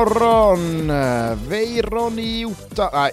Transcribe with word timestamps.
morgon! 0.00 0.86
Weiron 1.48 2.18
i 2.18 2.40
Jota... 2.40 2.90
Nej, 2.92 3.12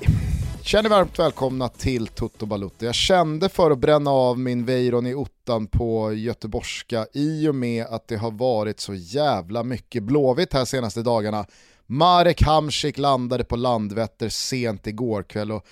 känner 0.62 0.90
varmt 0.90 1.20
välkomna 1.20 1.70
till 1.70 2.08
Toto 2.08 2.46
Balutto. 2.46 2.86
Jag 2.86 2.96
kände 2.96 3.50
för 3.50 3.72
att 3.72 3.80
bränna 3.80 4.12
av 4.12 4.40
min 4.40 4.66
Weiron 4.66 5.08
i 5.08 5.14
ottan 5.14 5.68
på 5.68 6.14
göteborgska 6.14 7.08
i 7.14 7.48
och 7.48 7.56
med 7.56 7.86
att 7.86 8.08
det 8.08 8.16
har 8.16 8.32
varit 8.32 8.80
så 8.80 8.94
jävla 8.94 9.64
mycket 9.64 10.04
blåvitt 10.04 10.54
här 10.54 10.66
senaste 10.66 11.02
dagarna. 11.02 11.46
Marek 11.86 12.42
Hamsik 12.42 12.98
landade 12.98 13.44
på 13.44 13.56
Landvetter 13.56 14.30
sent 14.30 14.88
igår 14.88 15.24
kväll 15.24 15.52
och 15.52 15.66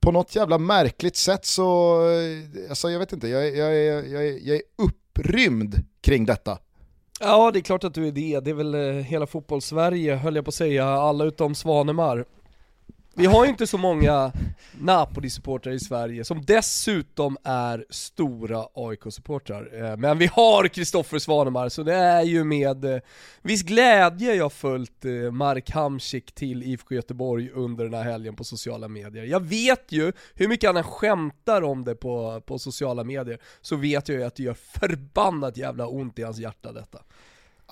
på 0.00 0.12
något 0.12 0.36
jävla 0.36 0.58
märkligt 0.58 1.16
sätt 1.16 1.44
så, 1.46 2.00
eh, 2.10 2.70
alltså 2.70 2.90
jag 2.90 2.98
vet 2.98 3.12
inte, 3.12 3.28
jag, 3.28 3.56
jag, 3.56 3.74
jag, 3.74 4.08
jag, 4.08 4.40
jag 4.40 4.56
är 4.56 4.62
upprymd 4.78 5.84
kring 6.00 6.26
detta. 6.26 6.58
Ja, 7.20 7.50
det 7.50 7.58
är 7.58 7.60
klart 7.60 7.84
att 7.84 7.94
du 7.94 8.06
är 8.06 8.12
det. 8.12 8.40
Det 8.40 8.50
är 8.50 8.54
väl 8.54 8.74
eh, 8.74 8.80
hela 8.80 9.26
fotbollssverige, 9.26 10.14
höll 10.14 10.36
jag 10.36 10.44
på 10.44 10.48
att 10.48 10.54
säga, 10.54 10.86
alla 10.86 11.24
utom 11.24 11.54
Svanemar. 11.54 12.24
Vi 13.18 13.26
har 13.26 13.44
ju 13.44 13.50
inte 13.50 13.66
så 13.66 13.78
många 13.78 14.32
Napoli-supportrar 14.80 15.72
i 15.72 15.80
Sverige 15.80 16.24
som 16.24 16.44
dessutom 16.44 17.36
är 17.44 17.86
stora 17.90 18.66
AIK-supportrar. 18.74 19.90
Eh, 19.90 19.96
men 19.96 20.18
vi 20.18 20.26
har 20.26 20.68
Kristoffer 20.68 21.18
Svanemar, 21.18 21.68
så 21.68 21.82
det 21.82 21.94
är 21.94 22.22
ju 22.22 22.44
med 22.44 22.84
eh, 22.84 23.00
viss 23.42 23.62
glädje 23.62 24.34
jag 24.34 24.52
följt 24.52 25.04
eh, 25.04 25.30
Mark 25.32 25.70
Hamsik 25.70 26.34
till 26.34 26.62
IFK 26.62 26.94
Göteborg 26.94 27.50
under 27.50 27.84
den 27.84 27.94
här 27.94 28.02
helgen 28.02 28.36
på 28.36 28.44
sociala 28.44 28.88
medier. 28.88 29.24
Jag 29.24 29.40
vet 29.40 29.92
ju 29.92 30.12
hur 30.34 30.48
mycket 30.48 30.74
han 30.74 30.84
skämtar 30.84 31.62
om 31.62 31.84
det 31.84 31.94
på, 31.94 32.42
på 32.46 32.58
sociala 32.58 33.04
medier, 33.04 33.38
så 33.60 33.76
vet 33.76 34.08
jag 34.08 34.18
ju 34.18 34.24
att 34.24 34.36
det 34.36 34.42
gör 34.42 34.54
förbannat 34.54 35.56
jävla 35.56 35.86
ont 35.86 36.18
i 36.18 36.22
hans 36.22 36.38
hjärta 36.38 36.72
detta. 36.72 36.98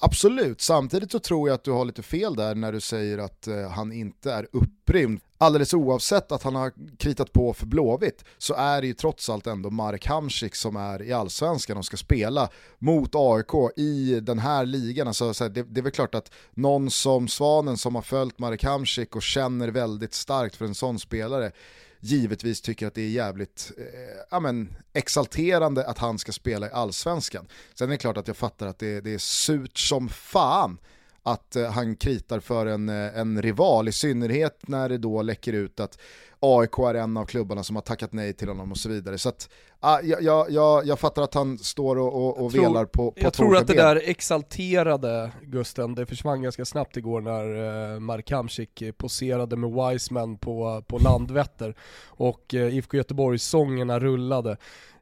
Absolut, 0.01 0.61
samtidigt 0.61 1.13
så 1.13 1.19
tror 1.19 1.49
jag 1.49 1.55
att 1.55 1.65
du 1.65 1.71
har 1.71 1.85
lite 1.85 2.03
fel 2.03 2.37
där 2.37 2.55
när 2.55 2.73
du 2.73 2.81
säger 2.81 3.19
att 3.19 3.47
eh, 3.47 3.69
han 3.71 3.93
inte 3.93 4.33
är 4.33 4.49
upprymd. 4.53 5.21
Alldeles 5.39 5.75
oavsett 5.75 6.33
att 6.33 6.43
han 6.43 6.55
har 6.55 6.73
kritat 6.99 7.33
på 7.33 7.55
för 7.55 7.67
Blåvitt 7.67 8.25
så 8.39 8.55
är 8.55 8.81
det 8.81 8.87
ju 8.87 8.95
trots 8.95 9.31
allt 9.31 9.47
ändå 9.47 9.71
Marek 9.71 10.07
Hamsik 10.07 10.55
som 10.55 10.77
är 10.77 11.03
i 11.03 11.13
allsvenskan 11.13 11.77
och 11.77 11.85
ska 11.85 11.97
spela 11.97 12.49
mot 12.79 13.11
AIK 13.15 13.79
i 13.79 14.21
den 14.21 14.39
här 14.39 14.67
ligan. 14.67 15.09
Alltså, 15.09 15.35
så 15.35 15.45
här, 15.45 15.51
det, 15.51 15.63
det, 15.63 15.81
är 15.81 15.83
väl 15.83 15.93
klart 15.93 16.15
att 16.15 16.33
någon 16.55 16.91
som 16.91 17.29
Svanen 17.29 17.77
som 17.77 17.95
har 17.95 18.03
följt 18.03 18.39
Marek 18.39 18.65
Hamsik 18.65 19.17
och 19.17 19.23
känner 19.23 19.69
väldigt 19.69 20.15
starkt 20.15 20.57
för 20.57 20.65
en 20.65 20.75
sån 20.75 20.99
spelare 20.99 21.53
givetvis 22.01 22.61
tycker 22.61 22.87
att 22.87 22.95
det 22.95 23.03
är 23.03 23.09
jävligt 23.09 23.73
eh, 23.79 23.85
ja, 24.31 24.41
men, 24.41 24.77
exalterande 24.93 25.87
att 25.87 25.99
han 25.99 26.19
ska 26.19 26.33
spela 26.33 26.67
i 26.67 26.71
allsvenskan. 26.71 27.49
Sen 27.75 27.89
är 27.89 27.93
det 27.93 27.99
klart 27.99 28.17
att 28.17 28.29
jag 28.29 28.37
fattar 28.37 28.67
att 28.67 28.79
det, 28.79 29.01
det 29.01 29.15
är 29.15 29.19
surt 29.19 29.79
som 29.79 30.09
fan 30.09 30.79
att 31.27 31.57
eh, 31.57 31.71
han 31.71 31.97
kritar 31.97 32.41
för 32.41 32.67
en, 32.67 32.89
eh, 32.89 33.19
en 33.19 33.43
rival, 33.43 33.89
i 33.89 33.93
synnerhet 33.93 34.69
när 34.69 34.89
det 34.89 34.99
då 34.99 35.23
läcker 35.23 35.53
ut 35.53 35.81
att 35.81 35.99
AIK 36.41 36.79
är 36.79 36.95
en 36.95 37.17
av 37.17 37.25
klubbarna 37.25 37.63
som 37.63 37.77
har 37.77 37.83
tackat 37.83 38.13
nej 38.13 38.33
till 38.33 38.49
honom 38.49 38.71
och 38.71 38.79
så 38.79 38.89
vidare. 38.89 39.19
Så 39.19 39.29
att, 39.29 39.49
ah, 39.81 40.01
jag, 40.01 40.51
jag, 40.51 40.87
jag 40.87 40.99
fattar 40.99 41.23
att 41.23 41.35
han 41.35 41.59
står 41.59 41.99
och, 41.99 42.15
och, 42.15 42.45
och 42.45 42.53
tror, 42.53 42.63
velar 42.63 42.85
på, 42.85 43.11
på 43.11 43.21
Jag 43.21 43.33
tror 43.33 43.57
att 43.57 43.67
det 43.67 43.75
där 43.75 44.03
exalterade, 44.05 45.33
Gusten, 45.43 45.95
det 45.95 46.07
försvann 46.07 46.43
ganska 46.43 46.65
snabbt 46.65 46.97
igår 46.97 47.21
när 47.21 47.95
eh, 47.95 48.01
Mark 48.01 48.31
Hamsik 48.31 48.83
poserade 48.97 49.57
med 49.57 49.71
Wiseman 49.71 50.39
på, 50.39 50.85
på 50.87 50.99
Landvetter 50.99 51.75
och 52.07 52.55
eh, 52.55 52.77
IFK 52.77 52.97
Göteborgs-sångerna 52.97 54.01
rullade. 54.01 54.57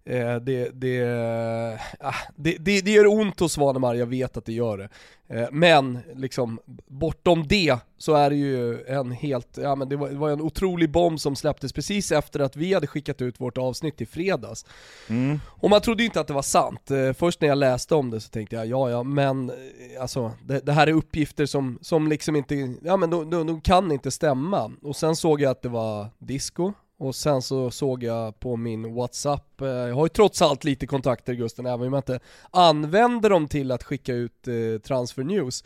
Eh, 0.07 0.37
det, 0.37 0.71
det, 0.71 1.79
ah, 2.01 2.15
det, 2.37 2.57
det, 2.61 2.81
det 2.81 2.91
gör 2.91 3.07
ont 3.07 3.41
hos 3.41 3.53
Svanemar, 3.53 3.95
jag 3.95 4.07
vet 4.07 4.37
att 4.37 4.45
det 4.45 4.53
gör 4.53 4.79
det. 4.79 4.89
Eh, 5.29 5.49
men 5.53 5.99
liksom, 6.15 6.61
bortom 6.87 7.45
det 7.49 7.79
så 7.99 8.15
är 8.15 8.31
det 8.31 8.37
ju 8.37 8.85
en 8.87 9.11
helt, 9.11 9.59
ja 9.63 9.75
men 9.75 9.89
det 9.89 9.97
var, 9.97 10.09
det 10.09 10.17
var 10.17 10.31
en 10.31 10.41
otrolig 10.41 10.91
bomb 10.91 11.21
som 11.21 11.37
släpptes 11.37 11.73
precis 11.73 12.13
efter 12.13 12.41
att 12.41 12.57
vi 12.57 12.75
hade 12.75 12.87
skickat 12.87 13.23
ut 13.23 13.41
vårt 13.41 13.59
avsnitt 13.59 14.01
i 14.01 14.07
fredags. 14.07 14.67
Mm. 15.09 15.41
Och 15.47 15.71
man 15.71 15.81
trodde 15.81 16.03
ju 16.03 16.07
inte 16.07 16.21
att 16.21 16.27
det 16.27 16.35
var 16.35 16.43
sant. 16.43 16.91
Eh, 16.91 17.13
först 17.13 17.41
när 17.41 17.49
jag 17.49 17.59
läste 17.59 17.95
om 17.95 18.11
det 18.11 18.21
så 18.21 18.29
tänkte 18.29 18.57
jag, 18.57 18.67
ja 18.67 18.91
ja 18.91 19.03
men 19.03 19.53
alltså 20.01 20.33
det, 20.45 20.61
det 20.67 20.73
här 20.73 20.87
är 20.87 20.93
uppgifter 20.93 21.47
som, 21.47 21.79
som 21.83 22.09
liksom 22.09 22.37
inte, 22.37 22.75
ja 22.83 22.97
men 22.97 23.11
de, 23.11 23.31
de, 23.31 23.47
de 23.47 23.61
kan 23.61 23.93
inte 23.93 24.11
stämma. 24.11 24.73
Och 24.83 24.97
sen 24.97 25.17
såg 25.17 25.41
jag 25.41 25.51
att 25.51 25.63
det 25.63 25.69
var 25.69 26.07
disco, 26.19 26.73
och 26.99 27.15
sen 27.15 27.43
så 27.43 27.71
såg 27.71 28.03
jag 28.03 28.41
på 28.41 28.57
min 28.57 28.95
WhatsApp, 28.95 29.61
eh, 29.61 29.69
jag 29.69 29.95
har 29.95 30.05
ju 30.05 30.09
trots 30.09 30.43
allt 30.43 30.65
lite 30.65 30.87
kontakter 30.87 31.35
Gusten, 31.35 31.67
även 31.67 31.87
om 31.87 31.93
jag 31.93 32.01
inte 32.01 32.21
använder 32.51 33.31
dem 33.31 33.49
till 33.49 33.73
att 33.73 33.83
skicka 33.83 34.15
ut 34.15 34.49
eh, 34.49 34.81
transfer 34.83 35.23
news. 35.23 35.65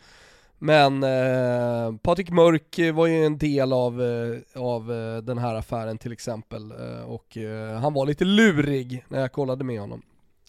Men 0.59 1.03
eh, 1.03 1.97
Patrik 2.03 2.31
Mörk 2.31 2.94
var 2.94 3.06
ju 3.06 3.25
en 3.25 3.39
del 3.39 3.72
av, 3.72 4.03
eh, 4.03 4.62
av 4.62 4.87
den 5.22 5.39
här 5.39 5.55
affären 5.55 5.99
till 5.99 6.12
exempel, 6.12 6.72
och 7.06 7.37
han 7.81 7.95
var 7.95 8.06
lite 8.06 8.25
lurig 8.25 9.05
när 9.09 9.21
jag 9.21 9.33
kollade 9.33 9.65
med 9.65 9.81
honom. 9.81 10.03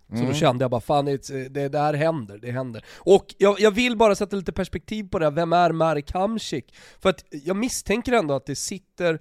Så 0.10 0.16
mm. 0.16 0.28
då 0.28 0.34
kände 0.34 0.64
jag 0.64 0.72
bara, 0.72 0.82
fan 0.82 1.06
det, 1.06 1.28
det, 1.50 1.70
det 1.70 1.80
här 1.80 1.94
händer, 1.94 2.38
det 2.38 2.52
händer. 2.52 2.86
Och 2.98 3.36
jag, 3.38 3.60
jag, 3.60 3.72
vill 3.72 3.98
bara 3.98 4.16
sätta 4.16 4.36
lite 4.36 4.52
perspektiv 4.52 5.10
på 5.10 5.20
det, 5.20 5.30
vem 5.30 5.54
är 5.54 5.72
Marek 5.72 6.12
Hamsik? 6.12 6.76
För 7.00 7.10
att 7.10 7.26
jag 7.32 7.56
misstänker 7.56 8.12
ändå 8.12 8.34
att 8.34 8.46
det 8.46 8.56
sitter 8.56 9.20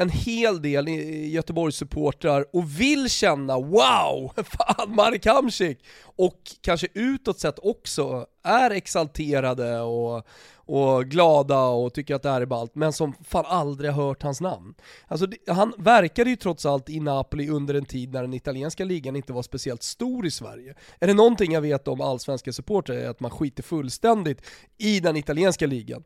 en 0.00 0.10
hel 0.10 0.62
del 0.62 0.88
Göteborgs 1.32 1.76
supportrar 1.76 2.46
och 2.52 2.80
vill 2.80 3.10
känna 3.10 3.58
wow, 3.58 4.32
fan 4.44 4.94
Marek 4.94 5.26
Hamsik! 5.26 5.84
Och 6.02 6.40
kanske 6.60 6.88
utåt 6.94 7.40
sett 7.40 7.58
också 7.58 8.26
är 8.42 8.70
exalterade 8.70 9.80
och, 9.80 10.26
och 10.56 11.04
glada 11.04 11.60
och 11.60 11.94
tycker 11.94 12.14
att 12.14 12.22
det 12.22 12.30
här 12.30 12.40
är 12.40 12.46
ballt, 12.46 12.74
men 12.74 12.92
som 12.92 13.14
fan 13.24 13.44
aldrig 13.46 13.90
har 13.90 14.06
hört 14.06 14.22
hans 14.22 14.40
namn. 14.40 14.74
Alltså 15.08 15.26
han 15.46 15.72
verkade 15.78 16.30
ju 16.30 16.36
trots 16.36 16.66
allt 16.66 16.90
i 16.90 17.00
Napoli 17.00 17.48
under 17.48 17.74
en 17.74 17.84
tid 17.84 18.12
när 18.12 18.22
den 18.22 18.34
italienska 18.34 18.84
ligan 18.84 19.16
inte 19.16 19.32
var 19.32 19.42
speciellt 19.42 19.82
stor 19.82 20.26
i 20.26 20.30
Sverige. 20.30 20.74
Är 21.00 21.06
det 21.06 21.14
någonting 21.14 21.52
jag 21.52 21.60
vet 21.60 21.88
om 21.88 22.00
allsvenska 22.00 22.52
supportrar 22.52 22.96
är 22.96 23.08
att 23.08 23.20
man 23.20 23.30
skiter 23.30 23.62
fullständigt 23.62 24.42
i 24.78 25.00
den 25.00 25.16
italienska 25.16 25.66
ligan. 25.66 26.04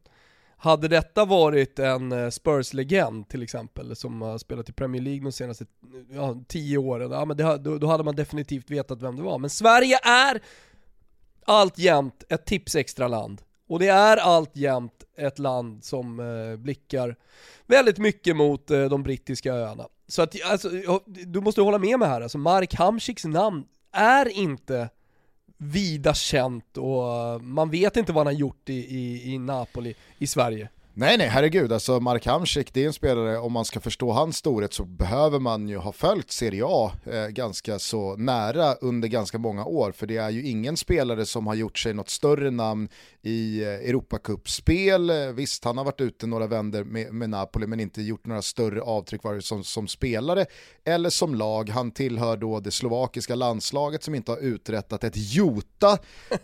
Hade 0.64 0.88
detta 0.88 1.24
varit 1.24 1.78
en 1.78 2.12
eh, 2.12 2.30
Spurs-legend 2.30 3.28
till 3.28 3.42
exempel, 3.42 3.96
som 3.96 4.22
har 4.22 4.38
spelat 4.38 4.68
i 4.68 4.72
Premier 4.72 5.02
League 5.02 5.24
de 5.24 5.32
senaste 5.32 5.66
ja, 6.10 6.36
tio 6.48 6.78
åren, 6.78 7.10
ja, 7.10 7.24
men 7.24 7.36
det, 7.36 7.58
då, 7.58 7.78
då 7.78 7.86
hade 7.86 8.04
man 8.04 8.16
definitivt 8.16 8.70
vetat 8.70 9.02
vem 9.02 9.16
det 9.16 9.22
var. 9.22 9.38
Men 9.38 9.50
Sverige 9.50 9.98
är 10.02 10.42
alltjämt 11.44 12.24
ett 12.28 12.46
tips 12.46 12.74
extra 12.74 13.08
land 13.08 13.42
och 13.68 13.78
det 13.78 13.88
är 13.88 14.16
alltjämt 14.16 15.04
ett 15.16 15.38
land 15.38 15.84
som 15.84 16.20
eh, 16.20 16.56
blickar 16.56 17.16
väldigt 17.66 17.98
mycket 17.98 18.36
mot 18.36 18.70
eh, 18.70 18.84
de 18.84 19.02
brittiska 19.02 19.54
öarna. 19.54 19.88
Så 20.08 20.22
att, 20.22 20.34
alltså, 20.44 20.70
du 21.06 21.40
måste 21.40 21.60
hålla 21.60 21.78
med 21.78 21.98
mig 21.98 22.08
här, 22.08 22.20
alltså 22.20 22.38
Mark 22.38 22.74
Hamsiks 22.74 23.24
namn 23.24 23.64
är 23.92 24.28
inte 24.28 24.88
vida 25.56 26.14
känt 26.14 26.76
och 26.76 27.42
man 27.42 27.70
vet 27.70 27.96
inte 27.96 28.12
vad 28.12 28.26
han 28.26 28.34
har 28.34 28.40
gjort 28.40 28.68
i, 28.68 28.74
i, 28.74 29.34
i 29.34 29.38
Napoli 29.38 29.94
i 30.18 30.26
Sverige. 30.26 30.68
Nej 30.96 31.18
nej, 31.18 31.28
herregud, 31.28 31.72
alltså 31.72 32.00
Mark 32.00 32.26
Hamsik, 32.26 32.74
det 32.74 32.82
är 32.82 32.86
en 32.86 32.92
spelare, 32.92 33.38
om 33.38 33.52
man 33.52 33.64
ska 33.64 33.80
förstå 33.80 34.12
hans 34.12 34.36
storhet 34.36 34.72
så 34.72 34.84
behöver 34.84 35.38
man 35.38 35.68
ju 35.68 35.76
ha 35.76 35.92
följt 35.92 36.30
Serie 36.30 36.64
A 36.66 36.92
eh, 37.04 37.26
ganska 37.26 37.78
så 37.78 38.16
nära 38.16 38.74
under 38.74 39.08
ganska 39.08 39.38
många 39.38 39.64
år, 39.64 39.92
för 39.92 40.06
det 40.06 40.16
är 40.16 40.30
ju 40.30 40.46
ingen 40.46 40.76
spelare 40.76 41.26
som 41.26 41.46
har 41.46 41.54
gjort 41.54 41.78
sig 41.78 41.94
något 41.94 42.10
större 42.10 42.50
namn 42.50 42.88
i 43.22 43.62
eh, 43.62 43.68
Europacup-spel. 43.68 45.10
Eh, 45.10 45.16
visst, 45.16 45.64
han 45.64 45.78
har 45.78 45.84
varit 45.84 46.00
ute 46.00 46.26
några 46.26 46.46
vänder 46.46 46.84
med, 46.84 47.14
med, 47.14 47.30
Napoli 47.30 47.66
men 47.66 47.80
inte 47.80 48.02
gjort 48.02 48.26
några 48.26 48.42
större 48.42 48.82
avtryck 48.82 49.24
vare 49.24 49.42
som, 49.42 49.64
som 49.64 49.88
spelare 49.88 50.46
eller 50.84 51.10
som 51.10 51.34
lag. 51.34 51.68
Han 51.68 51.90
tillhör 51.90 52.36
då 52.36 52.60
det 52.60 52.70
slovakiska 52.70 53.34
landslaget 53.34 54.02
som 54.02 54.14
inte 54.14 54.32
har 54.32 54.38
uträttat 54.38 55.04
ett 55.04 55.34
jota 55.34 55.98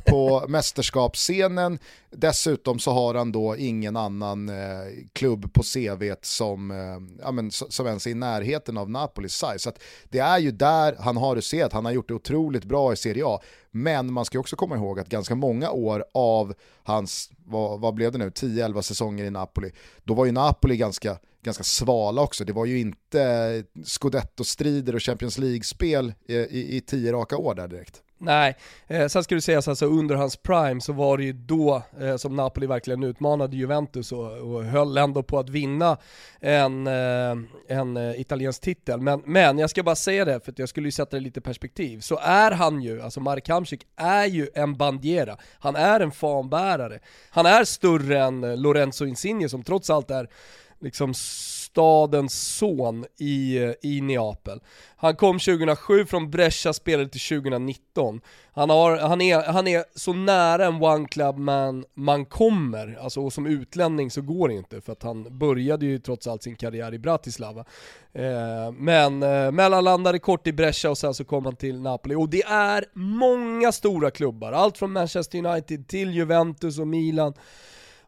på 0.06 0.44
mästerskapsscenen. 0.48 1.78
Dessutom 2.10 2.78
så 2.78 2.90
har 2.90 3.14
han 3.14 3.32
då 3.32 3.56
ingen 3.56 3.96
annan 3.96 4.39
eh, 4.48 5.04
klubb 5.12 5.52
på 5.52 5.62
CV 5.62 6.14
som, 6.22 6.70
eh, 6.70 7.22
ja, 7.22 7.32
men, 7.32 7.50
som 7.50 7.86
ens 7.86 8.06
är 8.06 8.10
i 8.10 8.14
närheten 8.14 8.78
av 8.78 8.90
Napolis 8.90 9.32
size. 9.32 9.58
Så 9.58 9.72
det 10.08 10.18
är 10.18 10.38
ju 10.38 10.50
där 10.50 10.96
han 10.98 11.16
har 11.16 11.36
det 11.36 11.42
sett, 11.42 11.72
han 11.72 11.84
har 11.84 11.92
gjort 11.92 12.08
det 12.08 12.14
otroligt 12.14 12.64
bra 12.64 12.92
i 12.92 12.96
Serie 12.96 13.26
A. 13.26 13.40
Men 13.70 14.12
man 14.12 14.24
ska 14.24 14.38
också 14.38 14.56
komma 14.56 14.76
ihåg 14.76 15.00
att 15.00 15.08
ganska 15.08 15.34
många 15.34 15.70
år 15.70 16.04
av 16.14 16.54
hans, 16.82 17.30
vad, 17.46 17.80
vad 17.80 17.94
blev 17.94 18.12
det 18.12 18.18
nu, 18.18 18.30
10-11 18.30 18.82
säsonger 18.82 19.24
i 19.24 19.30
Napoli, 19.30 19.70
då 20.04 20.14
var 20.14 20.24
ju 20.24 20.32
Napoli 20.32 20.76
ganska, 20.76 21.18
ganska 21.42 21.64
svala 21.64 22.22
också. 22.22 22.44
Det 22.44 22.52
var 22.52 22.66
ju 22.66 22.80
inte 22.80 23.64
scudetto-strider 23.84 24.94
och 24.94 25.02
Champions 25.02 25.38
League-spel 25.38 26.14
i, 26.26 26.34
i, 26.34 26.76
i 26.76 26.80
tio 26.80 27.12
raka 27.12 27.36
år 27.36 27.54
där 27.54 27.68
direkt. 27.68 28.02
Nej, 28.22 28.56
eh, 28.86 29.06
sen 29.06 29.24
ska 29.24 29.34
du 29.34 29.40
säga 29.40 29.62
så 29.62 29.70
alltså 29.70 29.86
under 29.86 30.14
hans 30.14 30.36
prime 30.36 30.80
så 30.80 30.92
var 30.92 31.18
det 31.18 31.24
ju 31.24 31.32
då 31.32 31.82
eh, 32.00 32.16
som 32.16 32.36
Napoli 32.36 32.66
verkligen 32.66 33.02
utmanade 33.02 33.56
Juventus 33.56 34.12
och, 34.12 34.32
och 34.32 34.64
höll 34.64 34.98
ändå 34.98 35.22
på 35.22 35.38
att 35.38 35.48
vinna 35.48 35.96
en, 36.40 36.86
eh, 36.86 37.36
en 37.68 37.96
eh, 37.96 38.20
italiensk 38.20 38.62
titel. 38.62 39.00
Men, 39.00 39.22
men 39.26 39.58
jag 39.58 39.70
ska 39.70 39.82
bara 39.82 39.96
säga 39.96 40.24
det, 40.24 40.40
för 40.44 40.52
att 40.52 40.58
jag 40.58 40.68
skulle 40.68 40.88
ju 40.88 40.92
sätta 40.92 41.16
det 41.16 41.22
lite 41.22 41.40
perspektiv, 41.40 42.00
så 42.00 42.18
är 42.22 42.50
han 42.50 42.82
ju, 42.82 43.02
alltså 43.02 43.20
Marek 43.20 43.48
Hamsik 43.48 43.86
är 43.96 44.26
ju 44.26 44.48
en 44.54 44.76
bandiera. 44.76 45.36
Han 45.58 45.76
är 45.76 46.00
en 46.00 46.12
fanbärare. 46.12 47.00
Han 47.30 47.46
är 47.46 47.64
större 47.64 48.18
än 48.18 48.62
Lorenzo 48.62 49.06
Insigne 49.06 49.48
som 49.48 49.62
trots 49.62 49.90
allt 49.90 50.10
är 50.10 50.28
liksom 50.80 51.14
stadens 51.70 52.56
son 52.56 53.04
i, 53.18 53.58
i 53.82 54.00
Neapel. 54.00 54.60
Han 54.96 55.16
kom 55.16 55.38
2007 55.38 56.06
från 56.06 56.30
Brescia, 56.30 56.72
spelade 56.72 57.08
till 57.08 57.20
2019. 57.20 58.20
Han, 58.52 58.70
har, 58.70 58.96
han, 58.96 59.20
är, 59.20 59.52
han 59.52 59.68
är 59.68 59.84
så 59.94 60.12
nära 60.12 60.66
en 60.66 60.82
one 60.82 61.08
club 61.08 61.38
man, 61.38 61.84
man 61.94 62.24
kommer, 62.24 62.98
alltså, 63.00 63.20
och 63.20 63.32
som 63.32 63.46
utlänning 63.46 64.10
så 64.10 64.22
går 64.22 64.48
det 64.48 64.54
inte 64.54 64.80
för 64.80 64.92
att 64.92 65.02
han 65.02 65.38
började 65.38 65.86
ju 65.86 65.98
trots 65.98 66.26
allt 66.26 66.42
sin 66.42 66.56
karriär 66.56 66.94
i 66.94 66.98
Bratislava. 66.98 67.64
Eh, 68.12 68.72
men 68.72 69.22
eh, 69.22 69.50
mellanlandade 69.50 70.18
kort 70.18 70.46
i 70.46 70.52
Brescia 70.52 70.90
och 70.90 70.98
sen 70.98 71.14
så 71.14 71.24
kom 71.24 71.44
han 71.44 71.56
till 71.56 71.80
Napoli. 71.80 72.14
Och 72.14 72.28
det 72.28 72.42
är 72.42 72.84
många 72.92 73.72
stora 73.72 74.10
klubbar, 74.10 74.52
allt 74.52 74.78
från 74.78 74.92
Manchester 74.92 75.46
United 75.46 75.88
till 75.88 76.10
Juventus 76.10 76.78
och 76.78 76.88
Milan. 76.88 77.34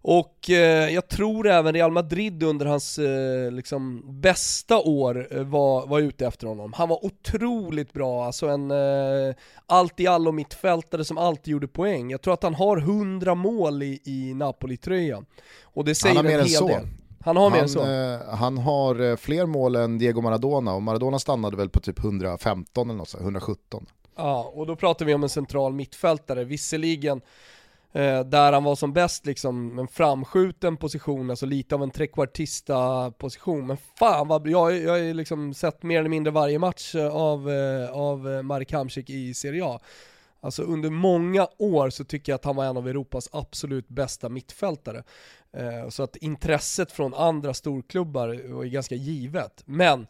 Och 0.04 0.50
eh, 0.50 0.88
jag 0.94 1.08
tror 1.08 1.48
även 1.48 1.74
Real 1.74 1.92
Madrid 1.92 2.42
under 2.42 2.66
hans 2.66 2.98
eh, 2.98 3.50
liksom, 3.50 4.02
bästa 4.20 4.78
år 4.78 5.28
eh, 5.30 5.42
var, 5.42 5.86
var 5.86 6.00
ute 6.00 6.26
efter 6.26 6.46
honom. 6.46 6.72
Han 6.72 6.88
var 6.88 7.04
otroligt 7.04 7.92
bra, 7.92 8.24
alltså 8.24 8.48
en 8.48 8.70
eh, 8.70 9.34
allt 9.66 10.00
i 10.00 10.06
allo 10.06 10.32
mittfältare 10.32 11.04
som 11.04 11.18
alltid 11.18 11.52
gjorde 11.52 11.68
poäng. 11.68 12.10
Jag 12.10 12.22
tror 12.22 12.34
att 12.34 12.42
han 12.42 12.54
har 12.54 12.76
100 12.76 13.34
mål 13.34 13.82
i, 13.82 14.00
i 14.04 14.34
Napoli-tröjan. 14.34 15.26
Och 15.62 15.84
det 15.84 15.94
säger 15.94 16.16
han 16.16 16.26
har 16.26 16.32
en 16.32 16.38
mer 16.38 16.44
hel 16.44 16.54
än 16.54 16.58
så. 16.58 16.68
del. 16.68 16.86
Han 17.24 17.36
har 17.36 17.44
han, 17.44 17.52
mer 17.52 17.62
än 17.62 17.68
så. 17.68 17.86
Eh, 17.86 18.34
han 18.34 18.58
har 18.58 19.10
eh, 19.10 19.16
fler 19.16 19.46
mål 19.46 19.76
än 19.76 19.98
Diego 19.98 20.20
Maradona 20.20 20.74
och 20.74 20.82
Maradona 20.82 21.18
stannade 21.18 21.56
väl 21.56 21.68
på 21.68 21.80
typ 21.80 21.98
115 21.98 22.90
eller 22.90 22.98
något 22.98 23.08
så, 23.08 23.18
117. 23.18 23.86
Ja, 24.16 24.52
och 24.54 24.66
då 24.66 24.76
pratar 24.76 25.04
vi 25.04 25.14
om 25.14 25.22
en 25.22 25.28
central 25.28 25.72
mittfältare, 25.72 26.44
visserligen 26.44 27.20
Eh, 27.94 28.20
där 28.24 28.52
han 28.52 28.64
var 28.64 28.76
som 28.76 28.92
bäst 28.92 29.26
liksom 29.26 29.78
en 29.78 29.88
framskjuten 29.88 30.76
position, 30.76 31.30
alltså 31.30 31.46
lite 31.46 31.74
av 31.74 31.82
en 31.82 31.90
trekvartista 31.90 33.10
position. 33.10 33.66
Men 33.66 33.76
fan 33.76 34.28
vad 34.28 34.48
jag, 34.48 34.78
jag 34.78 34.90
har 34.90 34.98
ju 34.98 35.14
liksom 35.14 35.54
sett 35.54 35.82
mer 35.82 35.98
eller 35.98 36.08
mindre 36.08 36.30
varje 36.30 36.58
match 36.58 36.94
eh, 36.94 37.14
av, 37.16 37.50
eh, 37.50 37.90
av 37.90 38.44
Marek 38.44 38.72
Hamsik 38.72 39.10
i 39.10 39.34
Serie 39.34 39.64
A. 39.64 39.80
Alltså 40.40 40.62
under 40.62 40.90
många 40.90 41.48
år 41.58 41.90
så 41.90 42.04
tycker 42.04 42.32
jag 42.32 42.36
att 42.36 42.44
han 42.44 42.56
var 42.56 42.64
en 42.64 42.76
av 42.76 42.88
Europas 42.88 43.28
absolut 43.32 43.88
bästa 43.88 44.28
mittfältare. 44.28 45.02
Så 45.88 46.02
att 46.02 46.16
intresset 46.16 46.92
från 46.92 47.14
andra 47.14 47.54
storklubbar 47.54 48.52
var 48.54 48.64
ju 48.64 48.70
ganska 48.70 48.94
givet. 48.94 49.62
Men 49.64 50.06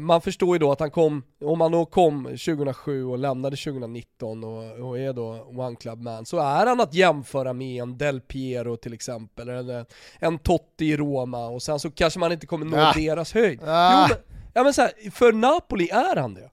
man 0.00 0.20
förstår 0.20 0.54
ju 0.54 0.58
då 0.58 0.72
att 0.72 0.80
han 0.80 0.90
kom, 0.90 1.22
om 1.44 1.60
han 1.60 1.72
då 1.72 1.84
kom 1.84 2.24
2007 2.24 3.04
och 3.04 3.18
lämnade 3.18 3.56
2019 3.56 4.44
och, 4.44 4.88
och 4.88 4.98
är 4.98 5.12
då 5.12 5.46
One 5.56 5.76
Club 5.76 6.02
Man, 6.02 6.26
så 6.26 6.38
är 6.38 6.66
han 6.66 6.80
att 6.80 6.94
jämföra 6.94 7.52
med 7.52 7.82
en 7.82 7.98
Del 7.98 8.20
Piero 8.20 8.76
till 8.76 8.92
exempel, 8.92 9.48
eller 9.48 9.86
en 10.18 10.38
Totti 10.38 10.84
i 10.84 10.96
Roma, 10.96 11.46
och 11.46 11.62
sen 11.62 11.80
så 11.80 11.90
kanske 11.90 12.20
man 12.20 12.32
inte 12.32 12.46
kommer 12.46 12.66
nå 12.66 12.76
ah. 12.76 12.92
deras 12.92 13.34
höjd. 13.34 13.60
Ah. 13.64 13.92
Jo, 13.92 14.14
men, 14.14 14.38
ja, 14.54 14.62
men 14.62 14.74
så 14.74 14.82
här, 14.82 15.10
för 15.10 15.32
Napoli 15.32 15.88
är 15.88 16.16
han 16.16 16.34
det. 16.34 16.50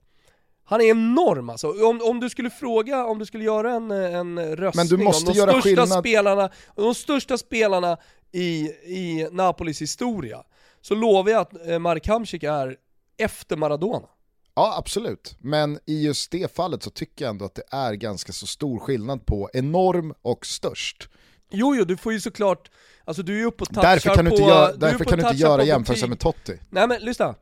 Han 0.64 0.80
är 0.80 0.90
enorm 0.90 1.50
alltså. 1.50 1.68
Om, 1.68 2.00
om 2.02 2.20
du 2.20 2.30
skulle 2.30 2.50
fråga, 2.50 3.04
om 3.04 3.18
du 3.18 3.26
skulle 3.26 3.44
göra 3.44 3.72
en, 3.72 3.90
en 3.90 4.56
röstning 4.56 4.86
men 4.88 4.98
du 4.98 5.04
måste 5.04 5.30
om 5.30 5.34
de 5.34 5.38
göra 5.38 5.50
största 5.50 5.68
skillnad. 5.68 5.98
spelarna, 5.98 6.50
de 6.76 6.94
största 6.94 7.38
spelarna 7.38 7.96
i, 8.32 8.68
i 8.84 9.28
Napolis 9.32 9.82
historia, 9.82 10.42
så 10.80 10.94
lovar 10.94 11.30
jag 11.30 11.40
att 11.40 11.66
eh, 11.66 11.78
Mark 11.78 12.06
Hamsik 12.06 12.42
är 12.42 12.76
efter 13.18 13.56
Maradona. 13.56 14.08
Ja 14.54 14.74
absolut, 14.78 15.36
men 15.40 15.78
i 15.86 16.04
just 16.04 16.30
det 16.30 16.54
fallet 16.54 16.82
så 16.82 16.90
tycker 16.90 17.24
jag 17.24 17.30
ändå 17.30 17.44
att 17.44 17.54
det 17.54 17.64
är 17.70 17.92
ganska 17.94 18.32
så 18.32 18.46
stor 18.46 18.78
skillnad 18.78 19.26
på 19.26 19.50
enorm 19.52 20.14
och 20.22 20.46
störst. 20.46 21.08
Jo, 21.50 21.74
jo, 21.76 21.84
du 21.84 21.96
får 21.96 22.12
ju 22.12 22.20
såklart, 22.20 22.70
alltså 23.04 23.22
du 23.22 23.34
är 23.34 23.38
ju 23.38 23.44
uppe 23.44 23.62
och 23.62 23.68
touchar 23.68 23.82
därför 23.82 24.14
kan 24.14 24.24
du 24.24 24.30
inte 24.30 24.42
på, 24.42 24.48
göra, 24.48 24.72
därför 24.72 25.04
kan 25.04 25.18
du 25.18 25.28
inte 25.28 25.42
göra 25.42 25.64
jämförelsen 25.64 26.08
med 26.08 26.18
Totti. 26.18 26.58
Nej 26.70 26.88
men 26.88 27.00
lyssna, 27.00 27.34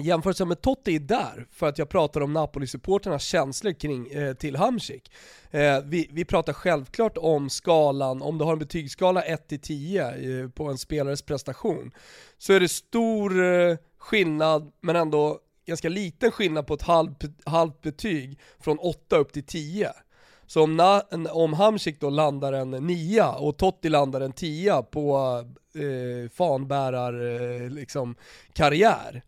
jämförelsen 0.00 0.48
med 0.48 0.60
Totti 0.60 0.96
är 0.96 1.00
där, 1.00 1.46
för 1.50 1.68
att 1.68 1.78
jag 1.78 1.88
pratar 1.88 2.20
om 2.20 2.32
Napoli-supporternas 2.32 3.18
känslor 3.18 3.72
kring, 3.72 4.06
eh, 4.06 4.34
till 4.34 4.56
Hamsik. 4.56 5.12
Eh, 5.50 5.80
vi, 5.84 6.08
vi 6.12 6.24
pratar 6.24 6.52
självklart 6.52 7.18
om 7.18 7.50
skalan, 7.50 8.22
om 8.22 8.38
du 8.38 8.44
har 8.44 8.52
en 8.52 8.58
betygsskala 8.58 9.22
1-10 9.22 10.42
eh, 10.42 10.50
på 10.50 10.68
en 10.68 10.78
spelares 10.78 11.22
prestation, 11.22 11.92
så 12.38 12.52
är 12.52 12.60
det 12.60 12.68
stor 12.68 13.44
eh, 13.44 13.76
skillnad, 14.02 14.72
men 14.80 14.96
ändå 14.96 15.38
ganska 15.66 15.88
liten 15.88 16.30
skillnad 16.30 16.66
på 16.66 16.74
ett 16.74 16.82
halvt, 16.82 17.24
halvt 17.46 17.82
betyg 17.82 18.38
från 18.60 18.78
8 18.78 19.16
upp 19.16 19.32
till 19.32 19.46
10. 19.46 19.92
Så 20.46 20.62
om, 20.62 20.76
na, 20.76 21.02
om 21.30 21.52
Hamsik 21.52 22.00
då 22.00 22.10
landar 22.10 22.52
en 22.52 22.70
9 22.70 23.24
och 23.24 23.56
Totti 23.56 23.88
landar 23.88 24.20
en 24.20 24.32
10 24.32 24.82
på 24.82 25.18
eh, 25.74 26.30
fanbärar 26.30 27.40
eh, 27.62 27.70
liksom, 27.70 28.14
karriär, 28.52 29.22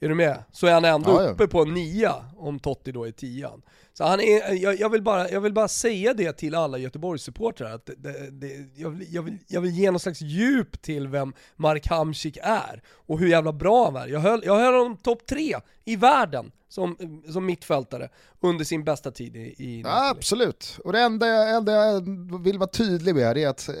är 0.00 0.08
du 0.08 0.14
med? 0.14 0.44
Så 0.52 0.66
är 0.66 0.72
han 0.72 0.84
ändå 0.84 1.10
ja, 1.10 1.22
ja. 1.22 1.28
uppe 1.28 1.46
på 1.46 1.62
en 1.62 1.74
9 1.74 2.10
om 2.36 2.58
Totti 2.58 2.92
då 2.92 3.04
är 3.04 3.12
10 3.12 3.50
så 3.98 4.04
han 4.04 4.20
är, 4.20 4.54
jag, 4.54 4.80
jag, 4.80 4.90
vill 4.90 5.02
bara, 5.02 5.30
jag 5.30 5.40
vill 5.40 5.52
bara 5.52 5.68
säga 5.68 6.14
det 6.14 6.32
till 6.32 6.54
alla 6.54 6.78
Göteborgssupportrar, 6.78 7.74
att 7.74 7.86
det, 7.86 8.30
det, 8.30 8.66
jag, 8.74 8.90
vill, 8.90 9.14
jag, 9.14 9.22
vill, 9.22 9.38
jag 9.46 9.60
vill 9.60 9.70
ge 9.70 9.90
någon 9.90 10.00
slags 10.00 10.20
djup 10.20 10.82
till 10.82 11.08
vem 11.08 11.32
Mark 11.56 11.86
Hamsik 11.86 12.38
är, 12.42 12.82
och 12.88 13.18
hur 13.18 13.28
jävla 13.28 13.52
bra 13.52 13.84
han 13.84 13.96
är. 13.96 14.06
Jag 14.06 14.20
höll, 14.20 14.42
jag 14.44 14.56
höll 14.56 14.74
honom 14.74 14.96
topp 14.96 15.26
tre 15.26 15.56
i 15.84 15.96
världen 15.96 16.52
som, 16.68 16.96
som 17.32 17.46
mittfältare 17.46 18.08
under 18.40 18.64
sin 18.64 18.84
bästa 18.84 19.10
tid 19.10 19.36
i, 19.36 19.40
i 19.40 19.82
ja, 19.84 20.10
Absolut, 20.10 20.78
och 20.84 20.92
det 20.92 21.00
enda 21.00 21.26
jag, 21.26 21.56
enda 21.56 21.72
jag 21.72 22.00
vill 22.42 22.58
vara 22.58 22.70
tydlig 22.70 23.14
med 23.14 23.38
är 23.38 23.48
att 23.48 23.68
eh, 23.68 23.74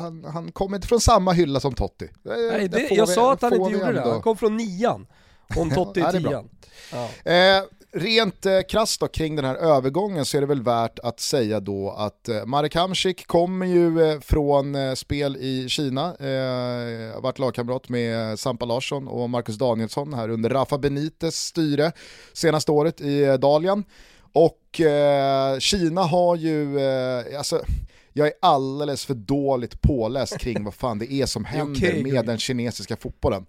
han, 0.00 0.24
han 0.24 0.52
kommer 0.52 0.76
inte 0.76 0.88
från 0.88 1.00
samma 1.00 1.32
hylla 1.32 1.60
som 1.60 1.74
Totti. 1.74 2.08
Nej, 2.22 2.68
det, 2.68 2.88
jag 2.90 3.06
vi, 3.06 3.12
sa 3.12 3.32
att 3.32 3.42
han 3.42 3.54
inte 3.54 3.72
gjorde 3.72 3.92
det, 3.92 4.00
han 4.00 4.22
kom 4.22 4.36
från 4.36 4.56
nian, 4.56 5.06
om 5.56 5.70
Totti 5.74 6.00
är 6.00 6.12
tian. 6.12 6.48
Ja. 6.92 7.30
Eh, 7.32 7.64
rent 7.92 8.46
eh, 8.46 8.60
krasst 8.68 9.00
då, 9.00 9.08
kring 9.08 9.36
den 9.36 9.44
här 9.44 9.54
övergången 9.54 10.24
så 10.24 10.36
är 10.36 10.40
det 10.40 10.46
väl 10.46 10.62
värt 10.62 10.98
att 10.98 11.20
säga 11.20 11.60
då 11.60 11.90
att 11.90 12.28
eh, 12.28 12.44
Marek 12.46 12.74
Hamsik 12.74 13.26
kommer 13.26 13.66
ju 13.66 14.02
eh, 14.02 14.20
från 14.20 14.74
eh, 14.74 14.94
spel 14.94 15.36
i 15.36 15.68
Kina, 15.68 16.16
eh, 16.16 17.20
varit 17.20 17.38
lagkamrat 17.38 17.88
med 17.88 18.38
Sampa 18.38 18.64
Larsson 18.64 19.08
och 19.08 19.30
Marcus 19.30 19.58
Danielsson 19.58 20.14
här 20.14 20.28
under 20.28 20.50
Rafa 20.50 20.78
Benites 20.78 21.36
styre 21.36 21.92
senaste 22.32 22.72
året 22.72 23.00
i 23.00 23.24
eh, 23.24 23.34
Dalian. 23.34 23.84
Och 24.32 24.80
eh, 24.80 25.58
Kina 25.58 26.02
har 26.02 26.36
ju, 26.36 26.78
eh, 26.78 27.38
alltså, 27.38 27.62
jag 28.12 28.26
är 28.26 28.32
alldeles 28.42 29.04
för 29.04 29.14
dåligt 29.14 29.80
påläst 29.80 30.38
kring 30.38 30.64
vad 30.64 30.74
fan 30.74 30.98
det 30.98 31.12
är 31.12 31.26
som 31.26 31.44
händer 31.44 31.88
okay, 31.88 32.02
med 32.02 32.26
den 32.26 32.38
kinesiska 32.38 32.96
fotbollen. 32.96 33.46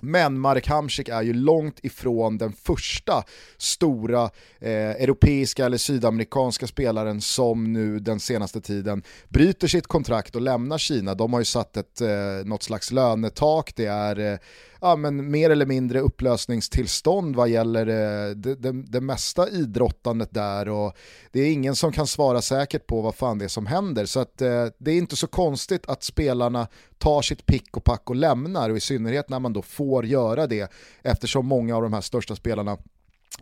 Men 0.00 0.38
Marek 0.38 0.68
Hamsik 0.68 1.08
är 1.08 1.22
ju 1.22 1.32
långt 1.32 1.78
ifrån 1.82 2.38
den 2.38 2.52
första 2.52 3.24
stora 3.56 4.30
eh, 4.58 4.90
europeiska 4.90 5.66
eller 5.66 5.78
sydamerikanska 5.78 6.66
spelaren 6.66 7.20
som 7.20 7.72
nu 7.72 7.98
den 7.98 8.20
senaste 8.20 8.60
tiden 8.60 9.02
bryter 9.28 9.68
sitt 9.68 9.86
kontrakt 9.86 10.36
och 10.36 10.42
lämnar 10.42 10.78
Kina. 10.78 11.14
De 11.14 11.32
har 11.32 11.40
ju 11.40 11.44
satt 11.44 11.76
ett, 11.76 12.00
eh, 12.00 12.08
något 12.44 12.62
slags 12.62 12.90
lönetak, 12.90 13.72
det 13.76 13.86
är 13.86 14.32
eh, 14.32 14.38
ja, 14.80 14.96
men 14.96 15.30
mer 15.30 15.50
eller 15.50 15.66
mindre 15.66 16.00
upplösningstillstånd 16.00 17.36
vad 17.36 17.48
gäller 17.48 17.86
eh, 17.86 18.34
det, 18.34 18.54
det, 18.54 18.72
det, 18.72 19.00
mesta 19.00 19.48
idrottandet 19.48 20.34
där 20.34 20.68
och 20.68 20.96
det 21.32 21.40
är 21.40 21.52
ingen 21.52 21.76
som 21.76 21.92
kan 21.92 22.06
svara 22.06 22.42
säkert 22.42 22.86
på 22.86 23.00
vad 23.00 23.14
fan 23.14 23.38
det 23.38 23.44
är 23.44 23.48
som 23.48 23.66
händer. 23.66 24.06
Så 24.06 24.20
att, 24.20 24.42
eh, 24.42 24.66
det 24.78 24.90
är 24.90 24.98
inte 24.98 25.16
så 25.16 25.26
konstigt 25.26 25.88
att 25.88 26.02
spelarna 26.02 26.66
tar 26.98 27.22
sitt 27.22 27.46
pick 27.46 27.76
och 27.76 27.84
pack 27.84 28.10
och 28.10 28.16
lämnar 28.16 28.70
och 28.70 28.76
i 28.76 28.80
synnerhet 28.80 29.28
när 29.28 29.38
man 29.38 29.52
då 29.52 29.62
får 29.62 30.06
göra 30.06 30.46
det 30.46 30.72
eftersom 31.02 31.46
många 31.46 31.76
av 31.76 31.82
de 31.82 31.92
här 31.92 32.00
största 32.00 32.36
spelarna 32.36 32.78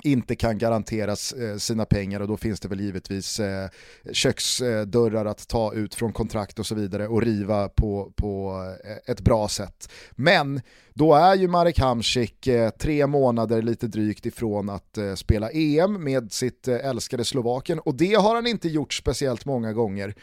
inte 0.03 0.37
kan 0.37 0.59
garanteras 0.59 1.33
eh, 1.33 1.57
sina 1.57 1.85
pengar 1.85 2.21
och 2.21 2.29
då 2.29 2.37
finns 2.37 2.61
det 2.61 2.69
väl 2.69 2.81
givetvis 2.81 3.41
eh, 3.41 3.69
köksdörrar 4.13 5.25
att 5.25 5.49
ta 5.49 5.75
ut 5.75 5.95
från 5.95 6.13
kontrakt 6.13 6.59
och 6.59 6.67
så 6.67 6.75
vidare 6.75 7.09
och 7.09 7.23
riva 7.23 7.69
på, 7.69 8.13
på 8.17 8.63
eh, 8.85 9.13
ett 9.13 9.21
bra 9.21 9.49
sätt. 9.49 9.91
Men 10.11 10.61
då 10.95 11.15
är 11.15 11.35
ju 11.35 11.49
Marek 11.49 11.79
Hamsik 11.79 12.49
tre 12.79 13.07
månader 13.07 13.63
lite 13.63 13.87
drygt 13.87 14.27
ifrån 14.27 14.71
att 14.71 14.99
spela 15.15 15.51
EM 15.51 16.05
med 16.05 16.33
sitt 16.33 16.69
älskade 16.69 17.25
Slovakien 17.25 17.79
och 17.79 17.95
det 17.95 18.15
har 18.15 18.35
han 18.35 18.47
inte 18.47 18.69
gjort 18.69 18.95
speciellt 18.95 19.45
många 19.45 19.73
gånger. 19.73 20.15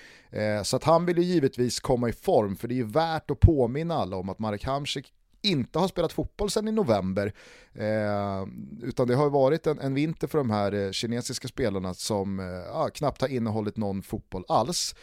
Så 0.64 0.76
att 0.76 0.84
han 0.84 1.06
vill 1.06 1.18
ju 1.18 1.24
givetvis 1.24 1.80
komma 1.80 2.10
i 2.10 2.14
form 2.14 2.56
för 2.56 2.68
det 2.68 2.74
är 2.74 2.76
ju 2.76 2.88
värt 2.88 3.32
att 3.32 3.40
påminna 3.40 3.96
alla 3.96 4.18
om 4.18 4.30
att 4.30 4.40
Marek 4.40 4.64
Hamsik 4.64 5.14
inte 5.46 5.80
har 5.80 5.88
spelat 5.88 6.14
fotboll 6.14 6.50
sedan 6.50 6.68
i 6.68 6.72
november. 6.72 7.34
Eh, 7.74 8.48
utan 8.84 9.08
det 9.08 9.16
har 9.16 9.30
varit 9.30 9.68
en, 9.68 9.80
en, 9.80 9.94
vinter 9.94 10.28
för 10.28 10.38
de 10.38 10.50
här 10.50 10.74
eh, 10.74 10.92
kinesiska 10.92 11.48
spelarna 11.48 11.94
som 11.94 12.40
eh, 12.40 12.88
knappt 12.94 13.22
har 13.22 13.28
innehållit 13.28 13.78
någon 13.78 14.02
fotboll 14.02 14.46
alls. 14.48 14.96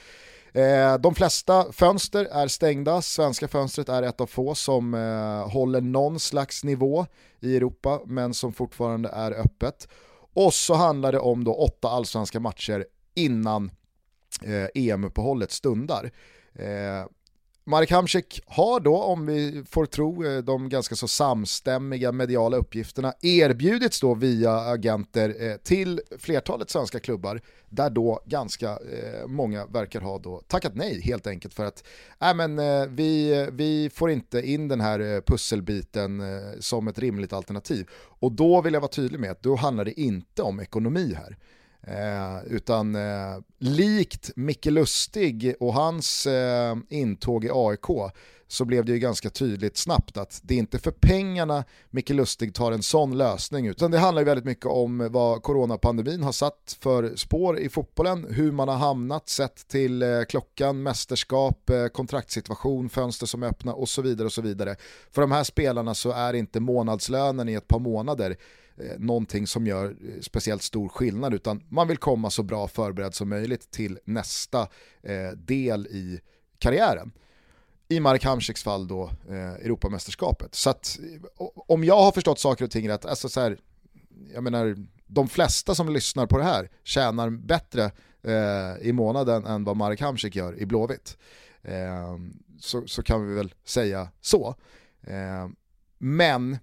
Eh, 0.52 0.98
de 0.98 1.14
flesta 1.14 1.72
fönster 1.72 2.24
är 2.24 2.48
stängda, 2.48 3.02
svenska 3.02 3.48
fönstret 3.48 3.88
är 3.88 4.02
ett 4.02 4.20
av 4.20 4.26
få 4.26 4.54
som 4.54 4.94
eh, 4.94 5.52
håller 5.52 5.80
någon 5.80 6.20
slags 6.20 6.64
nivå 6.64 7.06
i 7.40 7.56
Europa 7.56 8.00
men 8.06 8.34
som 8.34 8.52
fortfarande 8.52 9.08
är 9.08 9.32
öppet. 9.32 9.88
Och 10.34 10.54
så 10.54 10.74
handlar 10.74 11.12
det 11.12 11.18
om 11.18 11.44
då 11.44 11.54
åtta 11.54 11.88
allsvenska 11.88 12.40
matcher 12.40 12.86
innan 13.14 13.70
eh, 14.42 14.66
EM-uppehållet 14.74 15.50
stundar. 15.50 16.10
Eh, 16.54 17.06
Marek 17.64 17.90
Hamsik 17.90 18.40
har 18.46 18.80
då, 18.80 19.02
om 19.02 19.26
vi 19.26 19.64
får 19.70 19.86
tro 19.86 20.24
eh, 20.24 20.38
de 20.38 20.68
ganska 20.68 20.94
så 20.94 21.08
samstämmiga 21.08 22.12
mediala 22.12 22.56
uppgifterna, 22.56 23.14
erbjudits 23.20 24.00
då 24.00 24.14
via 24.14 24.60
agenter 24.60 25.50
eh, 25.50 25.56
till 25.56 26.00
flertalet 26.18 26.70
svenska 26.70 27.00
klubbar, 27.00 27.40
där 27.68 27.90
då 27.90 28.20
ganska 28.26 28.70
eh, 28.70 29.26
många 29.26 29.66
verkar 29.66 30.00
ha 30.00 30.18
då 30.18 30.42
tackat 30.46 30.74
nej 30.74 31.00
helt 31.00 31.26
enkelt 31.26 31.54
för 31.54 31.64
att 31.64 31.84
äh, 32.20 32.34
men, 32.34 32.56
vi, 32.96 33.48
vi 33.52 33.90
får 33.94 34.10
inte 34.10 34.40
in 34.40 34.68
den 34.68 34.80
här 34.80 35.20
pusselbiten 35.20 36.22
som 36.60 36.88
ett 36.88 36.98
rimligt 36.98 37.32
alternativ. 37.32 37.88
Och 37.94 38.32
då 38.32 38.60
vill 38.60 38.74
jag 38.74 38.80
vara 38.80 38.90
tydlig 38.90 39.20
med 39.20 39.30
att 39.30 39.42
då 39.42 39.56
handlar 39.56 39.84
det 39.84 40.00
inte 40.00 40.42
om 40.42 40.60
ekonomi 40.60 41.14
här. 41.16 41.36
Eh, 41.86 42.44
utan 42.46 42.94
eh, 42.94 43.38
likt 43.58 44.30
Micke 44.36 44.66
Lustig 44.66 45.54
och 45.60 45.74
hans 45.74 46.26
eh, 46.26 46.76
intåg 46.88 47.44
i 47.44 47.50
AIK 47.52 48.12
så 48.52 48.64
blev 48.64 48.84
det 48.84 48.92
ju 48.92 48.98
ganska 48.98 49.30
tydligt 49.30 49.76
snabbt 49.76 50.16
att 50.16 50.40
det 50.42 50.54
är 50.54 50.58
inte 50.58 50.78
för 50.78 50.90
pengarna 50.90 51.64
Micke 51.90 52.10
Lustig 52.10 52.54
tar 52.54 52.72
en 52.72 52.82
sån 52.82 53.18
lösning 53.18 53.66
utan 53.66 53.90
det 53.90 53.98
handlar 53.98 54.22
ju 54.22 54.26
väldigt 54.26 54.44
mycket 54.44 54.66
om 54.66 55.08
vad 55.10 55.42
coronapandemin 55.42 56.22
har 56.22 56.32
satt 56.32 56.76
för 56.80 57.16
spår 57.16 57.58
i 57.58 57.68
fotbollen, 57.68 58.26
hur 58.30 58.52
man 58.52 58.68
har 58.68 58.76
hamnat 58.76 59.28
sett 59.28 59.68
till 59.68 60.02
eh, 60.02 60.22
klockan, 60.28 60.82
mästerskap, 60.82 61.70
eh, 61.70 61.86
kontraktssituation, 61.86 62.88
fönster 62.88 63.26
som 63.26 63.42
är 63.42 63.46
öppna 63.46 63.74
och 63.74 63.88
så 63.88 64.02
vidare 64.02 64.26
och 64.26 64.32
så 64.32 64.42
vidare. 64.42 64.76
För 65.10 65.22
de 65.22 65.32
här 65.32 65.44
spelarna 65.44 65.94
så 65.94 66.10
är 66.12 66.34
inte 66.34 66.60
månadslönen 66.60 67.48
i 67.48 67.54
ett 67.54 67.68
par 67.68 67.78
månader 67.78 68.36
eh, 68.76 68.98
någonting 68.98 69.46
som 69.46 69.66
gör 69.66 69.84
eh, 69.84 70.20
speciellt 70.20 70.62
stor 70.62 70.88
skillnad 70.88 71.34
utan 71.34 71.62
man 71.68 71.88
vill 71.88 71.96
komma 71.96 72.30
så 72.30 72.42
bra 72.42 72.68
förberedd 72.68 73.14
som 73.14 73.28
möjligt 73.28 73.70
till 73.70 73.98
nästa 74.04 74.68
eh, 75.02 75.30
del 75.36 75.86
i 75.86 76.20
karriären. 76.58 77.12
I 77.88 78.00
Marek 78.00 78.24
Hamsiks 78.24 78.62
fall 78.62 78.88
då 78.88 79.10
eh, 79.28 79.52
Europamästerskapet. 79.52 80.54
Så 80.54 80.70
att 80.70 80.98
eh, 81.38 81.46
om 81.68 81.84
jag 81.84 82.00
har 82.00 82.12
förstått 82.12 82.38
saker 82.38 82.64
och 82.64 82.70
ting 82.70 82.88
rätt, 82.88 83.04
alltså 83.04 83.28
så 83.28 83.40
här, 83.40 83.58
jag 84.34 84.44
menar 84.44 84.76
de 85.06 85.28
flesta 85.28 85.74
som 85.74 85.92
lyssnar 85.92 86.26
på 86.26 86.38
det 86.38 86.44
här 86.44 86.70
tjänar 86.84 87.30
bättre 87.30 87.90
eh, 88.22 88.88
i 88.88 88.92
månaden 88.92 89.46
än 89.46 89.64
vad 89.64 89.76
Marek 89.76 90.00
Hamsik 90.00 90.36
gör 90.36 90.58
i 90.58 90.66
Blåvitt. 90.66 91.18
Eh, 91.62 92.16
så, 92.60 92.86
så 92.86 93.02
kan 93.02 93.28
vi 93.28 93.34
väl 93.34 93.54
säga 93.64 94.08
så. 94.20 94.54
Eh, 95.02 95.48
men 95.98 96.58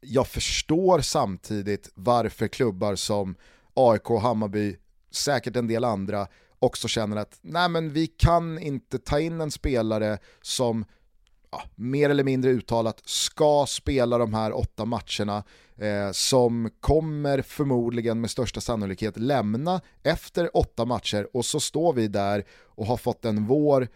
jag 0.00 0.26
förstår 0.26 1.00
samtidigt 1.00 1.90
varför 1.94 2.48
klubbar 2.48 2.94
som 2.94 3.36
AIK, 3.74 4.08
Hammarby, 4.22 4.76
säkert 5.10 5.56
en 5.56 5.66
del 5.66 5.84
andra 5.84 6.26
också 6.58 6.88
känner 6.88 7.16
att 7.16 7.38
nej 7.42 7.68
men 7.68 7.92
vi 7.92 8.06
kan 8.06 8.58
inte 8.58 8.98
ta 8.98 9.20
in 9.20 9.40
en 9.40 9.50
spelare 9.50 10.18
som 10.42 10.84
ja, 11.50 11.62
mer 11.74 12.10
eller 12.10 12.24
mindre 12.24 12.50
uttalat 12.50 13.02
ska 13.04 13.66
spela 13.68 14.18
de 14.18 14.34
här 14.34 14.56
åtta 14.56 14.84
matcherna 14.84 15.44
eh, 15.76 16.12
som 16.12 16.70
kommer 16.80 17.42
förmodligen 17.42 18.20
med 18.20 18.30
största 18.30 18.60
sannolikhet 18.60 19.16
lämna 19.16 19.80
efter 20.02 20.56
åtta 20.56 20.84
matcher. 20.84 21.28
Och 21.32 21.44
så 21.44 21.60
står 21.60 21.92
vi 21.92 22.08
där 22.08 22.44
och 22.64 22.86
har 22.86 22.96
fått 22.96 23.24
en 23.24 23.46
vår 23.46 23.88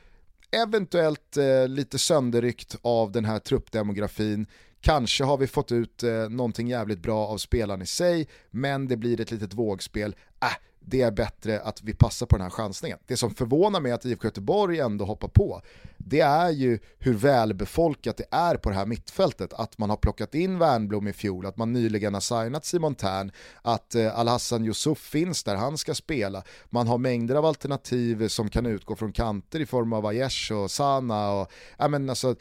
eventuellt 0.51 1.37
eh, 1.37 1.69
lite 1.69 1.99
sönderryckt 1.99 2.77
av 2.83 3.13
den 3.13 3.25
här 3.25 3.39
truppdemografin. 3.39 4.47
Kanske 4.83 5.25
har 5.25 5.37
vi 5.37 5.47
fått 5.47 5.73
ut 5.73 6.03
eh, 6.03 6.13
någonting 6.13 6.69
jävligt 6.69 7.03
bra 7.03 7.27
av 7.27 7.39
spelaren 7.39 7.83
i 7.83 7.87
sig, 7.87 8.29
men 8.51 8.89
det 8.89 8.97
blir 8.97 9.21
ett 9.21 9.31
litet 9.31 9.55
vågspel. 9.55 10.17
Äh, 10.43 10.49
det 10.81 11.03
är 11.03 11.11
bättre 11.11 11.61
att 11.61 11.83
vi 11.83 11.95
passar 11.95 12.27
på 12.27 12.37
den 12.37 12.43
här 12.43 12.51
chansningen. 12.51 12.99
Det 13.07 13.17
som 13.17 13.35
förvånar 13.35 13.81
mig 13.81 13.93
att 13.93 14.05
IFK 14.05 14.27
Göteborg 14.27 14.81
ändå 14.81 15.05
hoppar 15.05 15.29
på, 15.29 15.63
det 15.97 16.21
är 16.21 16.51
ju 16.51 16.79
hur 16.99 17.15
välbefolkat 17.15 18.17
det 18.17 18.25
är 18.31 18.57
på 18.57 18.69
det 18.69 18.75
här 18.75 18.87
mittfältet. 18.87 19.53
Att 19.53 19.79
man 19.79 19.91
har 19.91 19.97
plockat 19.97 20.35
in 20.35 20.59
Wernbloom 20.59 21.09
i 21.09 21.13
fjol, 21.13 21.47
att 21.47 21.57
man 21.57 21.73
nyligen 21.73 22.15
har 22.15 22.21
signat 22.21 22.65
Simon 22.65 22.95
Tern, 22.95 23.33
att 23.63 23.95
eh, 23.95 24.19
Alhassan 24.19 24.65
Yusuf 24.65 24.99
finns 24.99 25.45
där 25.45 25.57
han 25.57 25.79
ska 25.79 25.95
spela. 25.95 26.43
Man 26.71 26.89
har 26.89 26.99
mängder 26.99 27.35
av 27.35 27.47
alternativ 27.47 28.29
som 28.29 28.49
kan 28.49 28.67
utgå 28.67 28.97
från 28.97 29.13
kanter 29.13 29.61
i 29.61 29.67
form 29.67 29.93
av 29.93 30.07
Aiesh 30.07 30.53
och 30.53 30.71
Sana. 30.71 31.31
Och, 31.33 31.53
ja, 31.79 31.89
men 31.89 32.11
alltså, 32.11 32.35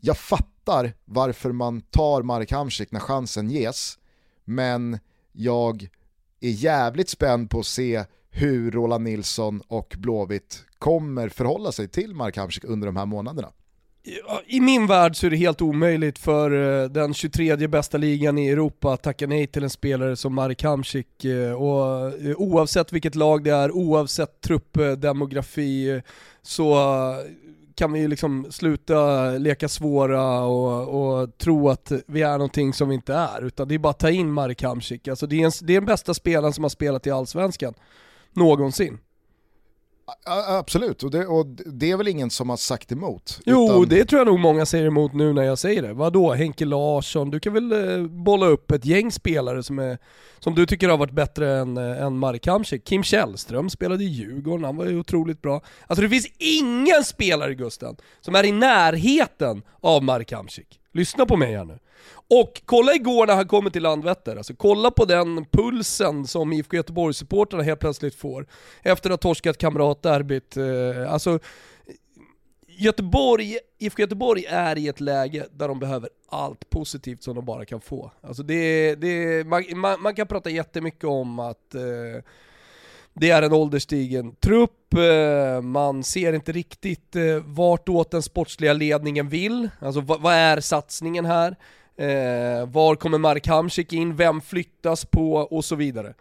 jag 0.00 0.18
fattar 0.18 0.92
varför 1.04 1.52
man 1.52 1.80
tar 1.80 2.22
Marek 2.22 2.52
Hamsik 2.52 2.92
när 2.92 3.00
chansen 3.00 3.50
ges, 3.50 3.98
men 4.44 4.98
jag 5.32 5.88
är 6.40 6.50
jävligt 6.50 7.08
spänd 7.08 7.50
på 7.50 7.60
att 7.60 7.66
se 7.66 8.04
hur 8.30 8.70
Roland 8.70 9.04
Nilsson 9.04 9.62
och 9.68 9.94
Blåvitt 9.98 10.64
kommer 10.78 11.28
förhålla 11.28 11.72
sig 11.72 11.88
till 11.88 12.14
Mark 12.14 12.36
Hamsik 12.36 12.64
under 12.64 12.86
de 12.86 12.96
här 12.96 13.06
månaderna. 13.06 13.52
I 14.46 14.60
min 14.60 14.86
värld 14.86 15.16
så 15.16 15.26
är 15.26 15.30
det 15.30 15.36
helt 15.36 15.62
omöjligt 15.62 16.18
för 16.18 16.82
eh, 16.82 16.88
den 16.88 17.14
23 17.14 17.68
bästa 17.68 17.98
ligan 17.98 18.38
i 18.38 18.48
Europa 18.48 18.92
att 18.92 19.02
tacka 19.02 19.26
nej 19.26 19.46
till 19.46 19.62
en 19.62 19.70
spelare 19.70 20.16
som 20.16 20.34
Marek 20.34 20.62
Hamsik. 20.62 21.24
Eh, 21.24 21.52
och 21.52 22.06
eh, 22.22 22.36
oavsett 22.36 22.92
vilket 22.92 23.14
lag 23.14 23.44
det 23.44 23.50
är, 23.50 23.70
oavsett 23.70 24.40
truppdemografi, 24.40 26.02
så 26.42 26.74
kan 27.78 27.92
vi 27.92 28.00
ju 28.00 28.08
liksom 28.08 28.46
sluta 28.50 29.30
leka 29.30 29.68
svåra 29.68 30.40
och, 30.40 31.20
och, 31.20 31.38
tro 31.38 31.68
att 31.68 31.92
vi 32.06 32.22
är 32.22 32.32
någonting 32.32 32.72
som 32.72 32.88
vi 32.88 32.94
inte 32.94 33.14
är. 33.14 33.44
Utan 33.44 33.68
det 33.68 33.74
är 33.74 33.78
bara 33.78 33.90
att 33.90 33.98
ta 33.98 34.10
in 34.10 34.32
Marek 34.32 34.62
Hamsik. 34.62 35.08
Alltså 35.08 35.26
det, 35.26 35.42
är 35.42 35.44
en, 35.44 35.52
det 35.62 35.72
är 35.72 35.80
den 35.80 35.86
bästa 35.86 36.14
spelaren 36.14 36.52
som 36.52 36.64
har 36.64 36.68
spelat 36.68 37.06
i 37.06 37.10
Allsvenskan. 37.10 37.74
Någonsin. 38.32 38.98
Absolut, 40.46 41.02
och 41.02 41.10
det, 41.10 41.26
och 41.26 41.46
det, 41.46 41.90
är 41.90 41.96
väl 41.96 42.08
ingen 42.08 42.30
som 42.30 42.50
har 42.50 42.56
sagt 42.56 42.92
emot? 42.92 43.40
Jo, 43.44 43.64
utan... 43.64 43.88
det 43.88 44.04
tror 44.04 44.20
jag 44.20 44.26
nog 44.26 44.40
många 44.40 44.66
säger 44.66 44.86
emot 44.86 45.12
nu 45.12 45.32
när 45.32 45.42
jag 45.42 45.58
säger 45.58 45.82
det. 45.82 45.92
Vadå, 45.92 46.34
Henke 46.34 46.64
Larsson, 46.64 47.30
du 47.30 47.40
kan 47.40 47.52
väl 47.52 47.72
eh, 47.72 48.06
bolla 48.06 48.46
upp 48.46 48.70
ett 48.70 48.84
gäng 48.84 49.12
spelare 49.12 49.62
som, 49.62 49.78
är, 49.78 49.98
som 50.38 50.54
du 50.54 50.66
tycker 50.66 50.88
har 50.88 50.96
varit 50.96 51.12
bättre 51.12 51.58
än, 51.58 51.76
äh, 51.76 52.02
än 52.02 52.18
Marek 52.18 52.46
Hamsik. 52.46 52.84
Kim 52.84 53.02
Källström 53.02 53.70
spelade 53.70 54.04
i 54.04 54.06
Djurgården, 54.06 54.64
han 54.64 54.76
var 54.76 54.86
ju 54.86 54.98
otroligt 54.98 55.42
bra. 55.42 55.62
Alltså 55.86 56.02
det 56.02 56.08
finns 56.08 56.28
ingen 56.38 57.04
spelare 57.04 57.54
Gusten 57.54 57.96
som 58.20 58.34
är 58.34 58.44
i 58.44 58.52
närheten 58.52 59.62
av 59.80 60.02
Marek 60.02 60.32
Hamsik. 60.32 60.80
Lyssna 60.92 61.26
på 61.26 61.36
mig 61.36 61.56
här 61.56 61.64
nu. 61.64 61.78
Och 62.30 62.62
kolla 62.64 62.94
igår 62.94 63.26
när 63.26 63.34
han 63.34 63.48
kommer 63.48 63.70
till 63.70 63.82
Landvetter, 63.82 64.36
alltså 64.36 64.54
kolla 64.54 64.90
på 64.90 65.04
den 65.04 65.44
pulsen 65.44 66.26
som 66.26 66.52
IFK 66.52 66.76
Göteborg-supportrarna 66.76 67.62
helt 67.62 67.80
plötsligt 67.80 68.14
får 68.14 68.46
efter 68.82 69.10
att 69.10 69.22
ha 69.24 69.30
torskat 69.30 69.58
kamratderbyt. 69.58 70.56
Eh, 70.56 71.12
alltså, 71.12 71.38
Göteborg, 72.66 73.58
IFK 73.78 74.02
Göteborg 74.02 74.44
är 74.44 74.78
i 74.78 74.88
ett 74.88 75.00
läge 75.00 75.46
där 75.52 75.68
de 75.68 75.78
behöver 75.78 76.08
allt 76.28 76.70
positivt 76.70 77.22
som 77.22 77.34
de 77.34 77.44
bara 77.44 77.64
kan 77.64 77.80
få. 77.80 78.10
Alltså 78.20 78.42
det, 78.42 78.94
det, 78.94 79.46
man, 79.46 79.64
man, 79.74 80.02
man 80.02 80.14
kan 80.14 80.26
prata 80.26 80.50
jättemycket 80.50 81.04
om 81.04 81.38
att 81.38 81.74
eh, 81.74 82.24
det 83.14 83.30
är 83.30 83.42
en 83.42 83.52
ålderstigen 83.52 84.34
trupp, 84.34 84.94
eh, 84.94 85.62
man 85.62 86.04
ser 86.04 86.32
inte 86.32 86.52
riktigt 86.52 87.16
eh, 87.16 87.36
vartåt 87.44 88.10
den 88.10 88.22
sportsliga 88.22 88.72
ledningen 88.72 89.28
vill. 89.28 89.70
Alltså 89.80 90.00
vad 90.00 90.34
är 90.34 90.60
satsningen 90.60 91.24
här? 91.24 91.56
Eh, 91.98 92.66
var 92.66 92.94
kommer 92.94 93.18
Mark 93.18 93.46
Hamsik 93.46 93.92
in? 93.92 94.16
Vem 94.16 94.40
flyttas 94.40 95.04
på? 95.04 95.34
Och 95.34 95.64
så 95.64 95.76
vidare. 95.76 96.14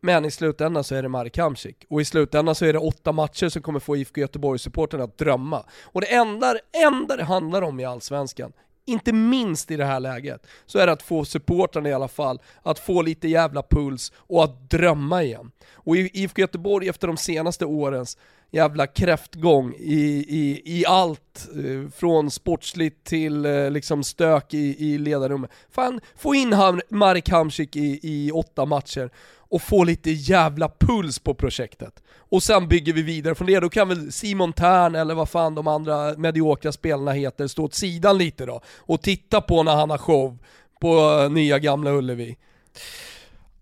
Men 0.00 0.24
i 0.24 0.30
slutändan 0.30 0.84
så 0.84 0.94
är 0.94 1.02
det 1.02 1.08
Mark 1.08 1.38
Hamsik. 1.38 1.84
Och 1.88 2.00
i 2.00 2.04
slutändan 2.04 2.54
så 2.54 2.64
är 2.64 2.72
det 2.72 2.78
åtta 2.78 3.12
matcher 3.12 3.48
som 3.48 3.62
kommer 3.62 3.80
få 3.80 3.96
IFK 3.96 4.20
Göteborg-supporterna 4.20 5.04
att 5.04 5.18
drömma. 5.18 5.64
Och 5.82 6.00
det 6.00 6.14
enda, 6.14 6.54
enda 6.86 7.16
det 7.16 7.24
handlar 7.24 7.62
om 7.62 7.80
i 7.80 7.84
Allsvenskan, 7.84 8.52
inte 8.86 9.12
minst 9.12 9.70
i 9.70 9.76
det 9.76 9.84
här 9.84 10.00
läget, 10.00 10.46
så 10.66 10.78
är 10.78 10.86
det 10.86 10.92
att 10.92 11.02
få 11.02 11.24
supportrarna 11.24 11.88
i 11.88 11.92
alla 11.92 12.08
fall 12.08 12.40
att 12.62 12.78
få 12.78 13.02
lite 13.02 13.28
jävla 13.28 13.62
puls 13.62 14.12
och 14.16 14.44
att 14.44 14.70
drömma 14.70 15.22
igen. 15.22 15.50
Och 15.72 15.96
IFK 15.96 16.40
Göteborg 16.40 16.88
efter 16.88 17.06
de 17.06 17.16
senaste 17.16 17.66
årens 17.66 18.18
jävla 18.50 18.86
kräftgång 18.86 19.74
i, 19.78 20.24
i, 20.28 20.62
i 20.64 20.86
allt, 20.86 21.48
eh, 21.54 21.90
från 21.90 22.30
sportsligt 22.30 23.04
till 23.04 23.44
eh, 23.44 23.70
liksom 23.70 24.04
stök 24.04 24.54
i, 24.54 24.92
i 24.92 24.98
ledarrummet. 24.98 25.50
Fan, 25.70 26.00
få 26.16 26.34
in 26.34 26.52
Ham, 26.52 26.80
Marek 26.90 27.28
Hamsik 27.28 27.76
i, 27.76 28.00
i 28.02 28.30
åtta 28.30 28.64
matcher 28.64 29.10
och 29.50 29.62
få 29.62 29.84
lite 29.84 30.10
jävla 30.10 30.70
puls 30.78 31.18
på 31.18 31.34
projektet. 31.34 32.02
Och 32.30 32.42
sen 32.42 32.68
bygger 32.68 32.92
vi 32.92 33.02
vidare 33.02 33.34
från 33.34 33.46
det. 33.46 33.60
Då 33.60 33.68
kan 33.68 33.88
väl 33.88 34.12
Simon 34.12 34.52
Tern 34.52 34.94
eller 34.94 35.14
vad 35.14 35.28
fan 35.28 35.54
de 35.54 35.66
andra 35.66 36.14
mediokra 36.16 36.72
spelarna 36.72 37.12
heter 37.12 37.46
stå 37.46 37.64
åt 37.64 37.74
sidan 37.74 38.18
lite 38.18 38.46
då 38.46 38.60
och 38.76 39.02
titta 39.02 39.40
på 39.40 39.62
när 39.62 39.74
han 39.74 39.90
har 39.90 39.98
show 39.98 40.38
på 40.80 41.20
eh, 41.22 41.30
nya 41.30 41.58
gamla 41.58 41.90
Ullevi. 41.90 42.36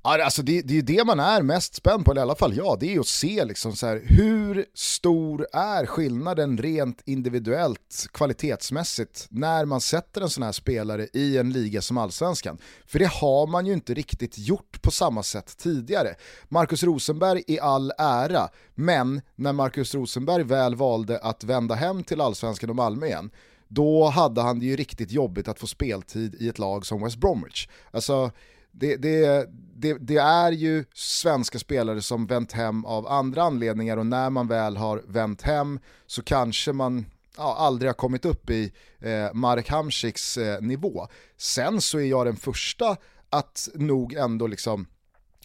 Alltså 0.07 0.43
det, 0.43 0.63
det 0.63 0.73
är 0.73 0.77
ju 0.77 0.83
det 0.83 1.05
man 1.05 1.21
är 1.21 1.43
mest 1.43 1.75
spänd 1.75 2.05
på, 2.05 2.11
eller 2.11 2.21
i 2.21 2.23
alla 2.23 2.35
fall 2.35 2.57
jag, 2.57 2.79
det 2.81 2.95
är 2.95 3.01
att 3.01 3.07
se 3.07 3.45
liksom 3.45 3.77
så 3.77 3.87
här, 3.87 4.03
hur 4.05 4.67
stor 4.75 5.47
är 5.53 5.87
skillnaden 5.87 6.59
rent 6.59 7.03
individuellt, 7.05 8.07
kvalitetsmässigt, 8.13 9.27
när 9.31 9.65
man 9.65 9.81
sätter 9.81 10.21
en 10.21 10.31
sån 10.31 10.43
här 10.43 10.53
spelare 10.53 11.09
i 11.13 11.39
en 11.39 11.53
liga 11.53 11.83
som 11.83 11.99
allsvenskan. 11.99 12.59
För 12.87 12.99
det 12.99 13.11
har 13.11 13.47
man 13.47 13.67
ju 13.67 13.73
inte 13.73 13.95
riktigt 13.95 14.39
gjort 14.39 14.83
på 14.83 14.91
samma 14.91 15.23
sätt 15.23 15.57
tidigare. 15.59 16.15
Marcus 16.49 16.83
Rosenberg 16.83 17.43
i 17.47 17.61
all 17.61 17.93
ära, 17.99 18.49
men 18.75 19.21
när 19.35 19.53
Marcus 19.53 19.95
Rosenberg 19.95 20.43
väl 20.43 20.75
valde 20.75 21.19
att 21.19 21.45
vända 21.45 21.75
hem 21.75 22.05
till 22.05 22.21
allsvenskan 22.21 22.71
och 22.71 22.77
Malmö 22.77 23.07
igen, 23.07 23.31
då 23.69 24.05
hade 24.05 24.43
han 24.43 24.59
det 24.59 24.67
ju 24.67 24.77
riktigt 24.77 25.11
jobbigt 25.11 25.49
att 25.49 25.61
få 25.61 25.67
speltid 25.67 26.35
i 26.41 26.49
ett 26.49 26.59
lag 26.59 26.87
som 26.87 27.05
West 27.05 27.17
Bromwich. 27.17 27.69
Alltså, 27.91 28.31
det, 28.79 28.97
det, 28.97 29.49
det, 29.75 29.97
det, 30.01 30.17
är 30.17 30.53
ju 30.53 30.85
svenska 30.95 31.59
spelare 31.59 32.03
som 32.03 32.27
vänt 32.27 32.53
hem 32.53 32.85
av 32.85 33.07
andra 33.07 33.43
anledningar 33.43 33.97
och 33.97 34.07
när 34.07 34.31
man 34.31 34.49
väl 34.49 34.77
har 34.77 35.03
vänt 35.07 35.43
hem 35.43 35.79
så 36.07 36.23
kanske 36.23 36.73
man 36.73 37.07
ja, 37.37 37.57
aldrig 37.59 37.89
har 37.89 37.95
kommit 37.95 38.25
upp 38.25 38.51
i 38.51 38.73
eh, 38.99 39.33
Marek 39.33 39.69
Hamsiks 39.69 40.39
eh, 40.39 40.61
nivå. 40.61 41.09
Sen 41.37 41.81
så 41.81 41.99
är 41.99 42.05
jag 42.05 42.27
den 42.27 42.37
första 42.37 42.97
att 43.31 43.69
nog 43.75 44.15
ändå 44.15 44.47
liksom 44.47 44.87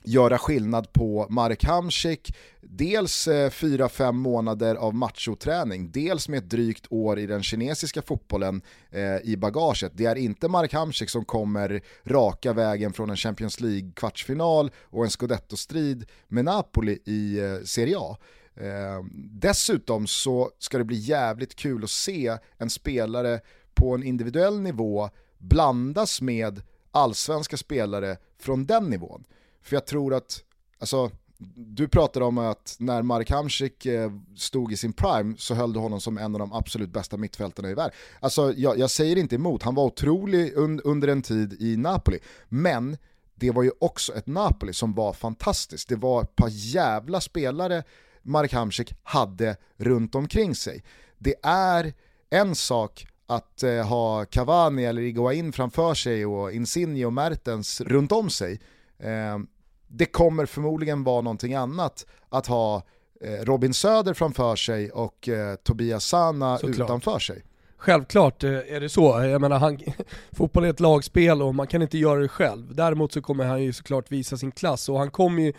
göra 0.04 0.38
skillnad 0.38 0.94
på 0.94 1.28
Marek 1.30 1.64
Hamsik, 1.64 2.36
dels 2.62 3.28
eh, 3.28 3.50
4-5 3.50 4.12
månader 4.12 4.76
av 4.76 4.96
machoträning, 4.96 5.92
dels 5.92 6.30
med 6.30 6.38
ett 6.38 6.50
drygt 6.50 6.86
år 6.90 7.20
i 7.20 7.26
den 7.26 7.44
kinesiska 7.44 8.02
fotbollen 8.02 8.62
eh, 8.90 9.18
i 9.24 9.38
bagaget. 9.38 9.92
Det 9.96 10.06
är 10.06 10.16
inte 10.16 10.48
Marek 10.48 10.74
Hamsik 10.74 11.10
som 11.10 11.26
kommer 11.26 11.82
raka 12.04 12.54
vägen 12.54 12.94
från 12.94 13.10
en 13.10 13.18
Champions 13.18 13.60
League-kvartsfinal 13.60 14.72
och 14.84 15.04
en 15.04 15.10
scudetto-strid 15.10 16.06
med 16.28 16.46
Napoli 16.46 17.00
i 17.06 17.40
eh, 17.40 17.58
Serie 17.64 17.98
A. 18.00 18.18
Eh, 18.56 19.06
dessutom 19.32 20.08
så 20.08 20.50
ska 20.60 20.78
det 20.78 20.84
bli 20.84 20.98
jävligt 20.98 21.56
kul 21.56 21.84
att 21.84 21.90
se 21.90 22.38
en 22.58 22.70
spelare 22.70 23.40
på 23.74 23.96
en 23.96 24.04
individuell 24.04 24.60
nivå 24.60 25.10
blandas 25.38 26.22
med 26.22 26.62
allsvenska 26.92 27.58
spelare 27.58 28.18
från 28.40 28.66
den 28.66 28.90
nivån. 28.90 29.24
För 29.62 29.76
jag 29.76 29.86
tror 29.86 30.14
att, 30.14 30.44
alltså, 30.80 31.12
du 31.56 31.88
pratade 31.88 32.26
om 32.26 32.38
att 32.38 32.76
när 32.80 33.02
Marek 33.02 33.30
Hamsik 33.30 33.86
eh, 33.86 34.12
stod 34.36 34.72
i 34.72 34.78
sin 34.78 34.94
prime 34.94 35.36
så 35.38 35.54
höll 35.54 35.74
du 35.74 35.80
honom 35.80 36.02
som 36.02 36.18
en 36.18 36.36
av 36.36 36.40
de 36.40 36.54
absolut 36.54 36.90
bästa 36.90 37.18
mittfältarna 37.18 37.70
i 37.70 37.74
världen. 37.74 37.94
Alltså 38.20 38.54
jag, 38.54 38.80
jag 38.80 38.90
säger 38.90 39.16
inte 39.16 39.36
emot, 39.36 39.64
han 39.64 39.76
var 39.76 39.86
otrolig 39.86 40.54
un, 40.56 40.82
under 40.82 41.08
en 41.08 41.22
tid 41.22 41.62
i 41.62 41.78
Napoli, 41.78 42.20
men 42.50 42.98
det 43.36 43.52
var 43.52 43.64
ju 43.64 43.72
också 43.80 44.14
ett 44.14 44.28
Napoli 44.28 44.74
som 44.74 44.94
var 44.94 45.14
fantastiskt. 45.14 45.90
Det 45.90 45.96
var 45.96 46.22
ett 46.22 46.36
par 46.36 46.50
jävla 46.50 47.22
spelare 47.22 47.84
Marek 48.22 48.54
Hamsik 48.54 48.94
hade 49.04 49.58
runt 49.78 50.16
omkring 50.16 50.56
sig. 50.56 50.84
Det 51.18 51.36
är 51.44 51.94
en 52.30 52.56
sak 52.56 53.08
att 53.28 53.64
eh, 53.64 53.88
ha 53.88 54.26
Cavani 54.26 54.86
eller 54.86 55.02
Iguain 55.02 55.52
framför 55.52 55.94
sig 55.94 56.26
och 56.26 56.52
Insigne 56.52 57.06
och 57.06 57.14
Mertens 57.14 57.82
runt 57.82 58.12
om 58.12 58.30
sig. 58.30 58.60
Eh, 59.04 59.40
det 59.88 60.06
kommer 60.06 60.46
förmodligen 60.46 61.04
vara 61.04 61.22
någonting 61.22 61.54
annat 61.54 62.06
att 62.30 62.48
ha 62.48 62.84
eh, 63.22 63.46
Robin 63.46 63.74
Söder 63.74 64.14
framför 64.14 64.56
sig 64.56 64.92
och 64.92 65.30
eh, 65.30 65.56
Tobias 65.56 66.06
Sana 66.06 66.58
Såklart. 66.58 66.86
utanför 66.90 67.20
sig. 67.20 67.44
Självklart 67.78 68.44
är 68.44 68.80
det 68.80 68.90
så. 68.90 69.24
Jag 69.24 69.42
menar, 69.42 69.60
han, 69.60 69.80
fotboll 70.32 70.66
är 70.66 70.70
ett 70.70 70.80
lagspel 70.80 71.42
och 71.42 71.56
man 71.56 71.68
kan 71.68 71.82
inte 71.82 71.98
göra 71.98 72.20
det 72.20 72.28
själv. 72.28 72.76
Däremot 72.76 73.12
så 73.14 73.22
kommer 73.22 73.46
han 73.46 73.64
ju 73.64 73.74
såklart 73.74 74.12
visa 74.12 74.38
sin 74.38 74.52
klass 74.52 74.90
och 74.90 74.98
han 75.00 75.12
kommer 75.12 75.42
ju 75.44 75.54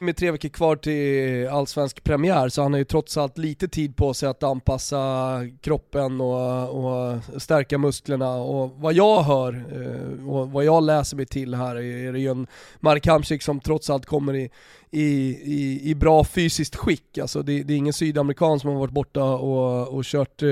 med 0.00 0.16
tre 0.16 0.30
veckor 0.30 0.48
kvar 0.48 0.76
till 0.76 1.48
allsvensk 1.48 2.04
premiär 2.04 2.48
så 2.48 2.62
han 2.62 2.72
har 2.72 2.78
ju 2.78 2.84
trots 2.84 3.16
allt 3.16 3.38
lite 3.38 3.68
tid 3.68 3.96
på 3.96 4.14
sig 4.14 4.28
att 4.28 4.42
anpassa 4.42 5.40
kroppen 5.60 6.20
och, 6.20 6.68
och 6.68 7.20
stärka 7.42 7.78
musklerna 7.78 8.34
och 8.34 8.70
vad 8.76 8.94
jag 8.94 9.22
hör 9.22 9.64
eh, 9.72 10.28
och 10.28 10.50
vad 10.50 10.64
jag 10.64 10.82
läser 10.82 11.16
mig 11.16 11.26
till 11.26 11.54
här 11.54 11.76
är 11.76 12.12
det 12.12 12.18
ju 12.18 12.30
en 12.30 12.46
Mark 12.80 13.06
Hamsik 13.06 13.42
som 13.42 13.60
trots 13.60 13.90
allt 13.90 14.06
kommer 14.06 14.34
i, 14.36 14.50
i, 14.90 15.04
i, 15.42 15.80
i 15.90 15.94
bra 15.94 16.24
fysiskt 16.24 16.76
skick. 16.76 17.18
Alltså 17.18 17.42
det, 17.42 17.62
det, 17.62 17.72
är 17.72 17.76
ingen 17.76 17.92
sydamerikan 17.92 18.60
som 18.60 18.70
har 18.70 18.78
varit 18.78 18.92
borta 18.92 19.24
och, 19.24 19.88
och 19.88 20.04
kört 20.04 20.42
eh, 20.42 20.48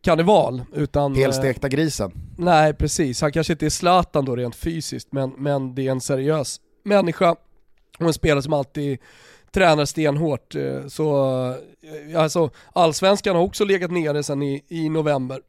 karneval. 0.00 0.62
Utan, 0.74 1.14
Helstekta 1.14 1.68
grisen. 1.68 2.10
Eh, 2.10 2.44
nej 2.44 2.74
precis, 2.74 3.20
han 3.20 3.32
kanske 3.32 3.52
inte 3.52 3.66
är 3.66 3.70
Zlatan 3.70 4.24
då 4.24 4.36
rent 4.36 4.56
fysiskt 4.56 5.12
men, 5.12 5.30
men 5.38 5.74
det 5.74 5.86
är 5.86 5.90
en 5.90 6.00
seriös 6.00 6.60
människa 6.84 7.36
och 7.98 8.06
en 8.06 8.12
spelare 8.12 8.42
som 8.42 8.52
alltid 8.52 8.98
tränar 9.50 9.84
stenhårt. 9.84 10.54
Eh, 10.54 10.86
så 10.86 11.26
eh, 12.10 12.20
alltså, 12.20 12.50
allsvenskan 12.72 13.36
har 13.36 13.42
också 13.42 13.64
legat 13.64 13.90
nere 13.90 14.22
sedan 14.22 14.42
i, 14.42 14.64
i 14.68 14.88
november. 14.88 15.40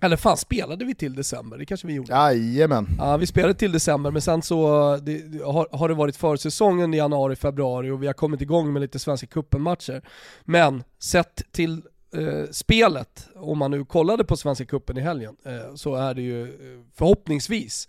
Eller 0.00 0.16
fan, 0.16 0.36
spelade 0.36 0.84
vi 0.84 0.94
till 0.94 1.14
december? 1.14 1.58
Det 1.58 1.66
kanske 1.66 1.86
vi 1.86 1.94
gjorde? 1.94 2.12
Jajamän. 2.12 2.88
Ja, 2.98 3.16
vi 3.16 3.26
spelade 3.26 3.54
till 3.54 3.72
december, 3.72 4.10
men 4.10 4.22
sen 4.22 4.42
så 4.42 4.96
det, 4.96 5.42
har, 5.44 5.68
har, 5.76 5.88
det 5.88 5.94
varit 5.94 6.16
försäsongen 6.16 6.94
i 6.94 6.96
januari, 6.96 7.36
februari 7.36 7.90
och 7.90 8.02
vi 8.02 8.06
har 8.06 8.14
kommit 8.14 8.40
igång 8.40 8.72
med 8.72 8.82
lite 8.82 8.98
Svenska 8.98 9.26
cupen-matcher. 9.26 10.02
Men 10.44 10.84
sett 10.98 11.52
till 11.52 11.82
eh, 12.14 12.50
spelet, 12.50 13.28
om 13.34 13.58
man 13.58 13.70
nu 13.70 13.84
kollade 13.84 14.24
på 14.24 14.36
Svenska 14.36 14.64
cupen 14.64 14.98
i 14.98 15.00
helgen, 15.00 15.36
eh, 15.44 15.74
så 15.74 15.94
är 15.94 16.14
det 16.14 16.22
ju 16.22 16.42
eh, 16.42 16.48
förhoppningsvis 16.94 17.88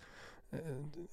Eh, 0.52 0.58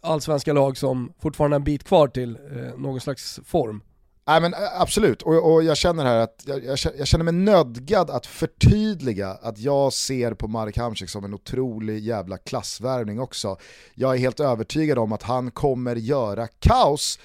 allsvenska 0.02 0.54
lag 0.54 0.78
som 0.78 1.13
fortfarande 1.19 1.56
har 1.56 1.60
en 1.60 1.63
bit 1.63 1.84
kvar 1.84 2.08
till 2.08 2.38
eh, 2.52 2.80
någon 2.80 3.02
slags 3.02 3.39
form. 3.45 3.82
Nej 4.28 4.41
men 4.41 4.54
eh, 4.54 4.82
absolut, 4.82 5.21
och, 5.21 5.54
och 5.54 5.63
jag 5.63 5.78
känner 5.78 6.06
här 6.06 6.19
att 6.19 6.43
jag, 6.45 6.65
jag, 6.65 6.78
jag, 6.97 7.08
känner 7.08 7.23
mig 7.23 7.34
nödgad 7.34 8.10
att 8.10 8.26
förtydliga 8.26 9.30
att 9.30 9.60
jag 9.60 9.93
ser 9.93 10.34
på 10.34 10.47
Marek 10.47 10.78
Hamsik 10.78 11.10
som 11.10 11.26
en 11.26 11.34
otrolig 11.34 12.00
jävla 12.00 12.38
klassvärvning 12.38 13.19
också. 13.19 13.58
Jag 13.95 14.13
är 14.13 14.17
helt 14.17 14.39
övertygad 14.39 14.97
om 14.97 15.12
att 15.12 15.23
han 15.23 15.52
kommer 15.52 15.95
göra 15.95 16.47
kaos 16.47 17.19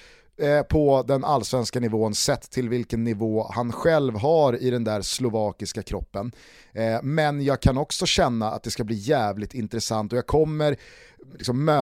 på 0.69 1.03
den 1.07 1.23
allsvenska 1.23 1.79
nivån 1.79 2.15
sett 2.15 2.51
till 2.51 2.69
vilken 2.69 3.03
nivå 3.03 3.51
han 3.53 3.71
själv 3.71 4.17
har 4.17 4.61
i 4.61 4.69
den 4.69 4.83
där 4.83 5.01
slovakiska 5.01 5.83
kroppen. 5.83 6.31
Men 7.01 7.43
jag 7.43 7.61
kan 7.61 7.77
också 7.77 8.05
känna 8.05 8.51
att 8.51 8.63
det 8.63 8.71
ska 8.71 8.83
bli 8.83 8.95
jävligt 8.95 9.53
intressant 9.53 10.11
och 10.11 10.17
jag 10.17 10.27
kommer 10.27 10.77
liksom 11.37 11.81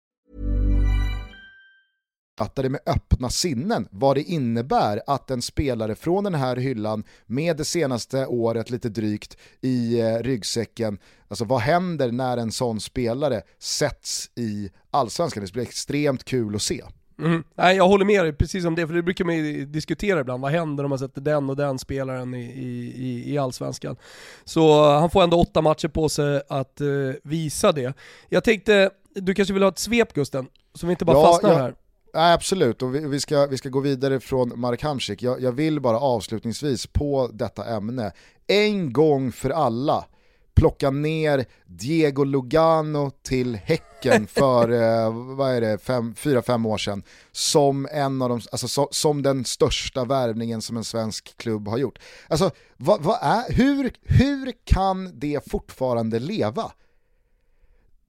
fattade 2.41 2.69
med 2.69 2.81
öppna 2.85 3.29
sinnen 3.29 3.87
vad 3.91 4.15
det 4.15 4.23
innebär 4.23 5.01
att 5.07 5.31
en 5.31 5.41
spelare 5.41 5.95
från 5.95 6.23
den 6.23 6.35
här 6.35 6.55
hyllan 6.55 7.03
med 7.25 7.57
det 7.57 7.65
senaste 7.65 8.25
året 8.25 8.69
lite 8.69 8.89
drygt 8.89 9.37
i 9.61 9.99
eh, 9.99 10.17
ryggsäcken, 10.17 10.97
alltså 11.27 11.45
vad 11.45 11.59
händer 11.59 12.11
när 12.11 12.37
en 12.37 12.51
sån 12.51 12.79
spelare 12.79 13.41
sätts 13.59 14.29
i 14.35 14.69
allsvenskan? 14.91 15.43
Det 15.45 15.53
blir 15.53 15.63
extremt 15.63 16.23
kul 16.23 16.55
att 16.55 16.61
se. 16.61 16.83
Mm. 17.19 17.43
Nej, 17.55 17.75
jag 17.75 17.87
håller 17.87 18.05
med 18.05 18.25
dig 18.25 18.33
precis 18.33 18.65
om 18.65 18.75
det, 18.75 18.87
för 18.87 18.93
det 18.93 19.03
brukar 19.03 19.25
man 19.25 19.35
ju 19.35 19.65
diskutera 19.65 20.19
ibland. 20.19 20.41
Vad 20.41 20.51
händer 20.51 20.83
om 20.83 20.89
man 20.89 20.99
sätter 20.99 21.21
den 21.21 21.49
och 21.49 21.55
den 21.55 21.79
spelaren 21.79 22.33
i, 22.33 22.45
i, 22.95 23.33
i 23.33 23.37
Allsvenskan? 23.37 23.95
Så 24.43 24.89
han 24.91 25.09
får 25.09 25.23
ändå 25.23 25.37
åtta 25.37 25.61
matcher 25.61 25.87
på 25.87 26.09
sig 26.09 26.41
att 26.49 26.81
uh, 26.81 27.13
visa 27.23 27.71
det. 27.71 27.93
Jag 28.29 28.43
tänkte, 28.43 28.89
du 29.15 29.33
kanske 29.33 29.53
vill 29.53 29.63
ha 29.63 29.69
ett 29.69 29.79
svep 29.79 30.13
Gusten? 30.13 30.47
Så 30.73 30.87
vi 30.87 30.91
inte 30.91 31.05
bara 31.05 31.17
ja, 31.17 31.31
fastnar 31.31 31.51
jag, 31.51 31.57
här. 31.57 31.75
Nej, 32.13 32.33
absolut, 32.33 32.81
och 32.81 32.95
vi, 32.95 32.99
vi, 32.99 33.19
ska, 33.19 33.45
vi 33.45 33.57
ska 33.57 33.69
gå 33.69 33.79
vidare 33.79 34.19
från 34.19 34.59
Marek 34.59 34.83
Hamsik. 34.83 35.23
Jag, 35.23 35.41
jag 35.41 35.51
vill 35.51 35.79
bara 35.79 35.99
avslutningsvis 35.99 36.87
på 36.87 37.29
detta 37.33 37.65
ämne, 37.65 38.11
en 38.47 38.93
gång 38.93 39.31
för 39.31 39.49
alla, 39.49 40.05
plocka 40.55 40.91
ner 40.91 41.45
Diego 41.65 42.23
Lugano 42.23 43.11
till 43.23 43.55
Häcken 43.55 44.27
för, 44.33 44.69
eh, 44.69 45.35
vad 45.35 45.51
är 45.51 45.61
det, 45.61 45.77
fem, 45.77 46.15
fyra, 46.15 46.41
fem 46.41 46.65
år 46.65 46.77
sedan. 46.77 47.03
Som, 47.31 47.87
en 47.91 48.21
av 48.21 48.29
de, 48.29 48.41
alltså, 48.51 48.67
so, 48.67 48.87
som 48.91 49.21
den 49.21 49.45
största 49.45 50.05
värvningen 50.05 50.61
som 50.61 50.77
en 50.77 50.83
svensk 50.83 51.37
klubb 51.37 51.67
har 51.67 51.77
gjort. 51.77 51.99
Alltså, 52.27 52.51
vad, 52.77 53.01
vad 53.01 53.17
är, 53.21 53.53
hur, 53.53 53.93
hur 54.03 54.53
kan 54.65 55.19
det 55.19 55.49
fortfarande 55.51 56.19
leva? 56.19 56.71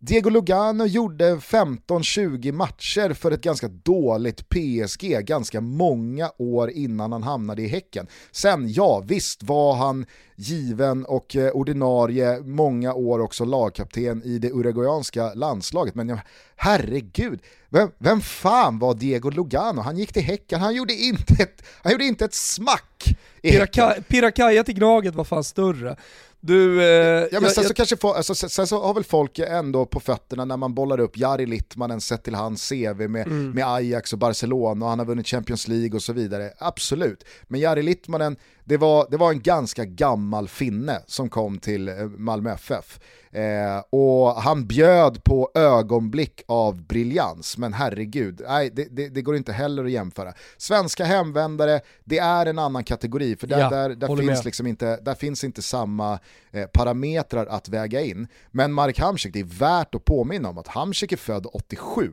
Diego 0.04 0.30
Lugano 0.30 0.86
gjorde 0.86 1.36
15-20 1.36 2.52
matcher 2.52 3.12
för 3.12 3.30
ett 3.30 3.42
ganska 3.42 3.68
dåligt 3.68 4.48
PSG 4.48 5.24
ganska 5.26 5.60
många 5.60 6.30
år 6.38 6.70
innan 6.70 7.12
han 7.12 7.22
hamnade 7.22 7.62
i 7.62 7.66
Häcken. 7.66 8.06
Sen, 8.32 8.72
ja 8.72 9.02
visst 9.06 9.42
var 9.42 9.74
han 9.74 10.06
given 10.36 11.04
och 11.04 11.36
eh, 11.36 11.50
ordinarie 11.50 12.40
många 12.40 12.94
år 12.94 13.18
också 13.18 13.44
lagkapten 13.44 14.22
i 14.24 14.38
det 14.38 14.50
uruguayanska 14.50 15.34
landslaget. 15.34 15.94
Men 15.94 16.18
herregud, 16.56 17.40
vem, 17.68 17.90
vem 17.98 18.20
fan 18.20 18.78
var 18.78 18.94
Diego 18.94 19.30
Lugano? 19.30 19.80
Han 19.80 19.96
gick 19.96 20.12
till 20.12 20.22
Häcken, 20.22 20.60
han 20.60 20.74
gjorde 20.74 20.94
inte 20.94 21.42
ett, 21.42 21.62
han 21.82 21.92
gjorde 21.92 22.04
inte 22.04 22.24
ett 22.24 22.34
smack 22.34 23.16
i 23.42 23.50
Piraka, 23.50 23.94
Pirakaja 24.08 24.64
till 24.64 24.74
Gnaget 24.74 25.14
var 25.14 25.24
fan 25.24 25.44
större. 25.44 25.96
Du, 26.44 26.82
eh, 26.82 27.28
ja, 27.32 27.40
men 27.40 27.50
sen, 27.50 27.62
jag, 27.62 27.68
så 27.68 27.74
kanske 27.74 27.96
alltså, 28.08 28.34
sen, 28.34 28.66
så 28.66 28.82
har 28.82 28.94
väl 28.94 29.04
folk 29.04 29.38
ändå 29.38 29.86
på 29.86 30.00
fötterna 30.00 30.44
när 30.44 30.56
man 30.56 30.74
bollar 30.74 31.00
upp 31.00 31.18
Jari 31.18 31.46
Littmanen 31.46 32.00
sett 32.00 32.24
till 32.24 32.34
hans 32.34 32.68
CV 32.68 33.08
med, 33.08 33.26
mm. 33.26 33.50
med 33.50 33.66
Ajax 33.66 34.12
och 34.12 34.18
Barcelona 34.18 34.84
och 34.84 34.90
han 34.90 34.98
har 34.98 35.06
vunnit 35.06 35.26
Champions 35.26 35.68
League 35.68 35.96
och 35.96 36.02
så 36.02 36.12
vidare. 36.12 36.52
Absolut, 36.58 37.24
men 37.42 37.60
Jari 37.60 37.82
Littmanen, 37.82 38.36
det 38.64 38.76
var, 38.76 39.06
det 39.10 39.16
var 39.16 39.30
en 39.30 39.40
ganska 39.40 39.84
gammal 39.84 40.48
finne 40.48 41.02
som 41.06 41.28
kom 41.28 41.58
till 41.58 41.88
eh, 41.88 41.94
Malmö 42.04 42.52
FF. 42.52 43.00
Eh, 43.32 43.82
och 43.90 44.34
han 44.42 44.66
bjöd 44.66 45.24
på 45.24 45.50
ögonblick 45.54 46.42
av 46.48 46.82
briljans, 46.82 47.58
men 47.58 47.72
herregud, 47.72 48.42
nej, 48.48 48.70
det, 48.72 48.84
det, 48.90 49.08
det, 49.08 49.22
går 49.22 49.36
inte 49.36 49.52
heller 49.52 49.84
att 49.84 49.90
jämföra. 49.90 50.32
Svenska 50.56 51.04
hemvändare, 51.04 51.80
det 52.04 52.18
är 52.18 52.46
en 52.46 52.58
annan 52.58 52.84
kategori, 52.84 53.36
för 53.36 53.46
där, 53.46 53.58
ja, 53.58 53.70
där, 53.70 53.90
där, 53.90 54.16
finns, 54.16 54.44
liksom 54.44 54.66
inte, 54.66 54.96
där 54.96 55.14
finns 55.14 55.44
inte 55.44 55.62
samma 55.62 56.18
eh, 56.50 56.66
parametrar 56.66 57.46
att 57.46 57.68
väga 57.68 58.00
in. 58.00 58.26
Men 58.50 58.72
Marek 58.72 58.98
Hamsik, 58.98 59.32
det 59.32 59.40
är 59.40 59.58
värt 59.58 59.94
att 59.94 60.04
påminna 60.04 60.48
om 60.48 60.58
att 60.58 60.68
Hamsik 60.68 61.12
är 61.12 61.16
född 61.16 61.46
87. 61.52 62.12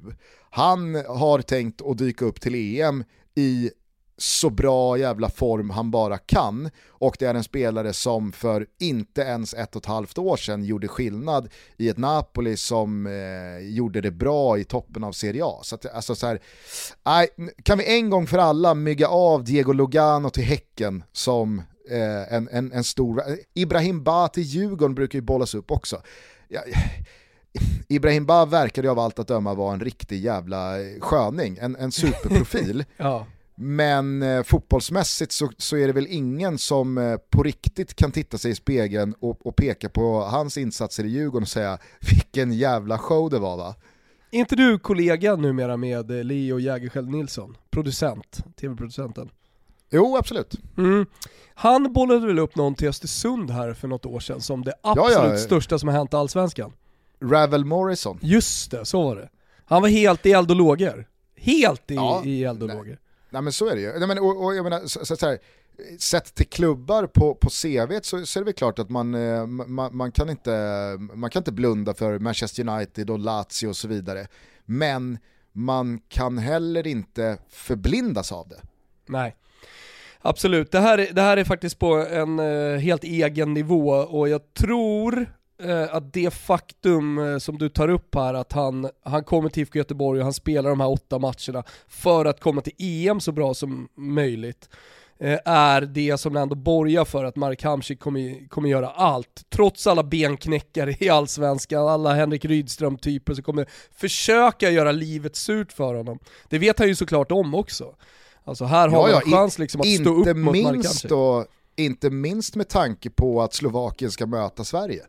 Han 0.50 0.96
har 0.96 1.42
tänkt 1.42 1.82
att 1.82 1.98
dyka 1.98 2.26
upp 2.26 2.42
till 2.42 2.56
EM 2.56 3.04
i 3.36 3.72
så 4.22 4.50
bra 4.50 4.98
jävla 4.98 5.30
form 5.30 5.70
han 5.70 5.92
bara 5.92 6.18
kan 6.18 6.70
och 6.88 7.16
det 7.20 7.26
är 7.26 7.34
en 7.34 7.44
spelare 7.44 7.94
som 7.94 8.32
för 8.32 8.68
inte 8.80 9.22
ens 9.22 9.54
ett 9.54 9.76
och 9.76 9.82
ett 9.82 9.86
halvt 9.86 10.18
år 10.18 10.38
sedan 10.38 10.64
gjorde 10.64 10.88
skillnad 10.88 11.50
i 11.78 11.90
ett 11.90 11.98
Napoli 11.98 12.58
som 12.58 13.08
eh, 13.08 13.68
gjorde 13.70 14.02
det 14.02 14.12
bra 14.12 14.58
i 14.58 14.64
toppen 14.64 15.04
av 15.04 15.12
Serie 15.12 15.46
A. 15.46 15.60
Så 15.64 15.76
att, 15.76 15.86
alltså 15.86 16.16
så 16.16 16.28
här, 16.28 16.40
nej, 17.06 17.28
kan 17.64 17.78
vi 17.78 17.98
en 17.98 18.10
gång 18.10 18.28
för 18.28 18.38
alla 18.38 18.74
mygga 18.74 19.08
av 19.08 19.44
Diego 19.44 19.74
Lugano 19.74 20.30
till 20.30 20.44
Häcken 20.44 21.04
som 21.12 21.60
eh, 21.90 22.34
en, 22.34 22.50
en, 22.52 22.72
en 22.72 22.84
stor... 22.84 23.24
Ibrahim 23.54 24.04
Ba 24.04 24.28
till 24.28 24.44
Djurgården 24.44 24.96
brukar 24.96 25.18
ju 25.18 25.22
bollas 25.22 25.54
upp 25.54 25.72
också. 25.72 26.02
Ja, 26.48 26.62
Ibrahim 27.88 28.26
Ba 28.26 28.46
verkade 28.46 28.88
ju 28.88 28.92
av 28.92 29.00
allt 29.00 29.20
att 29.20 29.28
döma 29.28 29.54
vara 29.54 29.74
en 29.74 29.80
riktig 29.80 30.20
jävla 30.24 30.74
sköning, 31.00 31.58
en, 31.62 31.76
en 31.76 31.92
superprofil. 31.92 32.86
ja. 32.98 33.26
Men 33.62 34.24
eh, 34.24 34.44
fotbollsmässigt 34.44 35.32
så, 35.32 35.52
så, 35.58 35.78
är 35.78 35.88
det 35.88 35.94
väl 35.94 36.08
ingen 36.10 36.58
som 36.58 36.98
eh, 36.98 37.18
på 37.30 37.44
riktigt 37.44 37.96
kan 37.96 38.12
titta 38.12 38.38
sig 38.38 38.52
i 38.52 38.56
spegeln 38.56 39.16
och, 39.20 39.46
och, 39.48 39.56
peka 39.56 39.90
på 39.90 40.22
hans 40.22 40.58
insatser 40.58 41.04
i 41.04 41.08
Djurgården 41.08 41.44
och 41.44 41.50
säga 41.50 41.78
vilken 42.12 42.54
jävla 42.54 42.98
show 42.98 43.30
det 43.30 43.40
var 43.40 43.58
va? 43.58 43.76
Är 44.32 44.40
inte 44.40 44.56
du 44.56 44.80
kollega 44.80 45.36
numera 45.36 45.78
med 45.78 46.12
eh, 46.12 46.24
Leo 46.24 46.60
Jägerskiöld 46.60 47.10
Nilsson, 47.10 47.58
producent, 47.70 48.44
tv-producenten? 48.56 49.30
Jo, 49.90 50.18
absolut. 50.18 50.56
Mm. 50.78 51.06
Han 51.54 51.94
bollade 51.94 52.28
väl 52.28 52.40
upp 52.40 52.56
någon 52.56 52.76
till 52.76 52.88
Östersund 52.88 53.52
här 53.52 53.74
för 53.74 53.88
något 53.88 54.06
år 54.06 54.20
sedan 54.20 54.42
som 54.42 54.64
det 54.64 54.74
absolut 54.84 55.14
ja, 55.14 55.30
ja. 55.30 55.38
största 55.38 55.80
som 55.80 55.90
har 55.90 55.96
hänt 55.96 56.14
Allsvenskan. 56.14 56.74
Ravel 57.22 57.66
Morrison. 57.66 58.20
Just 58.22 58.72
det, 58.72 58.86
så 58.86 59.04
var 59.04 59.16
det. 59.16 59.30
Han 59.66 59.82
var 59.82 59.90
helt 59.90 60.26
i 60.26 60.32
eld 60.32 60.52
och 60.52 60.58
lågor. 60.58 61.08
Helt 61.36 61.92
i, 61.92 61.96
ja, 61.96 62.24
i 62.26 62.44
eld 62.44 62.64
och 62.64 62.70
lågor. 62.70 63.00
Nej 63.30 63.42
men 63.42 63.54
så 63.54 63.68
är 63.68 63.76
det 63.76 63.82
ju. 63.82 64.00
Nej, 64.00 64.08
men, 64.08 64.20
och, 64.20 64.46
och 64.46 64.56
jag 64.56 64.64
menar, 64.64 64.80
så, 64.86 65.06
så, 65.06 65.16
så 65.16 65.26
här, 65.26 65.40
sett 66.00 66.36
till 66.36 66.48
klubbar 66.48 67.08
på, 67.08 67.36
på 67.36 67.50
CV 67.50 68.00
så, 68.02 68.26
så 68.26 68.40
är 68.40 68.42
det 68.42 68.46
väl 68.46 68.54
klart 68.54 68.80
att 68.80 68.90
man, 68.90 69.16
eh, 69.16 69.46
man, 69.46 69.98
man, 69.98 70.12
kan 70.12 70.30
inte, 70.30 70.52
man 71.14 71.30
kan 71.30 71.40
inte 71.40 71.52
blunda 71.52 71.94
för 71.94 72.20
Manchester 72.20 72.68
United 72.68 73.10
och 73.10 73.20
Lazio 73.20 73.68
och 73.68 73.76
så 73.76 73.88
vidare. 73.88 74.28
Men 74.66 75.18
man 75.52 76.00
kan 76.10 76.38
heller 76.38 76.88
inte 76.88 77.38
förblindas 77.50 78.32
av 78.32 78.48
det. 78.48 78.62
Nej. 79.06 79.36
Absolut, 80.22 80.72
det 80.72 80.80
här, 80.80 81.10
det 81.12 81.22
här 81.22 81.38
är 81.38 81.44
faktiskt 81.44 81.80
på 81.80 81.96
en 81.96 82.40
eh, 82.40 82.78
helt 82.78 83.04
egen 83.04 83.54
nivå 83.54 83.90
och 83.90 84.30
jag 84.30 84.54
tror 84.54 85.34
att 85.92 86.14
det 86.14 86.34
faktum 86.34 87.18
uh, 87.18 87.38
som 87.38 87.58
du 87.58 87.70
tar 87.70 87.90
upp 87.90 88.16
här, 88.16 88.34
att 88.34 88.52
han, 88.52 88.90
han 89.04 89.24
kommer 89.24 89.50
till 89.50 89.64
IFK 89.64 89.78
Göteborg 89.78 90.20
och 90.20 90.26
han 90.26 90.34
spelar 90.34 90.70
de 90.70 90.80
här 90.80 90.90
åtta 90.90 91.20
matcherna 91.20 91.64
för 91.88 92.26
att 92.26 92.40
komma 92.40 92.62
till 92.62 92.74
EM 92.78 93.20
så 93.20 93.32
bra 93.32 93.54
som 93.54 93.90
möjligt, 93.96 94.70
är 95.46 95.82
det 95.82 96.18
som 96.18 96.36
ändå 96.36 96.56
borgar 96.56 97.06
för 97.06 97.26
att 97.26 97.36
Mark 97.36 97.64
Hamsik 97.64 98.00
kommer, 98.00 98.48
kommer 98.48 98.70
göra 98.70 98.90
allt. 98.90 99.46
Trots 99.50 99.88
alla 99.88 100.04
benknäckare 100.04 100.96
i 101.00 101.10
Allsvenskan, 101.10 101.88
alla 101.88 102.14
Henrik 102.14 102.46
Rydström-typer 102.46 103.34
som 103.34 103.44
kommer 103.44 103.68
försöka 103.96 104.70
göra 104.70 104.92
livet 104.92 105.36
surt 105.36 105.72
för 105.72 105.96
honom. 105.96 106.20
Det 106.50 106.60
vet 106.60 106.80
han 106.80 106.88
ju 106.88 106.96
såklart 106.96 107.32
om 107.32 107.56
också. 107.56 107.96
Alltså 108.44 108.66
här 108.66 108.88
har 108.88 109.10
ja, 109.10 109.22
en 109.26 109.32
chans 109.32 109.60
liksom 109.60 109.82
att 109.82 109.88
stå 109.88 110.10
upp 110.10 110.38
mot 110.38 110.54
minst 110.54 111.10
då, 111.10 111.46
Inte 111.76 112.10
minst 112.10 112.56
med 112.56 112.70
tanke 112.70 113.10
på 113.10 113.42
att 113.42 113.54
Slovakien 113.54 114.12
ska 114.12 114.26
möta 114.26 114.64
Sverige. 114.64 115.06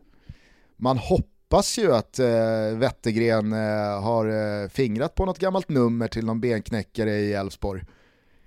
Man 0.83 0.97
hoppas 0.97 1.77
ju 1.77 1.95
att 1.95 2.19
eh, 2.19 2.27
Wettergren 2.75 3.53
eh, 3.53 4.01
har 4.01 4.25
eh, 4.63 4.69
fingrat 4.69 5.15
på 5.15 5.25
något 5.25 5.39
gammalt 5.39 5.69
nummer 5.69 6.07
till 6.07 6.25
någon 6.25 6.41
benknäckare 6.41 7.11
i 7.11 7.33
Elfsborg. 7.33 7.83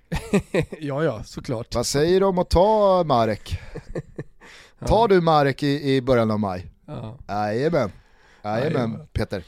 ja, 0.79 1.03
ja, 1.03 1.23
såklart. 1.23 1.75
Vad 1.75 1.85
säger 1.85 2.19
du 2.19 2.25
om 2.25 2.39
att 2.39 2.49
ta 2.49 3.03
Marek? 3.03 3.59
Tar 4.85 5.07
du 5.07 5.21
Marek 5.21 5.63
i, 5.63 5.95
i 5.95 6.01
början 6.01 6.31
av 6.31 6.39
maj? 6.39 6.71
Ja. 6.85 7.17
Jajamän. 7.27 7.91
Jajamän, 8.43 9.07
Peter. 9.13 9.43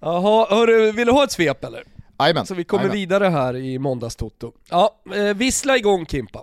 Jaha, 0.00 0.46
hörru, 0.50 0.92
vill 0.92 1.06
du 1.06 1.12
ha 1.12 1.24
ett 1.24 1.32
svep 1.32 1.64
eller? 1.64 1.84
Amen. 2.16 2.46
Så 2.46 2.54
vi 2.54 2.64
kommer 2.64 2.84
Amen. 2.84 2.96
vidare 2.96 3.28
här 3.28 3.56
i 3.56 3.78
måndagstoto. 3.78 4.52
Ja, 4.70 5.00
eh, 5.14 5.34
vissla 5.36 5.76
igång 5.76 6.06
Kimpa. 6.06 6.42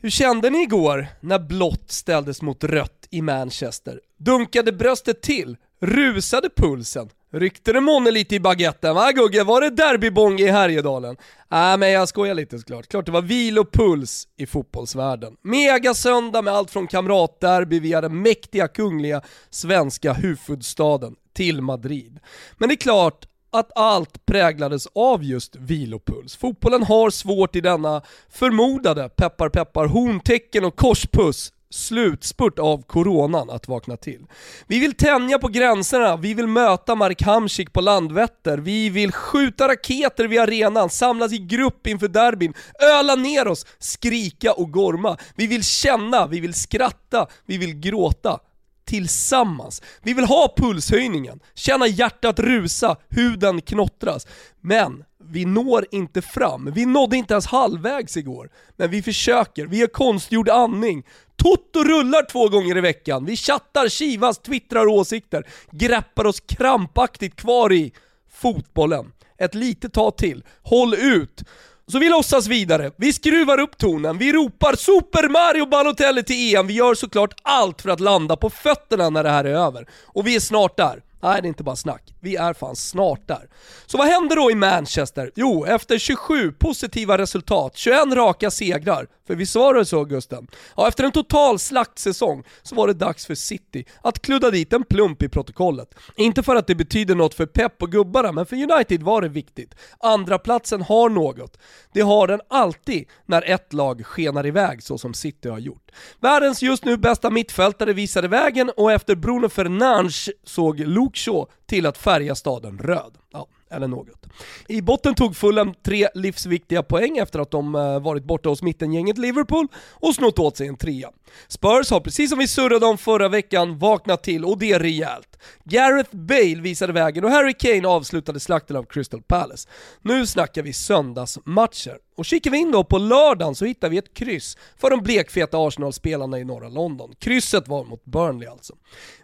Hur 0.00 0.10
kände 0.10 0.50
ni 0.50 0.62
igår 0.62 1.06
när 1.20 1.38
blått 1.38 1.90
ställdes 1.90 2.42
mot 2.42 2.64
rött 2.64 2.99
i 3.10 3.22
Manchester? 3.22 4.00
Dunkade 4.18 4.72
bröstet 4.72 5.22
till? 5.22 5.56
Rusade 5.80 6.48
pulsen? 6.56 7.10
Ryckte 7.32 7.72
det 7.72 7.80
månne 7.80 8.10
lite 8.10 8.34
i 8.34 8.40
baguetten 8.40 8.94
va 8.94 9.12
Gugge? 9.12 9.44
Var 9.44 9.60
det 9.60 9.70
derbybong 9.70 10.40
i 10.40 10.46
Härjedalen? 10.46 11.16
Nej 11.48 11.72
äh, 11.72 11.78
men 11.78 11.90
jag 11.90 12.08
skojar 12.08 12.34
lite 12.34 12.58
såklart. 12.58 12.86
Klart 12.86 13.06
det 13.06 13.12
var 13.12 13.22
vilopuls 13.22 14.28
i 14.36 14.46
fotbollsvärlden. 14.46 15.36
Mega 15.42 15.94
söndag 15.94 16.42
med 16.42 16.54
allt 16.54 16.70
från 16.70 16.86
kamratderby 16.86 17.80
via 17.80 18.00
den 18.00 18.22
mäktiga 18.22 18.68
kungliga 18.68 19.22
svenska 19.50 20.12
huvudstaden 20.12 21.14
till 21.32 21.62
Madrid. 21.62 22.18
Men 22.58 22.68
det 22.68 22.74
är 22.74 22.76
klart 22.76 23.26
att 23.50 23.70
allt 23.74 24.26
präglades 24.26 24.86
av 24.94 25.24
just 25.24 25.56
vilopuls. 25.56 26.36
Fotbollen 26.36 26.82
har 26.82 27.10
svårt 27.10 27.56
i 27.56 27.60
denna 27.60 28.02
förmodade, 28.30 29.08
peppar 29.08 29.48
peppar, 29.48 29.86
horntecken 29.86 30.64
och 30.64 30.76
korspuss 30.76 31.52
slutspurt 31.70 32.58
av 32.58 32.82
coronan 32.82 33.50
att 33.50 33.68
vakna 33.68 33.96
till. 33.96 34.26
Vi 34.66 34.78
vill 34.78 34.94
tänja 34.94 35.38
på 35.38 35.48
gränserna, 35.48 36.16
vi 36.16 36.34
vill 36.34 36.46
möta 36.46 36.94
Mark 36.94 37.22
Hamsik 37.22 37.72
på 37.72 37.80
Landvetter, 37.80 38.58
vi 38.58 38.90
vill 38.90 39.12
skjuta 39.12 39.68
raketer 39.68 40.24
vid 40.24 40.40
arenan, 40.40 40.90
samlas 40.90 41.32
i 41.32 41.38
grupp 41.38 41.86
inför 41.86 42.08
derbyn, 42.08 42.54
öla 42.82 43.14
ner 43.14 43.48
oss, 43.48 43.66
skrika 43.78 44.52
och 44.52 44.72
gorma. 44.72 45.16
Vi 45.34 45.46
vill 45.46 45.64
känna, 45.64 46.26
vi 46.26 46.40
vill 46.40 46.54
skratta, 46.54 47.26
vi 47.46 47.58
vill 47.58 47.80
gråta 47.80 48.38
tillsammans. 48.84 49.82
Vi 50.02 50.14
vill 50.14 50.24
ha 50.24 50.54
pulshöjningen, 50.56 51.40
känna 51.54 51.86
hjärtat 51.86 52.38
rusa, 52.38 52.96
huden 53.08 53.60
knottras. 53.60 54.26
Men 54.60 55.04
vi 55.30 55.44
når 55.44 55.86
inte 55.90 56.22
fram. 56.22 56.70
Vi 56.74 56.86
nådde 56.86 57.16
inte 57.16 57.34
ens 57.34 57.46
halvvägs 57.46 58.16
igår. 58.16 58.50
Men 58.76 58.90
vi 58.90 59.02
försöker, 59.02 59.66
vi 59.66 59.80
har 59.80 59.86
konstgjord 59.86 60.48
andning. 60.48 61.02
Toto 61.36 61.84
rullar 61.84 62.30
två 62.30 62.48
gånger 62.48 62.76
i 62.76 62.80
veckan. 62.80 63.24
Vi 63.24 63.36
chattar, 63.36 63.88
kivas, 63.88 64.38
twittrar 64.38 64.86
åsikter. 64.86 65.46
Greppar 65.70 66.26
oss 66.26 66.40
krampaktigt 66.40 67.36
kvar 67.36 67.72
i 67.72 67.92
fotbollen. 68.32 69.12
Ett 69.38 69.54
litet 69.54 69.92
tag 69.92 70.16
till. 70.16 70.44
Håll 70.62 70.94
ut! 70.94 71.42
Så 71.86 71.98
vi 71.98 72.08
låtsas 72.08 72.46
vidare, 72.46 72.90
vi 72.96 73.12
skruvar 73.12 73.60
upp 73.60 73.78
tonen, 73.78 74.18
vi 74.18 74.32
ropar 74.32 74.76
Super 74.76 75.28
Mario 75.28 75.66
Balotelli 75.66 76.22
till 76.22 76.56
EM, 76.56 76.66
vi 76.66 76.74
gör 76.74 76.94
såklart 76.94 77.34
allt 77.42 77.82
för 77.82 77.90
att 77.90 78.00
landa 78.00 78.36
på 78.36 78.50
fötterna 78.50 79.10
när 79.10 79.22
det 79.22 79.30
här 79.30 79.44
är 79.44 79.54
över. 79.54 79.86
Och 80.06 80.26
vi 80.26 80.36
är 80.36 80.40
snart 80.40 80.76
där. 80.76 81.02
Nej, 81.22 81.42
det 81.42 81.46
är 81.46 81.48
inte 81.48 81.62
bara 81.62 81.76
snack. 81.76 82.14
Vi 82.20 82.36
är 82.36 82.52
fan 82.52 82.76
snart 82.76 83.28
där. 83.28 83.48
Så 83.86 83.98
vad 83.98 84.06
händer 84.06 84.36
då 84.36 84.50
i 84.50 84.54
Manchester? 84.54 85.30
Jo, 85.34 85.64
efter 85.64 85.98
27 85.98 86.52
positiva 86.52 87.18
resultat, 87.18 87.76
21 87.76 87.98
raka 88.14 88.50
segrar, 88.50 89.06
för 89.30 89.36
vi 89.36 89.46
var 89.54 89.74
det 89.74 89.84
så 89.84 90.04
Gusten? 90.04 90.46
Ja, 90.76 90.88
efter 90.88 91.04
en 91.04 91.12
total 91.12 91.58
slaktsäsong 91.58 92.44
så 92.62 92.74
var 92.74 92.86
det 92.86 92.94
dags 92.94 93.26
för 93.26 93.34
City 93.34 93.84
att 94.02 94.22
kludda 94.22 94.50
dit 94.50 94.72
en 94.72 94.84
plump 94.84 95.22
i 95.22 95.28
protokollet. 95.28 95.94
Inte 96.16 96.42
för 96.42 96.56
att 96.56 96.66
det 96.66 96.74
betyder 96.74 97.14
något 97.14 97.34
för 97.34 97.46
Pep 97.46 97.82
och 97.82 97.92
gubbarna, 97.92 98.32
men 98.32 98.46
för 98.46 98.56
United 98.56 99.02
var 99.02 99.22
det 99.22 99.28
viktigt. 99.28 99.74
Andra 99.98 100.38
platsen 100.38 100.82
har 100.82 101.08
något. 101.08 101.58
Det 101.92 102.00
har 102.00 102.26
den 102.26 102.40
alltid 102.48 103.08
när 103.26 103.50
ett 103.50 103.72
lag 103.72 104.06
skenar 104.06 104.46
iväg 104.46 104.82
så 104.82 104.98
som 104.98 105.14
City 105.14 105.48
har 105.48 105.58
gjort. 105.58 105.90
Världens 106.20 106.62
just 106.62 106.84
nu 106.84 106.96
bästa 106.96 107.30
mittfältare 107.30 107.92
visade 107.92 108.28
vägen 108.28 108.70
och 108.76 108.92
efter 108.92 109.14
Bruno 109.14 109.48
Fernandes 109.48 110.28
såg 110.44 110.80
Luke 110.80 111.18
Shaw 111.18 111.46
till 111.66 111.86
att 111.86 111.98
färga 111.98 112.34
staden 112.34 112.78
röd. 112.78 113.14
Ja, 113.32 113.46
eller 113.70 113.88
något. 113.88 114.26
I 114.68 114.82
botten 114.82 115.14
tog 115.14 115.36
Fulham 115.36 115.74
tre 115.84 116.08
livsviktiga 116.14 116.82
poäng 116.82 117.18
efter 117.18 117.38
att 117.38 117.50
de 117.50 117.74
eh, 117.74 118.00
varit 118.00 118.24
borta 118.24 118.48
hos 118.48 118.62
mittengänget 118.62 119.18
Liverpool 119.18 119.66
och 119.90 120.14
snott 120.14 120.38
åt 120.38 120.56
sig 120.56 120.68
en 120.68 120.76
trea. 120.76 121.10
Spurs 121.48 121.90
har 121.90 122.00
precis 122.00 122.30
som 122.30 122.38
vi 122.38 122.48
surrade 122.48 122.86
om 122.86 122.98
förra 122.98 123.28
veckan 123.28 123.78
vaknat 123.78 124.22
till 124.22 124.44
och 124.44 124.58
det 124.58 124.78
rejält. 124.78 125.38
Gareth 125.64 126.16
Bale 126.16 126.60
visade 126.60 126.92
vägen 126.92 127.24
och 127.24 127.30
Harry 127.30 127.54
Kane 127.58 127.88
avslutade 127.88 128.40
slakten 128.40 128.76
av 128.76 128.82
Crystal 128.84 129.22
Palace. 129.22 129.68
Nu 130.02 130.26
snackar 130.26 130.62
vi 130.62 130.72
söndagsmatcher. 130.72 131.98
Och 132.20 132.26
kikar 132.26 132.50
vi 132.50 132.58
in 132.58 132.70
då 132.70 132.84
på 132.84 132.98
lördagen 132.98 133.54
så 133.54 133.64
hittar 133.64 133.88
vi 133.88 133.98
ett 133.98 134.14
kryss 134.14 134.56
för 134.76 134.90
de 134.90 135.02
blekfeta 135.02 135.58
Arsenal-spelarna 135.58 136.38
i 136.38 136.44
norra 136.44 136.68
London. 136.68 137.14
Krysset 137.18 137.68
var 137.68 137.84
mot 137.84 138.04
Burnley 138.04 138.48
alltså. 138.48 138.74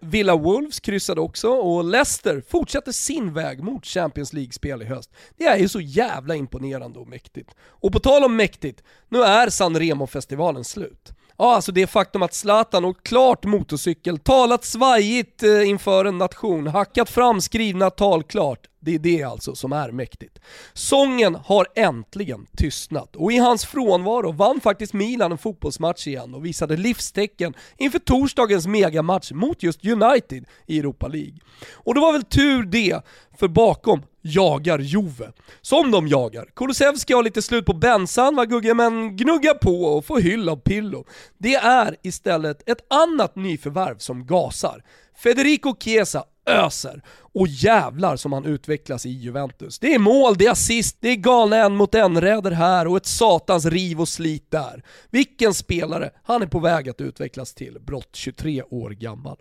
Villa 0.00 0.36
Wolves 0.36 0.80
kryssade 0.80 1.20
också 1.20 1.48
och 1.48 1.84
Leicester 1.84 2.42
fortsätter 2.48 2.92
sin 2.92 3.32
väg 3.32 3.62
mot 3.62 3.86
Champions 3.86 4.32
League-spel 4.32 4.82
i 4.82 4.84
höst. 4.84 5.10
Det 5.36 5.44
är 5.44 5.56
ju 5.56 5.68
så 5.68 5.80
jävla 5.80 6.34
imponerande 6.34 6.98
och 6.98 7.08
mäktigt. 7.08 7.50
Och 7.60 7.92
på 7.92 7.98
tal 8.00 8.24
om 8.24 8.36
mäktigt, 8.36 8.82
nu 9.08 9.22
är 9.22 9.48
San 9.50 9.78
Remo-festivalen 9.78 10.64
slut. 10.64 11.12
Ja, 11.38 11.54
alltså 11.54 11.72
det 11.72 11.86
faktum 11.86 12.22
att 12.22 12.34
Zlatan 12.34 12.84
och 12.84 13.06
klart 13.06 13.44
motorcykel, 13.44 14.18
talat 14.18 14.64
svajigt 14.64 15.42
eh, 15.42 15.68
inför 15.68 16.04
en 16.04 16.18
nation, 16.18 16.66
hackat 16.66 17.10
fram 17.10 17.40
skrivna 17.40 17.90
tal 17.90 18.22
klart. 18.22 18.66
Det 18.86 18.94
är 18.94 18.98
det 18.98 19.22
alltså 19.22 19.54
som 19.54 19.72
är 19.72 19.90
mäktigt. 19.90 20.38
Sången 20.72 21.34
har 21.34 21.66
äntligen 21.74 22.46
tystnat 22.56 23.16
och 23.16 23.32
i 23.32 23.38
hans 23.38 23.64
frånvaro 23.64 24.32
vann 24.32 24.60
faktiskt 24.60 24.92
Milan 24.92 25.32
en 25.32 25.38
fotbollsmatch 25.38 26.06
igen 26.06 26.34
och 26.34 26.46
visade 26.46 26.76
livstecken 26.76 27.54
inför 27.76 27.98
torsdagens 27.98 28.66
megamatch 28.66 29.32
mot 29.32 29.62
just 29.62 29.84
United 29.84 30.44
i 30.66 30.78
Europa 30.78 31.08
League. 31.08 31.38
Och 31.72 31.94
det 31.94 32.00
var 32.00 32.12
väl 32.12 32.22
tur 32.22 32.62
det, 32.62 33.00
för 33.38 33.48
bakom 33.48 34.02
jagar 34.22 34.78
Jove. 34.78 35.32
Som 35.60 35.90
de 35.90 36.08
jagar. 36.08 36.48
Kulusevski 36.56 37.12
har 37.12 37.22
lite 37.22 37.42
slut 37.42 37.66
på 37.66 37.74
bensan 37.74 38.36
va 38.36 38.44
Gugge, 38.44 38.74
men 38.74 39.16
gnuggar 39.16 39.54
på 39.54 39.84
och 39.84 40.04
får 40.04 40.20
hyll 40.20 40.48
av 40.48 40.56
Pillo. 40.56 41.04
Det 41.38 41.54
är 41.54 41.96
istället 42.02 42.68
ett 42.68 42.92
annat 42.92 43.36
nyförvärv 43.36 43.98
som 43.98 44.26
gasar. 44.26 44.82
Federico 45.22 45.74
Chiesa 45.80 46.24
öser. 46.46 47.02
Och 47.38 47.48
jävlar 47.48 48.16
som 48.16 48.32
han 48.32 48.44
utvecklas 48.44 49.06
i 49.06 49.10
Juventus. 49.10 49.78
Det 49.78 49.94
är 49.94 49.98
mål, 49.98 50.36
det 50.36 50.46
är 50.46 50.50
assist, 50.50 50.96
det 51.00 51.08
är 51.08 51.16
galna 51.16 51.56
en 51.56 51.76
mot 51.76 51.94
en 51.94 52.20
räder 52.20 52.50
här 52.50 52.86
och 52.86 52.96
ett 52.96 53.06
satans 53.06 53.66
riv 53.66 54.00
och 54.00 54.08
slit 54.08 54.50
där. 54.50 54.82
Vilken 55.10 55.54
spelare 55.54 56.10
han 56.22 56.42
är 56.42 56.46
på 56.46 56.58
väg 56.58 56.88
att 56.88 57.00
utvecklas 57.00 57.54
till, 57.54 57.78
brott 57.80 58.10
23 58.12 58.62
år 58.62 58.90
gammal. 58.90 59.36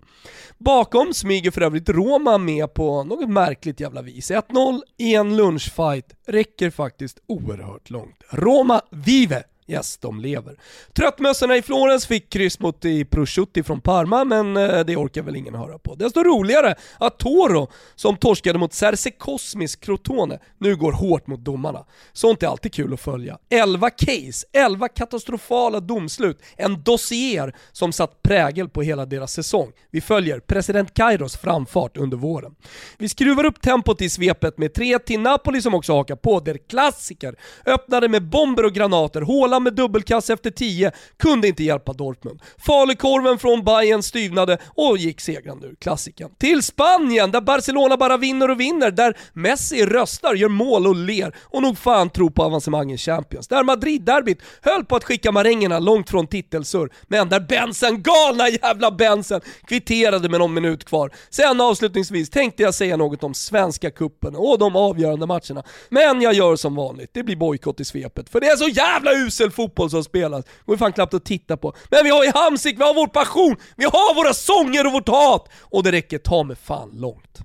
Bakom 0.57 1.13
smyger 1.13 1.51
för 1.51 1.61
övrigt 1.61 1.89
Roma 1.89 2.37
med 2.37 2.73
på 2.73 3.03
något 3.03 3.29
märkligt 3.29 3.79
jävla 3.79 4.01
vis. 4.01 4.31
1-0 4.31 4.81
i 4.97 5.15
en 5.15 5.37
lunchfight 5.37 6.13
räcker 6.27 6.69
faktiskt 6.69 7.19
oerhört 7.27 7.89
långt. 7.89 8.23
Roma 8.29 8.81
vive! 8.91 9.43
Yes, 9.67 9.97
de 9.97 10.19
lever. 10.19 10.59
Tröttmössorna 10.93 11.57
i 11.57 11.61
Florens 11.61 12.07
fick 12.07 12.29
kryss 12.29 12.59
mot 12.59 12.85
i 12.85 13.05
Prosciutti 13.05 13.63
från 13.63 13.81
Parma, 13.81 14.23
men 14.23 14.57
eh, 14.57 14.79
det 14.79 14.95
orkar 14.95 15.21
väl 15.21 15.35
ingen 15.35 15.55
höra 15.55 15.79
på. 15.79 15.95
Desto 15.95 16.23
roligare 16.23 16.75
att 16.97 17.19
Toro, 17.19 17.67
som 17.95 18.17
torskade 18.17 18.59
mot 18.59 18.73
Cerse 18.73 19.11
Cosmis 19.11 19.75
Crotone, 19.75 20.39
nu 20.57 20.75
går 20.75 20.91
hårt 20.91 21.27
mot 21.27 21.39
domarna. 21.39 21.85
Sånt 22.13 22.43
är 22.43 22.47
alltid 22.47 22.73
kul 22.73 22.93
att 22.93 23.01
följa. 23.01 23.37
11 23.49 23.89
case, 23.89 24.45
11 24.53 24.87
katastrofala 24.87 25.79
domslut, 25.79 26.41
en 26.57 26.83
dossier 26.83 27.55
som 27.71 27.91
satt 27.91 28.21
prägel 28.21 28.69
på 28.69 28.81
hela 28.81 29.05
deras 29.05 29.33
säsong. 29.33 29.71
Vi 29.91 30.01
följer 30.01 30.39
president 30.39 30.93
Kairos 30.93 31.37
framfart 31.37 31.97
under 31.97 32.17
våren. 32.17 32.55
Vi 32.97 33.09
skruvar 33.09 33.45
upp 33.45 33.61
tempot 33.61 34.01
i 34.01 34.09
svepet 34.09 34.57
med 34.57 34.73
3 34.73 34.99
till 34.99 35.19
Napoli 35.19 35.61
som 35.61 35.73
också 35.73 35.93
hakar 35.93 36.15
på, 36.15 36.39
der 36.39 36.57
klassiker 36.69 37.35
öppnade 37.65 38.09
med 38.09 38.29
bomber 38.29 38.65
och 38.65 38.73
granater, 38.73 39.21
håla 39.21 39.54
med 39.59 39.73
dubbelkass 39.73 40.29
efter 40.29 40.51
10, 40.51 40.91
kunde 41.17 41.47
inte 41.47 41.63
hjälpa 41.63 41.93
Dortmund. 41.93 42.41
Falukorven 42.57 43.39
från 43.39 43.63
Bayern 43.63 44.03
styvnade 44.03 44.57
och 44.65 44.97
gick 44.97 45.21
segrande 45.21 45.67
ur 45.67 45.75
klassiken. 45.75 46.29
Till 46.37 46.63
Spanien, 46.63 47.31
där 47.31 47.41
Barcelona 47.41 47.97
bara 47.97 48.17
vinner 48.17 48.51
och 48.51 48.59
vinner, 48.59 48.91
där 48.91 49.17
Messi 49.33 49.85
röstar, 49.85 50.33
gör 50.35 50.49
mål 50.49 50.87
och 50.87 50.95
ler 50.95 51.35
och 51.41 51.61
nog 51.61 51.77
fan 51.77 52.09
tror 52.09 52.29
på 52.29 52.43
avancemang 52.43 52.91
i 52.91 52.97
Champions. 52.97 53.47
Där 53.47 53.63
Madrid-derbyt 53.63 54.41
höll 54.61 54.85
på 54.85 54.95
att 54.95 55.03
skicka 55.03 55.31
marängerna 55.31 55.79
långt 55.79 56.09
från 56.09 56.27
titelsurr, 56.27 56.89
men 57.07 57.29
där 57.29 57.39
Bensen, 57.39 58.03
galna 58.03 58.49
jävla 58.49 58.91
Bensen, 58.91 59.41
kvitterade 59.67 60.29
med 60.29 60.39
någon 60.39 60.53
minut 60.53 60.85
kvar. 60.85 61.11
Sen 61.29 61.61
avslutningsvis 61.61 62.29
tänkte 62.29 62.63
jag 62.63 62.73
säga 62.73 62.97
något 62.97 63.23
om 63.23 63.33
svenska 63.33 63.91
kuppen 63.91 64.35
och 64.35 64.59
de 64.59 64.75
avgörande 64.75 65.25
matcherna, 65.25 65.63
men 65.89 66.21
jag 66.21 66.33
gör 66.33 66.55
som 66.55 66.75
vanligt, 66.75 67.09
det 67.13 67.23
blir 67.23 67.35
bojkott 67.35 67.79
i 67.79 67.85
svepet, 67.85 68.29
för 68.29 68.39
det 68.39 68.47
är 68.47 68.55
så 68.55 68.67
jävla 68.67 69.11
uselt 69.11 69.44
usel 69.45 69.51
fotboll 69.51 69.89
som 69.89 70.03
spelas. 70.03 70.45
går 70.65 70.77
fan 70.77 70.93
knappt 70.93 71.13
att 71.13 71.25
titta 71.25 71.57
på. 71.57 71.73
Men 71.89 72.03
vi 72.03 72.09
har 72.09 72.23
ju 72.23 72.31
Hamsik, 72.33 72.79
vi 72.79 72.83
har 72.83 72.93
vår 72.93 73.07
passion, 73.07 73.55
vi 73.77 73.83
har 73.85 74.15
våra 74.15 74.33
sånger 74.33 74.85
och 74.87 74.93
vårt 74.93 75.09
hat! 75.09 75.49
Och 75.61 75.83
det 75.83 75.91
räcker 75.91 76.17
ta 76.17 76.43
med 76.43 76.57
fan 76.57 76.89
långt. 76.93 77.39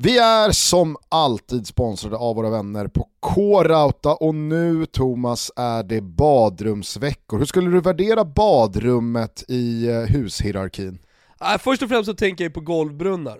Vi 0.00 0.18
är 0.18 0.50
som 0.50 0.96
alltid 1.08 1.66
sponsrade 1.66 2.16
av 2.16 2.36
våra 2.36 2.50
vänner 2.50 2.88
på 2.88 3.08
K-Rauta 3.20 4.14
och 4.14 4.34
nu 4.34 4.86
Thomas 4.86 5.50
är 5.56 5.82
det 5.82 6.00
badrumsveckor. 6.00 7.38
Hur 7.38 7.46
skulle 7.46 7.70
du 7.70 7.80
värdera 7.80 8.24
badrummet 8.24 9.44
i 9.48 9.88
eh, 9.88 10.00
hushierarkin? 10.00 10.98
Äh, 11.40 11.58
först 11.58 11.82
och 11.82 11.88
främst 11.88 12.10
så 12.10 12.14
tänker 12.14 12.44
jag 12.44 12.54
på 12.54 12.60
golvbrunnar. 12.60 13.38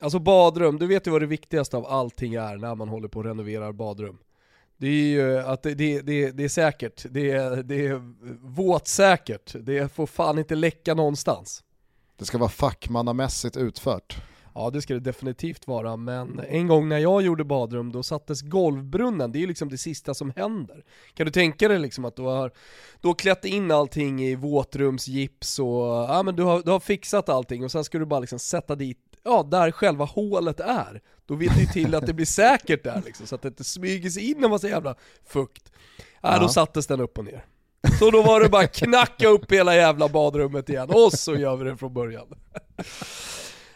Alltså 0.00 0.18
badrum, 0.18 0.78
du 0.78 0.86
vet 0.86 1.06
ju 1.06 1.10
vad 1.10 1.22
det 1.22 1.26
viktigaste 1.26 1.76
av 1.76 1.86
allting 1.86 2.34
är 2.34 2.56
när 2.56 2.74
man 2.74 2.88
håller 2.88 3.08
på 3.08 3.18
och 3.18 3.24
renoverar 3.24 3.72
badrum. 3.72 4.18
Det 4.82 4.88
är 4.88 5.06
ju 5.06 5.38
att 5.38 5.62
det, 5.62 5.74
det, 5.74 6.00
det, 6.00 6.30
det 6.30 6.44
är 6.44 6.48
säkert, 6.48 7.06
det 7.10 7.30
är, 7.30 7.62
det 7.62 7.86
är 7.86 8.02
våtsäkert, 8.40 9.54
det 9.60 9.92
får 9.92 10.06
fan 10.06 10.38
inte 10.38 10.54
läcka 10.54 10.94
någonstans. 10.94 11.62
Det 12.16 12.24
ska 12.24 12.38
vara 12.38 12.50
fackmannamässigt 12.50 13.56
utfört. 13.56 14.22
Ja 14.54 14.70
det 14.70 14.82
ska 14.82 14.94
det 14.94 15.00
definitivt 15.00 15.66
vara, 15.66 15.96
men 15.96 16.40
en 16.48 16.66
gång 16.66 16.88
när 16.88 16.98
jag 16.98 17.22
gjorde 17.22 17.44
badrum 17.44 17.92
då 17.92 18.02
sattes 18.02 18.42
golvbrunnen, 18.42 19.32
det 19.32 19.38
är 19.38 19.40
ju 19.40 19.46
liksom 19.46 19.68
det 19.68 19.78
sista 19.78 20.14
som 20.14 20.32
händer. 20.36 20.84
Kan 21.14 21.26
du 21.26 21.32
tänka 21.32 21.68
dig 21.68 21.78
liksom 21.78 22.04
att 22.04 22.16
du 22.16 22.22
har, 22.22 22.52
du 23.00 23.08
har 23.08 23.14
klätt 23.14 23.44
in 23.44 23.70
allting 23.70 24.22
i 24.22 24.34
våtrumsgips 24.34 25.58
och 25.58 25.86
ja, 25.86 26.22
men 26.22 26.36
du, 26.36 26.42
har, 26.42 26.62
du 26.62 26.70
har 26.70 26.80
fixat 26.80 27.28
allting 27.28 27.64
och 27.64 27.72
sen 27.72 27.84
ska 27.84 27.98
du 27.98 28.06
bara 28.06 28.20
liksom 28.20 28.38
sätta 28.38 28.74
dit, 28.74 29.11
ja 29.24 29.42
där 29.42 29.70
själva 29.70 30.04
hålet 30.04 30.60
är. 30.60 31.00
Då 31.26 31.34
vill 31.34 31.48
det 31.48 31.60
ju 31.60 31.66
till 31.66 31.94
att 31.94 32.06
det 32.06 32.12
blir 32.12 32.26
säkert 32.26 32.84
där 32.84 33.02
liksom, 33.04 33.26
så 33.26 33.34
att 33.34 33.42
det 33.42 33.48
inte 33.48 33.64
smyger 33.64 34.10
sig 34.10 34.30
in 34.30 34.44
en 34.44 34.50
massa 34.50 34.68
jävla 34.68 34.94
fukt. 35.26 35.72
Ja, 36.20 36.38
då 36.38 36.48
sattes 36.48 36.86
den 36.86 37.00
upp 37.00 37.18
och 37.18 37.24
ner. 37.24 37.44
Så 37.98 38.10
då 38.10 38.22
var 38.22 38.40
det 38.40 38.48
bara 38.48 38.66
knacka 38.66 39.28
upp 39.28 39.52
hela 39.52 39.76
jävla 39.76 40.08
badrummet 40.08 40.68
igen, 40.68 40.90
och 40.90 41.12
så 41.12 41.34
gör 41.36 41.56
vi 41.56 41.64
det 41.70 41.76
från 41.76 41.94
början. 41.94 42.26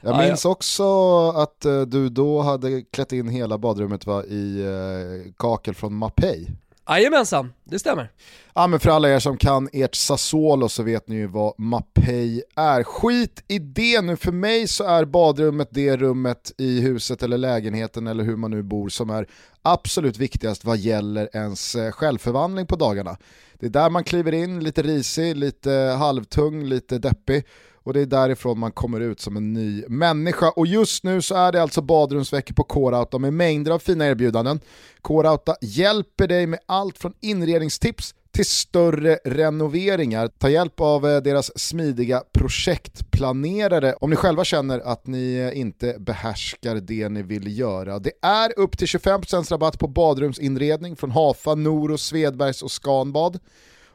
Jag 0.01 0.19
minns 0.19 0.45
också 0.45 0.85
att 1.29 1.65
eh, 1.65 1.81
du 1.81 2.09
då 2.09 2.41
hade 2.43 2.83
klätt 2.83 3.13
in 3.13 3.29
hela 3.29 3.59
badrummet 3.59 4.07
va, 4.07 4.25
i 4.25 4.63
uh, 4.63 5.33
kakel 5.37 5.75
från 5.75 5.95
Mapei. 5.95 6.49
Jajamensan, 6.89 7.53
det 7.65 7.79
stämmer. 7.79 8.11
Ja 8.55 8.67
men 8.67 8.81
för 8.81 8.91
alla 8.91 9.09
er 9.09 9.19
som 9.19 9.37
kan 9.37 9.69
ert 9.73 9.95
Sassuolo 9.95 10.69
så 10.69 10.83
vet 10.83 11.09
ni 11.09 11.17
ju 11.17 11.27
vad 11.27 11.55
Mapei 11.59 12.43
är. 12.57 12.83
Skit 12.83 13.45
i 13.49 13.59
det 13.59 14.01
nu, 14.01 14.17
för 14.17 14.33
mig 14.33 14.69
så 14.69 14.85
är 14.85 15.05
badrummet 15.05 15.69
det 15.71 15.97
rummet 15.97 16.53
i 16.59 16.81
huset 16.81 17.23
eller 17.23 17.39
lägenheten 17.39 18.07
eller 18.07 18.25
hur 18.25 18.37
man 18.37 18.51
nu 18.51 18.63
bor 18.63 18.89
som 18.89 19.11
är 19.11 19.29
absolut 19.63 20.19
viktigast 20.19 20.65
vad 20.65 20.79
gäller 20.79 21.29
ens 21.33 21.75
eh, 21.75 21.91
självförvandling 21.93 22.67
på 22.67 22.77
dagarna. 22.77 23.17
Det 23.55 23.67
är 23.67 23.71
där 23.71 23.91
man 23.91 24.05
kliver 24.05 24.33
in 24.33 24.65
lite 24.65 24.83
risig, 24.83 25.37
lite 25.37 25.71
halvtung, 25.99 26.65
lite 26.65 26.99
deppig 26.99 27.45
och 27.87 27.93
det 27.93 28.01
är 28.01 28.07
därifrån 28.07 28.59
man 28.59 28.73
kommer 28.73 29.01
ut 29.01 29.21
som 29.21 29.37
en 29.37 29.53
ny 29.53 29.85
människa. 29.89 30.51
Och 30.51 30.67
just 30.67 31.05
nu 31.05 31.23
så 31.23 31.35
är 31.35 31.53
det 31.53 31.63
alltså 31.63 31.83
badrumsveckor 31.83 32.55
på 32.55 32.65
K-Rauta 32.65 33.19
med 33.19 33.33
mängder 33.33 33.73
av 33.73 33.79
fina 33.79 34.07
erbjudanden. 34.07 34.61
K-Rauta 35.03 35.57
hjälper 35.61 36.27
dig 36.27 36.47
med 36.47 36.59
allt 36.67 36.99
från 36.99 37.15
inredningstips 37.21 38.15
till 38.33 38.47
större 38.47 39.19
renoveringar. 39.25 40.29
Ta 40.29 40.49
hjälp 40.49 40.81
av 40.81 41.09
eh, 41.09 41.23
deras 41.23 41.59
smidiga 41.59 42.23
projektplanerare 42.33 43.95
om 43.95 44.11
ni 44.11 44.17
själva 44.17 44.45
känner 44.45 44.79
att 44.79 45.07
ni 45.07 45.35
eh, 45.35 45.59
inte 45.61 45.97
behärskar 45.99 46.75
det 46.75 47.09
ni 47.09 47.23
vill 47.23 47.59
göra. 47.59 47.99
Det 47.99 48.13
är 48.23 48.59
upp 48.59 48.79
till 48.79 48.87
25% 48.87 49.51
rabatt 49.51 49.79
på 49.79 49.89
badrumsinredning 49.89 50.97
från 50.97 51.11
Hafa, 51.11 51.55
Noro, 51.55 51.99
Svedbergs 51.99 52.63
och 52.63 52.71
Scanbad. 52.71 53.39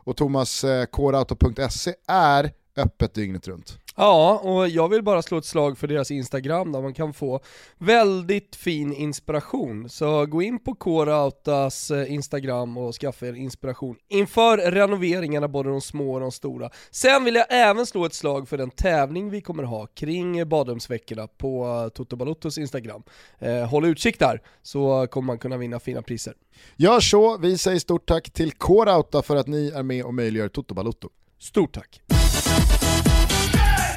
Och 0.03 0.17
Thomas, 0.17 0.63
eh, 0.63 0.85
är 2.07 2.60
öppet 2.75 3.13
dygnet 3.13 3.47
runt. 3.47 3.77
Ja, 3.95 4.39
och 4.43 4.69
jag 4.69 4.89
vill 4.89 5.03
bara 5.03 5.21
slå 5.21 5.37
ett 5.37 5.45
slag 5.45 5.77
för 5.77 5.87
deras 5.87 6.11
Instagram 6.11 6.71
där 6.71 6.81
man 6.81 6.93
kan 6.93 7.13
få 7.13 7.39
väldigt 7.77 8.55
fin 8.55 8.93
inspiration. 8.93 9.89
Så 9.89 10.25
gå 10.25 10.41
in 10.41 10.59
på 10.59 10.75
K-Rautas 10.75 11.91
eh, 11.91 12.13
Instagram 12.13 12.77
och 12.77 12.95
skaffa 12.95 13.27
er 13.27 13.33
inspiration 13.33 13.95
inför 14.07 14.57
renoveringarna, 14.57 15.47
både 15.47 15.69
de 15.69 15.81
små 15.81 16.13
och 16.13 16.19
de 16.19 16.31
stora. 16.31 16.69
Sen 16.91 17.23
vill 17.23 17.35
jag 17.35 17.45
även 17.49 17.85
slå 17.85 18.05
ett 18.05 18.13
slag 18.13 18.49
för 18.49 18.57
den 18.57 18.71
tävling 18.71 19.29
vi 19.29 19.41
kommer 19.41 19.63
ha 19.63 19.87
kring 19.87 20.49
badrumsveckorna 20.49 21.27
på 21.27 21.89
Toto 21.95 22.15
Balottos 22.15 22.57
Instagram. 22.57 23.03
Eh, 23.39 23.69
håll 23.69 23.85
utkik 23.85 24.19
där, 24.19 24.41
så 24.61 25.07
kommer 25.07 25.25
man 25.25 25.37
kunna 25.37 25.57
vinna 25.57 25.79
fina 25.79 26.01
priser. 26.01 26.33
Gör 26.75 26.99
så, 26.99 27.37
vi 27.37 27.57
säger 27.57 27.79
stort 27.79 28.07
tack 28.07 28.31
till 28.31 28.51
K-Rauta 28.51 29.21
för 29.21 29.35
att 29.35 29.47
ni 29.47 29.71
är 29.75 29.83
med 29.83 30.05
och 30.05 30.13
möjliggör 30.13 30.49
Toto 30.49 30.73
Balotto. 30.73 31.09
Stort 31.39 31.73
tack! 31.73 32.20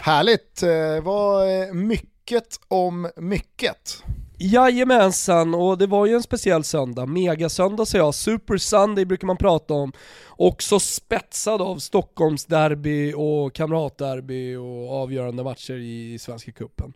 Härligt, 0.05 0.63
eh, 0.63 0.69
det 0.69 1.01
var 1.01 1.47
eh, 1.47 1.73
mycket 1.73 2.61
om 2.69 3.11
mycket. 3.17 4.03
Jajamensan, 4.39 5.55
och 5.55 5.79
det 5.79 5.87
var 5.87 6.07
ju 6.07 6.15
en 6.15 6.23
speciell 6.23 6.65
söndag. 6.65 7.07
Megasöndag 7.07 7.87
säger 7.87 8.05
jag, 8.05 8.15
Super 8.15 8.57
Sunday 8.57 9.05
brukar 9.05 9.27
man 9.27 9.37
prata 9.37 9.75
om. 9.75 9.93
Också 10.29 10.79
spetsad 10.81 11.63
av 11.63 11.79
Stockholmsderby 11.79 13.13
och 13.17 13.55
kamratderby 13.55 14.57
och 14.57 14.93
avgörande 15.03 15.45
matcher 15.45 15.75
i 15.75 16.19
Svenska 16.19 16.53
Cupen. 16.53 16.93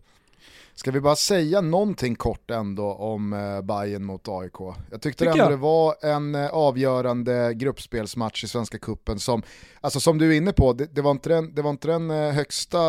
Ska 0.79 0.91
vi 0.91 1.01
bara 1.01 1.15
säga 1.15 1.61
någonting 1.61 2.15
kort 2.15 2.51
ändå 2.51 2.93
om 2.93 3.33
eh, 3.33 3.61
Bayern 3.61 4.03
mot 4.03 4.27
AIK? 4.27 4.53
Jag 4.91 5.01
tyckte 5.01 5.25
Tycker 5.25 5.31
ändå 5.31 5.43
jag. 5.43 5.51
det 5.51 5.55
var 5.55 5.95
en 6.01 6.35
eh, 6.35 6.47
avgörande 6.47 7.53
gruppspelsmatch 7.53 8.43
i 8.43 8.47
Svenska 8.47 8.77
Kuppen 8.77 9.19
som, 9.19 9.43
alltså 9.81 9.99
som 9.99 10.17
du 10.17 10.33
är 10.33 10.37
inne 10.37 10.53
på, 10.53 10.73
det, 10.73 10.95
det 10.95 11.01
var 11.01 11.11
inte 11.11 11.29
den, 11.29 11.55
det 11.55 11.61
var 11.61 11.69
inte 11.69 11.87
den 11.87 12.11
eh, 12.11 12.31
högsta 12.31 12.79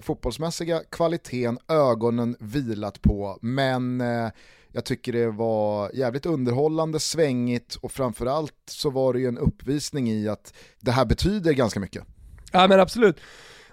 fotbollsmässiga 0.00 0.82
kvaliteten 0.90 1.58
ögonen 1.68 2.36
vilat 2.40 3.02
på, 3.02 3.38
men 3.42 4.00
jag 4.72 4.84
tycker 4.84 5.12
det 5.12 5.30
var 5.30 5.90
jävligt 5.94 6.26
underhållande, 6.26 7.00
svängigt 7.00 7.74
och 7.74 7.92
framförallt 7.92 8.54
så 8.70 8.90
var 8.90 9.12
det 9.12 9.20
ju 9.20 9.28
en 9.28 9.38
uppvisning 9.38 10.10
i 10.10 10.28
att 10.28 10.54
det 10.80 10.90
här 10.90 11.04
betyder 11.04 11.52
ganska 11.52 11.80
mycket. 11.80 12.04
Ja 12.52 12.68
men 12.68 12.80
absolut. 12.80 13.20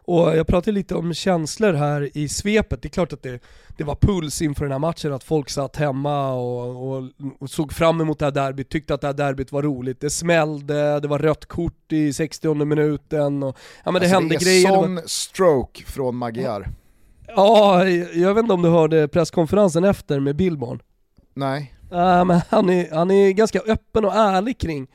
Och 0.04 0.38
jag 0.38 0.48
pratade 0.48 0.72
lite 0.72 0.96
om 0.96 1.14
känslor 1.14 1.74
här 1.74 2.18
i 2.18 2.30
svepet, 2.30 2.82
det 2.82 2.88
är 2.88 2.90
klart 2.90 3.14
att 3.14 3.24
det, 3.24 3.40
det 3.78 3.84
var 3.84 3.96
puls 3.96 4.42
inför 4.42 4.66
den 4.66 4.72
här 4.72 4.80
matchen, 4.80 5.14
att 5.14 5.24
folk 5.24 5.50
satt 5.50 5.76
hemma 5.76 6.34
och, 6.34 6.92
och, 6.92 7.04
och, 7.40 7.50
såg 7.50 7.74
fram 7.74 8.02
emot 8.02 8.20
det 8.20 8.26
här 8.26 8.32
derbyt, 8.32 8.70
tyckte 8.70 8.94
att 8.94 9.02
det 9.02 9.08
här 9.08 9.14
derbyt 9.14 9.52
var 9.52 9.64
roligt. 9.64 10.02
Det 10.02 10.10
smällde, 10.10 11.00
det 11.00 11.08
var 11.08 11.20
rött 11.20 11.46
kort 11.46 11.92
i 11.92 12.14
60 12.14 12.66
minuten 12.66 13.44
och 13.44 13.58
ja 13.84 13.92
men 13.92 14.02
det 14.02 14.06
alltså 14.06 14.16
hände 14.16 14.36
det 14.36 14.44
är 14.44 14.46
grejer. 14.46 14.68
sån 14.68 14.96
var... 14.96 15.04
stroke 15.06 15.84
från 15.84 16.16
Magyar. 16.16 16.68
Ja, 17.28 17.88
jag 17.90 18.34
vet 18.34 18.42
inte 18.42 18.54
om 18.54 18.62
du 18.62 18.70
hörde 18.70 19.08
presskonferensen 19.08 19.84
efter 19.84 20.20
med 20.20 20.36
Billborn? 20.36 20.80
Nej. 21.34 21.74
Ja, 21.92 22.24
men 22.24 22.42
han, 22.50 22.70
är, 22.70 22.96
han 22.96 23.12
är 23.12 23.32
ganska 23.32 23.60
öppen 23.60 24.06
och 24.06 24.14
ärlig 24.14 24.58
kring 24.58 24.88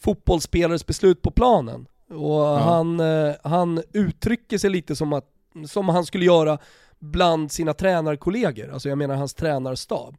fotbollsspelares 0.00 0.86
beslut 0.86 1.22
på 1.22 1.30
planen. 1.30 1.86
Och 2.08 2.40
ja. 2.40 2.58
han, 2.58 3.00
eh, 3.00 3.34
han 3.42 3.82
uttrycker 3.92 4.58
sig 4.58 4.70
lite 4.70 4.96
som, 4.96 5.12
att, 5.12 5.24
som 5.66 5.88
han 5.88 6.06
skulle 6.06 6.24
göra 6.24 6.58
bland 6.98 7.52
sina 7.52 7.74
tränarkollegor, 7.74 8.72
alltså 8.72 8.88
jag 8.88 8.98
menar 8.98 9.14
hans 9.14 9.34
tränarstab. 9.34 10.16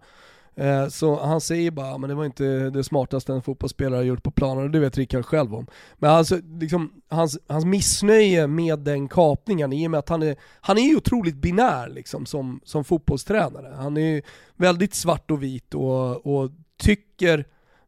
Eh, 0.58 0.88
så 0.88 1.24
han 1.24 1.42
säger 1.42 1.72
bara, 1.72 1.98
men 1.98 2.10
det 2.10 2.16
var 2.16 2.26
inte 2.26 2.70
det 2.70 2.84
smartaste 2.84 3.34
en 3.34 3.42
fotbollsspelare 3.42 3.98
har 3.98 4.04
gjort 4.04 4.24
på 4.24 4.32
planen, 4.32 4.64
och 4.64 4.70
det 4.70 4.80
vet 4.80 4.98
Rickard 4.98 5.26
själv 5.26 5.56
om. 5.56 5.68
Men 5.98 6.12
alltså, 6.12 6.40
liksom, 6.60 6.92
hans, 7.10 7.40
hans 7.48 7.66
missnöje 7.66 8.48
med 8.48 8.80
den 8.80 9.08
kapningen, 9.08 9.74
i 9.74 9.88
och 9.88 9.92
med 9.92 10.00
att 10.00 10.10
han 10.10 10.24
är, 10.24 10.36
han 10.62 10.78
är 10.78 10.82
ju 10.82 10.96
otroligt 10.96 11.36
binär 11.36 11.90
liksom, 11.90 12.26
som, 12.26 12.60
som 12.64 12.84
fotbollstränare. 12.84 13.76
Han 13.78 13.98
är 13.98 14.22
väldigt 14.56 14.94
svart 14.94 15.32
och 15.32 15.44
vit 15.44 15.74
och, 15.74 16.26
och 16.26 16.52
tycker 16.78 17.46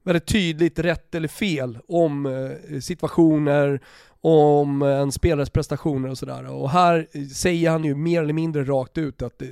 väldigt 0.08 0.26
tydligt 0.28 0.80
rätt 0.80 1.16
eller 1.16 1.28
fel 1.28 1.78
om 1.88 2.26
eh, 2.26 2.80
situationer, 2.80 3.82
om 4.22 4.82
en 4.82 5.12
spelares 5.12 5.50
prestationer 5.50 6.10
och 6.10 6.18
sådär. 6.18 6.46
Och 6.46 6.70
här 6.70 7.08
säger 7.34 7.70
han 7.70 7.84
ju 7.84 7.96
mer 7.96 8.22
eller 8.22 8.34
mindre 8.34 8.64
rakt 8.64 8.98
ut 8.98 9.22
att 9.22 9.42
eh, 9.42 9.48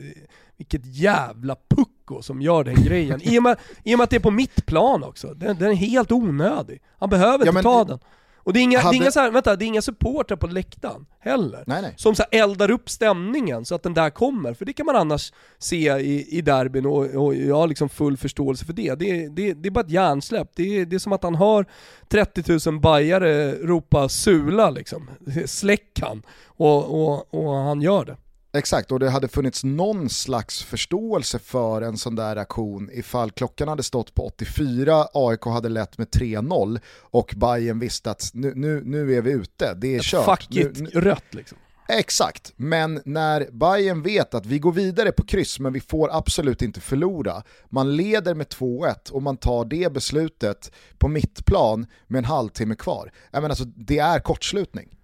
vilket 0.57 0.85
jävla 0.85 1.55
pucko 1.69 2.21
som 2.21 2.41
gör 2.41 2.63
den 2.63 2.75
grejen. 2.75 3.19
I 3.23 3.39
och 3.39 3.43
med, 3.43 3.57
i 3.83 3.95
och 3.95 3.97
med 3.97 4.03
att 4.03 4.09
det 4.09 4.15
är 4.15 4.19
på 4.19 4.31
mitt 4.31 4.65
plan 4.65 5.03
också. 5.03 5.33
Den, 5.33 5.57
den 5.59 5.71
är 5.71 5.75
helt 5.75 6.11
onödig. 6.11 6.81
Han 6.97 7.09
behöver 7.09 7.45
ja, 7.45 7.49
inte 7.49 7.61
ta 7.61 7.83
den. 7.83 7.99
Och 8.45 8.53
det 8.53 8.59
är 8.59 8.61
inga, 8.61 8.79
hade... 8.79 8.97
det 8.97 8.97
är 8.97 9.01
inga, 9.01 9.11
så 9.11 9.19
här, 9.19 9.31
vänta, 9.31 9.55
det 9.55 9.65
är 9.65 9.67
inga 9.67 9.81
supportrar 9.81 10.37
på 10.37 10.47
läktaren 10.47 11.05
heller. 11.19 11.63
Nej, 11.67 11.81
nej. 11.81 11.93
Som 11.97 12.15
så 12.15 12.23
eldar 12.31 12.71
upp 12.71 12.89
stämningen 12.89 13.65
så 13.65 13.75
att 13.75 13.83
den 13.83 13.93
där 13.93 14.09
kommer. 14.09 14.53
För 14.53 14.65
det 14.65 14.73
kan 14.73 14.85
man 14.85 14.95
annars 14.95 15.33
se 15.57 15.97
i, 15.97 16.37
i 16.37 16.41
derbyn 16.41 16.85
och, 16.85 17.05
och 17.05 17.35
jag 17.35 17.55
har 17.55 17.67
liksom 17.67 17.89
full 17.89 18.17
förståelse 18.17 18.65
för 18.65 18.73
det. 18.73 18.95
Det, 18.95 19.27
det, 19.27 19.53
det 19.53 19.69
är 19.69 19.71
bara 19.71 19.85
ett 19.85 19.89
hjärnsläpp. 19.89 20.51
Det, 20.55 20.85
det 20.85 20.95
är 20.95 20.99
som 20.99 21.13
att 21.13 21.23
han 21.23 21.35
hör 21.35 21.65
30 22.09 22.69
000 22.69 22.79
bajare 22.79 23.51
ropa 23.51 24.09
sula 24.09 24.69
liksom. 24.69 25.09
Släck 25.45 25.99
han. 26.01 26.23
Och, 26.45 27.07
och, 27.07 27.33
och 27.33 27.53
han 27.53 27.81
gör 27.81 28.05
det. 28.05 28.17
Exakt, 28.55 28.91
och 28.91 28.99
det 28.99 29.09
hade 29.09 29.27
funnits 29.27 29.63
någon 29.63 30.09
slags 30.09 30.63
förståelse 30.63 31.39
för 31.39 31.81
en 31.81 31.97
sån 31.97 32.15
där 32.15 32.35
aktion 32.35 32.89
ifall 32.93 33.31
klockan 33.31 33.67
hade 33.67 33.83
stått 33.83 34.13
på 34.13 34.25
84, 34.25 35.07
AIK 35.13 35.45
hade 35.45 35.69
lett 35.69 35.97
med 35.97 36.07
3-0 36.07 36.79
och 36.99 37.33
Bayern 37.37 37.79
visste 37.79 38.11
att 38.11 38.31
nu, 38.33 38.53
nu, 38.55 38.81
nu 38.85 39.15
är 39.15 39.21
vi 39.21 39.31
ute, 39.31 39.73
det 39.73 39.95
är 39.95 39.99
kört. 39.99 40.25
Fuck 40.25 40.55
it, 40.55 40.79
nu, 40.79 40.89
rött 40.89 41.33
liksom. 41.33 41.57
Exakt, 41.87 42.53
men 42.55 43.01
när 43.05 43.47
Bayern 43.51 44.01
vet 44.01 44.33
att 44.33 44.45
vi 44.45 44.59
går 44.59 44.71
vidare 44.71 45.11
på 45.11 45.23
kryss 45.23 45.59
men 45.59 45.73
vi 45.73 45.79
får 45.79 46.17
absolut 46.17 46.61
inte 46.61 46.81
förlora. 46.81 47.43
Man 47.69 47.95
leder 47.95 48.35
med 48.35 48.47
2-1 48.47 49.11
och 49.11 49.23
man 49.23 49.37
tar 49.37 49.65
det 49.65 49.93
beslutet 49.93 50.71
på 50.97 51.07
mittplan 51.07 51.85
med 52.07 52.19
en 52.19 52.25
halvtimme 52.25 52.75
kvar. 52.75 53.11
Jag 53.31 53.41
menar, 53.41 53.49
alltså, 53.49 53.65
det 53.65 53.99
är 53.99 54.19
kortslutning. 54.19 54.94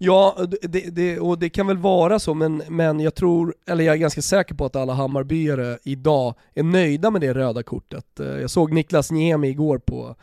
Ja, 0.00 0.36
det, 0.62 0.80
det, 0.80 1.18
och 1.20 1.38
det 1.38 1.48
kan 1.48 1.66
väl 1.66 1.78
vara 1.78 2.18
så, 2.18 2.34
men, 2.34 2.62
men 2.68 3.00
jag 3.00 3.14
tror, 3.14 3.54
eller 3.66 3.84
jag 3.84 3.94
är 3.94 3.98
ganska 3.98 4.22
säker 4.22 4.54
på 4.54 4.64
att 4.64 4.76
alla 4.76 4.92
Hammarbyare 4.92 5.78
idag 5.82 6.34
är 6.54 6.62
nöjda 6.62 7.10
med 7.10 7.20
det 7.20 7.34
röda 7.34 7.62
kortet. 7.62 8.20
Eh, 8.20 8.26
jag 8.26 8.50
såg 8.50 8.72
Niklas 8.72 9.10
Niemi 9.10 9.48
igår 9.48 9.78
på 9.78 10.16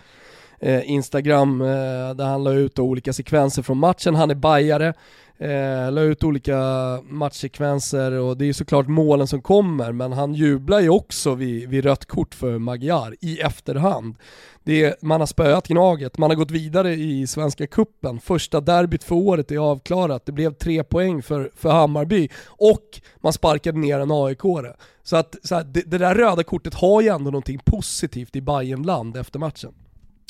eh, 0.60 0.92
Instagram 0.92 1.62
eh, 1.62 1.68
där 2.16 2.26
han 2.26 2.44
la 2.44 2.54
ut 2.54 2.80
olika 2.80 3.14
sekvenser 3.14 3.62
från 3.62 3.78
matchen. 3.78 4.16
Han 4.16 4.32
är 4.32 4.36
bajare, 4.36 4.94
eh, 5.38 5.92
la 5.92 6.02
ut 6.02 6.24
olika 6.24 6.60
matchsekvenser 7.04 8.12
och 8.12 8.38
det 8.38 8.46
är 8.46 8.54
såklart 8.54 8.88
målen 8.88 9.28
som 9.28 9.42
kommer 9.42 9.92
men 9.92 10.14
han 10.14 10.34
jublar 10.34 10.80
ju 10.80 10.90
också 10.90 11.36
vid, 11.36 11.70
vid 11.70 11.84
rött 11.84 12.06
kort 12.06 12.36
för 12.36 12.58
Magyar 12.58 13.16
i 13.22 13.40
efterhand. 13.40 14.16
Det 14.64 15.02
man 15.02 15.20
har 15.20 15.28
spöat 15.28 15.68
Gnaget, 15.68 16.18
man 16.18 16.30
har 16.30 16.38
gått 16.38 16.52
vidare 16.52 16.94
i 16.94 17.28
Svenska 17.28 17.68
Kuppen. 17.68 18.20
första 18.20 18.62
derbyt 18.62 19.04
för 19.04 19.16
året 19.16 19.52
är 19.52 19.58
avklarat, 19.58 20.26
det 20.26 20.32
blev 20.32 20.54
tre 20.54 20.84
poäng 20.84 21.22
för, 21.22 21.52
för 21.56 21.70
Hammarby 21.70 22.30
och 22.46 23.02
man 23.18 23.34
sparkade 23.34 23.80
ner 23.80 24.00
en 24.00 24.12
aik 24.12 24.40
-are. 24.40 24.74
Så 25.04 25.16
att 25.16 25.36
så 25.44 25.56
här, 25.56 25.64
det, 25.64 25.82
det, 25.82 25.98
där 25.98 26.16
röda 26.16 26.44
kortet 26.44 26.74
har 26.74 27.02
ju 27.02 27.08
ändå 27.08 27.32
någonting 27.32 27.60
positivt 27.66 28.36
i 28.36 28.42
Bayernland 28.42 29.18
efter 29.18 29.40
matchen. 29.40 29.74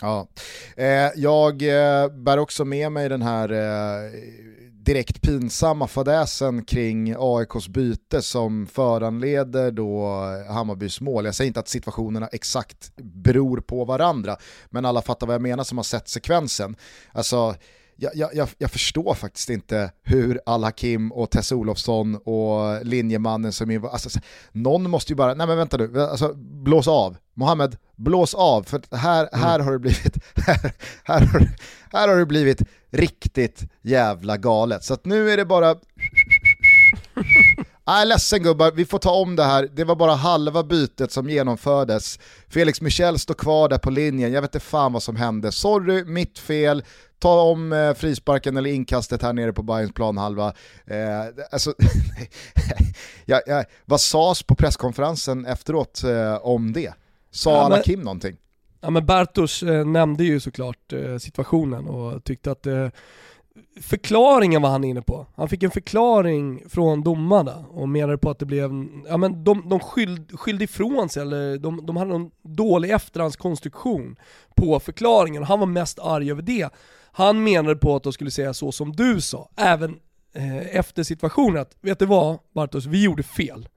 Ja, 0.02 0.28
eh, 0.78 1.12
jag 1.16 1.62
eh, 1.62 2.10
bär 2.10 2.38
också 2.38 2.66
med 2.66 2.92
mig 2.92 3.10
den 3.10 3.22
här 3.22 3.52
eh, 3.52 4.12
direkt 4.72 5.22
pinsamma 5.22 5.88
fadäsen 5.88 6.66
kring 6.66 7.16
AIKs 7.18 7.68
byte 7.68 8.22
som 8.22 8.68
föranleder 8.68 9.72
då 9.72 10.08
Hammarbys 10.50 11.02
mål. 11.02 11.26
Jag 11.26 11.36
säger 11.36 11.48
inte 11.48 11.60
att 11.60 11.68
situationerna 11.68 12.28
exakt 12.28 12.92
beror 12.98 13.58
på 13.58 13.86
varandra, 13.86 14.38
men 14.70 14.86
alla 14.86 15.02
fattar 15.02 15.28
vad 15.28 15.34
jag 15.34 15.42
menar 15.42 15.64
som 15.64 15.78
har 15.78 15.84
sett 15.84 16.08
sekvensen. 16.08 16.76
Alltså, 17.12 17.56
jag, 17.96 18.36
jag, 18.36 18.50
jag, 18.58 18.72
förstår 18.72 19.14
faktiskt 19.14 19.50
inte 19.50 19.92
hur 20.04 20.40
Al-Hakim 20.46 21.12
och 21.12 21.32
Tess 21.32 21.52
Olofsson 21.52 22.16
och 22.16 22.86
linjemannen 22.86 23.54
som 23.54 23.72
är, 23.72 23.88
alltså, 23.88 24.20
någon 24.52 24.90
måste 24.90 25.12
ju 25.12 25.16
bara, 25.16 25.34
nej 25.34 25.48
men 25.48 25.58
vänta 25.58 25.78
nu, 25.78 26.02
alltså, 26.02 26.34
blås 26.38 26.88
av. 26.88 27.18
Mohammed, 27.34 27.78
blås 27.96 28.34
av, 28.34 28.64
för 28.64 28.96
här, 28.96 29.30
mm. 29.34 29.46
här 29.46 29.60
har 29.60 29.72
det 29.72 29.80
blivit, 29.80 30.18
här, 30.36 30.72
här, 31.04 31.26
har, 31.26 31.48
här 31.92 32.08
har 32.08 32.18
det 32.18 32.26
blivit 32.26 32.62
riktigt 32.92 33.64
jävla 33.82 34.38
galet. 34.38 34.84
Så 34.84 34.94
att 34.94 35.06
nu 35.06 35.32
är 35.32 35.38
det 35.38 35.46
bara 35.46 35.76
Jag 37.88 38.02
är 38.02 38.06
ledsen 38.06 38.44
gubbar, 38.44 38.72
vi 38.72 38.86
får 38.86 39.00
ta 39.00 39.12
om 39.12 39.36
det 39.36 39.44
här. 39.44 39.70
Det 39.74 39.84
var 39.84 39.96
bara 39.96 40.14
halva 40.14 40.64
bytet 40.64 41.12
som 41.12 41.30
genomfördes. 41.30 42.20
Felix 42.50 42.82
Michel 42.82 43.20
står 43.20 43.34
kvar 43.34 43.70
där 43.70 43.78
på 43.78 43.90
linjen, 43.90 44.34
jag 44.34 44.42
vet 44.42 44.56
inte 44.56 44.66
fan 44.66 44.94
vad 44.94 45.04
som 45.04 45.16
hände. 45.16 45.52
Sorry, 45.52 46.04
mitt 46.04 46.40
fel 46.40 46.84
ta 47.20 47.42
om 47.42 47.74
eh, 47.74 47.94
frisparken 47.94 48.58
eller 48.58 48.70
inkastet 48.70 49.22
här 49.22 49.34
nere 49.34 49.54
på 49.54 49.64
Bayerns 49.64 49.94
planhalva. 49.94 50.54
Eh, 50.86 50.98
alltså, 51.52 51.74
ja, 53.26 53.42
ja, 53.46 53.64
vad 53.86 54.02
sades 54.02 54.44
på 54.44 54.56
presskonferensen 54.56 55.46
efteråt 55.46 56.04
eh, 56.04 56.36
om 56.36 56.74
det? 56.74 56.94
Sa 57.32 57.52
ja, 57.52 57.66
Anna 57.66 57.82
Kim 57.82 58.02
någonting? 58.02 58.38
Ja 58.82 58.90
men 58.90 59.06
Bartosz 59.06 59.64
eh, 59.64 59.86
nämnde 59.86 60.24
ju 60.24 60.40
såklart 60.40 60.94
eh, 60.94 61.18
situationen 61.18 61.88
och 61.88 62.24
tyckte 62.24 62.52
att 62.52 62.66
eh, 62.66 62.88
förklaringen 63.82 64.62
var 64.62 64.70
han 64.70 64.84
inne 64.84 65.02
på. 65.02 65.26
Han 65.36 65.50
fick 65.50 65.64
en 65.64 65.72
förklaring 65.72 66.70
från 66.70 67.04
domarna 67.04 67.66
och 67.70 67.90
menade 67.90 68.18
på 68.18 68.30
att 68.30 68.40
det 68.40 68.46
blev, 68.46 68.72
ja 69.08 69.18
men 69.18 69.44
de, 69.44 69.70
de 69.70 69.80
skyld, 69.80 70.40
skyllde 70.40 70.64
ifrån 70.64 71.10
sig, 71.10 71.22
eller 71.22 71.58
de, 71.58 71.86
de 71.86 71.98
hade 71.98 72.12
någon 72.12 72.32
dålig 72.42 72.92
efterhandskonstruktion 72.92 74.16
på 74.56 74.80
förklaringen 74.80 75.42
och 75.42 75.48
han 75.48 75.60
var 75.60 75.68
mest 75.68 76.00
arg 76.00 76.32
över 76.32 76.42
det. 76.42 76.70
Han 77.12 77.44
menade 77.44 77.76
på 77.76 77.96
att 77.96 78.04
de 78.04 78.14
skulle 78.14 78.32
säga 78.32 78.54
så 78.54 78.72
som 78.72 78.92
du 78.92 79.22
sa, 79.22 79.50
även 79.56 80.00
eh, 80.34 80.76
efter 80.76 81.04
situationen 81.04 81.62
att, 81.62 81.76
vet 81.82 82.00
du 82.00 82.06
vad 82.06 82.40
Bartos, 82.54 82.86
vi 82.86 83.04
gjorde 83.04 83.24
fel. 83.24 83.68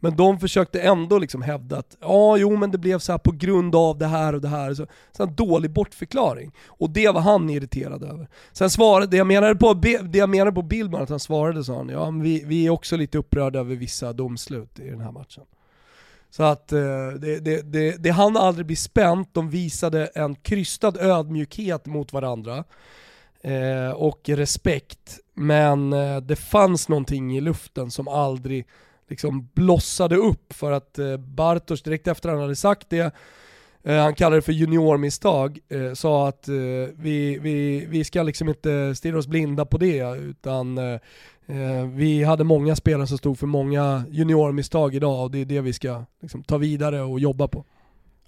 Men 0.00 0.16
de 0.16 0.40
försökte 0.40 0.80
ändå 0.80 1.18
liksom 1.18 1.42
hävda 1.42 1.78
att 1.78 1.96
ja, 2.00 2.36
jo 2.36 2.56
men 2.56 2.70
det 2.70 2.78
blev 2.78 2.98
så 2.98 3.12
här 3.12 3.18
på 3.18 3.32
grund 3.32 3.74
av 3.74 3.98
det 3.98 4.06
här 4.06 4.34
och 4.34 4.40
det 4.40 4.48
här. 4.48 4.74
Så, 4.74 4.86
så 5.12 5.22
en 5.22 5.34
dålig 5.34 5.70
bortförklaring. 5.70 6.52
Och 6.66 6.90
det 6.90 7.08
var 7.08 7.20
han 7.20 7.50
irriterad 7.50 8.02
över. 8.02 8.28
Sen 8.52 8.70
svarade, 8.70 9.06
det 9.06 9.16
jag 9.16 9.26
menade 9.26 9.54
på, 9.54 9.74
det 10.02 10.18
jag 10.18 10.28
menade 10.28 10.52
på 10.52 10.62
Billman, 10.62 11.02
att 11.02 11.08
han 11.08 11.20
svarade 11.20 11.64
sa 11.64 11.76
han, 11.76 11.88
ja 11.88 12.10
men 12.10 12.22
vi, 12.22 12.44
vi 12.46 12.66
är 12.66 12.70
också 12.70 12.96
lite 12.96 13.18
upprörda 13.18 13.58
över 13.58 13.76
vissa 13.76 14.12
domslut 14.12 14.78
i 14.78 14.90
den 14.90 15.00
här 15.00 15.12
matchen. 15.12 15.44
Så 16.30 16.42
att 16.42 16.72
eh, 16.72 17.08
det, 17.18 17.40
det, 17.40 17.72
det, 17.72 18.02
det 18.02 18.10
hann 18.10 18.36
aldrig 18.36 18.66
bli 18.66 18.76
spänt, 18.76 19.34
de 19.34 19.50
visade 19.50 20.06
en 20.06 20.34
krystad 20.34 20.96
ödmjukhet 21.00 21.86
mot 21.86 22.12
varandra 22.12 22.64
eh, 23.42 23.90
och 23.90 24.28
respekt. 24.28 25.18
Men 25.34 25.92
eh, 25.92 26.16
det 26.16 26.36
fanns 26.36 26.88
någonting 26.88 27.36
i 27.36 27.40
luften 27.40 27.90
som 27.90 28.08
aldrig 28.08 28.66
liksom 29.08 29.48
blossade 29.54 30.16
upp 30.16 30.52
för 30.52 30.72
att 30.72 30.98
Bartos 30.98 31.18
Bartosz 31.18 31.82
direkt 31.82 32.08
efter 32.08 32.28
han 32.28 32.40
hade 32.40 32.56
sagt 32.56 32.90
det, 32.90 33.14
eh, 33.82 33.96
han 33.96 34.14
kallade 34.14 34.36
det 34.36 34.42
för 34.42 34.52
juniormisstag, 34.52 35.58
eh, 35.68 35.92
sa 35.94 36.28
att 36.28 36.48
vi, 36.94 37.38
vi, 37.40 37.86
vi 37.88 38.04
ska 38.04 38.22
liksom 38.22 38.48
inte 38.48 38.94
stirra 38.94 39.18
oss 39.18 39.26
blinda 39.26 39.64
på 39.64 39.78
det 39.78 40.18
utan 40.18 40.80
vi 41.94 42.24
hade 42.24 42.44
många 42.44 42.76
spelare 42.76 43.06
som 43.06 43.18
stod 43.18 43.38
för 43.38 43.46
många 43.46 44.04
juniormisstag 44.10 44.94
idag 44.94 45.24
och 45.24 45.30
det 45.30 45.38
är 45.38 45.44
det 45.44 45.60
vi 45.60 45.72
ska 45.72 46.04
liksom, 46.22 46.44
ta 46.44 46.58
vidare 46.58 47.02
och 47.02 47.20
jobba 47.20 47.48
på. 47.48 47.64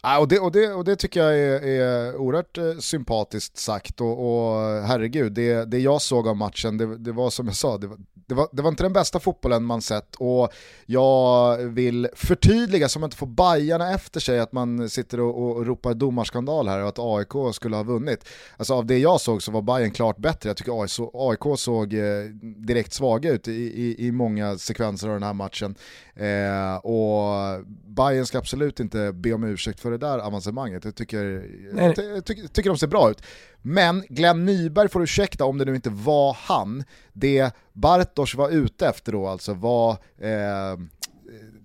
Ja, 0.03 0.19
och, 0.19 0.29
det, 0.29 0.39
och, 0.39 0.53
det, 0.53 0.73
och 0.73 0.85
det 0.85 0.97
tycker 0.97 1.21
jag 1.21 1.39
är, 1.39 1.63
är 1.63 2.17
oerhört 2.17 2.59
eh, 2.59 2.79
sympatiskt 2.79 3.57
sagt 3.57 4.01
och, 4.01 4.13
och 4.13 4.57
herregud, 4.83 5.33
det, 5.33 5.65
det 5.65 5.79
jag 5.79 6.03
såg 6.03 6.29
av 6.29 6.37
matchen, 6.37 6.79
det, 6.79 6.97
det 6.97 7.13
var 7.13 7.31
som 7.31 7.47
jag 7.47 7.57
sa, 7.57 7.79
det 7.79 7.87
var, 7.87 7.99
det 8.31 8.35
var, 8.35 8.49
det 8.53 8.63
var 8.63 8.71
inte 8.71 8.83
den 8.83 8.93
bästa 8.93 9.21
fotbollen 9.21 9.65
man 9.65 9.83
sett 9.83 10.17
och 10.17 10.53
jag 10.87 11.57
vill 11.57 12.09
förtydliga 12.15 12.89
så 12.89 12.99
man 12.99 13.07
inte 13.07 13.17
får 13.17 13.27
bajarna 13.27 13.95
efter 13.95 14.21
sig 14.21 14.41
att 14.41 14.53
man 14.53 14.89
sitter 14.89 15.21
och, 15.21 15.57
och 15.57 15.67
ropar 15.67 15.95
domarskandal 15.95 16.69
här 16.69 16.83
och 16.83 16.89
att 16.89 16.99
AIK 16.99 17.55
skulle 17.55 17.77
ha 17.77 17.83
vunnit. 17.83 18.29
Alltså 18.57 18.75
av 18.75 18.87
det 18.87 18.99
jag 18.99 19.21
såg 19.21 19.43
så 19.43 19.53
var 19.53 19.63
Bayern 19.63 19.91
klart 19.91 20.19
bättre, 20.19 20.49
jag 20.49 20.57
tycker 20.57 20.83
AIK 21.31 21.59
såg 21.59 21.95
eh, 21.95 22.25
direkt 22.41 22.93
svaga 22.93 23.31
ut 23.31 23.49
i, 23.49 23.53
i, 23.53 24.07
i 24.07 24.13
många 24.13 24.59
sekvenser 24.59 25.09
av 25.09 25.15
den 25.15 25.23
här 25.23 25.35
matchen. 25.35 25.75
Eh, 26.15 26.77
och 26.77 27.65
Bayern 27.87 28.27
ska 28.27 28.39
absolut 28.39 28.81
inte 28.81 29.13
be 29.13 29.33
om 29.33 29.45
ursäkt 29.45 29.81
för 29.81 29.90
det 29.91 29.99
där 29.99 30.19
avancemanget, 30.19 30.85
jag 30.85 30.95
tycker, 30.95 31.49
jag, 31.77 31.99
jag 31.99 32.25
tycker, 32.25 32.49
tycker 32.49 32.71
de 32.71 32.79
ser 32.79 32.87
bra 32.87 33.11
ut. 33.11 33.23
Men 33.63 34.05
Glenn 34.09 34.45
Nyberg 34.45 34.89
får 34.89 35.03
ursäkta 35.03 35.45
om 35.45 35.59
det 35.59 35.65
nu 35.65 35.75
inte 35.75 35.91
var 35.91 36.37
han. 36.41 36.85
Det 37.13 37.51
Bartosz 37.73 38.35
var 38.35 38.51
ute 38.51 38.87
efter 38.87 39.13
då 39.13 39.27
alltså 39.27 39.55
var 39.55 39.91
eh, 40.19 40.79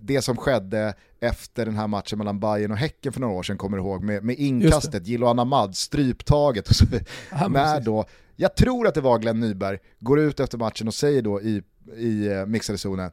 det 0.00 0.22
som 0.22 0.36
skedde 0.36 0.94
efter 1.20 1.66
den 1.66 1.76
här 1.76 1.86
matchen 1.86 2.18
mellan 2.18 2.40
Bayern 2.40 2.70
och 2.70 2.76
Häcken 2.76 3.12
för 3.12 3.20
några 3.20 3.34
år 3.34 3.42
sedan, 3.42 3.58
kommer 3.58 3.76
du 3.76 3.82
ihåg, 3.82 4.02
med, 4.02 4.24
med 4.24 4.38
inkastet, 4.38 5.06
Gilo 5.06 5.26
Anamad, 5.26 5.76
stryptaget 5.76 6.68
och 6.68 6.76
så 6.76 6.84
ja, 7.30 7.48
när 7.48 7.80
då, 7.80 8.04
jag 8.36 8.56
tror 8.56 8.86
att 8.86 8.94
det 8.94 9.00
var 9.00 9.18
Glenn 9.18 9.40
Nyberg, 9.40 9.78
går 9.98 10.20
ut 10.20 10.40
efter 10.40 10.58
matchen 10.58 10.88
och 10.88 10.94
säger 10.94 11.22
då 11.22 11.40
i, 11.40 11.62
i 11.96 12.28
uh, 12.28 12.46
mixade 12.46 12.78
zonen, 12.78 13.10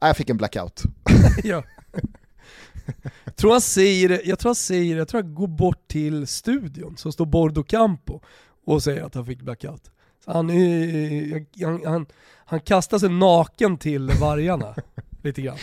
jag 0.00 0.16
fick 0.16 0.30
en 0.30 0.36
blackout. 0.36 0.82
ja. 1.44 1.62
Jag 3.24 3.36
tror 3.36 3.52
han 3.52 3.60
säger, 3.60 4.22
jag 4.24 4.38
tror 4.38 4.48
han 4.48 4.54
säger, 4.54 4.96
jag 4.96 5.08
tror 5.08 5.22
han 5.22 5.34
går 5.34 5.46
bort 5.46 5.88
till 5.88 6.26
studion 6.26 6.96
som 6.96 7.12
står 7.12 7.26
Bordo 7.26 7.62
Campo 7.62 8.20
och 8.66 8.82
säger 8.82 9.02
att 9.02 9.14
han 9.14 9.26
fick 9.26 9.42
blackout. 9.42 9.90
Så 10.24 10.32
han, 10.32 10.50
han, 11.62 11.84
han, 11.84 12.06
han 12.44 12.60
kastar 12.60 12.98
sig 12.98 13.08
naken 13.08 13.78
till 13.78 14.10
vargarna 14.20 14.74
lite 15.22 15.42
grann. 15.42 15.58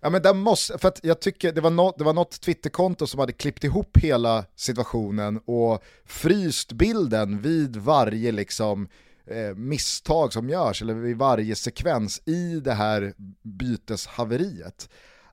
Ja 0.00 0.10
men 0.10 0.22
där 0.22 0.34
måste, 0.34 0.78
för 0.78 0.92
jag 1.02 1.20
tycker 1.20 1.52
det 1.52 1.60
var, 1.60 1.70
något, 1.70 1.98
det 1.98 2.04
var 2.04 2.12
något 2.12 2.40
Twitterkonto 2.40 3.06
som 3.06 3.20
hade 3.20 3.32
klippt 3.32 3.64
ihop 3.64 3.96
hela 3.96 4.44
situationen 4.56 5.40
och 5.44 5.84
fryst 6.06 6.72
bilden 6.72 7.42
vid 7.42 7.76
varje 7.76 8.32
liksom 8.32 8.88
eh, 9.26 9.54
misstag 9.56 10.32
som 10.32 10.48
görs 10.48 10.82
eller 10.82 10.94
vid 10.94 11.16
varje 11.16 11.54
sekvens 11.54 12.22
i 12.24 12.60
det 12.60 12.74
här 12.74 13.14
byteshaveriet. 13.42 14.88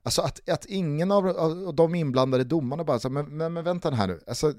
Alltså 0.06 0.22
att, 0.22 0.48
att 0.48 0.64
ingen 0.64 1.10
av, 1.10 1.28
av 1.28 1.74
de 1.74 1.94
inblandade 1.94 2.44
domarna 2.44 2.84
bara 2.84 2.98
så 2.98 3.10
men, 3.10 3.26
men, 3.26 3.52
men 3.52 3.64
vänta 3.64 3.90
här 3.90 4.06
nu, 4.06 4.20
alltså, 4.26 4.52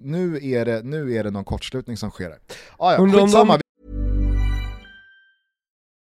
nu, 0.00 0.40
är 0.42 0.64
det, 0.64 0.82
nu 0.82 1.16
är 1.16 1.24
det 1.24 1.30
någon 1.30 1.44
kortslutning 1.44 1.96
som 1.96 2.10
sker. 2.10 2.38
Ah, 2.78 2.92
ja, 2.92 3.06
skitsamma. 3.06 3.60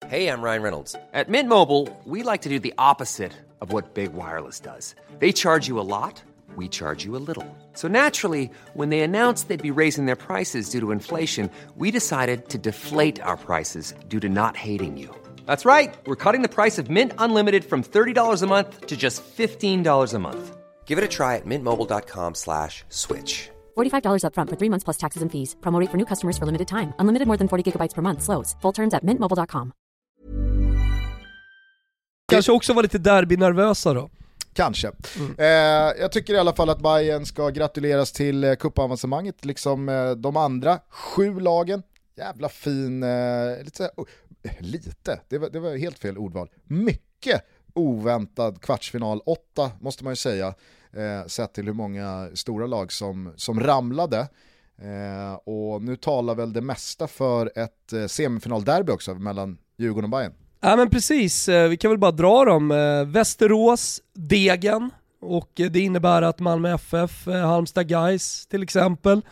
Hej, 0.06 0.24
jag 0.24 0.44
Ryan 0.44 0.62
Reynolds. 0.62 0.96
At 1.12 1.28
Mint 1.28 1.48
Mobile, 1.48 1.88
we 2.04 2.32
like 2.32 2.42
to 2.42 2.48
do 2.48 2.58
the 2.58 2.74
opposite 2.78 3.32
of 3.60 3.72
what 3.72 3.94
Big 3.94 4.12
Wireless 4.12 4.60
does. 4.60 4.94
They 5.20 5.32
charge 5.32 5.68
you 5.68 5.80
a 5.80 5.86
lot, 6.00 6.22
we 6.56 6.68
charge 6.68 7.06
you 7.06 7.16
a 7.16 7.22
little. 7.28 7.56
So 7.74 7.88
naturally, 7.88 8.50
when 8.74 8.90
they 8.90 9.00
announced 9.00 9.48
they'd 9.48 9.74
be 9.74 9.80
raising 9.82 10.06
their 10.06 10.16
prices 10.16 10.70
due 10.70 10.80
to 10.80 10.90
inflation, 10.92 11.48
we 11.76 11.90
decided 11.90 12.48
to 12.48 12.58
deflate 12.58 13.22
our 13.22 13.36
prices 13.36 13.94
due 14.08 14.20
to 14.20 14.28
not 14.28 14.56
hating 14.56 14.98
you. 14.98 15.23
That's 15.46 15.64
right. 15.64 15.92
We're 16.06 16.22
cutting 16.24 16.42
the 16.42 16.54
price 16.54 16.78
of 16.78 16.90
Mint 16.90 17.12
Unlimited 17.18 17.64
from 17.64 17.82
$30 17.82 18.42
a 18.42 18.46
month 18.46 18.86
to 18.86 18.96
just 18.96 19.22
$15 19.36 20.14
a 20.14 20.18
month. 20.18 20.56
Give 20.86 20.98
it 20.98 21.04
a 21.04 21.08
try 21.08 21.36
at 21.36 21.46
mintmobile.com 21.46 22.34
slash 22.34 22.84
switch. 22.88 23.50
$45 23.76 24.24
up 24.26 24.34
front 24.34 24.50
for 24.50 24.56
three 24.56 24.70
months 24.70 24.84
plus 24.84 24.96
taxes 24.96 25.22
and 25.22 25.32
fees. 25.32 25.56
Promote 25.60 25.90
for 25.90 25.96
new 25.96 26.06
customers 26.06 26.38
for 26.38 26.46
limited 26.46 26.68
time. 26.68 26.92
Unlimited 27.00 27.26
more 27.26 27.36
than 27.36 27.48
40 27.48 27.72
gigabytes 27.72 27.94
per 27.94 28.02
month. 28.02 28.22
Slows. 28.22 28.56
Full 28.62 28.72
terms 28.72 28.94
at 28.94 29.02
mintmobile.com. 29.02 29.72
Kanske 32.28 32.52
också 32.52 32.72
var 32.72 32.82
lite 32.82 32.98
derby-nervösa 32.98 33.94
då. 33.94 34.10
Kanske. 34.52 34.92
Mm. 35.18 35.34
Eh, 35.38 36.00
jag 36.00 36.12
tycker 36.12 36.34
i 36.34 36.38
alla 36.38 36.54
fall 36.54 36.70
att 36.70 36.80
Bayern 36.82 37.26
ska 37.26 37.48
gratuleras 37.48 38.12
till 38.12 38.44
eh, 38.44 38.54
cupavancemanget, 38.54 39.44
liksom 39.44 39.88
eh, 39.88 40.10
de 40.10 40.36
andra 40.36 40.78
sju 40.90 41.40
lagen. 41.40 41.82
Jävla 42.16 42.48
fin, 42.48 43.02
eh, 43.02 43.64
lite, 43.64 43.90
oh, 43.96 44.06
Eh, 44.44 44.50
lite, 44.58 45.20
det 45.28 45.38
var, 45.38 45.50
det 45.50 45.60
var 45.60 45.76
helt 45.76 45.98
fel 45.98 46.18
ordval. 46.18 46.48
Mycket 46.64 47.42
oväntad 47.74 48.60
kvartsfinal, 48.60 49.20
8, 49.26 49.70
måste 49.80 50.04
man 50.04 50.12
ju 50.12 50.16
säga, 50.16 50.54
eh, 50.92 51.26
sett 51.26 51.54
till 51.54 51.66
hur 51.66 51.72
många 51.72 52.28
stora 52.34 52.66
lag 52.66 52.92
som, 52.92 53.32
som 53.36 53.60
ramlade. 53.60 54.28
Eh, 54.78 55.34
och 55.34 55.82
nu 55.82 55.96
talar 55.96 56.34
väl 56.34 56.52
det 56.52 56.60
mesta 56.60 57.06
för 57.06 57.52
ett 57.58 57.92
eh, 57.92 58.06
semifinalderby 58.06 58.92
också 58.92 59.14
mellan 59.14 59.58
Djurgården 59.76 60.04
och 60.04 60.18
Bayern. 60.18 60.32
Ja 60.60 60.76
men 60.76 60.90
precis, 60.90 61.48
eh, 61.48 61.68
vi 61.68 61.76
kan 61.76 61.90
väl 61.90 61.98
bara 61.98 62.10
dra 62.10 62.44
dem. 62.44 62.70
Eh, 62.70 63.04
Västerås, 63.04 64.02
Degen 64.14 64.90
och 65.20 65.50
det 65.54 65.80
innebär 65.80 66.22
att 66.22 66.40
Malmö 66.40 66.74
FF, 66.74 67.26
Halmstad 67.26 67.88
Guys 67.88 68.46
till 68.46 68.62
exempel, 68.62 69.22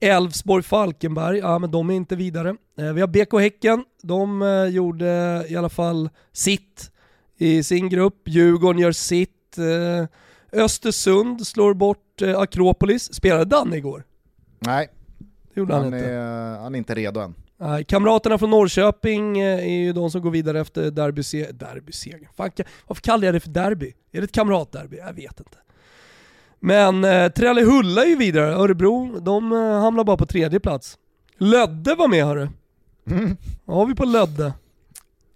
Elfsborg 0.00 0.62
Falkenberg, 0.62 1.38
ja 1.38 1.58
men 1.58 1.70
de 1.70 1.90
är 1.90 1.94
inte 1.94 2.16
vidare. 2.16 2.56
Eh, 2.78 2.92
vi 2.92 3.00
har 3.00 3.08
BK 3.08 3.40
Häcken, 3.40 3.84
de 4.02 4.42
eh, 4.42 4.64
gjorde 4.64 5.44
i 5.48 5.56
alla 5.56 5.68
fall 5.68 6.08
sitt 6.32 6.90
i 7.38 7.62
sin 7.62 7.88
grupp. 7.88 8.22
Djurgården 8.24 8.80
gör 8.80 8.92
sitt. 8.92 9.30
Östersund 10.52 11.46
slår 11.46 11.74
bort 11.74 12.22
Akropolis. 12.36 13.14
Spelade 13.14 13.44
Danne 13.44 13.76
igår? 13.76 14.04
Nej, 14.58 14.88
det 15.54 15.60
gjorde 15.60 15.74
han, 15.74 15.84
han 15.84 15.94
inte. 15.94 16.06
Är, 16.06 16.58
han 16.58 16.74
är 16.74 16.78
inte 16.78 16.94
redo 16.94 17.20
än. 17.20 17.34
Kamraterna 17.84 18.38
från 18.38 18.50
Norrköping 18.50 19.38
är 19.40 19.66
ju 19.66 19.92
de 19.92 20.10
som 20.10 20.22
går 20.22 20.30
vidare 20.30 20.60
efter 20.60 20.90
derbyse 20.90 21.52
derbysegern. 21.52 22.28
varför 22.36 23.02
kallar 23.02 23.24
jag 23.24 23.34
det 23.34 23.40
för 23.40 23.50
derby? 23.50 23.94
Är 24.12 24.20
det 24.20 24.24
ett 24.24 24.32
kamratderby? 24.32 24.96
Jag 24.96 25.12
vet 25.12 25.40
inte. 25.40 25.58
Men 26.66 27.04
eh, 27.04 27.28
Trellehulla 27.28 28.04
är 28.04 28.08
ju 28.08 28.16
vidare, 28.16 28.54
Örebro, 28.54 29.20
de 29.20 29.52
eh, 29.52 29.58
hamnar 29.58 30.04
bara 30.04 30.16
på 30.16 30.26
tredje 30.26 30.60
plats. 30.60 30.98
Lödde 31.38 31.94
var 31.94 32.08
med 32.08 32.24
hörru. 32.24 32.48
Mm. 33.10 33.36
Vad 33.64 33.76
har 33.76 33.86
vi 33.86 33.94
på 33.94 34.04
Lödde? 34.04 34.52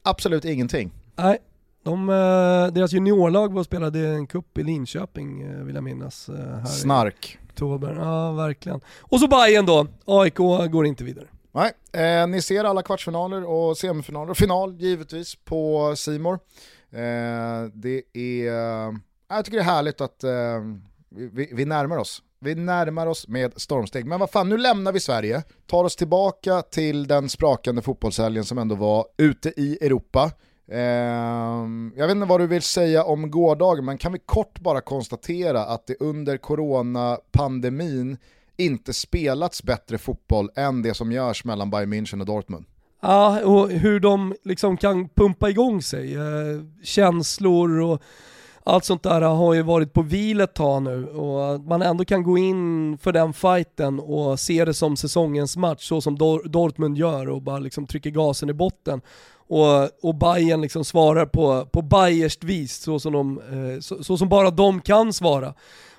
Absolut 0.03 0.45
ingenting. 0.45 0.93
Nej, 1.17 1.39
de, 1.85 2.09
eh, 2.09 2.75
deras 2.75 2.93
juniorlag 2.93 3.53
var 3.53 3.61
och 3.61 3.67
spelade 3.67 4.09
en 4.09 4.27
cup 4.27 4.59
i 4.59 4.63
Linköping 4.63 5.43
eh, 5.43 5.65
vill 5.65 5.75
jag 5.75 5.85
minnas. 5.85 6.29
Eh, 6.29 6.35
här 6.35 6.65
Snark. 6.65 7.39
I 7.43 7.47
oktober. 7.51 7.97
Ja, 8.01 8.33
verkligen. 8.33 8.81
Och 9.01 9.21
så 9.21 9.29
Bayern 9.29 9.67
då, 9.67 9.87
AIK 10.05 10.37
går 10.71 10.87
inte 10.87 11.05
vidare. 11.05 11.27
Nej, 11.53 11.73
eh, 11.93 12.27
ni 12.27 12.43
ser 12.43 12.65
alla 12.65 12.83
kvartsfinaler 12.83 13.45
och 13.45 13.77
semifinaler 13.77 14.31
och 14.31 14.37
final 14.37 14.81
givetvis 14.81 15.35
på 15.35 15.93
Simor. 15.97 16.35
Eh, 16.91 17.71
det 17.73 18.03
är, 18.13 18.47
eh, 18.89 18.93
jag 19.29 19.45
tycker 19.45 19.59
det 19.59 19.63
är 19.63 19.75
härligt 19.75 20.01
att 20.01 20.25
eh, 20.25 20.31
vi, 21.09 21.51
vi 21.53 21.65
närmar 21.65 21.97
oss. 21.97 22.23
Vi 22.41 22.55
närmar 22.55 23.07
oss 23.07 23.29
med 23.29 23.53
stormsteg. 23.57 24.07
Men 24.07 24.21
vad 24.21 24.31
fan, 24.31 24.49
nu 24.49 24.57
lämnar 24.57 24.93
vi 24.93 25.01
Sverige, 25.01 25.43
tar 25.67 25.85
oss 25.85 25.97
tillbaka 25.97 26.63
till 26.63 27.07
den 27.07 27.29
sprakande 27.29 27.83
fotbollshelgen 27.83 28.45
som 28.45 28.59
ändå 28.59 28.75
var 28.75 29.07
ute 29.17 29.61
i 29.61 29.79
Europa. 29.81 30.31
Eh, 30.71 30.79
jag 31.97 32.07
vet 32.07 32.11
inte 32.11 32.27
vad 32.27 32.41
du 32.41 32.47
vill 32.47 32.63
säga 32.63 33.05
om 33.05 33.31
gårdagen, 33.31 33.85
men 33.85 33.99
kan 33.99 34.13
vi 34.13 34.19
kort 34.19 34.61
bara 34.61 34.81
konstatera 34.81 35.65
att 35.65 35.87
det 35.87 35.97
under 36.01 36.37
coronapandemin 36.37 38.17
inte 38.57 38.93
spelats 38.93 39.63
bättre 39.63 39.99
fotboll 39.99 40.51
än 40.57 40.83
det 40.83 40.95
som 40.95 41.13
görs 41.13 41.45
mellan 41.45 41.71
Bayern 41.71 41.93
München 41.93 42.21
och 42.21 42.27
Dortmund? 42.27 42.65
Ja, 43.03 43.45
och 43.45 43.71
hur 43.71 44.01
de 44.01 44.35
liksom 44.45 44.77
kan 44.77 45.09
pumpa 45.09 45.51
igång 45.51 45.83
sig. 45.83 46.15
Eh, 46.15 46.63
känslor 46.83 47.81
och 47.81 48.03
allt 48.65 48.85
sånt 48.85 49.03
där 49.03 49.21
har 49.21 49.55
ju 49.55 49.63
varit 49.63 49.93
på 49.93 50.03
vil 50.03 50.41
ett 50.41 50.55
tag 50.55 50.83
nu 50.83 51.07
och 51.07 51.55
att 51.55 51.67
man 51.67 51.83
ändå 51.83 52.05
kan 52.05 52.23
gå 52.23 52.39
in 52.39 52.99
för 52.99 53.13
den 53.13 53.33
fighten 53.33 54.01
och 54.01 54.41
se 54.41 54.65
det 54.65 54.75
som 54.75 54.97
säsongens 54.97 55.57
match 55.57 55.89
så 55.89 56.01
som 56.01 56.19
Dortmund 56.45 56.99
gör 56.99 57.29
och 57.29 57.43
bara 57.43 57.59
liksom 57.59 57.87
trycker 57.87 58.11
gasen 58.11 58.51
i 58.51 58.53
botten. 58.53 59.01
Och, 59.49 60.09
och 60.09 60.15
Bayern 60.15 60.61
liksom 60.61 60.85
svarar 60.85 61.27
på, 61.27 61.67
på 61.67 61.83
Bayerskt 61.83 62.45
vis 62.45 62.77
så 62.77 63.01
som, 63.01 63.13
de, 63.13 63.39
eh, 63.39 63.81
så, 63.81 64.05
så, 64.05 64.19
som 64.19 64.29
bara 64.29 64.51
de 64.51 64.81
kan 64.81 65.13
svara. 65.13 65.55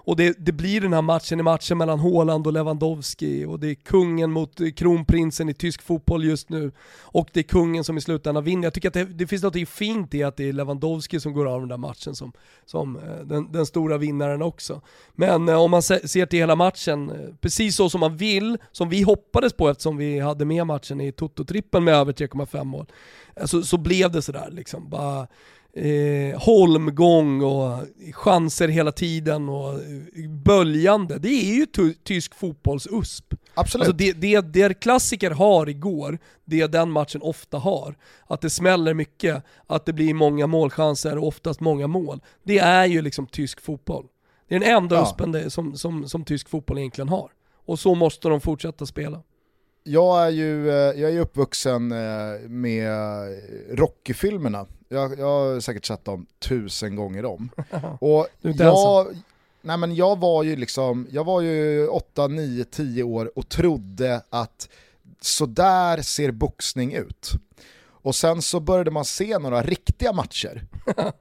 Och 0.10 0.16
det, 0.16 0.36
det, 0.39 0.51
blir 0.51 0.82
den 0.82 0.93
här 0.93 1.01
matchen 1.01 1.39
i 1.39 1.43
matchen 1.43 1.78
mellan 1.78 1.99
Haaland 1.99 2.47
och 2.47 2.53
Lewandowski 2.53 3.45
och 3.45 3.60
det 3.60 3.68
är 3.68 3.76
kungen 3.76 4.32
mot 4.32 4.62
eh, 4.62 4.72
kronprinsen 4.72 5.49
i 5.49 5.53
tysk 5.53 5.82
fotboll 5.82 6.26
just 6.26 6.49
nu. 6.49 6.72
Och 7.01 7.30
det 7.34 7.39
är 7.39 7.43
kungen 7.43 7.84
som 7.84 7.97
i 7.97 8.01
slutändan 8.01 8.43
vinner. 8.43 8.64
Jag 8.64 8.74
tycker 8.74 8.88
att 8.88 8.93
det, 8.93 9.03
det 9.03 9.28
finns 9.28 9.43
något 9.43 9.70
fint 9.70 10.14
i 10.14 10.24
att 10.24 10.38
det 10.38 10.49
är 10.49 10.53
Lewandowski 10.53 11.20
som 11.20 11.34
går 11.34 11.45
av 11.45 11.60
den 11.60 11.70
där 11.70 11.78
matchen 11.78 12.16
som, 12.16 12.32
som 12.66 12.95
eh, 12.95 13.26
den, 13.26 13.51
den 13.51 13.66
stora 13.66 13.97
vinnaren 13.97 14.41
också. 14.41 14.82
Men 15.16 15.49
eh, 15.49 15.62
om 15.62 15.72
man 15.72 15.82
ser 15.82 16.26
till 16.26 16.39
hela 16.39 16.55
matchen, 16.55 17.12
precis 17.41 17.76
så 17.76 17.89
som 17.89 17.99
man 17.99 18.18
vill, 18.18 18.57
som 18.72 18.89
vi 18.89 19.01
hoppades 19.01 19.53
på 19.53 19.70
eftersom 19.70 19.97
vi 19.97 20.20
hade 20.20 20.45
med 20.45 20.68
matchen 20.68 21.01
i 21.01 21.12
Toto-trippen 21.12 21.84
med 21.84 21.93
över 21.93 22.14
3,5 22.14 22.64
mål, 22.64 22.86
så, 23.45 23.62
så 23.62 23.78
blev 23.78 24.12
det 24.12 24.22
sådär 24.22 24.49
liksom. 24.51 24.89
Bara, 24.89 25.28
eh, 25.80 26.39
holmgång 26.39 27.41
och 27.41 27.77
chanser 28.13 28.67
hela 28.67 28.91
tiden 28.91 29.49
och 29.49 29.80
böljande. 30.45 31.17
Det 31.19 31.30
är 31.30 31.55
ju 31.55 31.93
tysk 32.03 32.36
fotbolls 32.36 32.88
USP. 32.91 33.34
Absolut. 33.53 33.88
Alltså 33.88 33.97
det, 33.97 34.13
det, 34.13 34.41
det 34.41 34.80
klassiker 34.80 35.32
har 35.32 35.69
igår, 35.69 36.19
det 36.45 36.67
den 36.67 36.91
matchen 36.91 37.21
ofta 37.21 37.57
har. 37.57 37.95
Att 38.27 38.41
det 38.41 38.49
smäller 38.49 38.93
mycket, 38.93 39.43
att 39.67 39.86
det 39.86 39.93
blir 39.93 40.13
många 40.13 40.47
målchanser 40.47 41.17
och 41.17 41.27
oftast 41.27 41.59
många 41.59 41.88
mål. 41.88 42.21
Det 42.43 42.59
är 42.59 42.86
ju 42.86 43.01
liksom 43.01 43.27
tysk 43.27 43.61
fotboll. 43.61 44.05
Det 44.47 44.55
är 44.55 44.59
den 44.59 44.69
enda 44.69 44.95
ja. 44.95 45.01
USPen 45.03 45.51
som, 45.51 45.77
som, 45.77 46.09
som 46.09 46.25
tysk 46.25 46.49
fotboll 46.49 46.77
egentligen 46.77 47.09
har. 47.09 47.30
Och 47.65 47.80
så 47.80 47.95
måste 47.95 48.30
de 48.30 48.41
fortsätta 48.41 48.86
spela 48.86 49.21
jag 49.84 50.25
är 50.25 50.30
ju 50.30 50.69
eh, 50.69 51.01
jag 51.01 51.11
är 51.11 51.19
uppvuxen 51.19 51.91
eh, 51.91 52.49
med 52.49 52.91
Rocky-filmerna. 53.71 54.65
Jag, 54.89 55.19
jag 55.19 55.25
har 55.25 55.59
säkert 55.59 55.85
sett 55.85 56.05
dem 56.05 56.25
tusen 56.39 56.95
gånger 56.95 57.25
om. 57.25 57.49
Och 58.01 58.27
jag, 58.41 59.07
nej 59.61 59.77
men 59.77 59.95
jag 59.95 60.19
var 60.19 60.43
ju 60.43 60.55
liksom, 60.55 61.07
jag 61.11 61.23
var 61.23 61.41
ju 61.41 61.87
8, 61.87 62.27
9, 62.27 62.63
10 62.63 63.03
år 63.03 63.37
och 63.37 63.49
trodde 63.49 64.21
att 64.29 64.69
så 65.21 65.45
där 65.45 66.01
ser 66.01 66.31
boxning 66.31 66.93
ut. 66.93 67.31
Och 68.01 68.15
sen 68.15 68.41
så 68.41 68.59
började 68.59 68.91
man 68.91 69.05
se 69.05 69.39
några 69.39 69.61
riktiga 69.61 70.13
matcher. 70.13 70.63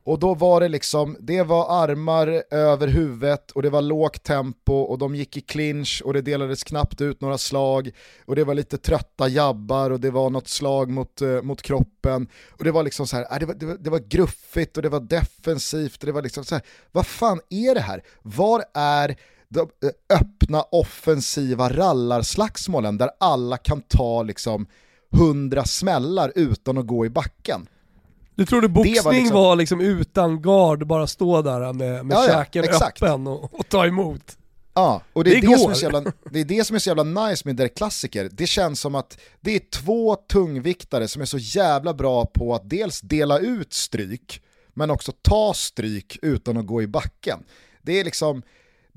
Och 0.04 0.18
då 0.18 0.34
var 0.34 0.60
det 0.60 0.68
liksom, 0.68 1.16
det 1.20 1.42
var 1.42 1.82
armar 1.82 2.42
över 2.50 2.88
huvudet 2.88 3.50
och 3.50 3.62
det 3.62 3.70
var 3.70 3.82
lågt 3.82 4.22
tempo 4.22 4.72
och 4.72 4.98
de 4.98 5.14
gick 5.14 5.36
i 5.36 5.40
clinch 5.40 6.02
och 6.04 6.12
det 6.12 6.22
delades 6.22 6.64
knappt 6.64 7.00
ut 7.00 7.20
några 7.20 7.38
slag 7.38 7.90
och 8.26 8.36
det 8.36 8.44
var 8.44 8.54
lite 8.54 8.78
trötta 8.78 9.28
jabbar 9.28 9.90
och 9.90 10.00
det 10.00 10.10
var 10.10 10.30
något 10.30 10.48
slag 10.48 10.90
mot, 10.90 11.22
eh, 11.22 11.42
mot 11.42 11.62
kroppen. 11.62 12.28
Och 12.50 12.64
det 12.64 12.70
var 12.70 12.82
liksom 12.82 13.06
så 13.06 13.16
här, 13.16 13.26
äh, 13.32 13.38
det, 13.38 13.46
var, 13.46 13.54
det, 13.54 13.66
var, 13.66 13.76
det 13.80 13.90
var 13.90 13.98
gruffigt 13.98 14.76
och 14.76 14.82
det 14.82 14.88
var 14.88 15.00
defensivt 15.00 16.00
och 16.00 16.06
det 16.06 16.12
var 16.12 16.22
liksom 16.22 16.44
så 16.44 16.54
här, 16.54 16.64
vad 16.92 17.06
fan 17.06 17.40
är 17.50 17.74
det 17.74 17.80
här? 17.80 18.02
Var 18.22 18.64
är 18.74 19.16
de 19.48 19.60
eh, 19.60 20.18
öppna 20.20 20.62
offensiva 20.62 21.68
rallarslagsmålen 21.68 22.98
där 22.98 23.10
alla 23.20 23.56
kan 23.56 23.80
ta 23.80 24.22
liksom 24.22 24.66
hundra 25.10 25.64
smällar 25.64 26.32
utan 26.34 26.78
att 26.78 26.86
gå 26.86 27.06
i 27.06 27.10
backen. 27.10 27.68
Du 28.34 28.46
trodde 28.46 28.68
boxning 28.68 29.02
var 29.04 29.12
liksom... 29.12 29.36
var 29.36 29.56
liksom, 29.56 29.80
utan 29.80 30.42
gard, 30.42 30.86
bara 30.86 31.06
stå 31.06 31.42
där 31.42 31.72
med, 31.72 32.06
med 32.06 32.14
ja, 32.16 32.24
käken 32.26 32.64
ja, 32.64 32.86
öppen 32.86 33.26
och, 33.26 33.54
och, 33.54 33.68
ta 33.68 33.86
emot? 33.86 34.36
Ja, 34.74 35.02
och 35.12 35.24
det 35.24 35.30
är 35.30 35.40
det, 35.40 35.46
det 35.46 35.58
som 35.58 35.70
är 35.70 35.74
så 35.74 35.82
jävla, 35.82 36.12
det 36.30 36.40
är 36.40 36.44
det 36.44 36.64
som 36.64 36.76
är 36.76 36.80
så 36.80 36.90
jävla 36.90 37.26
nice 37.26 37.42
med 37.44 37.56
der 37.56 37.68
klassiker. 37.68 38.28
Det 38.32 38.46
känns 38.46 38.80
som 38.80 38.94
att 38.94 39.18
det 39.40 39.56
är 39.56 39.60
två 39.70 40.16
tungviktare 40.16 41.08
som 41.08 41.22
är 41.22 41.26
så 41.26 41.38
jävla 41.38 41.94
bra 41.94 42.26
på 42.26 42.54
att 42.54 42.70
dels 42.70 43.00
dela 43.00 43.38
ut 43.38 43.72
stryk, 43.72 44.42
men 44.74 44.90
också 44.90 45.12
ta 45.22 45.54
stryk 45.54 46.18
utan 46.22 46.56
att 46.56 46.66
gå 46.66 46.82
i 46.82 46.86
backen. 46.86 47.44
Det 47.82 48.00
är 48.00 48.04
liksom, 48.04 48.42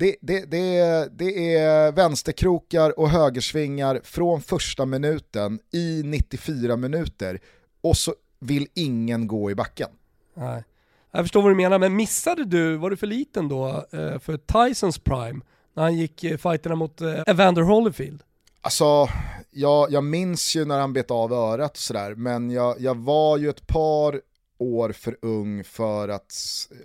det, 0.01 0.15
det, 0.21 0.51
det, 0.51 1.09
det 1.17 1.55
är 1.55 1.91
vänsterkrokar 1.91 2.99
och 2.99 3.09
högersvingar 3.09 4.01
från 4.03 4.41
första 4.41 4.85
minuten 4.85 5.59
i 5.71 6.01
94 6.05 6.75
minuter 6.77 7.39
och 7.81 7.97
så 7.97 8.15
vill 8.39 8.67
ingen 8.73 9.27
gå 9.27 9.51
i 9.51 9.55
backen. 9.55 9.89
Nej. 10.33 10.63
Jag 11.11 11.23
förstår 11.23 11.41
vad 11.41 11.51
du 11.51 11.55
menar, 11.55 11.79
men 11.79 11.95
missade 11.95 12.45
du, 12.45 12.77
var 12.77 12.89
du 12.89 12.97
för 12.97 13.07
liten 13.07 13.49
då 13.49 13.67
eh, 13.67 14.19
för 14.19 14.37
Tysons 14.37 14.99
prime 14.99 15.41
när 15.73 15.83
han 15.83 15.97
gick 15.97 16.23
eh, 16.23 16.37
fighterna 16.37 16.75
mot 16.75 17.01
eh, 17.01 17.19
Evander 17.27 17.61
Holyfield? 17.61 18.23
Alltså, 18.61 19.09
jag, 19.51 19.91
jag 19.91 20.03
minns 20.03 20.55
ju 20.55 20.65
när 20.65 20.79
han 20.79 20.93
bet 20.93 21.11
av 21.11 21.33
örat 21.33 21.71
och 21.71 21.77
sådär, 21.77 22.15
men 22.15 22.51
jag, 22.51 22.75
jag 22.79 22.97
var 22.97 23.37
ju 23.37 23.49
ett 23.49 23.67
par 23.67 24.21
år 24.57 24.91
för 24.91 25.17
ung 25.21 25.63
för 25.63 26.09
att 26.09 26.33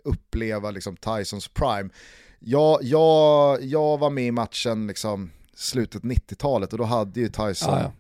uppleva 0.05 0.71
liksom 0.71 0.97
Tysons 0.97 1.49
prime 1.49 1.91
jag, 2.39 2.79
jag, 2.83 3.65
jag 3.65 3.99
var 3.99 4.11
med 4.11 4.27
i 4.27 4.31
matchen 4.31 4.87
liksom 4.87 5.31
slutet 5.55 6.03
90-talet 6.03 6.73
och 6.73 6.79
då 6.79 6.85
hade 6.85 7.21
ju 7.21 7.29
Tyson 7.29 7.75
ah, 7.75 7.81
ja. 7.83 7.93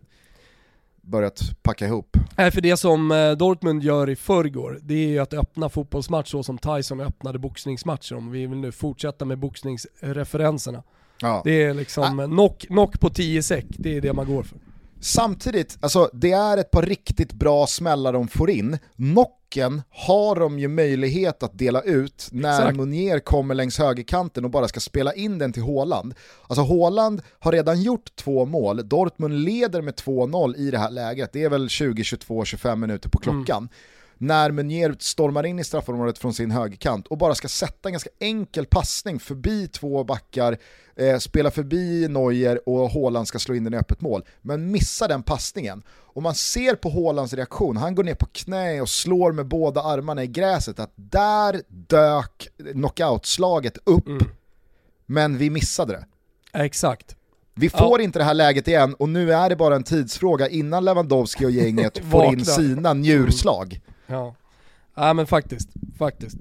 börjat 1.01 1.41
packa 1.63 1.87
ihop. 1.87 2.17
Nej, 2.37 2.51
för 2.51 2.61
det 2.61 2.77
som 2.77 3.11
eh, 3.11 3.33
Dortmund 3.33 3.83
gör 3.83 4.11
i 4.11 4.17
förrgår, 4.17 4.79
det 4.83 4.95
är 4.95 5.09
ju 5.09 5.19
att 5.19 5.35
öppna 5.35 5.69
fotbollsmatch 5.69 6.31
så 6.31 6.43
som 6.43 6.59
Tyson 6.59 7.01
öppnade 7.01 7.39
boxningsmatcher, 7.39 8.15
om 8.15 8.31
vi 8.31 8.47
vill 8.47 8.59
nu 8.59 8.73
fortsätta 8.73 9.25
med 9.25 9.39
boxningsreferenserna. 9.39 10.83
Ja. 11.21 11.41
Det 11.45 11.63
är 11.63 11.75
liksom 11.75 12.21
ah. 12.21 12.27
knock, 12.27 12.59
knock 12.59 13.01
på 13.01 13.11
10 13.11 13.43
säck, 13.43 13.67
det 13.69 13.97
är 13.97 14.01
det 14.01 14.13
man 14.13 14.27
går 14.27 14.43
för. 14.43 14.59
Samtidigt, 15.01 15.79
alltså 15.81 16.11
det 16.13 16.33
är 16.33 16.59
ett 16.59 16.71
par 16.71 16.83
riktigt 16.83 17.33
bra 17.33 17.67
smällar 17.67 18.13
de 18.13 18.29
får 18.29 18.51
in. 18.51 18.79
Nocken 19.57 19.83
har 19.91 20.37
de 20.37 20.59
ju 20.59 20.69
möjlighet 20.69 21.43
att 21.43 21.59
dela 21.59 21.81
ut 21.81 22.29
när 22.33 22.61
Exakt. 22.61 22.77
Munier 22.77 23.19
kommer 23.19 23.55
längs 23.55 23.79
högerkanten 23.79 24.45
och 24.45 24.51
bara 24.51 24.69
ska 24.69 24.81
spela 24.81 25.15
in 25.15 25.39
den 25.39 25.53
till 25.53 25.63
Håland. 25.63 26.15
Alltså 26.49 26.63
Håland 26.63 27.23
har 27.39 27.53
redan 27.53 27.83
gjort 27.83 28.17
två 28.17 28.45
mål, 28.45 28.89
Dortmund 28.89 29.35
leder 29.45 29.83
med 29.83 29.95
2-0 29.95 30.57
i 30.57 30.71
det 30.71 30.79
här 30.79 30.91
läget, 30.91 31.33
det 31.33 31.45
är 31.45 31.51
väl 31.51 31.69
20, 31.69 32.05
22, 32.05 32.45
25 32.45 32.81
minuter 32.81 33.09
på 33.09 33.19
klockan. 33.19 33.59
Mm. 33.59 33.69
När 34.19 34.51
Meunier 34.51 34.97
stormar 34.99 35.47
in 35.47 35.59
i 35.59 35.65
straffområdet 35.65 36.19
från 36.19 36.35
sin 36.35 36.51
högerkant 36.51 37.07
och 37.07 37.19
bara 37.19 37.35
ska 37.35 37.49
sätta 37.49 37.89
en 37.89 37.93
ganska 37.93 38.11
enkel 38.21 38.67
passning 38.67 39.21
förbi 39.21 39.69
två 39.69 40.05
backar, 40.05 40.59
eh, 40.97 41.19
spela 41.19 41.51
förbi 41.51 42.09
Neuer 42.09 42.69
och 42.69 42.91
Haaland 42.91 43.29
ska 43.29 43.39
slå 43.39 43.55
in 43.55 43.65
den 43.65 43.75
i 43.75 43.77
öppet 43.77 44.01
mål, 44.01 44.25
men 44.43 44.71
missar 44.71 45.09
den 45.09 45.23
passningen. 45.23 45.83
Och 45.89 46.23
man 46.23 46.35
ser 46.35 46.75
på 46.75 46.91
Haalands 46.91 47.33
reaktion, 47.33 47.77
han 47.77 47.95
går 47.95 48.05
ner 48.05 48.15
på 48.15 48.27
knä 48.27 48.81
och 48.81 48.89
slår 48.89 49.33
med 49.33 49.47
båda 49.47 49.83
armarna 49.83 50.23
i 50.23 50.27
gräset, 50.27 50.81
att 50.81 50.93
där 50.95 51.63
dök 51.69 52.49
knockoutslaget 52.73 53.79
upp, 53.85 54.07
mm. 54.07 54.29
men 55.07 55.39
vi 55.39 55.51
missade 55.51 55.93
det. 55.93 56.07
Exakt. 56.65 57.17
Vi 57.55 57.71
får 57.71 58.01
ja. 58.01 58.05
inte 58.05 58.19
det 58.19 58.25
här 58.25 58.35
läget 58.35 58.69
igen 58.69 58.95
och 58.95 59.09
nu 59.09 59.33
är 59.33 59.49
det 59.49 59.57
bara 59.57 59.77
en 59.77 59.83
tidsfråga 59.83 60.49
innan 60.49 60.85
Lewandowski 60.85 61.47
och 61.47 61.51
gänget 61.51 61.99
får 62.11 62.25
in 62.25 62.45
sina 62.45 62.95
njurslag. 62.95 63.81
Ja. 64.07 64.35
ja 64.95 65.13
men 65.13 65.27
faktiskt, 65.27 65.69
faktiskt. 65.99 66.37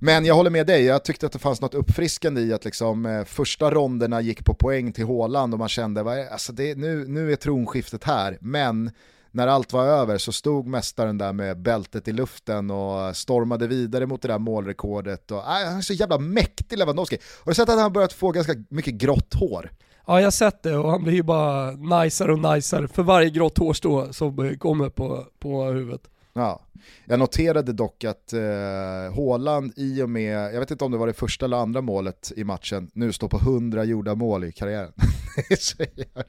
Men 0.00 0.24
jag 0.24 0.34
håller 0.34 0.50
med 0.50 0.66
dig, 0.66 0.84
jag 0.84 1.04
tyckte 1.04 1.26
att 1.26 1.32
det 1.32 1.38
fanns 1.38 1.60
något 1.60 1.74
uppfriskande 1.74 2.40
i 2.40 2.52
att 2.52 2.64
liksom, 2.64 3.06
eh, 3.06 3.24
första 3.24 3.70
ronderna 3.70 4.20
gick 4.20 4.44
på 4.44 4.54
poäng 4.54 4.92
till 4.92 5.04
Håland 5.04 5.54
och 5.54 5.58
man 5.58 5.68
kände 5.68 6.00
att 6.00 6.32
alltså 6.32 6.52
nu, 6.52 7.04
nu 7.08 7.32
är 7.32 7.36
tronskiftet 7.36 8.04
här, 8.04 8.38
men 8.40 8.90
när 9.30 9.46
allt 9.46 9.72
var 9.72 9.84
över 9.84 10.18
så 10.18 10.32
stod 10.32 10.66
mästaren 10.66 11.18
där 11.18 11.32
med 11.32 11.58
bältet 11.58 12.08
i 12.08 12.12
luften 12.12 12.70
och 12.70 13.16
stormade 13.16 13.66
vidare 13.66 14.06
mot 14.06 14.22
det 14.22 14.28
där 14.28 14.38
målrekordet. 14.38 15.30
Och, 15.30 15.38
äh, 15.38 15.44
han 15.44 15.76
är 15.76 15.80
så 15.80 15.92
jävla 15.92 16.18
mäktig 16.18 16.78
Lewandowski. 16.78 17.18
Har 17.44 17.50
du 17.50 17.54
sett 17.54 17.68
att 17.68 17.78
han 17.80 17.92
börjat 17.92 18.12
få 18.12 18.30
ganska 18.30 18.54
mycket 18.68 18.94
grått 18.94 19.34
hår? 19.34 19.70
Ja 20.06 20.18
jag 20.18 20.26
har 20.26 20.30
sett 20.30 20.62
det 20.62 20.76
och 20.76 20.90
han 20.90 21.04
blir 21.04 21.14
ju 21.14 21.22
bara 21.22 21.70
najsare 21.70 22.32
och 22.32 22.38
najsare 22.38 22.88
för 22.88 23.02
varje 23.02 23.30
grått 23.30 23.58
hårstrå 23.58 24.12
som 24.12 24.58
kommer 24.58 24.88
på, 24.88 25.26
på 25.38 25.64
huvudet. 25.64 26.02
Ja. 26.38 26.60
Jag 27.04 27.18
noterade 27.18 27.72
dock 27.72 28.04
att 28.04 28.32
eh, 28.32 29.14
Håland 29.14 29.72
i 29.76 30.02
och 30.02 30.10
med, 30.10 30.54
jag 30.54 30.60
vet 30.60 30.70
inte 30.70 30.84
om 30.84 30.92
det 30.92 30.98
var 30.98 31.06
det 31.06 31.12
första 31.12 31.44
eller 31.44 31.56
andra 31.56 31.80
målet 31.80 32.32
i 32.36 32.44
matchen, 32.44 32.90
nu 32.94 33.12
står 33.12 33.28
på 33.28 33.38
100 33.38 33.84
gjorda 33.84 34.14
mål 34.14 34.44
i 34.44 34.52
karriären. 34.52 34.92
det, 35.36 35.50
är 35.50 35.56
så 35.56 35.82
jävla, 35.82 36.24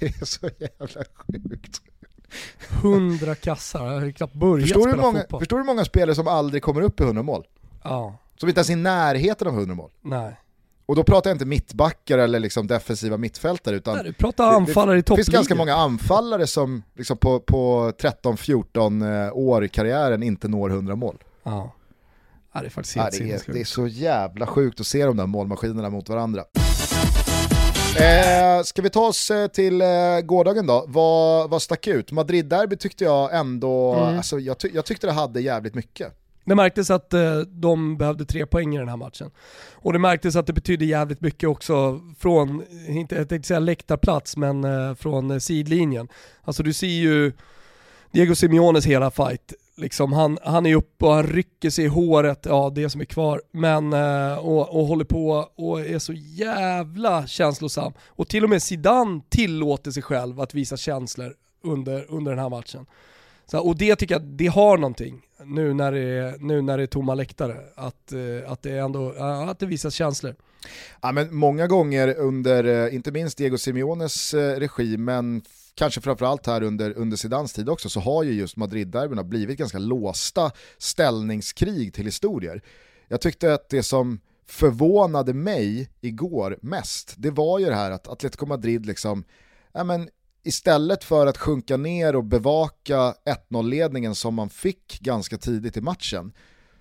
det 0.00 0.06
är 0.06 0.24
så 0.24 0.50
jävla 0.58 1.04
sjukt. 1.14 1.82
100 2.82 3.34
kassar, 3.34 3.92
jag 3.92 4.00
har 4.00 4.10
knappt 4.10 4.34
börjat 4.34 4.62
förstår 4.62 4.80
spela 4.80 5.02
många, 5.02 5.20
fotboll. 5.20 5.40
Förstår 5.40 5.56
du 5.56 5.62
hur 5.62 5.66
många 5.66 5.84
spelare 5.84 6.14
som 6.14 6.28
aldrig 6.28 6.62
kommer 6.62 6.80
upp 6.80 7.00
i 7.00 7.02
100 7.02 7.22
mål? 7.22 7.46
Ja. 7.82 8.18
Som 8.36 8.48
inte 8.48 8.58
ens 8.58 8.70
är 8.70 8.72
i 8.72 8.76
närheten 8.76 9.48
av 9.48 9.54
100 9.54 9.74
mål? 9.74 9.90
Nej. 10.02 10.36
Och 10.86 10.96
då 10.96 11.04
pratar 11.04 11.30
jag 11.30 11.34
inte 11.34 11.44
mittbackar 11.44 12.18
eller 12.18 12.40
liksom 12.40 12.66
defensiva 12.66 13.16
mittfältare 13.16 13.76
utan 13.76 13.94
Nej, 13.94 14.04
du 14.04 14.12
pratar 14.12 14.52
anfallare 14.52 14.90
det, 14.90 14.96
det, 14.96 15.00
i 15.00 15.02
toppligan. 15.02 15.16
Det 15.16 15.24
finns 15.24 15.34
ganska 15.34 15.54
många 15.54 15.74
anfallare 15.74 16.46
som 16.46 16.82
liksom 16.94 17.16
på, 17.16 17.40
på 17.40 17.92
13-14 17.98 19.26
eh, 19.26 19.36
år 19.36 19.64
i 19.64 19.68
karriären 19.68 20.22
inte 20.22 20.48
når 20.48 20.70
100 20.70 20.96
mål. 20.96 21.16
Ja. 21.42 21.72
ja 22.52 22.60
det 22.60 22.66
är 22.66 22.70
faktiskt 22.70 22.96
helt 22.96 23.20
ja, 23.20 23.26
det, 23.26 23.32
är, 23.48 23.52
det 23.52 23.60
är 23.60 23.64
så 23.64 23.86
jävla 23.86 24.46
sjukt 24.46 24.80
att 24.80 24.86
se 24.86 25.04
de 25.04 25.16
där 25.16 25.26
målmaskinerna 25.26 25.90
mot 25.90 26.08
varandra. 26.08 26.44
Eh, 27.98 28.62
ska 28.62 28.82
vi 28.82 28.90
ta 28.90 29.06
oss 29.06 29.30
eh, 29.30 29.46
till 29.46 29.80
eh, 29.80 30.20
gårdagen 30.24 30.66
då? 30.66 30.84
Vad, 30.88 31.50
vad 31.50 31.62
stack 31.62 31.86
ut? 31.86 32.12
Madrid-derby 32.12 32.76
tyckte 32.76 33.04
jag 33.04 33.34
ändå, 33.34 33.94
mm. 33.94 34.16
alltså, 34.16 34.38
jag, 34.38 34.58
ty 34.58 34.70
jag 34.74 34.84
tyckte 34.84 35.06
det 35.06 35.12
hade 35.12 35.40
jävligt 35.40 35.74
mycket. 35.74 36.12
Det 36.46 36.54
märktes 36.54 36.90
att 36.90 37.14
eh, 37.14 37.38
de 37.38 37.96
behövde 37.96 38.24
tre 38.24 38.46
poäng 38.46 38.74
i 38.74 38.78
den 38.78 38.88
här 38.88 38.96
matchen. 38.96 39.30
Och 39.74 39.92
det 39.92 39.98
märktes 39.98 40.36
att 40.36 40.46
det 40.46 40.52
betydde 40.52 40.84
jävligt 40.84 41.20
mycket 41.20 41.48
också 41.48 42.00
från, 42.18 42.62
inte, 42.88 43.14
jag 43.14 43.28
tänkte 43.28 43.48
säga 43.48 43.60
läktarplats, 43.60 44.36
men 44.36 44.64
eh, 44.64 44.94
från 44.94 45.30
eh, 45.30 45.38
sidlinjen. 45.38 46.08
Alltså 46.42 46.62
du 46.62 46.72
ser 46.72 46.86
ju 46.86 47.32
Diego 48.10 48.34
Simeones 48.34 48.86
hela 48.86 49.10
fight. 49.10 49.54
Liksom, 49.76 50.12
han, 50.12 50.38
han 50.42 50.66
är 50.66 50.74
uppe 50.74 51.04
och 51.04 51.14
han 51.14 51.26
rycker 51.26 51.70
sig 51.70 51.84
i 51.84 51.88
håret, 51.88 52.46
ja 52.48 52.72
det 52.74 52.90
som 52.90 53.00
är 53.00 53.04
kvar, 53.04 53.42
men 53.50 53.92
eh, 53.92 54.38
och, 54.38 54.80
och 54.80 54.86
håller 54.86 55.04
på 55.04 55.48
och 55.56 55.80
är 55.80 55.98
så 55.98 56.12
jävla 56.12 57.26
känslosam. 57.26 57.92
Och 58.06 58.28
till 58.28 58.44
och 58.44 58.50
med 58.50 58.62
Zidane 58.62 59.20
tillåter 59.28 59.90
sig 59.90 60.02
själv 60.02 60.40
att 60.40 60.54
visa 60.54 60.76
känslor 60.76 61.34
under, 61.62 62.06
under 62.10 62.32
den 62.32 62.38
här 62.38 62.48
matchen. 62.48 62.86
Så, 63.46 63.60
och 63.60 63.76
det 63.76 63.96
tycker 63.96 64.14
jag, 64.14 64.22
det 64.22 64.46
har 64.46 64.78
någonting 64.78 65.25
nu 65.44 65.74
när 65.74 65.92
det 65.92 66.00
är, 66.00 66.38
nu 66.38 66.62
när 66.62 66.76
det 66.76 66.82
är 66.82 66.86
tomma 66.86 67.14
läktare. 67.14 67.56
Att, 67.74 68.12
eh, 68.12 68.52
att, 68.52 68.62
det, 68.62 68.78
ändå, 68.78 69.10
att 69.48 69.58
det 69.58 69.66
visas 69.66 69.94
känslor. 69.94 70.34
Ja, 71.02 71.12
men 71.12 71.34
många 71.34 71.66
gånger 71.66 72.14
under, 72.18 72.64
eh, 72.64 72.94
inte 72.94 73.12
minst 73.12 73.38
Diego 73.38 73.58
Simeones 73.58 74.34
regim, 74.34 74.60
regi, 74.60 74.96
men 74.96 75.42
kanske 75.74 76.00
framförallt 76.00 76.46
här 76.46 76.62
under, 76.62 76.98
under 76.98 77.16
Zidans 77.16 77.52
tid 77.52 77.68
också, 77.68 77.88
så 77.88 78.00
har 78.00 78.22
ju 78.22 78.32
just 78.32 78.56
Madrid-derbyna 78.56 79.24
blivit 79.24 79.58
ganska 79.58 79.78
låsta 79.78 80.50
ställningskrig 80.78 81.94
till 81.94 82.04
historier. 82.04 82.62
Jag 83.08 83.20
tyckte 83.20 83.54
att 83.54 83.68
det 83.68 83.82
som 83.82 84.20
förvånade 84.48 85.34
mig 85.34 85.90
igår 86.00 86.58
mest, 86.62 87.14
det 87.16 87.30
var 87.30 87.58
ju 87.58 87.66
det 87.66 87.74
här 87.74 87.90
att 87.90 88.08
Atletico 88.08 88.46
Madrid 88.46 88.86
liksom, 88.86 89.24
ja 89.72 89.84
men 89.84 90.08
istället 90.46 91.04
för 91.04 91.26
att 91.26 91.38
sjunka 91.38 91.76
ner 91.76 92.16
och 92.16 92.24
bevaka 92.24 93.14
1-0-ledningen 93.50 94.14
som 94.14 94.34
man 94.34 94.50
fick 94.50 95.00
ganska 95.00 95.38
tidigt 95.38 95.76
i 95.76 95.80
matchen, 95.80 96.32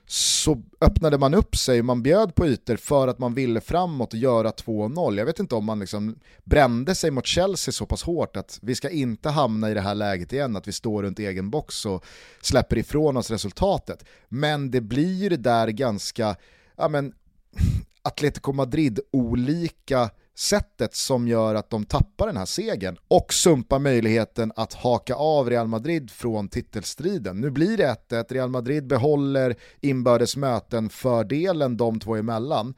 så 0.07 0.63
öppnade 0.81 1.17
man 1.17 1.33
upp 1.33 1.55
sig, 1.55 1.81
man 1.81 2.03
bjöd 2.03 2.35
på 2.35 2.47
ytor 2.47 2.75
för 2.75 3.07
att 3.07 3.19
man 3.19 3.33
ville 3.33 3.61
framåt 3.61 4.13
och 4.13 4.19
göra 4.19 4.51
2-0. 4.51 5.17
Jag 5.17 5.25
vet 5.25 5.39
inte 5.39 5.55
om 5.55 5.65
man 5.65 5.79
liksom 5.79 6.19
brände 6.43 6.95
sig 6.95 7.11
mot 7.11 7.25
Chelsea 7.25 7.71
så 7.71 7.85
pass 7.85 8.03
hårt 8.03 8.37
att 8.37 8.59
vi 8.61 8.75
ska 8.75 8.89
inte 8.89 9.29
hamna 9.29 9.71
i 9.71 9.73
det 9.73 9.81
här 9.81 9.95
läget 9.95 10.33
igen, 10.33 10.55
att 10.55 10.67
vi 10.67 10.71
står 10.71 11.03
runt 11.03 11.19
egen 11.19 11.49
box 11.49 11.85
och 11.85 12.05
släpper 12.41 12.77
ifrån 12.77 13.17
oss 13.17 13.31
resultatet. 13.31 14.05
Men 14.29 14.71
det 14.71 14.81
blir 14.81 15.13
ju 15.13 15.29
det 15.29 15.37
där 15.37 15.67
ganska, 15.67 16.35
ja 16.75 16.87
men, 16.87 17.13
Atletico 18.01 18.53
Madrid-olika 18.53 20.09
sättet 20.35 20.95
som 20.95 21.27
gör 21.27 21.55
att 21.55 21.69
de 21.69 21.85
tappar 21.85 22.27
den 22.27 22.37
här 22.37 22.45
segern 22.45 22.97
och 23.07 23.33
sumpar 23.33 23.79
möjligheten 23.79 24.51
att 24.55 24.73
haka 24.73 25.15
av 25.15 25.49
Real 25.49 25.67
Madrid 25.67 26.11
från 26.11 26.47
titelstriden. 26.47 27.41
Nu 27.41 27.49
blir 27.49 27.77
det 27.77 27.95
1-1, 28.09 28.33
Real 28.33 28.49
Madrid 28.49 28.87
behåller 28.87 29.55
inbördes 29.81 30.37
möten 30.37 30.89
fördelen 30.89 31.77
de 31.77 31.99
två 31.99 32.15
emellan 32.15 32.73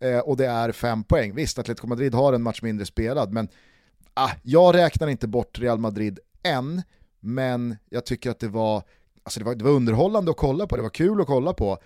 eh, 0.00 0.18
och 0.18 0.36
det 0.36 0.46
är 0.46 0.72
fem 0.72 1.04
poäng. 1.04 1.34
Visst, 1.34 1.58
Atletico 1.58 1.86
Madrid 1.86 2.14
har 2.14 2.32
en 2.32 2.42
match 2.42 2.62
mindre 2.62 2.86
spelad, 2.86 3.32
men 3.32 3.48
ah, 4.14 4.30
jag 4.42 4.74
räknar 4.74 5.08
inte 5.08 5.28
bort 5.28 5.58
Real 5.58 5.78
Madrid 5.78 6.18
än, 6.42 6.82
men 7.20 7.76
jag 7.88 8.06
tycker 8.06 8.30
att 8.30 8.40
det 8.40 8.48
var, 8.48 8.82
alltså 9.22 9.40
det 9.40 9.46
var, 9.46 9.54
det 9.54 9.64
var 9.64 9.72
underhållande 9.72 10.30
att 10.30 10.36
kolla 10.36 10.66
på, 10.66 10.76
det 10.76 10.82
var 10.82 10.90
kul 10.90 11.20
att 11.20 11.26
kolla 11.26 11.52
på, 11.52 11.78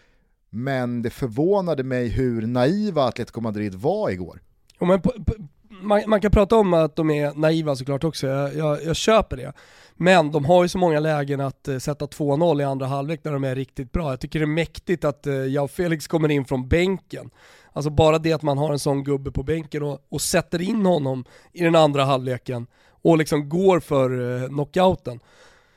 men 0.51 1.03
det 1.03 1.11
förvånade 1.11 1.83
mig 1.83 2.09
hur 2.09 2.47
naiva 2.47 3.05
Atletico 3.05 3.41
Madrid 3.41 3.75
var 3.75 4.11
igår. 4.11 4.41
Ja, 4.79 4.87
men 4.87 5.03
på, 5.03 5.11
på, 5.11 5.35
man, 5.68 6.03
man, 6.07 6.20
kan 6.20 6.31
prata 6.31 6.57
om 6.57 6.75
att 6.75 6.97
de 6.97 7.11
är 7.11 7.35
naiva 7.35 7.77
såklart 7.77 8.05
också, 8.05 8.27
jag, 8.27 8.57
jag, 8.57 8.85
jag 8.85 8.97
köper 8.97 9.37
det. 9.37 9.53
Men 9.97 10.33
de 10.33 10.45
har 10.45 10.62
ju 10.62 10.68
så 10.68 10.79
många 10.79 11.01
lägen 11.01 11.41
att 11.41 11.68
uh, 11.68 11.79
sätta 11.79 12.07
2-0 12.07 12.61
i 12.61 12.64
andra 12.64 12.87
halvlek 12.87 13.20
när 13.22 13.33
de 13.33 13.45
är 13.45 13.55
riktigt 13.55 13.93
bra. 13.93 14.11
Jag 14.11 14.20
tycker 14.20 14.39
det 14.39 14.45
är 14.45 14.47
mäktigt 14.47 15.05
att 15.05 15.27
uh, 15.27 15.62
och 15.62 15.70
Felix 15.70 16.07
kommer 16.07 16.31
in 16.31 16.45
från 16.45 16.68
bänken. 16.68 17.31
Alltså 17.72 17.91
bara 17.91 18.18
det 18.18 18.33
att 18.33 18.43
man 18.43 18.59
har 18.59 18.72
en 18.72 18.79
sån 18.79 19.05
gubbe 19.05 19.33
på 19.33 19.43
bänken 19.43 19.83
och, 19.83 20.07
och 20.09 20.20
sätter 20.20 20.62
in 20.62 20.87
honom 20.87 21.25
i 21.53 21.64
den 21.64 21.77
andra 21.77 22.05
halvleken 22.05 22.66
och 23.03 23.18
liksom 23.18 23.49
går 23.49 23.81
för 23.81 24.20
uh, 24.20 24.49
knockouten. 24.49 25.20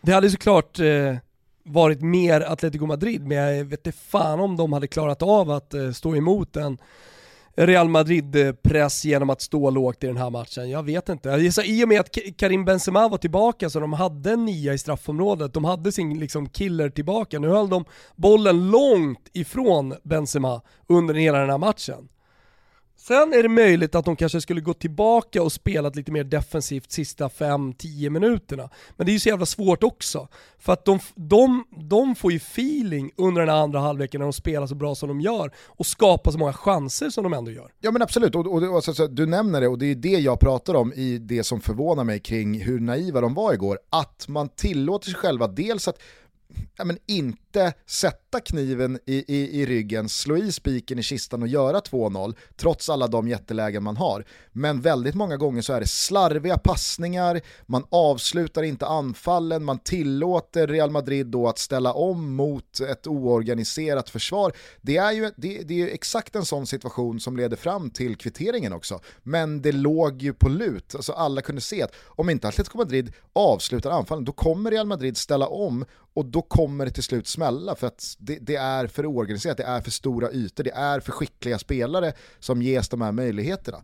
Det 0.02 0.12
hade 0.12 0.30
såklart 0.30 0.80
uh, 0.80 1.16
varit 1.64 2.02
mer 2.02 2.42
Atletico 2.42 2.86
Madrid, 2.86 3.28
men 3.28 3.38
jag 3.38 3.66
vet 3.66 3.88
inte 3.88 4.00
fan 4.00 4.40
om 4.40 4.58
de 4.58 4.74
hade 4.74 4.88
klarat 4.88 5.22
av 5.22 5.52
att 5.52 5.74
uh, 5.74 5.92
stå 5.92 6.16
emot 6.16 6.56
en 6.56 6.78
Real 7.60 7.90
Madrid-press 7.90 9.06
genom 9.06 9.30
att 9.30 9.42
stå 9.42 9.70
lågt 9.70 10.04
i 10.04 10.08
den 10.08 10.18
här 10.18 10.30
matchen. 10.30 10.70
Jag 10.70 10.84
vet 10.84 11.10
inte. 11.10 11.30
I 11.66 11.84
och 11.84 11.88
med 11.88 12.00
att 12.00 12.18
Karim 12.38 12.66
Benzema 12.66 13.08
var 13.08 13.18
tillbaka 13.18 13.70
så 13.70 13.80
de 13.80 13.94
hade 13.94 14.32
en 14.32 14.46
nia 14.46 14.74
i 14.74 14.78
straffområdet, 14.78 15.54
de 15.54 15.66
hade 15.66 15.92
sin 15.92 16.20
liksom 16.20 16.50
killer 16.50 16.90
tillbaka. 16.90 17.40
Nu 17.40 17.48
höll 17.48 17.70
de 17.70 17.86
bollen 18.16 18.72
långt 18.72 19.30
ifrån 19.34 19.96
Benzema 20.04 20.62
under 20.88 21.14
hela 21.14 21.38
den 21.40 21.50
här 21.50 21.58
matchen. 21.58 22.08
Sen 23.08 23.34
är 23.34 23.44
det 23.44 23.50
möjligt 23.50 23.96
att 23.96 24.06
de 24.06 24.16
kanske 24.16 24.42
skulle 24.42 24.62
gå 24.62 24.74
tillbaka 24.74 25.44
och 25.44 25.52
spelat 25.52 25.96
lite 25.96 26.12
mer 26.12 26.24
defensivt 26.24 26.92
sista 26.92 27.28
5-10 27.28 28.10
minuterna. 28.10 28.70
Men 28.98 29.06
det 29.06 29.12
är 29.12 29.14
ju 29.14 29.20
så 29.20 29.30
jävla 29.30 29.46
svårt 29.46 29.84
också. 29.84 30.28
För 30.60 30.74
att 30.74 30.86
de, 30.86 31.00
de, 31.16 31.64
de 31.90 32.16
får 32.16 32.32
ju 32.32 32.38
feeling 32.38 33.12
under 33.18 33.46
den 33.46 33.56
andra 33.56 33.80
halvleken 33.80 34.20
när 34.20 34.26
de 34.26 34.34
spelar 34.34 34.68
så 34.68 34.76
bra 34.76 34.96
som 34.96 35.10
de 35.10 35.22
gör 35.22 35.52
och 35.66 35.86
skapar 35.86 36.32
så 36.32 36.38
många 36.38 36.54
chanser 36.54 37.10
som 37.10 37.24
de 37.24 37.34
ändå 37.34 37.52
gör. 37.52 37.72
Ja 37.80 37.92
men 37.92 38.02
absolut, 38.02 38.36
och, 38.36 38.48
och, 38.48 38.64
och 38.64 38.76
alltså, 38.76 39.08
du 39.08 39.26
nämner 39.26 39.62
det 39.62 39.68
och 39.68 39.78
det 39.78 39.86
är 39.86 39.96
det 39.96 40.10
jag 40.10 40.40
pratar 40.40 40.74
om 40.74 40.94
i 40.94 41.18
det 41.18 41.44
som 41.44 41.62
förvånar 41.62 42.04
mig 42.04 42.20
kring 42.20 42.62
hur 42.62 42.80
naiva 42.80 43.22
de 43.22 43.34
var 43.34 43.54
igår. 43.54 43.80
Att 43.90 44.28
man 44.28 44.50
tillåter 44.50 45.06
sig 45.06 45.16
själva 45.16 45.48
dels 45.48 45.88
att 45.88 46.00
ja, 46.78 46.86
men 46.86 46.98
inte 47.06 47.47
inte 47.58 47.74
sätta 47.86 48.40
kniven 48.40 49.00
i, 49.06 49.36
i, 49.36 49.62
i 49.62 49.66
ryggen, 49.66 50.10
slå 50.10 50.38
i 50.38 50.52
spiken 50.52 51.00
i 51.00 51.04
kistan 51.04 51.42
och 51.42 51.48
göra 51.48 51.80
2-0, 51.80 52.36
trots 52.56 52.90
alla 52.90 53.08
de 53.08 53.28
jättelägen 53.28 53.84
man 53.84 53.98
har. 53.98 54.26
Men 54.52 54.82
väldigt 54.82 55.16
många 55.16 55.38
gånger 55.38 55.62
så 55.62 55.74
är 55.74 55.80
det 55.80 55.88
slarviga 55.88 56.58
passningar, 56.58 57.42
man 57.66 57.86
avslutar 57.90 58.64
inte 58.64 58.86
anfallen, 58.86 59.64
man 59.64 59.80
tillåter 59.80 60.68
Real 60.68 60.92
Madrid 60.92 61.28
då 61.28 61.48
att 61.48 61.60
ställa 61.60 61.94
om 61.94 62.36
mot 62.36 62.80
ett 62.80 63.08
oorganiserat 63.08 64.10
försvar. 64.10 64.54
Det 64.82 64.98
är 64.98 65.12
ju 65.12 65.32
det, 65.38 65.62
det 65.64 65.82
är 65.82 65.88
exakt 65.88 66.36
en 66.36 66.46
sån 66.46 66.68
situation 66.68 67.20
som 67.20 67.38
leder 67.38 67.58
fram 67.58 67.90
till 67.90 68.16
kvitteringen 68.16 68.74
också. 68.74 69.00
Men 69.24 69.62
det 69.62 69.72
låg 69.72 70.22
ju 70.22 70.34
på 70.34 70.50
lut, 70.50 70.96
alltså 70.96 71.14
alla 71.14 71.42
kunde 71.42 71.62
se 71.62 71.84
att 71.84 71.92
om 72.06 72.30
inte 72.30 72.48
Atletico 72.48 72.78
Madrid 72.78 73.14
avslutar 73.34 73.92
anfallen, 73.92 74.26
då 74.26 74.32
kommer 74.32 74.72
Real 74.72 74.88
Madrid 74.88 75.18
ställa 75.18 75.48
om 75.48 75.86
och 76.18 76.26
då 76.26 76.42
kommer 76.42 76.86
det 76.86 76.92
till 76.92 77.04
slut 77.04 77.28
smälla 77.28 77.47
för 77.76 77.88
att 77.88 78.16
det, 78.20 78.38
det, 78.42 78.56
är 78.56 78.88
för 78.88 79.06
oorganiserat, 79.06 79.58
det 79.58 79.64
är 79.64 79.82
för 79.82 79.92
stora 79.92 80.32
ytor, 80.32 80.64
det 80.64 80.72
är 80.72 81.00
för 81.00 81.12
skickliga 81.12 81.60
spelare 81.60 82.14
som 82.40 82.62
ges 82.62 82.90
de 82.90 83.02
här 83.02 83.12
möjligheterna. 83.12 83.78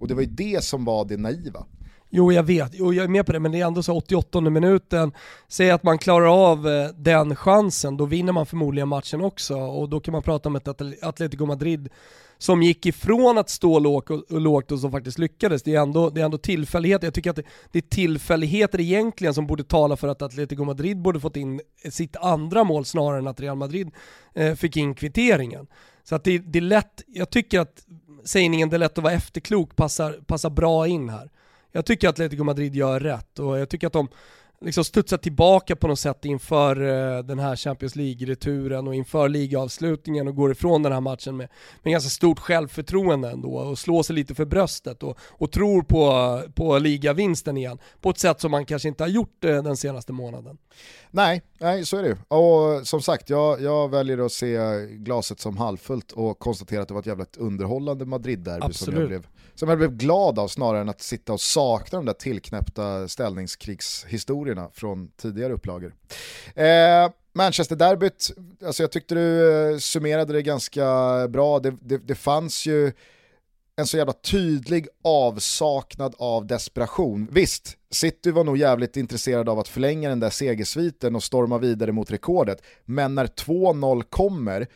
Och 0.00 0.08
det 0.08 0.14
var 0.14 0.22
ju 0.22 0.28
det 0.28 0.64
som 0.64 0.84
var 0.84 1.04
det 1.04 1.16
naiva. 1.16 1.66
Jo 2.12 2.32
jag 2.32 2.42
vet, 2.42 2.70
jo, 2.74 2.92
jag 2.92 3.04
är 3.04 3.08
med 3.08 3.26
på 3.26 3.32
det 3.32 3.40
men 3.40 3.52
det 3.52 3.60
är 3.60 3.66
ändå 3.66 3.82
så 3.82 3.96
88 3.96 4.40
minuten, 4.40 5.12
säg 5.48 5.70
att 5.70 5.82
man 5.82 5.98
klarar 5.98 6.50
av 6.50 6.68
eh, 6.68 6.88
den 6.88 7.36
chansen, 7.36 7.96
då 7.96 8.04
vinner 8.04 8.32
man 8.32 8.46
förmodligen 8.46 8.88
matchen 8.88 9.20
också 9.20 9.56
och 9.56 9.88
då 9.88 10.00
kan 10.00 10.12
man 10.12 10.22
prata 10.22 10.48
om 10.48 10.56
ett 10.56 10.68
Atletico 11.02 11.46
Madrid 11.46 11.88
som 12.40 12.62
gick 12.62 12.86
ifrån 12.86 13.38
att 13.38 13.50
stå 13.50 13.78
lågt 13.78 14.10
och, 14.10 14.32
och 14.32 14.40
lågt 14.40 14.72
och 14.72 14.80
som 14.80 14.90
faktiskt 14.90 15.18
lyckades. 15.18 15.62
Det 15.62 15.74
är 15.74 15.80
ändå, 15.80 16.10
det 16.10 16.20
är 16.20 16.24
ändå 16.24 16.38
tillfälligheter. 16.38 17.06
Jag 17.06 17.14
tycker 17.14 17.30
att 17.30 17.36
det, 17.36 17.44
det, 17.72 17.78
är 17.78 17.82
tillfälligheter 17.82 18.80
egentligen 18.80 19.34
som 19.34 19.46
borde 19.46 19.64
tala 19.64 19.96
för 19.96 20.08
att 20.08 20.22
Atletico 20.22 20.64
Madrid 20.64 21.02
borde 21.02 21.20
fått 21.20 21.36
in 21.36 21.60
sitt 21.90 22.16
andra 22.16 22.64
mål 22.64 22.84
snarare 22.84 23.18
än 23.18 23.26
att 23.26 23.40
Real 23.40 23.56
Madrid 23.56 23.90
eh, 24.34 24.54
fick 24.54 24.76
in 24.76 24.94
kvitteringen. 24.94 25.66
Så 26.04 26.14
att 26.14 26.24
det, 26.24 26.38
det 26.38 26.58
är 26.58 26.62
lätt, 26.62 27.02
jag 27.06 27.30
tycker 27.30 27.60
att 27.60 27.86
sägningen 28.24 28.68
det 28.68 28.76
är 28.76 28.78
lätt 28.78 28.98
att 28.98 29.04
vara 29.04 29.14
efterklok 29.14 29.76
passar, 29.76 30.12
passar 30.12 30.50
bra 30.50 30.86
in 30.86 31.08
här. 31.08 31.30
Jag 31.72 31.86
tycker 31.86 32.08
att 32.08 32.14
Atletico 32.14 32.44
Madrid 32.44 32.74
gör 32.74 33.00
rätt 33.00 33.38
och 33.38 33.58
jag 33.58 33.68
tycker 33.68 33.86
att 33.86 33.92
de 33.92 34.08
liksom 34.64 34.84
studsa 34.84 35.18
tillbaka 35.18 35.76
på 35.76 35.88
något 35.88 35.98
sätt 35.98 36.24
inför 36.24 36.82
uh, 36.82 37.24
den 37.24 37.38
här 37.38 37.56
Champions 37.56 37.96
League-returen 37.96 38.88
och 38.88 38.94
inför 38.94 39.28
ligaavslutningen 39.28 40.28
och 40.28 40.36
går 40.36 40.52
ifrån 40.52 40.82
den 40.82 40.92
här 40.92 41.00
matchen 41.00 41.36
med, 41.36 41.48
med 41.82 41.92
ganska 41.92 42.10
stort 42.10 42.38
självförtroende 42.38 43.30
ändå 43.30 43.48
och 43.48 43.78
slår 43.78 44.02
sig 44.02 44.14
lite 44.14 44.34
för 44.34 44.44
bröstet 44.44 45.02
och, 45.02 45.18
och 45.22 45.52
tror 45.52 45.82
på, 45.82 46.42
på 46.54 46.78
ligavinsten 46.78 47.56
igen 47.56 47.78
på 48.00 48.10
ett 48.10 48.18
sätt 48.18 48.40
som 48.40 48.50
man 48.50 48.64
kanske 48.64 48.88
inte 48.88 49.04
har 49.04 49.08
gjort 49.08 49.44
uh, 49.44 49.62
den 49.62 49.76
senaste 49.76 50.12
månaden. 50.12 50.58
Nej, 51.10 51.42
nej 51.58 51.84
så 51.84 51.96
är 51.96 52.02
det 52.02 52.16
Och 52.28 52.86
som 52.86 53.02
sagt, 53.02 53.30
jag, 53.30 53.60
jag 53.60 53.90
väljer 53.90 54.18
att 54.18 54.32
se 54.32 54.58
glaset 54.90 55.40
som 55.40 55.56
halvfullt 55.56 56.12
och 56.12 56.38
konstatera 56.38 56.82
att 56.82 56.88
det 56.88 56.94
var 56.94 57.00
ett 57.00 57.06
jävligt 57.06 57.36
underhållande 57.36 58.04
Madrid-derby 58.04 58.72
som 58.72 58.94
jag, 58.94 59.08
blev, 59.08 59.26
som 59.54 59.68
jag 59.68 59.78
blev 59.78 59.96
glad 59.96 60.38
av 60.38 60.48
snarare 60.48 60.80
än 60.80 60.88
att 60.88 61.00
sitta 61.00 61.32
och 61.32 61.40
sakna 61.40 61.98
de 61.98 62.06
där 62.06 62.12
tillknäppta 62.12 63.08
ställningskrigshistorierna 63.08 64.70
från 64.74 65.08
tidigare 65.08 65.52
upplagor. 65.52 65.94
Eh, 66.54 67.10
Manchester-derbyt, 67.32 68.30
alltså 68.64 68.82
jag 68.82 68.92
tyckte 68.92 69.14
du 69.14 69.70
eh, 69.72 69.78
summerade 69.78 70.32
det 70.32 70.42
ganska 70.42 70.84
bra. 71.28 71.58
Det, 71.58 71.76
det, 71.80 71.98
det 71.98 72.14
fanns 72.14 72.66
ju 72.66 72.92
en 73.76 73.86
så 73.86 73.96
jävla 73.96 74.12
tydlig 74.12 74.88
avsaknad 75.04 76.14
av 76.18 76.46
desperation. 76.46 77.28
Visst, 77.32 77.76
City 77.90 78.30
var 78.30 78.44
nog 78.44 78.56
jävligt 78.56 78.96
intresserade 78.96 79.50
av 79.50 79.58
att 79.58 79.68
förlänga 79.68 80.08
den 80.08 80.20
där 80.20 80.30
segersviten 80.30 81.16
och 81.16 81.22
storma 81.22 81.58
vidare 81.58 81.92
mot 81.92 82.10
rekordet, 82.10 82.62
men 82.84 83.14
när 83.14 83.26
2-0 83.26 84.02
kommer 84.02 84.66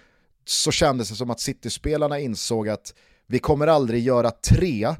så 0.45 0.70
kändes 0.70 1.09
det 1.09 1.14
som 1.14 1.31
att 1.31 1.41
City-spelarna 1.41 2.18
insåg 2.18 2.68
att 2.68 2.95
vi 3.27 3.39
kommer 3.39 3.66
aldrig 3.66 4.03
göra 4.03 4.31
tre, 4.31 4.95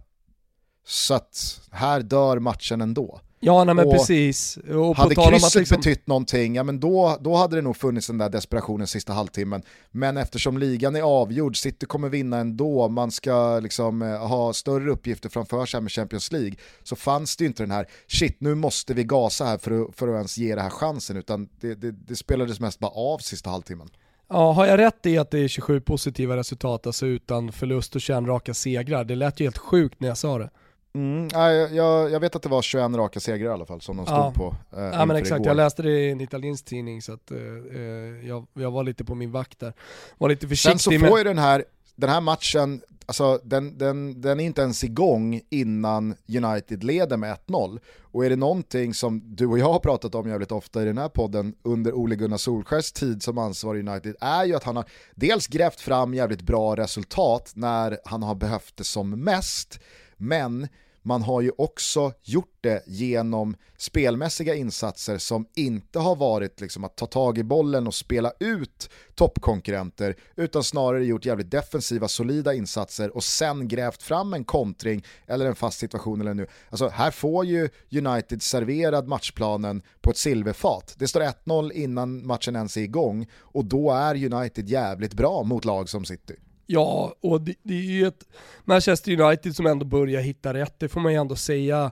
så 0.87 1.15
att 1.15 1.61
här 1.71 2.01
dör 2.01 2.39
matchen 2.39 2.81
ändå. 2.81 3.21
Ja 3.47 3.65
nej, 3.65 3.75
men 3.75 3.87
och 3.87 3.93
precis. 3.93 4.57
Och 4.57 4.97
hade 4.97 5.15
krysset 5.15 5.55
liksom... 5.55 5.77
betytt 5.77 6.07
någonting, 6.07 6.55
ja 6.55 6.63
men 6.63 6.81
då, 6.81 7.19
då 7.21 7.35
hade 7.35 7.57
det 7.57 7.63
nog 7.63 7.77
funnits 7.77 8.07
den 8.07 8.19
där 8.19 8.29
desperationen 8.29 8.87
sista 8.87 9.13
halvtimmen. 9.13 9.63
Men 9.91 10.17
eftersom 10.17 10.59
ligan 10.59 10.97
är 10.97 11.03
avgjord, 11.03 11.57
City 11.57 11.87
kommer 11.87 12.09
vinna 12.09 12.39
ändå, 12.39 12.89
man 12.89 13.11
ska 13.11 13.61
liksom 13.61 14.03
eh, 14.03 14.27
ha 14.27 14.53
större 14.53 14.91
uppgifter 14.91 15.29
framför 15.29 15.67
sig 15.67 15.81
med 15.81 15.93
Champions 15.93 16.33
League, 16.33 16.55
så 16.83 16.97
fanns 16.97 17.37
det 17.37 17.45
ju 17.45 17.49
inte 17.49 17.63
den 17.63 17.71
här, 17.71 17.89
shit 18.07 18.37
nu 18.41 18.55
måste 18.55 18.95
vi 18.95 19.05
gasa 19.05 19.45
här 19.45 19.59
för 19.59 19.83
att, 19.83 19.97
för 19.97 20.09
att 20.09 20.15
ens 20.15 20.39
ge 20.39 20.55
det 20.55 20.63
här 20.63 20.71
chansen, 20.71 21.17
utan 21.17 21.49
det, 21.61 21.75
det, 21.75 21.91
det 21.91 22.17
spelades 22.17 22.61
mest 22.61 22.79
bara 22.79 22.93
av 22.93 23.19
sista 23.19 23.51
halvtimmen. 23.51 23.89
Ja, 24.29 24.53
har 24.53 24.67
jag 24.67 24.79
rätt 24.79 25.07
i 25.07 25.19
att 25.19 25.31
det 25.31 25.39
är 25.39 25.49
27 25.49 25.81
positiva 25.81 26.37
resultat, 26.37 26.87
alltså 26.87 27.07
utan 27.07 27.53
förlust 27.53 27.95
och 27.95 28.01
21 28.01 28.25
raka 28.27 28.55
segrar? 28.55 29.05
Det 29.05 29.15
lät 29.15 29.41
ju 29.41 29.45
helt 29.45 29.59
sjukt 29.59 30.01
när 30.01 30.09
jag 30.09 30.19
sa 30.19 30.39
det. 30.39 30.51
Mm, 30.95 31.29
jag, 31.33 32.11
jag, 32.11 32.21
vet 32.21 32.37
att 32.37 32.43
det 32.43 32.49
var 32.49 32.63
21 32.63 32.97
raka 32.97 33.21
segrar 33.21 33.51
i 33.51 33.53
alla 33.53 33.67
fall 33.67 33.81
som 33.81 33.97
de 33.97 34.07
stod 34.07 34.19
ja. 34.19 34.33
på. 34.37 34.57
Eh, 34.77 34.83
ja 34.85 35.07
men 35.07 35.17
exakt, 35.17 35.41
igår. 35.41 35.47
jag 35.47 35.57
läste 35.57 35.83
det 35.83 35.91
i 35.91 36.11
en 36.11 36.21
italiensk 36.21 36.65
tidning 36.65 37.03
så 37.03 37.13
att 37.13 37.31
eh, 37.31 37.39
eh, 37.39 37.83
jag, 38.29 38.47
jag, 38.53 38.71
var 38.71 38.83
lite 38.85 39.05
på 39.05 39.15
min 39.15 39.33
vakt 39.33 39.61
där. 39.61 39.73
Var 40.19 40.29
lite 40.29 40.49
försiktig. 40.49 40.81
Sen 40.81 41.01
så 41.01 41.07
får 41.09 41.19
ju 41.19 41.25
den 41.25 41.39
här, 41.39 41.65
den 41.97 42.11
här 42.11 42.21
matchen, 42.21 42.83
alltså 43.07 43.41
den, 43.45 43.79
den, 43.79 44.21
den 44.21 44.41
är 44.41 44.45
inte 44.45 44.63
ens 44.63 44.85
igång 44.85 45.41
innan 45.51 46.15
United 46.29 46.85
leder 46.85 47.17
med 47.17 47.37
1-0. 47.47 47.79
Och 48.01 48.25
är 48.25 48.31
det 48.31 48.37
någonting 48.37 48.95
som 48.95 49.23
du 49.37 49.47
och 49.47 49.59
jag 49.59 49.73
har 49.73 49.79
pratat 49.79 50.15
om 50.15 50.29
jävligt 50.29 50.53
ofta 50.53 50.83
i 50.83 50.85
den 50.85 50.99
här 50.99 51.09
podden 51.09 51.55
under 51.63 51.93
Ole 51.93 52.17
Gunnar 52.17 52.37
Solskjers 52.37 52.93
tid 52.93 53.23
som 53.23 53.39
ansvarig 53.39 53.85
i 53.85 53.89
United 53.89 54.17
är 54.21 54.45
ju 54.45 54.55
att 54.55 54.65
han 54.65 54.77
har 54.77 54.85
dels 55.15 55.47
grävt 55.47 55.81
fram 55.81 56.15
jävligt 56.15 56.43
bra 56.43 56.77
resultat 56.77 57.53
när 57.55 57.99
han 58.05 58.23
har 58.23 58.35
behövt 58.35 58.77
det 58.77 58.85
som 58.85 59.11
mest, 59.11 59.81
men 60.17 60.69
man 61.05 61.23
har 61.23 61.41
ju 61.41 61.51
också 61.59 62.13
gjort 62.23 62.59
det 62.61 62.83
genom 62.87 63.57
spelmässiga 63.79 64.55
insatser 64.55 65.19
som 65.19 65.47
inte 65.55 65.99
har 65.99 66.17
varit 66.17 66.61
liksom 66.61 66.85
att 66.85 66.97
ta 66.97 67.07
tag 67.07 67.39
i 67.39 67.45
bollen 67.45 67.87
och 67.87 67.95
spela 67.95 68.33
ut 68.41 68.91
toppkonkurrenter, 69.15 70.17
utan 70.37 70.65
snarare 70.65 71.05
gjort 71.05 71.25
jävligt 71.25 71.51
defensiva, 71.51 72.09
solida 72.09 72.55
insatser 72.55 73.17
och 73.17 73.25
sen 73.25 73.69
grävt 73.69 74.03
fram 74.03 74.35
en 74.35 74.45
kontring 74.45 75.05
eller 75.27 75.47
en 75.47 75.55
fast 75.55 75.79
situation. 75.79 76.21
Eller 76.21 76.35
nu. 76.35 76.47
Alltså, 76.71 76.89
här 76.89 77.11
får 77.11 77.45
ju 77.45 77.69
United 77.93 78.43
serverad 78.43 79.09
matchplanen 79.09 79.83
på 80.01 80.11
ett 80.11 80.17
silverfat. 80.17 80.95
Det 80.99 81.09
står 81.09 81.21
1-0 81.21 81.73
innan 81.73 82.27
matchen 82.27 82.57
ens 82.57 82.77
är 82.77 82.81
igång 82.81 83.27
och 83.41 83.65
då 83.65 83.91
är 83.91 84.35
United 84.35 84.69
jävligt 84.69 85.15
bra 85.15 85.43
mot 85.43 85.65
lag 85.65 85.89
som 85.89 86.05
City. 86.05 86.35
Ja, 86.67 87.15
och 87.21 87.41
det, 87.41 87.55
det, 87.63 87.75
är 87.75 87.83
ju 87.83 88.07
ett 88.07 88.25
Manchester 88.65 89.21
United 89.21 89.57
som 89.57 89.67
ändå 89.67 89.87
börjar 89.87 90.21
hitta 90.21 90.55
rätt, 90.55 90.75
det 90.79 90.89
får 90.89 91.01
man 91.01 91.13
ju 91.13 91.19
ändå 91.19 91.37
säga. 91.37 91.91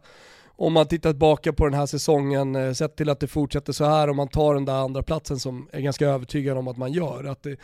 Om 0.57 0.73
man 0.73 0.87
tittar 0.87 1.11
tillbaka 1.11 1.53
på 1.53 1.65
den 1.65 1.75
här 1.75 1.87
säsongen, 1.87 2.57
eh, 2.57 2.73
sett 2.73 2.97
till 2.97 3.09
att 3.09 3.21
det 3.21 3.27
fortsätter 3.27 3.73
så 3.73 3.85
här, 3.85 4.11
om 4.11 4.17
man 4.17 4.29
tar 4.29 4.55
den 4.55 4.65
där 4.65 4.73
andra 4.73 5.03
platsen 5.03 5.39
som 5.39 5.69
är 5.73 5.81
ganska 5.81 6.07
övertygad 6.07 6.59
om 6.59 6.69
att 6.69 6.77
man 6.77 6.93
gör, 6.93 7.25
att 7.25 7.43
det, 7.43 7.57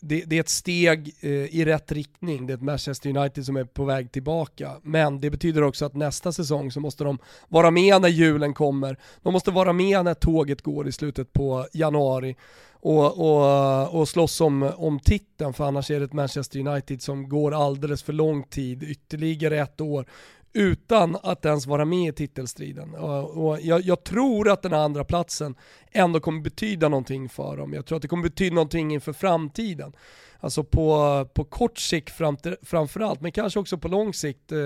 det, 0.00 0.24
det 0.26 0.36
är 0.36 0.40
ett 0.40 0.48
steg 0.48 1.14
eh, 1.20 1.30
i 1.30 1.64
rätt 1.64 1.92
riktning, 1.92 2.46
det 2.46 2.52
är 2.52 2.54
ett 2.54 2.62
Manchester 2.62 3.16
United 3.16 3.44
som 3.44 3.56
är 3.56 3.64
på 3.64 3.84
väg 3.84 4.12
tillbaka. 4.12 4.72
Men 4.82 5.20
det 5.20 5.30
betyder 5.30 5.62
också 5.62 5.84
att 5.84 5.94
nästa 5.94 6.32
säsong 6.32 6.70
så 6.72 6.80
måste 6.80 7.04
de 7.04 7.18
vara 7.48 7.70
med 7.70 8.02
när 8.02 8.08
julen 8.08 8.54
kommer, 8.54 8.96
de 9.22 9.32
måste 9.32 9.50
vara 9.50 9.72
med 9.72 10.04
när 10.04 10.14
tåget 10.14 10.62
går 10.62 10.88
i 10.88 10.92
slutet 10.92 11.32
på 11.32 11.66
januari 11.72 12.36
och, 12.80 13.18
och, 13.18 14.00
och 14.00 14.08
slåss 14.08 14.40
om, 14.40 14.72
om 14.76 15.00
titeln 15.00 15.52
för 15.52 15.64
annars 15.64 15.90
är 15.90 15.98
det 15.98 16.04
ett 16.04 16.12
Manchester 16.12 16.66
United 16.66 17.02
som 17.02 17.28
går 17.28 17.54
alldeles 17.54 18.02
för 18.02 18.12
lång 18.12 18.42
tid, 18.42 18.82
ytterligare 18.82 19.60
ett 19.60 19.80
år 19.80 20.06
utan 20.52 21.16
att 21.22 21.44
ens 21.44 21.66
vara 21.66 21.84
med 21.84 22.08
i 22.08 22.12
titelstriden. 22.12 22.94
Och, 22.94 23.46
och 23.46 23.60
jag, 23.60 23.80
jag, 23.80 24.04
tror 24.04 24.50
att 24.50 24.62
den 24.62 24.74
andra 24.74 25.04
platsen 25.04 25.54
ändå 25.92 26.20
kommer 26.20 26.40
betyda 26.40 26.88
någonting 26.88 27.28
för 27.28 27.56
dem. 27.56 27.72
Jag 27.72 27.86
tror 27.86 27.96
att 27.96 28.02
det 28.02 28.08
kommer 28.08 28.22
betyda 28.22 28.54
någonting 28.54 28.92
inför 28.92 29.12
framtiden. 29.12 29.92
Alltså 30.40 30.64
på, 30.64 31.28
på 31.34 31.44
kort 31.44 31.78
sikt 31.78 32.10
fram, 32.10 32.36
framförallt, 32.62 33.20
men 33.20 33.32
kanske 33.32 33.60
också 33.60 33.78
på 33.78 33.88
lång 33.88 34.14
sikt 34.14 34.52
eh, 34.52 34.58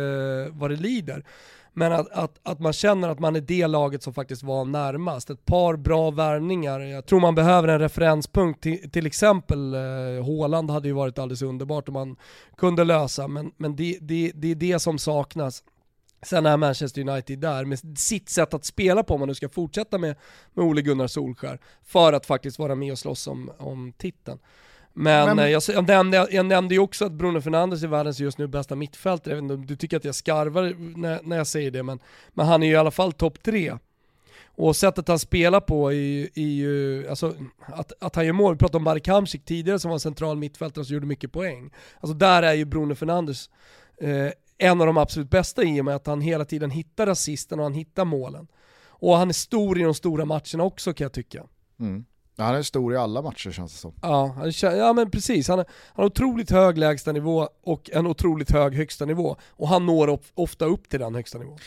vad 0.50 0.70
det 0.70 0.76
lider. 0.76 1.24
Men 1.74 1.92
att, 1.92 2.12
att, 2.12 2.40
att 2.42 2.60
man 2.60 2.72
känner 2.72 3.08
att 3.08 3.18
man 3.18 3.36
är 3.36 3.40
det 3.40 3.66
laget 3.66 4.02
som 4.02 4.14
faktiskt 4.14 4.42
var 4.42 4.64
närmast. 4.64 5.30
Ett 5.30 5.44
par 5.44 5.76
bra 5.76 6.10
värvningar. 6.10 6.80
Jag 6.80 7.06
tror 7.06 7.20
man 7.20 7.34
behöver 7.34 7.68
en 7.68 7.78
referenspunkt. 7.78 8.62
Till, 8.62 8.90
till 8.90 9.06
exempel 9.06 9.74
eh, 9.74 10.24
Håland 10.24 10.70
hade 10.70 10.88
ju 10.88 10.94
varit 10.94 11.18
alldeles 11.18 11.42
underbart 11.42 11.88
om 11.88 11.94
man 11.94 12.16
kunde 12.56 12.84
lösa, 12.84 13.28
men, 13.28 13.52
men 13.56 13.76
det, 13.76 13.98
det, 14.00 14.32
det 14.34 14.50
är 14.50 14.54
det 14.54 14.78
som 14.78 14.98
saknas. 14.98 15.62
Sen 16.22 16.46
är 16.46 16.56
Manchester 16.56 17.08
United 17.08 17.38
där 17.38 17.64
med 17.64 17.98
sitt 17.98 18.28
sätt 18.28 18.54
att 18.54 18.64
spela 18.64 19.02
på 19.02 19.14
om 19.14 19.20
man 19.20 19.28
nu 19.28 19.34
ska 19.34 19.48
fortsätta 19.48 19.98
med, 19.98 20.16
med 20.54 20.64
Ole 20.64 20.82
Gunnar 20.82 21.06
Solskär 21.06 21.58
för 21.84 22.12
att 22.12 22.26
faktiskt 22.26 22.58
vara 22.58 22.74
med 22.74 22.92
och 22.92 22.98
slåss 22.98 23.26
om, 23.26 23.50
om 23.58 23.92
titeln. 23.92 24.38
Men, 24.94 25.26
men... 25.26 25.38
Eh, 25.38 25.50
jag, 25.50 25.62
jag, 25.68 25.88
nämnde, 25.88 26.28
jag 26.30 26.46
nämnde 26.46 26.74
ju 26.74 26.80
också 26.80 27.04
att 27.04 27.12
Bruno 27.12 27.40
Fernandes 27.40 27.82
är 27.82 27.88
världens 27.88 28.20
just 28.20 28.38
nu 28.38 28.46
bästa 28.46 28.74
mittfältare. 28.74 29.34
Jag 29.34 29.36
vet 29.36 29.42
inte 29.42 29.54
om 29.54 29.66
du 29.66 29.76
tycker 29.76 29.96
att 29.96 30.04
jag 30.04 30.14
skarvar 30.14 30.74
när, 30.98 31.20
när 31.22 31.36
jag 31.36 31.46
säger 31.46 31.70
det, 31.70 31.82
men, 31.82 31.98
men 32.32 32.46
han 32.46 32.62
är 32.62 32.66
ju 32.66 32.72
i 32.72 32.76
alla 32.76 32.90
fall 32.90 33.12
topp 33.12 33.42
tre. 33.42 33.76
Och 34.54 34.76
sättet 34.76 35.08
han 35.08 35.18
spelar 35.18 35.60
på 35.60 35.92
är 35.92 36.38
ju, 36.38 37.08
alltså 37.08 37.34
att, 37.60 37.92
att 38.00 38.16
han 38.16 38.26
gör 38.26 38.32
mål, 38.32 38.54
vi 38.54 38.58
pratade 38.58 38.76
om 38.76 38.84
Marek 38.84 39.08
Hamsik 39.08 39.44
tidigare 39.44 39.78
som 39.78 39.88
var 39.88 39.96
en 39.96 40.00
central 40.00 40.36
mittfältare 40.36 40.84
som 40.84 40.94
gjorde 40.94 41.06
mycket 41.06 41.32
poäng. 41.32 41.70
Alltså 42.00 42.14
där 42.14 42.42
är 42.42 42.52
ju 42.52 42.64
Bruno 42.64 42.94
Fernandes 42.94 43.50
eh, 44.00 44.32
en 44.58 44.80
av 44.80 44.86
de 44.86 44.96
absolut 44.96 45.30
bästa 45.30 45.62
i 45.62 45.80
och 45.80 45.84
med 45.84 45.96
att 45.96 46.06
han 46.06 46.20
hela 46.20 46.44
tiden 46.44 46.70
hittar 46.70 47.06
assisten 47.06 47.58
och 47.58 47.64
han 47.64 47.74
hittar 47.74 48.04
målen. 48.04 48.48
Och 48.86 49.16
han 49.16 49.28
är 49.28 49.32
stor 49.32 49.80
i 49.80 49.82
de 49.82 49.94
stora 49.94 50.24
matcherna 50.24 50.64
också 50.64 50.92
kan 50.92 51.04
jag 51.04 51.12
tycka. 51.12 51.44
Mm. 51.80 52.04
Han 52.42 52.54
är 52.54 52.62
stor 52.62 52.94
i 52.94 52.96
alla 52.96 53.22
matcher 53.22 53.50
känns 53.50 53.72
det 53.72 53.78
som. 53.78 53.92
Ja, 54.02 54.36
han, 54.36 54.78
ja 54.78 54.92
men 54.92 55.10
precis. 55.10 55.48
Han, 55.48 55.58
han 55.58 55.66
har 55.94 56.04
otroligt 56.04 56.50
hög 56.50 56.78
lägsta 56.78 57.12
nivå 57.12 57.48
och 57.62 57.90
en 57.92 58.06
otroligt 58.06 58.50
hög 58.50 58.74
högsta 58.74 59.04
nivå. 59.04 59.36
Och 59.50 59.68
han 59.68 59.86
når 59.86 60.18
ofta 60.34 60.64
upp 60.64 60.88
till 60.88 61.00
den 61.00 61.14
högsta 61.14 61.38
nivån. 61.38 61.58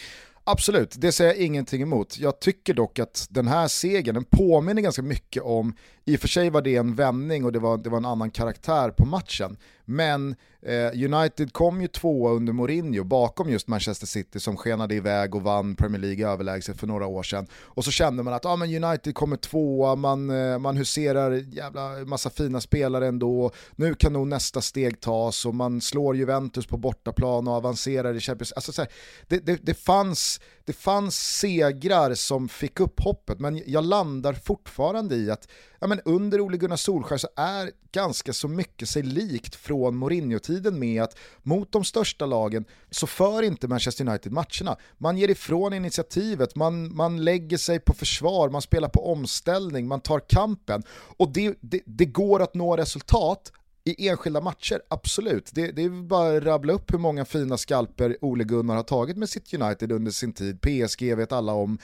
Absolut, 0.47 0.95
det 0.97 1.11
säger 1.11 1.33
jag 1.33 1.41
ingenting 1.41 1.81
emot. 1.81 2.17
Jag 2.17 2.39
tycker 2.39 2.73
dock 2.73 2.99
att 2.99 3.27
den 3.29 3.47
här 3.47 3.67
segern, 3.67 4.15
den 4.15 4.23
påminner 4.23 4.81
ganska 4.81 5.01
mycket 5.01 5.43
om, 5.43 5.73
i 6.05 6.15
och 6.15 6.19
för 6.19 6.27
sig 6.27 6.49
var 6.49 6.61
det 6.61 6.75
en 6.75 6.95
vändning 6.95 7.45
och 7.45 7.51
det 7.51 7.59
var, 7.59 7.77
det 7.77 7.89
var 7.89 7.97
en 7.97 8.05
annan 8.05 8.31
karaktär 8.31 8.89
på 8.89 9.05
matchen, 9.05 9.57
men 9.85 10.35
eh, 10.61 11.13
United 11.13 11.53
kom 11.53 11.81
ju 11.81 11.87
tvåa 11.87 12.31
under 12.31 12.53
Mourinho 12.53 13.03
bakom 13.03 13.49
just 13.49 13.67
Manchester 13.67 14.07
City 14.07 14.39
som 14.39 14.57
skenade 14.57 14.95
iväg 14.95 15.35
och 15.35 15.41
vann 15.41 15.75
Premier 15.75 16.01
League 16.01 16.27
överlägset 16.27 16.79
för 16.79 16.87
några 16.87 17.07
år 17.07 17.23
sedan. 17.23 17.47
Och 17.53 17.85
så 17.85 17.91
kände 17.91 18.23
man 18.23 18.33
att 18.33 18.45
ah, 18.45 18.55
men 18.55 18.83
United 18.83 19.15
kommer 19.15 19.37
tvåa, 19.37 19.95
man, 19.95 20.29
eh, 20.29 20.59
man 20.59 20.77
huserar 20.77 21.31
jävla 21.31 22.05
massa 22.05 22.29
fina 22.29 22.61
spelare 22.61 23.07
ändå, 23.07 23.51
nu 23.75 23.95
kan 23.95 24.13
nog 24.13 24.27
nästa 24.27 24.61
steg 24.61 24.99
tas 24.99 25.45
och 25.45 25.55
man 25.55 25.81
slår 25.81 26.15
Juventus 26.15 26.67
på 26.67 26.77
bortaplan 26.77 27.47
och 27.47 27.53
avancerar 27.53 28.13
i 28.13 28.19
Champions 28.19 28.51
alltså, 28.51 28.71
så 28.71 28.81
här, 28.81 28.91
det, 29.27 29.45
det, 29.45 29.59
det, 29.63 29.73
fanns, 29.73 30.39
det 30.65 30.73
fanns 30.73 31.15
segrar 31.15 32.13
som 32.13 32.49
fick 32.49 32.79
upp 32.79 32.99
hoppet, 32.99 33.39
men 33.39 33.61
jag 33.65 33.83
landar 33.83 34.33
fortfarande 34.33 35.15
i 35.15 35.31
att 35.31 35.47
ja, 35.79 35.87
men 35.87 36.01
under 36.05 36.41
Ole 36.41 36.57
Gunnar 36.57 36.75
Solskjaer 36.75 37.17
så 37.17 37.27
är 37.35 37.71
ganska 37.91 38.33
så 38.33 38.47
mycket 38.47 38.89
sig 38.89 39.03
likt 39.03 39.55
från 39.55 39.74
från 39.75 39.95
Mourinho-tiden 39.95 40.79
med 40.79 41.03
att 41.03 41.17
mot 41.43 41.71
de 41.71 41.83
största 41.83 42.25
lagen 42.25 42.65
så 42.91 43.07
för 43.07 43.43
inte 43.43 43.67
Manchester 43.67 44.07
United 44.07 44.31
matcherna. 44.31 44.77
Man 44.97 45.17
ger 45.17 45.29
ifrån 45.29 45.73
initiativet, 45.73 46.55
man, 46.55 46.95
man 46.95 47.23
lägger 47.23 47.57
sig 47.57 47.79
på 47.79 47.93
försvar, 47.93 48.49
man 48.49 48.61
spelar 48.61 48.89
på 48.89 49.11
omställning, 49.11 49.87
man 49.87 50.01
tar 50.01 50.19
kampen 50.19 50.83
och 50.89 51.33
det, 51.33 51.57
det, 51.61 51.81
det 51.85 52.05
går 52.05 52.41
att 52.41 52.53
nå 52.53 52.77
resultat 52.77 53.51
i 53.87 54.07
enskilda 54.07 54.41
matcher, 54.41 54.81
absolut. 54.87 55.49
Det, 55.53 55.71
det 55.71 55.83
är 55.83 55.89
bara 55.89 56.37
att 56.37 56.43
rabbla 56.43 56.73
upp 56.73 56.93
hur 56.93 56.97
många 56.97 57.25
fina 57.25 57.57
skalper 57.57 58.17
Ole 58.21 58.43
Gunnar 58.43 58.75
har 58.75 58.83
tagit 58.83 59.17
med 59.17 59.29
sitt 59.29 59.53
United 59.53 59.91
under 59.91 60.11
sin 60.11 60.33
tid. 60.33 60.61
PSG 60.61 61.15
vet 61.15 61.31
alla 61.31 61.53
om. 61.53 61.77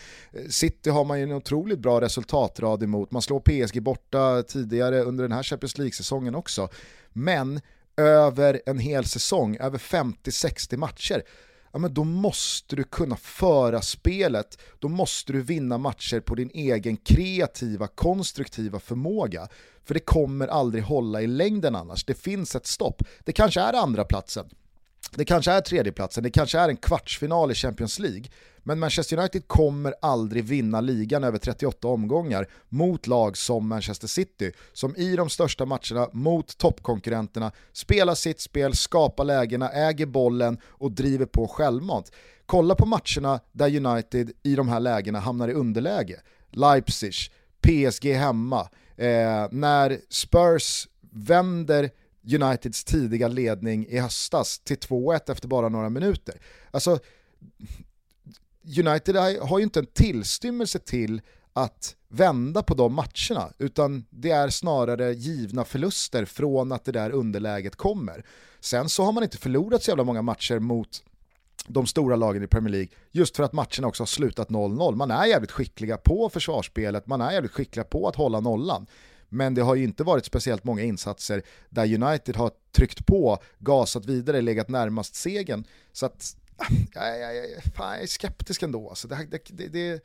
City 0.49 0.89
har 0.89 1.05
man 1.05 1.19
ju 1.19 1.23
en 1.23 1.31
otroligt 1.31 1.79
bra 1.79 2.01
resultatrad 2.01 2.83
emot. 2.83 3.11
Man 3.11 3.21
slår 3.21 3.39
PSG 3.39 3.81
borta 3.81 4.43
tidigare 4.43 5.01
under 5.01 5.23
den 5.23 5.31
här 5.31 5.43
Champions 5.43 5.77
League-säsongen 5.77 6.35
också. 6.35 6.69
Men 7.13 7.61
över 8.01 8.61
en 8.65 8.79
hel 8.79 9.05
säsong, 9.05 9.57
över 9.57 9.77
50-60 9.77 10.77
matcher, 10.77 11.23
ja, 11.71 11.79
men 11.79 11.93
då 11.93 12.03
måste 12.03 12.75
du 12.75 12.83
kunna 12.83 13.15
föra 13.15 13.81
spelet, 13.81 14.57
då 14.79 14.87
måste 14.87 15.33
du 15.33 15.41
vinna 15.41 15.77
matcher 15.77 16.19
på 16.19 16.35
din 16.35 16.51
egen 16.53 16.97
kreativa, 16.97 17.87
konstruktiva 17.87 18.79
förmåga. 18.79 19.47
För 19.85 19.93
det 19.93 19.99
kommer 19.99 20.47
aldrig 20.47 20.83
hålla 20.83 21.21
i 21.21 21.27
längden 21.27 21.75
annars, 21.75 22.05
det 22.05 22.13
finns 22.13 22.55
ett 22.55 22.67
stopp. 22.67 23.03
Det 23.19 23.31
kanske 23.31 23.61
är 23.61 23.73
andra 23.73 24.05
platsen. 24.05 24.49
Det 25.15 25.25
kanske 25.25 25.51
är 25.51 25.61
tredjeplatsen, 25.61 26.23
det 26.23 26.29
kanske 26.29 26.59
är 26.59 26.69
en 26.69 26.77
kvartsfinal 26.77 27.51
i 27.51 27.55
Champions 27.55 27.99
League. 27.99 28.23
Men 28.63 28.79
Manchester 28.79 29.17
United 29.17 29.47
kommer 29.47 29.93
aldrig 30.01 30.43
vinna 30.43 30.81
ligan 30.81 31.23
över 31.23 31.37
38 31.37 31.87
omgångar 31.87 32.47
mot 32.69 33.07
lag 33.07 33.37
som 33.37 33.67
Manchester 33.67 34.07
City, 34.07 34.51
som 34.73 34.95
i 34.95 35.15
de 35.15 35.29
största 35.29 35.65
matcherna 35.65 36.09
mot 36.13 36.57
toppkonkurrenterna 36.57 37.51
spelar 37.71 38.15
sitt 38.15 38.41
spel, 38.41 38.75
skapar 38.75 39.23
lägena, 39.23 39.69
äger 39.69 40.05
bollen 40.05 40.57
och 40.65 40.91
driver 40.91 41.25
på 41.25 41.47
självmant. 41.47 42.11
Kolla 42.45 42.75
på 42.75 42.85
matcherna 42.85 43.39
där 43.51 43.85
United 43.85 44.31
i 44.43 44.55
de 44.55 44.69
här 44.69 44.79
lägena 44.79 45.19
hamnar 45.19 45.47
i 45.47 45.53
underläge. 45.53 46.19
Leipzig, 46.51 47.13
PSG 47.61 48.05
hemma, 48.13 48.61
eh, 48.95 49.47
när 49.51 49.99
Spurs 50.09 50.87
vänder 51.11 51.89
Uniteds 52.23 52.83
tidiga 52.83 53.27
ledning 53.27 53.87
i 53.87 53.99
höstas 53.99 54.59
till 54.59 54.77
2-1 54.77 55.31
efter 55.31 55.47
bara 55.47 55.69
några 55.69 55.89
minuter. 55.89 56.35
Alltså, 56.71 56.99
United 58.63 59.15
har 59.41 59.57
ju 59.59 59.63
inte 59.63 59.79
en 59.79 59.85
tillstymmelse 59.85 60.79
till 60.79 61.21
att 61.53 61.95
vända 62.07 62.63
på 62.63 62.73
de 62.73 62.93
matcherna, 62.93 63.53
utan 63.57 64.05
det 64.09 64.31
är 64.31 64.49
snarare 64.49 65.13
givna 65.13 65.65
förluster 65.65 66.25
från 66.25 66.71
att 66.71 66.85
det 66.85 66.91
där 66.91 67.11
underläget 67.11 67.75
kommer. 67.75 68.25
Sen 68.59 68.89
så 68.89 69.03
har 69.03 69.11
man 69.11 69.23
inte 69.23 69.37
förlorat 69.37 69.83
så 69.83 69.91
jävla 69.91 70.03
många 70.03 70.21
matcher 70.21 70.59
mot 70.59 71.03
de 71.67 71.87
stora 71.87 72.15
lagen 72.15 72.43
i 72.43 72.47
Premier 72.47 72.71
League, 72.71 72.89
just 73.11 73.35
för 73.35 73.43
att 73.43 73.53
matcherna 73.53 73.87
också 73.87 74.01
har 74.01 74.07
slutat 74.07 74.49
0-0. 74.49 74.95
Man 74.95 75.11
är 75.11 75.25
jävligt 75.25 75.51
skickliga 75.51 75.97
på 75.97 76.29
försvarsspelet, 76.29 77.07
man 77.07 77.21
är 77.21 77.31
jävligt 77.31 77.51
skickliga 77.51 77.83
på 77.83 78.07
att 78.07 78.15
hålla 78.15 78.39
nollan. 78.39 78.87
Men 79.29 79.53
det 79.53 79.61
har 79.61 79.75
ju 79.75 79.83
inte 79.83 80.03
varit 80.03 80.25
speciellt 80.25 80.63
många 80.63 80.83
insatser 80.83 81.43
där 81.69 82.03
United 82.03 82.35
har 82.35 82.51
tryckt 82.75 83.05
på, 83.05 83.37
gasat 83.59 84.05
vidare, 84.05 84.41
legat 84.41 84.69
närmast 84.69 85.15
segern. 85.15 85.63
Så 85.93 86.05
att 86.05 86.35
jag, 86.93 87.19
jag, 87.19 87.35
jag, 87.35 87.63
fan, 87.75 87.93
jag 87.93 88.03
är 88.03 88.07
skeptisk 88.07 88.63
ändå. 88.63 88.89
Alltså 88.89 89.07
det, 89.07 89.27
det, 89.31 89.41
det, 89.49 89.67
det 89.67 90.03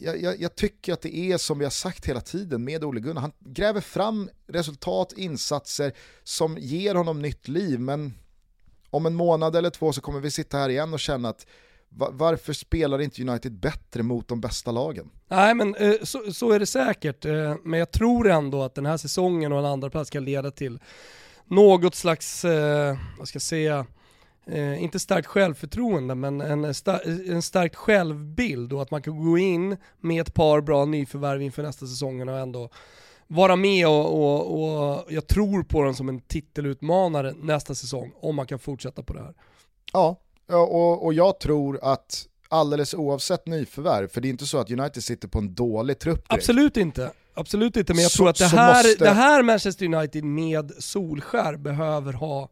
jag, 0.00 0.22
jag, 0.22 0.40
jag, 0.40 0.54
tycker 0.54 0.92
att 0.92 1.00
det 1.00 1.16
är 1.16 1.38
som 1.38 1.58
vi 1.58 1.64
har 1.64 1.70
sagt 1.70 2.06
hela 2.06 2.20
tiden 2.20 2.64
med 2.64 2.84
Ole 2.84 3.00
Gunnar. 3.00 3.20
Han 3.20 3.32
gräver 3.40 3.80
fram 3.80 4.30
resultat, 4.46 5.12
insatser 5.16 5.92
som 6.24 6.58
ger 6.58 6.94
honom 6.94 7.22
nytt 7.22 7.48
liv. 7.48 7.80
Men 7.80 8.14
om 8.90 9.06
en 9.06 9.14
månad 9.14 9.56
eller 9.56 9.70
två 9.70 9.92
så 9.92 10.00
kommer 10.00 10.20
vi 10.20 10.30
sitta 10.30 10.58
här 10.58 10.68
igen 10.68 10.92
och 10.92 11.00
känna 11.00 11.28
att 11.28 11.46
varför 11.88 12.52
spelar 12.52 13.00
inte 13.00 13.22
United 13.22 13.52
bättre 13.52 14.02
mot 14.02 14.28
de 14.28 14.40
bästa 14.40 14.70
lagen? 14.70 15.10
Nej 15.28 15.54
men 15.54 15.74
eh, 15.74 15.94
så, 16.02 16.32
så 16.32 16.50
är 16.50 16.58
det 16.58 16.66
säkert, 16.66 17.24
eh, 17.24 17.54
men 17.64 17.78
jag 17.78 17.90
tror 17.90 18.28
ändå 18.28 18.62
att 18.62 18.74
den 18.74 18.86
här 18.86 18.96
säsongen 18.96 19.52
och 19.52 19.58
en 19.58 19.64
andra 19.64 19.90
plats 19.90 20.10
kan 20.10 20.24
leda 20.24 20.50
till 20.50 20.78
något 21.44 21.94
slags, 21.94 22.44
eh, 22.44 22.96
vad 23.18 23.28
ska 23.28 23.36
jag 23.36 23.42
säga, 23.42 23.86
eh, 24.50 24.82
inte 24.82 24.98
starkt 24.98 25.26
självförtroende, 25.26 26.14
men 26.14 26.40
en, 26.40 26.74
star 26.74 27.30
en 27.30 27.42
starkt 27.42 27.76
självbild 27.76 28.72
och 28.72 28.82
att 28.82 28.90
man 28.90 29.02
kan 29.02 29.24
gå 29.24 29.38
in 29.38 29.76
med 30.00 30.20
ett 30.20 30.34
par 30.34 30.60
bra 30.60 30.84
nyförvärv 30.84 31.42
inför 31.42 31.62
nästa 31.62 31.86
säsongen 31.86 32.28
och 32.28 32.38
ändå 32.38 32.70
vara 33.26 33.56
med 33.56 33.88
och, 33.88 34.14
och, 34.14 34.94
och 34.94 35.12
jag 35.12 35.26
tror 35.26 35.62
på 35.62 35.82
den 35.82 35.94
som 35.94 36.08
en 36.08 36.20
titelutmanare 36.20 37.34
nästa 37.42 37.74
säsong, 37.74 38.12
om 38.20 38.36
man 38.36 38.46
kan 38.46 38.58
fortsätta 38.58 39.02
på 39.02 39.12
det 39.12 39.20
här. 39.20 39.34
Ja, 39.92 40.20
och, 40.48 41.04
och 41.04 41.14
jag 41.14 41.40
tror 41.40 41.78
att 41.82 42.26
alldeles 42.48 42.94
oavsett 42.94 43.46
nyförvärv, 43.46 44.08
för 44.08 44.20
det 44.20 44.28
är 44.28 44.30
inte 44.30 44.46
så 44.46 44.58
att 44.58 44.70
United 44.70 45.04
sitter 45.04 45.28
på 45.28 45.38
en 45.38 45.54
dålig 45.54 45.98
trupp 45.98 46.28
direkt. 46.28 46.32
Absolut 46.32 46.76
inte. 46.76 47.10
Absolut 47.34 47.76
inte, 47.76 47.94
men 47.94 48.02
jag 48.02 48.10
så, 48.10 48.16
tror 48.16 48.28
att 48.28 48.38
det 48.38 48.46
här, 48.46 48.84
måste... 48.84 49.04
det 49.04 49.10
här 49.10 49.42
Manchester 49.42 49.94
United 49.94 50.24
med 50.24 50.72
Solskär 50.78 51.56
behöver 51.56 52.12
ha 52.12 52.48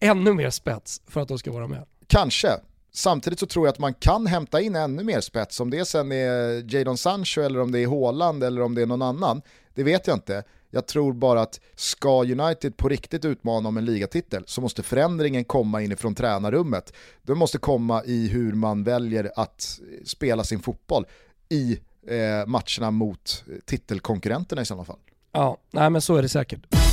ännu 0.00 0.34
mer 0.34 0.50
spets 0.50 1.02
för 1.06 1.20
att 1.20 1.28
de 1.28 1.38
ska 1.38 1.52
vara 1.52 1.66
med. 1.66 1.84
Kanske. 2.06 2.48
Samtidigt 2.92 3.38
så 3.38 3.46
tror 3.46 3.66
jag 3.66 3.72
att 3.72 3.78
man 3.78 3.94
kan 3.94 4.26
hämta 4.26 4.60
in 4.60 4.76
ännu 4.76 5.04
mer 5.04 5.20
spets, 5.20 5.60
om 5.60 5.70
det 5.70 5.84
sen 5.84 6.12
är 6.12 6.74
Jadon 6.74 6.98
Sancho 6.98 7.40
eller 7.40 7.60
om 7.60 7.72
det 7.72 7.80
är 7.80 7.88
Haaland 7.88 8.44
eller 8.44 8.62
om 8.62 8.74
det 8.74 8.82
är 8.82 8.86
någon 8.86 9.02
annan, 9.02 9.42
det 9.74 9.82
vet 9.82 10.06
jag 10.06 10.16
inte. 10.16 10.44
Jag 10.70 10.86
tror 10.86 11.12
bara 11.12 11.42
att 11.42 11.60
ska 11.74 12.22
United 12.22 12.76
på 12.76 12.88
riktigt 12.88 13.24
utmana 13.24 13.68
om 13.68 13.76
en 13.76 13.84
ligatitel 13.84 14.44
så 14.46 14.60
måste 14.60 14.82
förändringen 14.82 15.44
komma 15.44 15.82
inifrån 15.82 16.14
tränarrummet. 16.14 16.92
Det 17.22 17.34
måste 17.34 17.58
komma 17.58 18.04
i 18.04 18.28
hur 18.28 18.52
man 18.52 18.84
väljer 18.84 19.32
att 19.36 19.80
spela 20.04 20.44
sin 20.44 20.60
fotboll 20.60 21.06
i 21.48 21.80
eh, 22.06 22.46
matcherna 22.46 22.90
mot 22.90 23.44
titelkonkurrenterna 23.64 24.62
i 24.62 24.64
sådana 24.64 24.84
fall. 24.84 24.98
Ja, 25.32 25.58
nej 25.70 25.90
men 25.90 26.02
så 26.02 26.16
är 26.16 26.22
det 26.22 26.28
säkert. 26.28 26.83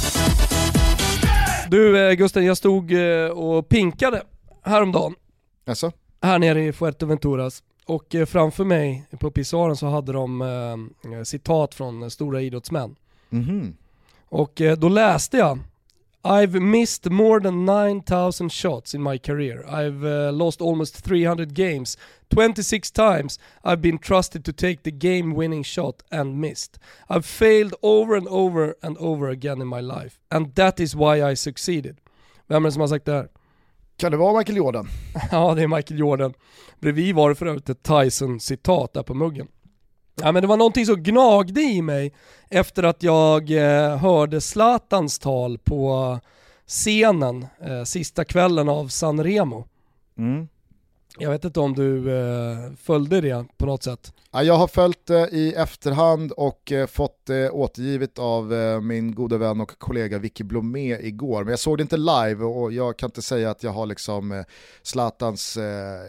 Du 1.71 2.07
eh, 2.07 2.13
Gusten, 2.13 2.45
jag 2.45 2.57
stod 2.57 2.91
eh, 2.93 3.25
och 3.25 3.69
pinkade 3.69 4.23
häromdagen. 4.61 5.15
Alltså? 5.65 5.91
Här 6.21 6.39
nere 6.39 6.63
i 6.63 6.73
Fuerteventuras. 6.73 7.63
Och 7.85 8.15
eh, 8.15 8.25
framför 8.25 8.63
mig 8.63 9.05
på 9.19 9.31
pissoaren 9.31 9.75
så 9.75 9.87
hade 9.87 10.13
de 10.13 10.89
citat 11.25 11.75
från 11.75 12.11
stora 12.11 12.41
idrottsmän. 12.41 12.95
Mm 13.29 13.45
-hmm. 13.45 13.73
Och 14.29 14.61
då 14.77 14.89
läste 14.89 15.37
jag 15.37 15.59
I've 16.23 16.53
missed 16.53 17.09
more 17.09 17.39
than 17.39 17.65
9000 17.65 18.51
shots 18.51 18.93
in 18.93 19.01
my 19.01 19.17
career. 19.17 19.65
I've 19.67 20.03
uh, 20.03 20.31
lost 20.31 20.61
almost 20.61 20.97
300 20.97 21.53
games. 21.55 21.97
26 22.29 22.91
times 22.91 23.39
I've 23.63 23.81
been 23.81 23.97
trusted 23.97 24.45
to 24.45 24.53
take 24.53 24.83
the 24.83 24.91
game 24.91 25.33
winning 25.33 25.63
shot 25.63 26.03
and 26.11 26.39
missed. 26.39 26.79
I've 27.09 27.25
failed 27.25 27.73
over 27.81 28.15
and 28.15 28.27
over 28.27 28.75
and 28.83 28.97
over 28.97 29.29
again 29.29 29.61
in 29.61 29.67
my 29.67 29.81
life. 29.81 30.19
And 30.29 30.53
that 30.55 30.79
is 30.79 30.95
why 30.95 31.31
I 31.31 31.35
succeeded. 31.35 31.97
Vem 32.47 32.65
är 32.65 32.67
det 32.67 32.73
som 32.73 32.81
har 32.81 32.87
sagt 32.87 33.05
det 33.05 33.13
här? 33.13 33.27
Kan 33.97 34.11
det 34.11 34.17
vara 34.17 34.37
Michael 34.37 34.57
Jordan? 34.57 34.87
ja, 35.31 35.55
det 35.55 35.63
är 35.63 35.67
Michael 35.67 35.99
Jordan. 35.99 36.33
Bredvid 36.79 37.15
var 37.15 37.29
det 37.29 37.35
för 37.35 37.45
övrigt 37.45 37.69
ett 37.69 37.83
Tyson-citat 37.83 38.93
där 38.93 39.03
på 39.03 39.13
muggen. 39.13 39.47
Ja, 40.15 40.31
men 40.31 40.41
det 40.41 40.47
var 40.47 40.57
någonting 40.57 40.85
som 40.85 41.03
gnagde 41.03 41.61
i 41.61 41.81
mig 41.81 42.13
efter 42.49 42.83
att 42.83 43.03
jag 43.03 43.51
eh, 43.51 43.97
hörde 43.97 44.41
Zlatans 44.41 45.19
tal 45.19 45.57
på 45.57 46.19
scenen 46.67 47.45
eh, 47.61 47.83
sista 47.83 48.25
kvällen 48.25 48.69
av 48.69 48.87
San 48.87 49.23
Remo. 49.23 49.65
Mm. 50.17 50.47
Jag 51.17 51.29
vet 51.31 51.45
inte 51.45 51.59
om 51.59 51.73
du 51.73 52.17
eh, 52.17 52.73
följde 52.77 53.21
det 53.21 53.45
på 53.57 53.65
något 53.65 53.83
sätt? 53.83 54.13
Ja, 54.31 54.43
jag 54.43 54.53
har 54.53 54.67
följt 54.67 55.05
det 55.05 55.29
i 55.31 55.53
efterhand 55.53 56.31
och 56.31 56.71
eh, 56.71 56.87
fått 56.87 57.25
det 57.25 57.49
återgivet 57.49 58.19
av 58.19 58.53
eh, 58.53 58.81
min 58.81 59.15
goda 59.15 59.37
vän 59.37 59.61
och 59.61 59.71
kollega 59.77 60.19
Vicky 60.19 60.43
Blomé 60.43 60.97
igår. 61.07 61.43
Men 61.43 61.51
jag 61.51 61.59
såg 61.59 61.77
det 61.77 61.81
inte 61.81 61.97
live 61.97 62.43
och 62.43 62.71
jag 62.71 62.97
kan 62.97 63.07
inte 63.07 63.21
säga 63.21 63.51
att 63.51 63.63
jag 63.63 63.71
har 63.71 63.85
liksom 63.85 64.31
eh, 64.31 64.43
Zlatans 64.81 65.57
eh, 65.57 66.01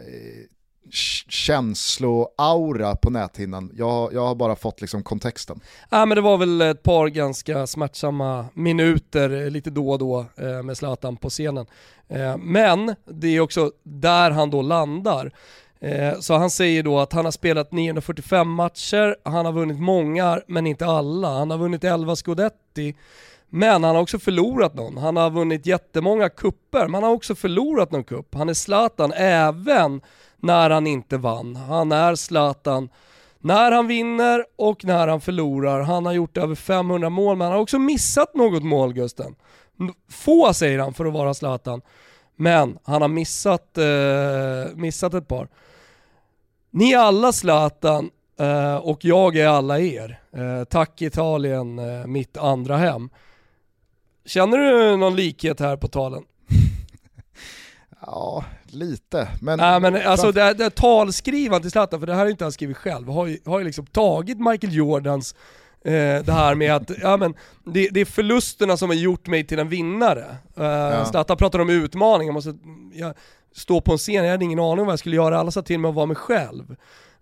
känsloaura 1.29 2.95
på 2.95 3.09
näthinnan. 3.09 3.71
Jag, 3.73 4.13
jag 4.13 4.21
har 4.21 4.35
bara 4.35 4.55
fått 4.55 4.81
liksom 4.81 5.03
kontexten. 5.03 5.59
Ja, 5.89 6.05
men 6.05 6.15
det 6.15 6.21
var 6.21 6.37
väl 6.37 6.61
ett 6.61 6.83
par 6.83 7.07
ganska 7.07 7.67
smärtsamma 7.67 8.45
minuter 8.53 9.29
eh, 9.29 9.49
lite 9.49 9.69
då 9.69 9.89
och 9.89 9.99
då 9.99 10.25
eh, 10.37 10.63
med 10.63 10.77
Zlatan 10.77 11.17
på 11.17 11.29
scenen. 11.29 11.65
Eh, 12.07 12.37
men 12.37 12.95
det 13.05 13.27
är 13.27 13.39
också 13.39 13.71
där 13.83 14.31
han 14.31 14.49
då 14.49 14.61
landar. 14.61 15.31
Så 16.19 16.33
han 16.33 16.49
säger 16.49 16.83
då 16.83 16.99
att 16.99 17.13
han 17.13 17.25
har 17.25 17.31
spelat 17.31 17.71
945 17.71 18.49
matcher, 18.49 19.15
han 19.23 19.45
har 19.45 19.53
vunnit 19.53 19.79
många 19.79 20.41
men 20.47 20.67
inte 20.67 20.85
alla. 20.85 21.29
Han 21.29 21.51
har 21.51 21.57
vunnit 21.57 21.83
11 21.83 22.15
scudetti. 22.15 22.95
Men 23.55 23.83
han 23.83 23.95
har 23.95 24.01
också 24.01 24.19
förlorat 24.19 24.73
någon. 24.73 24.97
Han 24.97 25.17
har 25.17 25.29
vunnit 25.29 25.65
jättemånga 25.65 26.29
kupper, 26.29 26.87
men 26.87 26.93
han 26.93 27.03
har 27.03 27.11
också 27.11 27.35
förlorat 27.35 27.91
någon 27.91 28.03
kupp. 28.03 28.35
Han 28.35 28.49
är 28.49 28.53
Zlatan 28.53 29.13
även 29.15 30.01
när 30.43 30.69
han 30.69 30.87
inte 30.87 31.17
vann. 31.17 31.55
Han 31.55 31.91
är 31.91 32.15
Zlatan 32.15 32.89
när 33.39 33.71
han 33.71 33.87
vinner 33.87 34.45
och 34.55 34.85
när 34.85 35.07
han 35.07 35.21
förlorar. 35.21 35.81
Han 35.81 36.05
har 36.05 36.13
gjort 36.13 36.37
över 36.37 36.55
500 36.55 37.09
mål, 37.09 37.37
men 37.37 37.45
han 37.45 37.53
har 37.53 37.61
också 37.61 37.79
missat 37.79 38.35
något 38.35 38.63
mål 38.63 38.93
Gusten. 38.93 39.35
Få 40.09 40.53
säger 40.53 40.79
han 40.79 40.93
för 40.93 41.05
att 41.05 41.13
vara 41.13 41.33
Zlatan, 41.33 41.81
men 42.35 42.77
han 42.83 43.01
har 43.01 43.09
missat, 43.09 43.77
eh, 43.77 44.75
missat 44.75 45.13
ett 45.13 45.27
par. 45.27 45.47
Ni 46.71 46.91
är 46.91 46.99
alla 46.99 47.31
Zlatan 47.31 48.09
eh, 48.39 48.75
och 48.75 49.05
jag 49.05 49.35
är 49.35 49.47
alla 49.47 49.79
er. 49.79 50.19
Eh, 50.31 50.63
tack 50.63 51.01
Italien, 51.01 51.79
eh, 51.79 52.05
mitt 52.05 52.37
andra 52.37 52.77
hem. 52.77 53.09
Känner 54.25 54.57
du 54.57 54.97
någon 54.97 55.15
likhet 55.15 55.59
här 55.59 55.77
på 55.77 55.87
talen? 55.87 56.23
Ja, 58.05 58.43
lite. 58.75 59.27
Men, 59.41 59.59
Nej 59.59 59.79
men 59.79 59.95
alltså 59.95 60.31
det, 60.31 60.41
här, 60.41 60.53
det 60.53 60.63
här 60.63 60.69
talskrivan 60.69 61.61
till 61.61 61.71
Zlatan, 61.71 61.99
för 61.99 62.07
det 62.07 62.15
här 62.15 62.25
är 62.25 62.29
inte 62.29 62.45
han 62.45 62.51
skrivit 62.51 62.77
själv, 62.77 63.09
har 63.09 63.27
ju, 63.27 63.39
har 63.45 63.59
ju 63.59 63.65
liksom 63.65 63.85
tagit 63.85 64.37
Michael 64.39 64.73
Jordans 64.73 65.35
eh, 65.85 65.91
det 66.25 66.31
här 66.31 66.55
med 66.55 66.75
att 66.75 66.91
ja, 67.01 67.17
men 67.17 67.33
det, 67.65 67.89
det, 67.91 68.01
är 68.01 68.05
förlusterna 68.05 68.77
som 68.77 68.89
har 68.89 68.95
gjort 68.95 69.27
mig 69.27 69.43
till 69.43 69.59
en 69.59 69.69
vinnare. 69.69 70.35
Eh, 70.57 70.63
ja. 70.65 71.05
Zlatan 71.05 71.37
pratar 71.37 71.59
om 71.59 71.69
utmaningar, 71.69 72.29
jag 72.29 72.33
måste 72.33 72.55
jag, 72.93 73.13
stå 73.55 73.81
på 73.81 73.91
en 73.91 73.97
scen, 73.97 74.23
jag 74.23 74.31
hade 74.31 74.45
ingen 74.45 74.59
aning 74.59 74.79
om 74.79 74.85
vad 74.85 74.91
jag 74.91 74.99
skulle 74.99 75.15
göra, 75.15 75.39
alla 75.39 75.51
sa 75.51 75.61
till 75.61 75.79
mig 75.79 75.89
att 75.89 75.95
vara 75.95 76.05
mig 76.05 76.15
själv. 76.15 76.75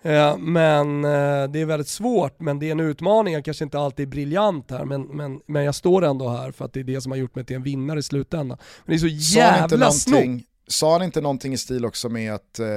Eh, 0.03 0.37
men 0.37 1.05
eh, 1.05 1.49
det 1.49 1.61
är 1.61 1.65
väldigt 1.65 1.87
svårt, 1.87 2.39
men 2.39 2.59
det 2.59 2.67
är 2.67 2.71
en 2.71 2.79
utmaning, 2.79 3.33
jag 3.33 3.45
kanske 3.45 3.63
inte 3.63 3.79
alltid 3.79 4.07
är 4.07 4.09
briljant 4.09 4.71
här, 4.71 4.85
men, 4.85 5.01
men, 5.01 5.41
men 5.45 5.63
jag 5.63 5.75
står 5.75 6.05
ändå 6.05 6.29
här 6.29 6.51
för 6.51 6.65
att 6.65 6.73
det 6.73 6.79
är 6.79 6.83
det 6.83 7.01
som 7.01 7.11
har 7.11 7.19
gjort 7.19 7.35
mig 7.35 7.45
till 7.45 7.55
en 7.55 7.63
vinnare 7.63 7.99
i 7.99 8.03
slutändan. 8.03 8.57
Men 8.85 8.97
det 8.97 8.97
är 8.97 9.09
så 9.09 9.37
jävla 9.37 9.91
snott 9.91 10.41
sa 10.71 10.91
han 10.91 11.03
inte 11.03 11.21
någonting 11.21 11.53
i 11.53 11.57
stil 11.57 11.85
också 11.85 12.09
med 12.09 12.33
att, 12.33 12.59
eh, 12.59 12.67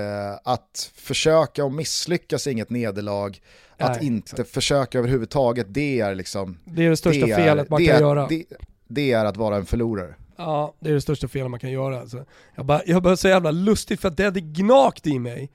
att 0.45 0.90
försöka 0.95 1.64
och 1.64 1.72
misslyckas 1.72 2.47
är 2.47 2.51
inget 2.51 2.70
nederlag, 2.70 3.40
att 3.78 4.03
inte 4.03 4.32
exakt. 4.32 4.51
försöka 4.51 4.99
överhuvudtaget, 4.99 5.66
det 5.70 6.01
är 6.01 6.14
liksom... 6.14 6.59
Det 6.64 6.84
är 6.84 6.90
det 6.90 6.97
största 6.97 7.26
det 7.26 7.36
felet 7.36 7.70
man 7.70 7.86
kan 7.86 7.97
är, 7.97 8.01
göra. 8.01 8.26
Det, 8.26 8.45
det, 8.88 9.12
är 9.12 9.24
att 9.24 9.36
vara 9.36 9.57
en 9.57 9.66
förlorare. 9.66 10.14
Ja, 10.36 10.74
det 10.80 10.90
är 10.90 10.95
det 10.95 11.01
största 11.01 11.28
felet 11.28 11.51
man 11.51 11.61
kan 11.61 11.70
göra. 11.70 12.01
Alltså. 12.01 12.24
Jag 12.55 12.66
bara, 12.66 12.82
jag 12.86 13.03
bara 13.03 13.16
så 13.16 13.28
jävla 13.28 13.51
lustigt 13.51 14.01
för 14.01 14.09
att 14.09 14.16
det 14.16 14.24
hade 14.24 14.40
gnagt 14.40 15.07
i 15.07 15.18
mig. 15.18 15.51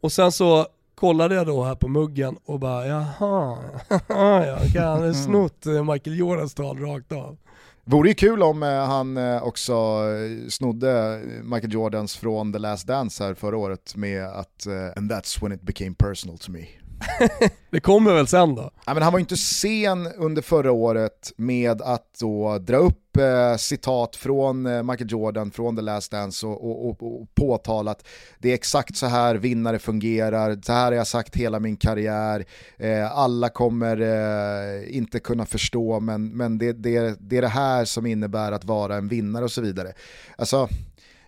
Och 0.00 0.12
sen 0.12 0.32
så 0.32 0.66
kollade 0.94 1.34
jag 1.34 1.46
då 1.46 1.64
här 1.64 1.74
på 1.74 1.88
muggen 1.88 2.36
och 2.44 2.60
bara 2.60 2.86
jaha, 2.86 3.58
jag 4.46 4.72
kan 4.72 5.14
snott 5.14 5.64
Michael 5.64 6.18
Jordans 6.18 6.54
tal 6.54 6.78
rakt 6.78 7.12
av. 7.12 7.36
Vore 7.88 8.08
ju 8.08 8.14
kul 8.14 8.42
om 8.42 8.62
eh, 8.62 8.68
han 8.68 9.16
eh, 9.16 9.42
också 9.42 9.72
eh, 9.72 10.48
snodde 10.48 11.20
Michael 11.42 11.72
Jordans 11.72 12.16
från 12.16 12.52
The 12.52 12.58
Last 12.58 12.86
Dance 12.86 13.24
här 13.24 13.34
förra 13.34 13.56
året 13.56 13.96
med 13.96 14.24
att 14.24 14.66
“And 14.96 15.12
that's 15.12 15.42
when 15.42 15.52
it 15.52 15.62
became 15.62 15.94
personal 15.94 16.38
to 16.38 16.52
me”. 16.52 16.85
det 17.70 17.80
kommer 17.80 18.12
väl 18.12 18.26
sen 18.26 18.54
då? 18.54 18.70
Ja, 18.86 18.94
men 18.94 19.02
han 19.02 19.12
var 19.12 19.18
ju 19.18 19.22
inte 19.22 19.36
sen 19.36 20.06
under 20.06 20.42
förra 20.42 20.72
året 20.72 21.32
med 21.36 21.82
att 21.82 22.14
då 22.20 22.58
dra 22.58 22.76
upp 22.76 23.16
eh, 23.16 23.56
citat 23.56 24.16
från 24.16 24.66
eh, 24.66 24.82
Michael 24.82 25.10
Jordan 25.10 25.50
från 25.50 25.76
The 25.76 25.82
Last 25.82 26.10
Dance 26.10 26.46
och, 26.46 26.64
och, 26.64 26.88
och, 26.88 27.20
och 27.20 27.34
påtala 27.34 27.90
att 27.90 28.06
det 28.38 28.50
är 28.50 28.54
exakt 28.54 28.96
så 28.96 29.06
här 29.06 29.34
vinnare 29.34 29.78
fungerar, 29.78 30.58
så 30.62 30.72
här 30.72 30.84
har 30.84 30.92
jag 30.92 31.06
sagt 31.06 31.36
hela 31.36 31.60
min 31.60 31.76
karriär, 31.76 32.44
eh, 32.76 33.18
alla 33.18 33.48
kommer 33.48 34.00
eh, 34.00 34.96
inte 34.96 35.18
kunna 35.18 35.46
förstå 35.46 36.00
men, 36.00 36.28
men 36.36 36.58
det, 36.58 36.72
det, 36.72 37.16
det 37.20 37.36
är 37.36 37.42
det 37.42 37.48
här 37.48 37.84
som 37.84 38.06
innebär 38.06 38.52
att 38.52 38.64
vara 38.64 38.96
en 38.96 39.08
vinnare 39.08 39.44
och 39.44 39.52
så 39.52 39.60
vidare. 39.60 39.92
Alltså, 40.36 40.68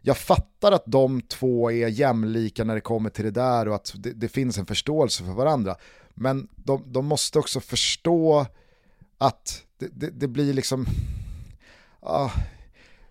jag 0.08 0.18
fattar 0.18 0.72
att 0.72 0.82
de 0.86 1.20
två 1.20 1.70
är 1.70 1.88
jämlika 1.88 2.64
när 2.64 2.74
det 2.74 2.80
kommer 2.80 3.10
till 3.10 3.24
det 3.24 3.30
där 3.30 3.68
och 3.68 3.74
att 3.74 3.94
det, 3.96 4.12
det 4.12 4.28
finns 4.28 4.58
en 4.58 4.66
förståelse 4.66 5.24
för 5.24 5.32
varandra. 5.32 5.76
Men 6.14 6.48
de, 6.54 6.82
de 6.86 7.06
måste 7.06 7.38
också 7.38 7.60
förstå 7.60 8.46
att 9.18 9.62
det, 9.78 9.88
det, 9.92 10.10
det 10.10 10.28
blir 10.28 10.52
liksom... 10.52 10.86
Ah, 12.00 12.30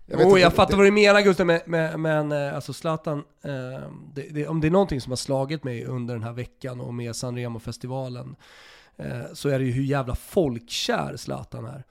jag, 0.06 0.20
oh, 0.20 0.40
jag 0.40 0.54
fattar 0.54 0.76
vad 0.76 0.86
du 0.86 0.90
menar 0.90 1.20
Gustav, 1.20 1.46
men, 1.46 1.60
men, 1.66 2.02
men 2.02 2.32
eh, 2.32 2.54
alltså 2.54 2.72
Zlatan, 2.72 3.18
eh, 3.42 3.90
det, 4.30 4.46
om 4.46 4.60
det 4.60 4.66
är 4.66 4.70
någonting 4.70 5.00
som 5.00 5.12
har 5.12 5.16
slagit 5.16 5.64
mig 5.64 5.84
under 5.84 6.14
den 6.14 6.22
här 6.22 6.32
veckan 6.32 6.80
och 6.80 6.94
med 6.94 7.16
San 7.16 7.36
Remo-festivalen, 7.36 8.36
eh, 8.96 9.22
så 9.32 9.48
är 9.48 9.58
det 9.58 9.64
ju 9.64 9.72
hur 9.72 9.82
jävla 9.82 10.14
folkkär 10.14 11.16
Zlatan 11.16 11.66
är 11.66 11.84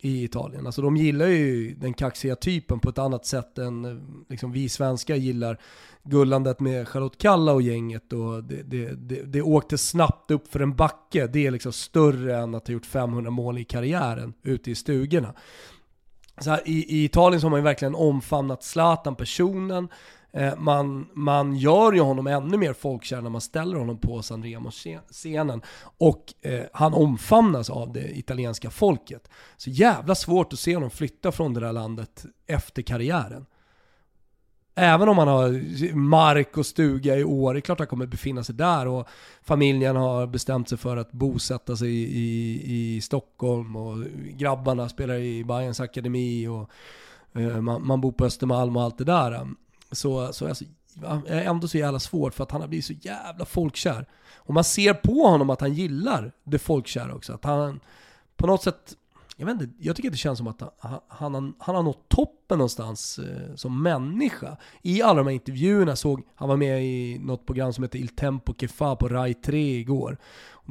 i 0.00 0.24
Italien. 0.24 0.66
Alltså 0.66 0.82
de 0.82 0.96
gillar 0.96 1.26
ju 1.26 1.74
den 1.74 1.94
kaxiga 1.94 2.36
typen 2.36 2.80
på 2.80 2.88
ett 2.88 2.98
annat 2.98 3.26
sätt 3.26 3.58
än 3.58 3.84
eh, 3.84 3.96
liksom, 4.28 4.52
vi 4.52 4.68
svenskar 4.68 5.14
gillar 5.14 5.58
gullandet 6.02 6.60
med 6.60 6.88
Charlotte 6.88 7.18
Kalla 7.18 7.52
och 7.52 7.62
gänget. 7.62 8.12
Och 8.12 8.44
det, 8.44 8.62
det, 8.62 8.94
det, 8.94 9.22
det 9.22 9.42
åkte 9.42 9.78
snabbt 9.78 10.30
upp 10.30 10.48
för 10.48 10.60
en 10.60 10.76
backe. 10.76 11.26
Det 11.26 11.46
är 11.46 11.50
liksom 11.50 11.72
större 11.72 12.36
än 12.36 12.54
att 12.54 12.66
ha 12.66 12.72
gjort 12.72 12.86
500 12.86 13.30
mål 13.30 13.58
i 13.58 13.64
karriären 13.64 14.34
ute 14.42 14.70
i 14.70 14.74
stugorna. 14.74 15.34
Så 16.40 16.50
här, 16.50 16.60
i, 16.64 17.00
I 17.00 17.04
Italien 17.04 17.40
så 17.40 17.44
har 17.46 17.50
man 17.50 17.60
ju 17.60 17.64
verkligen 17.64 17.94
omfamnat 17.94 18.64
Zlatan, 18.64 19.16
personen, 19.16 19.88
Eh, 20.32 20.56
man, 20.58 21.08
man 21.14 21.56
gör 21.56 21.92
ju 21.92 22.00
honom 22.00 22.26
ännu 22.26 22.56
mer 22.56 22.72
folkkär 22.72 23.20
när 23.20 23.30
man 23.30 23.40
ställer 23.40 23.76
honom 23.76 23.98
på 23.98 24.22
San 24.22 24.42
Remo-scenen. 24.42 25.62
Och 25.98 26.34
eh, 26.42 26.64
han 26.72 26.94
omfamnas 26.94 27.70
av 27.70 27.92
det 27.92 28.18
italienska 28.18 28.70
folket. 28.70 29.28
Så 29.56 29.70
jävla 29.70 30.14
svårt 30.14 30.52
att 30.52 30.58
se 30.58 30.74
honom 30.74 30.90
flytta 30.90 31.32
från 31.32 31.54
det 31.54 31.60
där 31.60 31.72
landet 31.72 32.24
efter 32.46 32.82
karriären. 32.82 33.46
Även 34.74 35.08
om 35.08 35.18
han 35.18 35.28
har 35.28 35.94
mark 35.94 36.56
och 36.56 36.66
stuga 36.66 37.16
i 37.16 37.24
år, 37.24 37.54
det 37.54 37.58
är 37.58 37.60
klart 37.60 37.78
han 37.78 37.88
kommer 37.88 38.06
befinna 38.06 38.44
sig 38.44 38.54
där 38.54 38.86
och 38.86 39.08
familjen 39.42 39.96
har 39.96 40.26
bestämt 40.26 40.68
sig 40.68 40.78
för 40.78 40.96
att 40.96 41.12
bosätta 41.12 41.76
sig 41.76 41.88
i, 41.88 42.02
i, 42.02 42.96
i 42.96 43.00
Stockholm 43.00 43.76
och 43.76 44.04
grabbarna 44.30 44.88
spelar 44.88 45.14
i 45.14 45.44
Bayerns 45.44 45.80
akademi 45.80 46.46
och 46.46 46.70
eh, 47.40 47.60
man, 47.60 47.86
man, 47.86 48.00
bor 48.00 48.12
på 48.12 48.24
Östermalm 48.24 48.76
och 48.76 48.82
allt 48.82 48.98
det 48.98 49.04
där 49.04 49.46
så, 49.92 50.32
så 50.32 50.48
alltså, 50.48 50.64
är 51.26 51.42
ändå 51.42 51.68
så 51.68 51.78
jävla 51.78 51.98
svårt 51.98 52.34
för 52.34 52.44
att 52.44 52.50
han 52.50 52.60
har 52.60 52.68
blivit 52.68 52.84
så 52.84 52.92
jävla 52.92 53.44
folkkär. 53.44 54.06
Och 54.36 54.54
man 54.54 54.64
ser 54.64 54.94
på 54.94 55.26
honom 55.26 55.50
att 55.50 55.60
han 55.60 55.74
gillar 55.74 56.32
det 56.44 56.58
folkkära 56.58 57.14
också. 57.14 57.32
Att 57.32 57.44
han 57.44 57.80
på 58.36 58.46
något 58.46 58.62
sätt, 58.62 58.96
jag 59.36 59.46
vet 59.46 59.60
inte, 59.60 59.74
jag 59.78 59.96
tycker 59.96 60.08
att 60.08 60.12
det 60.12 60.18
känns 60.18 60.38
som 60.38 60.46
att 60.46 60.62
han, 60.78 61.00
han, 61.08 61.54
han 61.58 61.74
har 61.74 61.82
nått 61.82 62.08
toppen 62.08 62.58
någonstans 62.58 63.18
eh, 63.18 63.54
som 63.54 63.82
människa. 63.82 64.56
I 64.82 65.02
alla 65.02 65.18
de 65.18 65.26
här 65.26 65.34
intervjuerna 65.34 65.96
såg, 65.96 66.22
han 66.34 66.48
var 66.48 66.56
med 66.56 66.84
i 66.84 67.18
något 67.18 67.46
program 67.46 67.72
som 67.72 67.84
heter 67.84 67.98
Il 67.98 68.08
Tempo 68.08 68.54
Kefa 68.58 68.74
Fa 68.74 68.96
på 68.96 69.08
Rai 69.08 69.34
3 69.34 69.78
igår. 69.78 70.18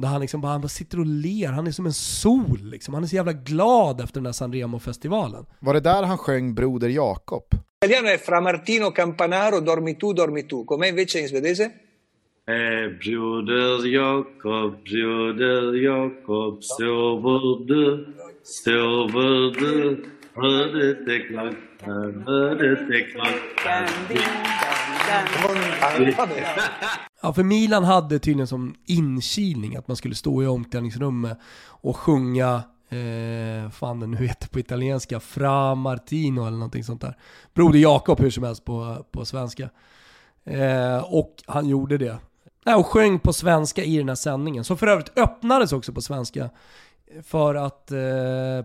Där 0.00 0.08
han 0.08 0.20
liksom 0.20 0.40
bara, 0.40 0.52
han 0.52 0.60
bara 0.60 0.68
sitter 0.68 1.00
och 1.00 1.06
ler, 1.06 1.48
han 1.48 1.66
är 1.66 1.70
som 1.70 1.86
en 1.86 1.92
sol 1.92 2.58
liksom. 2.62 2.94
Han 2.94 3.02
är 3.02 3.06
så 3.06 3.16
jävla 3.16 3.32
glad 3.32 4.00
efter 4.00 4.14
den 4.14 4.24
där 4.24 4.32
San 4.32 4.52
Remo-festivalen. 4.52 5.46
Var 5.58 5.74
det 5.74 5.80
där 5.80 6.02
han 6.02 6.18
sjöng 6.18 6.54
Broder 6.54 6.88
Jakob? 6.88 7.44
italiano 7.82 8.08
è 8.08 8.18
fra 8.18 8.40
Martino 8.40 8.92
Campanaro, 8.92 9.60
dormi 9.60 9.96
tu, 9.96 10.12
dormi 10.12 10.44
tu. 10.44 10.64
Com'è 10.64 10.88
invece 10.88 11.20
in 11.20 11.28
svedese? 11.28 11.80
Eh, 12.44 12.88
Broder 12.98 13.86
Jakob, 13.86 14.82
Broder 14.82 15.74
Jakob, 15.74 16.62
sover 16.62 17.64
du, 17.64 18.14
sover 18.42 19.50
du, 19.50 20.04
hörde 20.34 20.94
klockan. 23.12 23.86
Ja, 27.22 27.32
för 27.32 27.42
Milan 27.42 27.84
hade 27.84 28.18
tydligen 28.18 28.46
som 28.46 28.74
inkilning 28.86 29.76
att 29.76 29.88
man 29.88 29.96
skulle 29.96 30.14
stå 30.14 30.42
i 30.42 30.46
omklädningsrummet 30.46 31.38
och 31.66 31.96
sjunga, 31.96 32.62
eh, 32.88 33.70
fan 33.70 34.00
den 34.00 34.10
nu 34.10 34.16
heter 34.26 34.48
på 34.48 34.58
italienska, 34.58 35.20
Fra 35.20 35.74
Martino 35.74 36.40
eller 36.40 36.56
någonting 36.58 36.84
sånt 36.84 37.00
där. 37.00 37.16
Broder 37.54 37.78
Jakob 37.78 38.20
hur 38.20 38.30
som 38.30 38.44
helst 38.44 38.64
på, 38.64 39.06
på 39.10 39.24
svenska. 39.24 39.70
Eh, 40.44 41.14
och 41.14 41.34
han 41.46 41.68
gjorde 41.68 41.98
det. 41.98 42.16
Nej, 42.64 42.74
och 42.74 42.86
sjöng 42.86 43.18
på 43.18 43.32
svenska 43.32 43.84
i 43.84 43.98
den 43.98 44.08
här 44.08 44.16
sändningen, 44.16 44.64
som 44.64 44.76
för 44.76 44.86
övrigt 44.86 45.18
öppnades 45.18 45.72
också 45.72 45.92
på 45.92 46.00
svenska 46.00 46.50
för 47.22 47.54
att 47.54 47.92
eh, 47.92 47.98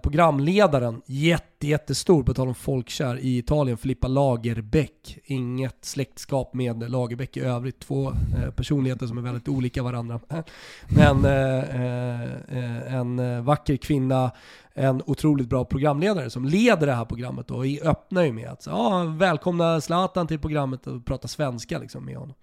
programledaren, 0.04 1.02
jätte, 1.06 1.68
jättestor, 1.68 2.24
på 2.24 2.34
tal 2.34 2.48
om 2.48 2.56
folkkär 2.56 3.20
i 3.20 3.38
Italien, 3.38 3.78
Filippa 3.78 4.08
Lagerbäck, 4.08 5.18
inget 5.24 5.86
släktskap 5.86 6.54
med 6.54 6.91
Lagerbäck 6.91 7.38
i 7.38 7.39
övrigt, 7.39 7.80
två 7.80 8.12
eh, 8.12 8.52
personligheter 8.56 9.08
som 9.08 9.18
är 9.18 9.22
väldigt 9.22 9.48
olika 9.48 9.84
varandra. 9.84 10.20
Men 10.98 11.26
eh, 11.26 11.82
eh, 11.82 12.24
eh 12.50 12.93
en 12.93 13.46
vacker 13.46 13.78
kvinna, 13.78 14.32
en 14.74 15.02
otroligt 15.06 15.50
bra 15.50 15.66
programledare 15.66 16.30
som 16.30 16.46
leder 16.46 16.88
det 16.88 16.93
här 16.93 17.06
programmet 17.06 17.52
och 17.52 17.66
öppnar 17.84 18.24
ju 18.24 18.32
med 18.32 18.50
att 18.50 18.68
ah, 18.68 19.04
välkomna 19.04 19.82
Zlatan 19.82 20.28
till 20.28 20.39
programmet 20.39 20.88
och 20.88 21.06
prata 21.06 21.28
svenska 21.28 21.80
liksom 21.80 22.06
med 22.06 22.18
honom. 22.18 22.36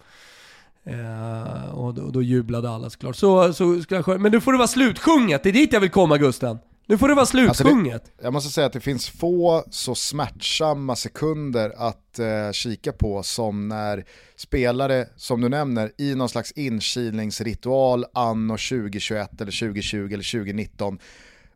Eh, 0.84 1.74
och, 1.74 1.94
då, 1.94 2.10
då, 2.10 2.22
jublade 2.22 2.70
alla 2.70 2.90
såklart. 2.90 3.16
Så, 3.16 3.52
så 3.52 3.82
ska 3.82 3.94
jag, 3.94 4.20
men 4.20 4.32
nu 4.32 4.40
får 4.40 4.52
det 4.52 4.58
vara 4.58 4.68
slutsjunget, 4.68 5.42
det 5.42 5.48
är 5.48 5.52
dit 5.52 5.72
jag 5.72 5.80
vill 5.80 5.90
komma 5.90 6.18
Gusten. 6.18 6.58
Nu 6.86 6.98
får 6.98 7.08
det 7.08 7.14
vara 7.14 7.26
slutsjunget. 7.26 7.94
Alltså 7.94 8.12
det, 8.18 8.24
jag 8.24 8.32
måste 8.32 8.50
säga 8.50 8.66
att 8.66 8.72
det 8.72 8.80
finns 8.80 9.08
få 9.08 9.64
så 9.70 9.94
smärtsamma 9.94 10.96
sekunder 10.96 11.72
att 11.76 12.18
eh, 12.18 12.52
kika 12.52 12.92
på 12.92 13.22
som 13.22 13.68
när 13.68 14.04
spelare, 14.36 15.06
som 15.16 15.40
du 15.40 15.48
nämner, 15.48 15.92
i 15.98 16.14
någon 16.14 16.28
slags 16.28 16.52
inkilningsritual 16.52 18.04
anno 18.14 18.52
2021 18.52 19.40
eller 19.40 19.60
2020 19.60 19.96
eller 19.96 20.38
2019 20.38 20.98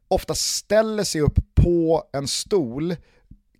ofta 0.08 0.34
ställer 0.34 1.04
sig 1.04 1.20
upp 1.20 1.38
på 1.54 2.02
en 2.12 2.28
stol 2.28 2.96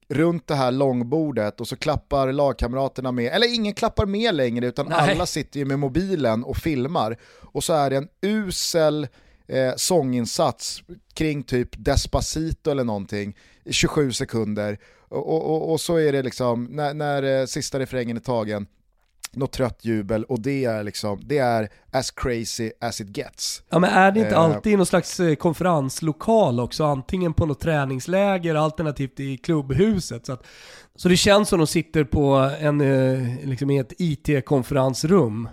runt 0.09 0.47
det 0.47 0.55
här 0.55 0.71
långbordet 0.71 1.61
och 1.61 1.69
så 1.69 1.77
klappar 1.77 2.33
lagkamraterna 2.33 3.13
med, 3.13 3.33
eller 3.33 3.55
ingen 3.55 3.75
klappar 3.75 4.07
med 4.07 4.35
längre 4.35 4.67
utan 4.67 4.87
Nej. 4.87 5.13
alla 5.13 5.27
sitter 5.27 5.59
ju 5.61 5.65
med 5.67 5.79
mobilen 5.79 6.45
och 6.45 6.57
filmar. 6.57 7.17
Och 7.41 7.65
så 7.65 7.73
är 7.73 7.91
det 7.91 7.97
en 7.97 8.09
usel 8.21 9.09
eh, 9.47 9.73
sånginsats 9.77 10.83
kring 11.15 11.43
typ 11.43 11.69
Despacito 11.73 12.71
eller 12.71 12.85
någonting, 12.85 13.37
27 13.71 14.13
sekunder. 14.13 14.79
Och, 15.09 15.51
och, 15.51 15.73
och 15.73 15.81
så 15.81 15.97
är 15.97 16.13
det 16.13 16.23
liksom, 16.23 16.65
när, 16.65 16.95
när 16.95 17.41
eh, 17.41 17.47
sista 17.47 17.79
refrängen 17.79 18.17
är 18.17 18.21
tagen, 18.21 18.67
något 19.33 19.53
trött 19.53 19.85
jubel 19.85 20.25
och 20.25 20.41
det 20.41 20.65
är 20.65 20.83
liksom, 20.83 21.21
det 21.25 21.39
är 21.39 21.69
as 21.91 22.11
crazy 22.11 22.71
as 22.81 23.01
it 23.01 23.17
gets. 23.17 23.63
Ja 23.69 23.79
men 23.79 23.91
är 23.91 24.13
det 24.13 24.21
inte 24.21 24.35
eh. 24.35 24.41
alltid 24.41 24.73
i 24.73 24.77
någon 24.77 24.87
slags 24.87 25.21
eh, 25.21 25.35
konferenslokal 25.35 26.61
också? 26.61 26.85
Antingen 26.85 27.33
på 27.33 27.47
något 27.47 27.61
träningsläger, 27.61 28.55
alternativt 28.55 29.21
i 29.21 29.37
klubbhuset. 29.37 30.27
Så, 30.27 30.33
att, 30.33 30.47
så 30.97 31.09
det 31.09 31.17
känns 31.17 31.49
som 31.49 31.59
de 31.59 31.67
sitter 31.67 32.05
på 32.05 32.51
en, 32.61 32.81
eh, 32.81 33.47
liksom 33.47 33.71
i 33.71 33.79
ett 33.79 33.93
IT-konferensrum. 33.99 35.49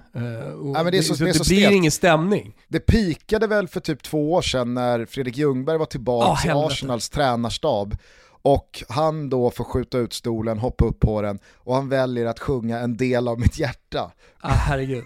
Ja, 0.76 0.84
men 0.84 0.92
det, 0.92 1.04
så, 1.04 1.16
så 1.16 1.24
det, 1.24 1.32
det 1.32 1.48
blir 1.48 1.60
stelt. 1.60 1.74
ingen 1.76 1.92
stämning. 1.92 2.56
Det 2.68 2.80
pikade 2.80 3.48
väl 3.48 3.68
för 3.68 3.80
typ 3.80 4.04
två 4.04 4.34
år 4.34 4.42
sedan 4.42 4.74
när 4.74 5.06
Fredrik 5.06 5.38
Ljungberg 5.38 5.78
var 5.78 5.86
tillbaka 5.86 6.32
oh, 6.32 6.48
i 6.48 6.66
Arsenals 6.66 7.10
tränarstab 7.10 7.98
och 8.44 8.84
han 8.90 9.30
då 9.30 9.52
får 9.52 9.64
skjuta 9.64 9.98
ut 9.98 10.14
stolen, 10.14 10.60
hoppa 10.60 10.86
upp 10.86 11.00
på 11.00 11.22
den 11.22 11.40
och 11.56 11.76
han 11.76 11.90
väljer 11.90 12.26
att 12.26 12.40
sjunga 12.40 12.80
en 12.80 12.98
del 12.98 13.28
av 13.28 13.40
mitt 13.40 13.60
hjärta. 13.60 14.12
Ah, 14.40 14.50
herregud. 14.50 15.04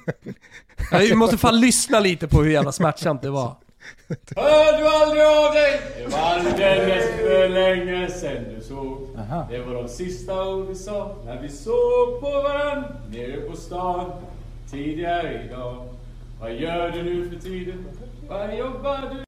Vi 0.92 1.16
måste 1.16 1.38
fan 1.38 1.60
lyssna 1.60 2.00
lite 2.00 2.28
på 2.28 2.42
hur 2.42 2.52
jävla 2.52 2.72
smärtsamt 2.72 3.22
det 3.22 3.30
var. 3.30 3.56
Hör 4.36 4.78
du 4.78 4.88
aldrig 4.88 5.24
av 5.24 5.54
dig? 5.54 5.82
Det 5.98 6.12
var 6.12 6.20
alldeles 6.20 7.06
för 7.16 7.50
länge 7.50 8.10
sen 8.12 8.56
du 8.56 8.62
såg. 8.62 8.98
Aha. 9.18 9.48
Det 9.52 9.60
var 9.60 9.74
de 9.74 9.90
sista 9.90 10.48
ord 10.48 10.68
vi 10.68 10.76
sa 10.76 11.16
när 11.26 11.42
vi 11.42 11.50
såg 11.50 12.22
på 12.22 12.30
varann 12.30 12.84
nere 13.10 13.42
på 13.42 13.56
stan 13.56 14.12
tidigare 14.72 15.44
idag. 15.46 15.88
Vad 16.40 16.54
gör 16.54 16.92
du 16.92 17.04
nu 17.04 17.30
för 17.30 17.50
tiden? 17.50 17.86
Vad 18.30 18.58
jobbar 18.58 19.14
du 19.14 19.27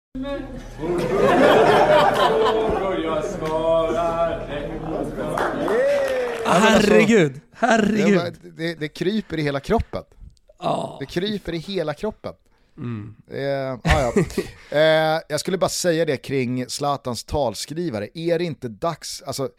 ah, 6.46 6.60
Herregud, 6.60 7.42
herregud. 7.52 8.38
Det, 8.42 8.50
det, 8.50 8.80
det 8.80 8.88
kryper 8.88 9.38
i 9.40 9.42
hela 9.42 9.60
kroppen. 9.60 10.04
Oh. 10.60 10.98
Det 11.00 11.06
kryper 11.06 11.54
i 11.54 11.58
hela 11.58 11.94
kroppen. 11.94 12.34
Mm. 12.78 13.16
Eh, 13.32 13.74
ah, 13.74 14.02
ja. 14.02 14.14
eh, 14.78 15.22
jag 15.30 15.40
skulle 15.40 15.58
bara 15.58 15.70
säga 15.70 16.06
det 16.06 16.18
kring 16.18 16.66
Zlatans 16.70 17.24
talskrivare, 17.24 18.10
är 18.14 18.40
det 18.40 18.46
inte 18.46 18.68
dags, 18.68 19.22
alltså, 19.22 19.50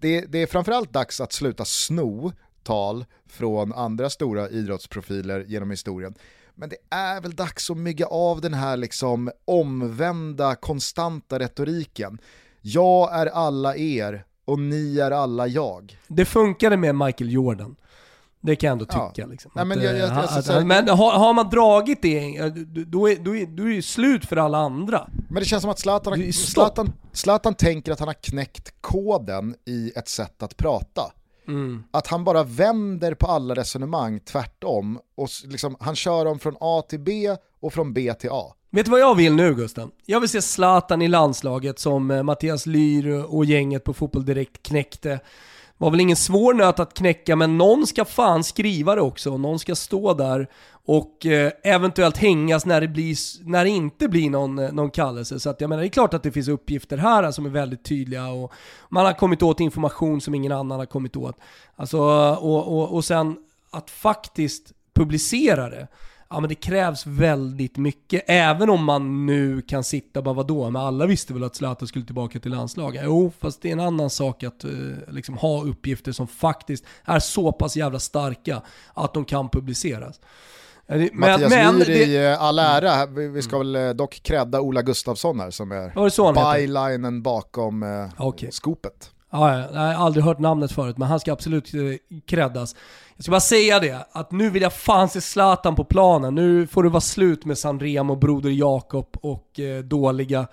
det, 0.00 0.20
det 0.20 0.38
är 0.38 0.46
framförallt 0.46 0.92
dags 0.92 1.20
att 1.20 1.32
sluta 1.32 1.64
sno 1.64 2.32
tal 2.62 3.04
från 3.26 3.72
andra 3.72 4.10
stora 4.10 4.48
idrottsprofiler 4.48 5.44
genom 5.48 5.70
historien. 5.70 6.14
Men 6.54 6.68
det 6.68 6.76
är 6.90 7.20
väl 7.20 7.34
dags 7.34 7.70
att 7.70 7.76
mygga 7.76 8.06
av 8.06 8.40
den 8.40 8.54
här 8.54 8.76
liksom 8.76 9.30
omvända, 9.44 10.54
konstanta 10.54 11.38
retoriken. 11.38 12.18
Jag 12.60 13.20
är 13.20 13.26
alla 13.26 13.76
er 13.76 14.24
och 14.44 14.58
ni 14.58 14.98
är 14.98 15.10
alla 15.10 15.46
jag. 15.46 15.98
Det 16.08 16.24
funkade 16.24 16.76
med 16.76 16.94
Michael 16.94 17.32
Jordan. 17.32 17.76
Det 18.40 18.56
kan 18.56 18.68
jag 18.68 18.72
ändå 18.72 18.84
tycka. 18.84 19.12
Ja. 19.14 19.26
Liksom. 19.26 19.50
Nej, 19.54 19.64
men, 19.64 19.82
jag, 19.82 19.98
jag, 19.98 20.08
jag, 20.08 20.58
att, 20.58 20.66
men 20.66 20.88
har, 20.88 21.12
har, 21.12 21.34
man 21.34 21.50
dragit 21.50 22.02
det, 22.02 22.48
då 22.66 23.08
är, 23.08 23.16
då, 23.16 23.36
är, 23.36 23.46
då 23.46 23.62
är 23.62 23.76
det 23.76 23.82
slut 23.82 24.24
för 24.24 24.36
alla 24.36 24.58
andra. 24.58 25.08
Men 25.28 25.42
det 25.42 25.44
känns 25.44 25.62
som 25.62 25.70
att 25.70 25.78
Zlatan, 25.78 26.32
Zlatan, 26.32 26.92
Zlatan 27.12 27.54
tänker 27.54 27.92
att 27.92 27.98
han 27.98 28.08
har 28.08 28.14
knäckt 28.14 28.74
koden 28.80 29.54
i 29.64 29.92
ett 29.96 30.08
sätt 30.08 30.42
att 30.42 30.56
prata. 30.56 31.12
Mm. 31.48 31.84
Att 31.90 32.06
han 32.06 32.24
bara 32.24 32.42
vänder 32.42 33.14
på 33.14 33.26
alla 33.26 33.54
resonemang 33.54 34.20
tvärtom 34.20 34.98
och 35.16 35.28
liksom, 35.44 35.76
han 35.80 35.96
kör 35.96 36.24
dem 36.24 36.38
från 36.38 36.56
A 36.60 36.82
till 36.88 37.00
B 37.00 37.36
och 37.60 37.72
från 37.72 37.92
B 37.92 38.14
till 38.14 38.30
A. 38.32 38.54
Vet 38.70 38.84
du 38.84 38.90
vad 38.90 39.00
jag 39.00 39.14
vill 39.14 39.34
nu 39.34 39.54
Gusten? 39.54 39.90
Jag 40.06 40.20
vill 40.20 40.28
se 40.28 40.42
Zlatan 40.42 41.02
i 41.02 41.08
landslaget 41.08 41.78
som 41.78 42.10
eh, 42.10 42.22
Mattias 42.22 42.66
Lyr 42.66 43.24
och 43.28 43.44
gänget 43.44 43.84
på 43.84 43.94
Fotboll 43.94 44.24
Direkt 44.24 44.62
knäckte. 44.62 45.20
Var 45.78 45.90
väl 45.90 46.00
ingen 46.00 46.16
svår 46.16 46.54
nöt 46.54 46.78
att 46.78 46.94
knäcka 46.94 47.36
men 47.36 47.58
någon 47.58 47.86
ska 47.86 48.04
fan 48.04 48.44
skriva 48.44 48.94
det 48.94 49.00
också. 49.00 49.36
Någon 49.36 49.58
ska 49.58 49.74
stå 49.74 50.14
där 50.14 50.48
och 50.86 51.26
eh, 51.26 51.52
eventuellt 51.62 52.16
hängas 52.16 52.66
när 52.66 52.80
det, 52.80 52.88
blir, 52.88 53.16
när 53.48 53.64
det 53.64 53.70
inte 53.70 54.08
blir 54.08 54.30
någon, 54.30 54.58
eh, 54.58 54.72
någon 54.72 54.90
kallelse. 54.90 55.40
Så 55.40 55.50
att 55.50 55.60
jag 55.60 55.68
menar, 55.68 55.82
det 55.82 55.86
är 55.86 55.90
klart 55.90 56.14
att 56.14 56.22
det 56.22 56.32
finns 56.32 56.48
uppgifter 56.48 56.96
här 56.96 57.22
alltså, 57.22 57.38
som 57.38 57.46
är 57.46 57.50
väldigt 57.50 57.84
tydliga 57.84 58.28
och 58.28 58.52
man 58.88 59.06
har 59.06 59.12
kommit 59.12 59.42
åt 59.42 59.60
information 59.60 60.20
som 60.20 60.34
ingen 60.34 60.52
annan 60.52 60.78
har 60.78 60.86
kommit 60.86 61.16
åt. 61.16 61.36
Alltså, 61.76 61.98
och, 62.00 62.78
och, 62.78 62.94
och 62.94 63.04
sen 63.04 63.36
att 63.70 63.90
faktiskt 63.90 64.72
publicera 64.94 65.70
det 65.70 65.88
ja 66.34 66.40
men 66.40 66.48
det 66.48 66.54
krävs 66.54 67.06
väldigt 67.06 67.76
mycket. 67.76 68.24
Även 68.26 68.70
om 68.70 68.84
man 68.84 69.26
nu 69.26 69.62
kan 69.62 69.84
sitta 69.84 70.20
och 70.20 70.24
bara 70.24 70.34
vadå, 70.34 70.70
men 70.70 70.82
alla 70.82 71.06
visste 71.06 71.32
väl 71.32 71.44
att 71.44 71.56
Zlatan 71.56 71.88
skulle 71.88 72.04
tillbaka 72.04 72.40
till 72.40 72.50
landslaget? 72.50 73.02
Jo, 73.04 73.32
fast 73.40 73.62
det 73.62 73.68
är 73.68 73.72
en 73.72 73.80
annan 73.80 74.10
sak 74.10 74.42
att 74.42 74.64
eh, 74.64 74.70
liksom 75.08 75.36
ha 75.36 75.64
uppgifter 75.64 76.12
som 76.12 76.26
faktiskt 76.26 76.84
är 77.04 77.18
så 77.18 77.52
pass 77.52 77.76
jävla 77.76 77.98
starka 77.98 78.62
att 78.94 79.14
de 79.14 79.24
kan 79.24 79.48
publiceras. 79.48 80.20
Men, 80.86 81.08
Mattias 81.12 81.50
men, 81.50 81.78
Myhr 81.78 81.90
i 81.90 82.06
det... 82.06 82.38
all 82.38 82.58
ära, 82.58 83.06
vi 83.06 83.42
ska 83.42 83.58
väl 83.58 83.76
eh, 83.76 83.90
dock 83.90 84.20
credda 84.22 84.60
Ola 84.60 84.82
Gustafsson 84.82 85.40
här 85.40 85.50
som 85.50 85.72
är 85.72 86.56
bylinen 86.56 87.22
bakom 87.22 87.82
eh, 87.82 88.26
okay. 88.26 88.50
skopet. 88.50 89.10
Ja, 89.32 89.58
jag 89.58 89.80
har 89.80 90.04
aldrig 90.04 90.24
hört 90.24 90.38
namnet 90.38 90.72
förut, 90.72 90.98
men 90.98 91.08
han 91.08 91.20
ska 91.20 91.32
absolut 91.32 91.74
eh, 91.74 91.80
creddas. 92.26 92.74
Jag 93.16 93.24
ska 93.24 93.30
bara 93.30 93.40
säga 93.40 93.80
det, 93.80 94.06
att 94.12 94.32
nu 94.32 94.50
vill 94.50 94.62
jag 94.62 94.72
fan 94.72 95.08
se 95.08 95.20
Zlatan 95.20 95.74
på 95.74 95.84
planen. 95.84 96.34
Nu 96.34 96.66
får 96.66 96.82
det 96.82 96.88
vara 96.88 97.00
slut 97.00 97.44
med 97.44 97.58
Sanremo, 97.58 98.16
Broder 98.16 98.50
Jakob 98.50 99.16
och 99.20 99.60
eh, 99.60 99.78
dåliga 99.78 100.46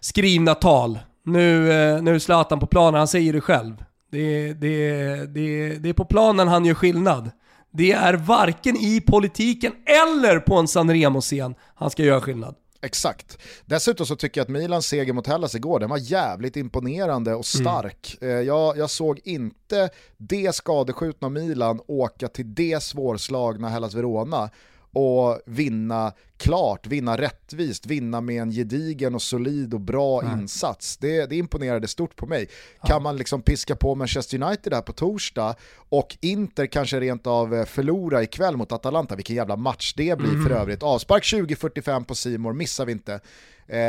skrivna 0.00 0.54
tal. 0.54 0.98
Nu, 1.24 1.72
eh, 1.72 2.02
nu 2.02 2.14
är 2.14 2.18
Zlatan 2.18 2.60
på 2.60 2.66
planen, 2.66 2.98
han 2.98 3.08
säger 3.08 3.32
det 3.32 3.40
själv. 3.40 3.84
Det, 4.10 4.52
det, 4.52 4.86
det, 5.34 5.78
det 5.78 5.88
är 5.88 5.92
på 5.92 6.04
planen 6.04 6.48
han 6.48 6.64
gör 6.64 6.74
skillnad. 6.74 7.30
Det 7.70 7.92
är 7.92 8.14
varken 8.14 8.76
i 8.76 9.00
politiken 9.00 9.72
eller 9.84 10.38
på 10.38 10.54
en 10.54 10.68
Sanremo-scen 10.68 11.54
han 11.74 11.90
ska 11.90 12.02
göra 12.02 12.20
skillnad. 12.20 12.54
Exakt. 12.80 13.38
Dessutom 13.64 14.06
så 14.06 14.16
tycker 14.16 14.40
jag 14.40 14.44
att 14.44 14.48
Milans 14.48 14.86
seger 14.86 15.12
mot 15.12 15.26
Hellas 15.26 15.54
igår, 15.54 15.80
den 15.80 15.90
var 15.90 15.98
jävligt 15.98 16.56
imponerande 16.56 17.34
och 17.34 17.34
mm. 17.34 17.42
stark. 17.66 18.18
Mm. 18.20 18.46
Jag, 18.46 18.78
jag, 18.78 18.90
såg 18.90 19.20
inte 19.24 19.90
det 20.16 20.54
skadeskjutna 20.54 21.28
Milan 21.28 21.80
åka 21.86 22.28
till 22.28 22.54
det 22.54 22.82
svårslagna 22.82 23.68
Hellas 23.68 23.94
Verona 23.94 24.50
och 24.92 25.40
vinna 25.46 26.12
klart, 26.38 26.86
vinna 26.86 27.16
rättvist, 27.16 27.86
vinna 27.86 28.20
med 28.20 28.42
en 28.42 28.50
gedigen 28.50 29.14
och 29.14 29.22
solid 29.22 29.74
och 29.74 29.80
bra 29.80 30.20
Nej. 30.20 30.32
insats. 30.32 30.96
Det, 30.96 31.26
det 31.26 31.36
imponerade 31.36 31.88
stort 31.88 32.16
på 32.16 32.26
mig. 32.26 32.48
Kan 32.86 33.02
man 33.02 33.16
liksom 33.16 33.42
piska 33.42 33.76
på 33.76 33.94
Manchester 33.94 34.42
United 34.42 34.74
här 34.74 34.82
på 34.82 34.92
torsdag 34.92 35.54
och 35.88 36.16
Inter 36.20 36.66
kanske 36.66 37.00
rent 37.00 37.26
av 37.26 37.54
eh, 37.54 37.64
förlora 37.64 38.22
ikväll 38.22 38.56
mot 38.56 38.72
Atalanta, 38.72 39.16
vilken 39.16 39.36
jävla 39.36 39.56
match 39.56 39.94
det 39.96 40.18
blir 40.18 40.44
för 40.44 40.50
övrigt. 40.50 40.82
Avspark 40.82 41.22
20.45 41.22 42.04
på 42.04 42.14
Simor 42.14 42.52
missar 42.52 42.86
vi 42.86 42.92
inte. 42.92 43.20
Eh, 43.68 43.80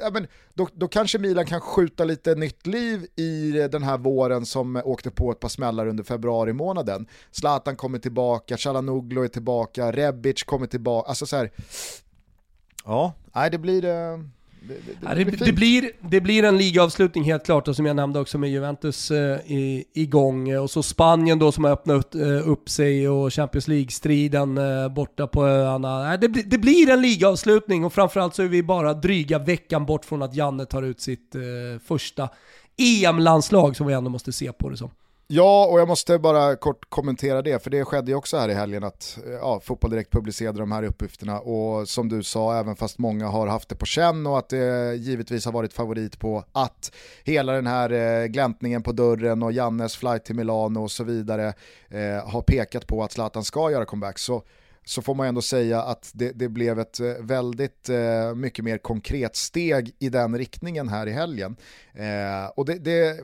ja, 0.00 0.10
men 0.12 0.26
då, 0.54 0.68
då 0.74 0.88
kanske 0.88 1.18
Milan 1.18 1.46
kan 1.46 1.60
skjuta 1.60 2.04
lite 2.04 2.34
nytt 2.34 2.66
liv 2.66 3.06
i 3.16 3.50
den 3.50 3.82
här 3.82 3.98
våren 3.98 4.46
som 4.46 4.82
åkte 4.84 5.10
på 5.10 5.30
ett 5.30 5.40
par 5.40 5.48
smällar 5.48 5.86
under 5.86 6.04
februari 6.04 6.52
månaden. 6.52 7.06
Zlatan 7.30 7.76
kommer 7.76 7.98
tillbaka, 7.98 8.56
Chalanoglu 8.56 9.24
är 9.24 9.28
tillbaka, 9.28 9.92
Rebic 9.92 10.42
kommer 10.42 10.66
tillbaka. 10.66 11.08
Alltså 11.08 11.26
så 11.26 11.36
här, 11.36 11.50
ja, 12.84 13.12
nej 13.34 13.50
det 13.50 13.58
blir... 13.58 13.84
eh, 13.84 14.18
Det, 14.68 14.74
det, 14.74 15.24
det 15.24 15.24
det, 15.24 15.24
blir 15.24 15.46
det, 15.46 15.52
blir, 15.52 15.90
det 16.00 16.20
blir 16.20 16.42
en 16.44 16.58
ligaavslutning 16.58 17.24
helt 17.24 17.44
klart 17.44 17.68
och 17.68 17.76
som 17.76 17.86
jag 17.86 17.96
nämnde 17.96 18.20
också 18.20 18.38
med 18.38 18.50
Juventus 18.50 19.10
eh, 19.10 19.38
i, 19.52 19.84
igång 19.94 20.56
och 20.56 20.70
så 20.70 20.82
Spanien 20.82 21.38
då 21.38 21.52
som 21.52 21.64
har 21.64 21.70
öppnat 21.70 22.14
eh, 22.14 22.48
upp 22.48 22.68
sig 22.68 23.08
och 23.08 23.32
Champions 23.32 23.68
League-striden 23.68 24.58
eh, 24.58 24.88
borta 24.88 25.26
på 25.26 25.46
öarna. 25.46 26.16
Det, 26.16 26.28
blir- 26.28 26.42
det 26.46 26.58
blir 26.58 26.90
en 26.90 27.02
ligaavslutning 27.02 27.84
och 27.84 27.92
framförallt 27.92 28.34
så 28.34 28.42
är 28.42 28.48
vi 28.48 28.62
bara 28.62 28.94
dryga 28.94 29.38
veckan 29.38 29.86
bort 29.86 30.04
från 30.04 30.22
att 30.22 30.34
Janne 30.34 30.66
tar 30.66 30.82
ut 30.82 31.00
sitt 31.00 31.34
eh, 31.34 31.40
första 31.84 32.28
EM-landslag 32.76 33.76
som 33.76 33.86
vi 33.86 33.92
ändå 33.94 34.10
måste 34.10 34.32
se 34.32 34.52
på 34.52 34.70
det 34.70 34.76
som. 34.76 34.90
Ja, 35.26 35.66
och 35.66 35.80
jag 35.80 35.88
måste 35.88 36.18
bara 36.18 36.56
kort 36.56 36.90
kommentera 36.90 37.42
det, 37.42 37.62
för 37.62 37.70
det 37.70 37.84
skedde 37.84 38.10
ju 38.10 38.16
också 38.16 38.36
här 38.36 38.48
i 38.48 38.54
helgen 38.54 38.84
att 38.84 39.18
eh, 39.26 39.32
ja, 39.32 39.60
Fotboll 39.60 39.90
Direkt 39.90 40.10
publicerade 40.10 40.58
de 40.58 40.72
här 40.72 40.82
uppgifterna 40.82 41.40
och 41.40 41.88
som 41.88 42.08
du 42.08 42.22
sa, 42.22 42.58
även 42.58 42.76
fast 42.76 42.98
många 42.98 43.28
har 43.28 43.46
haft 43.46 43.68
det 43.68 43.74
på 43.74 43.86
känn 43.86 44.26
och 44.26 44.38
att 44.38 44.48
det 44.48 44.94
givetvis 44.94 45.44
har 45.44 45.52
varit 45.52 45.72
favorit 45.72 46.18
på 46.18 46.44
att 46.52 46.92
hela 47.24 47.52
den 47.52 47.66
här 47.66 47.92
eh, 47.92 48.26
gläntningen 48.26 48.82
på 48.82 48.92
dörren 48.92 49.42
och 49.42 49.52
Jannes 49.52 49.96
flight 49.96 50.24
till 50.24 50.34
Milano 50.34 50.82
och 50.82 50.90
så 50.90 51.04
vidare 51.04 51.54
eh, 51.88 52.28
har 52.28 52.42
pekat 52.42 52.86
på 52.86 53.04
att 53.04 53.12
Zlatan 53.12 53.44
ska 53.44 53.70
göra 53.70 53.84
comeback, 53.84 54.18
så 54.18 54.42
så 54.84 55.02
får 55.02 55.14
man 55.14 55.26
ändå 55.26 55.42
säga 55.42 55.82
att 55.82 56.10
det, 56.14 56.32
det 56.32 56.48
blev 56.48 56.78
ett 56.78 57.00
eh, 57.00 57.06
väldigt 57.20 57.88
eh, 57.88 58.34
mycket 58.34 58.64
mer 58.64 58.78
konkret 58.78 59.36
steg 59.36 59.94
i 59.98 60.08
den 60.08 60.38
riktningen 60.38 60.88
här 60.88 61.06
i 61.06 61.12
helgen. 61.12 61.56
Eh, 61.94 62.46
och 62.56 62.64
det, 62.64 62.78
det, 62.78 63.20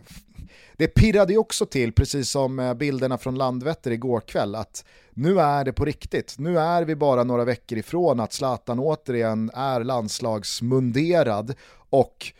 det 0.76 0.88
pirrade 0.88 1.32
ju 1.32 1.38
också 1.38 1.66
till, 1.66 1.92
precis 1.92 2.30
som 2.30 2.58
eh, 2.58 2.74
bilderna 2.74 3.18
från 3.18 3.34
Landvetter 3.34 3.90
igår 3.90 4.20
kväll, 4.20 4.54
att 4.54 4.84
nu 5.10 5.40
är 5.40 5.64
det 5.64 5.72
på 5.72 5.84
riktigt. 5.84 6.34
Nu 6.38 6.58
är 6.58 6.84
vi 6.84 6.96
bara 6.96 7.24
några 7.24 7.44
veckor 7.44 7.78
ifrån 7.78 8.20
att 8.20 8.32
Zlatan 8.32 8.78
återigen 8.78 9.50
är 9.54 9.84
landslagsmunderad 9.84 11.54
och 11.90 12.32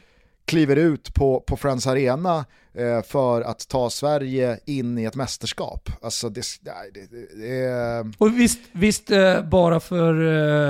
kliver 0.44 0.76
ut 0.76 1.14
på, 1.14 1.40
på 1.40 1.56
Friends 1.56 1.86
Arena 1.86 2.44
Eh, 2.74 3.02
för 3.02 3.42
att 3.42 3.68
ta 3.68 3.90
Sverige 3.90 4.58
in 4.66 4.98
i 4.98 5.04
ett 5.04 5.14
mästerskap. 5.14 5.90
Alltså 6.02 6.28
det, 6.28 6.44
nej, 6.60 6.90
det, 6.94 7.36
det, 7.36 7.56
är... 7.56 8.12
Och 8.18 8.38
visst, 8.38 8.60
visst 8.72 9.10
eh, 9.10 9.42
bara 9.42 9.80
för 9.80 10.22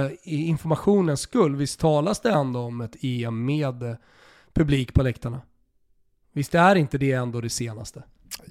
eh, 0.05 0.11
informationens 0.23 1.21
skull, 1.21 1.57
visst 1.57 1.81
talas 1.81 2.21
det 2.21 2.31
ändå 2.31 2.61
om 2.61 2.81
ett 2.81 2.97
EM 3.01 3.45
med 3.45 3.83
eh, 3.83 3.95
publik 4.53 4.95
på 4.95 5.03
läktarna? 5.03 5.41
Visst 6.33 6.55
är 6.55 6.77
inte 6.77 6.99
det 6.99 7.13
ändå 7.13 7.41
det 7.41 7.51
senaste? 7.51 8.03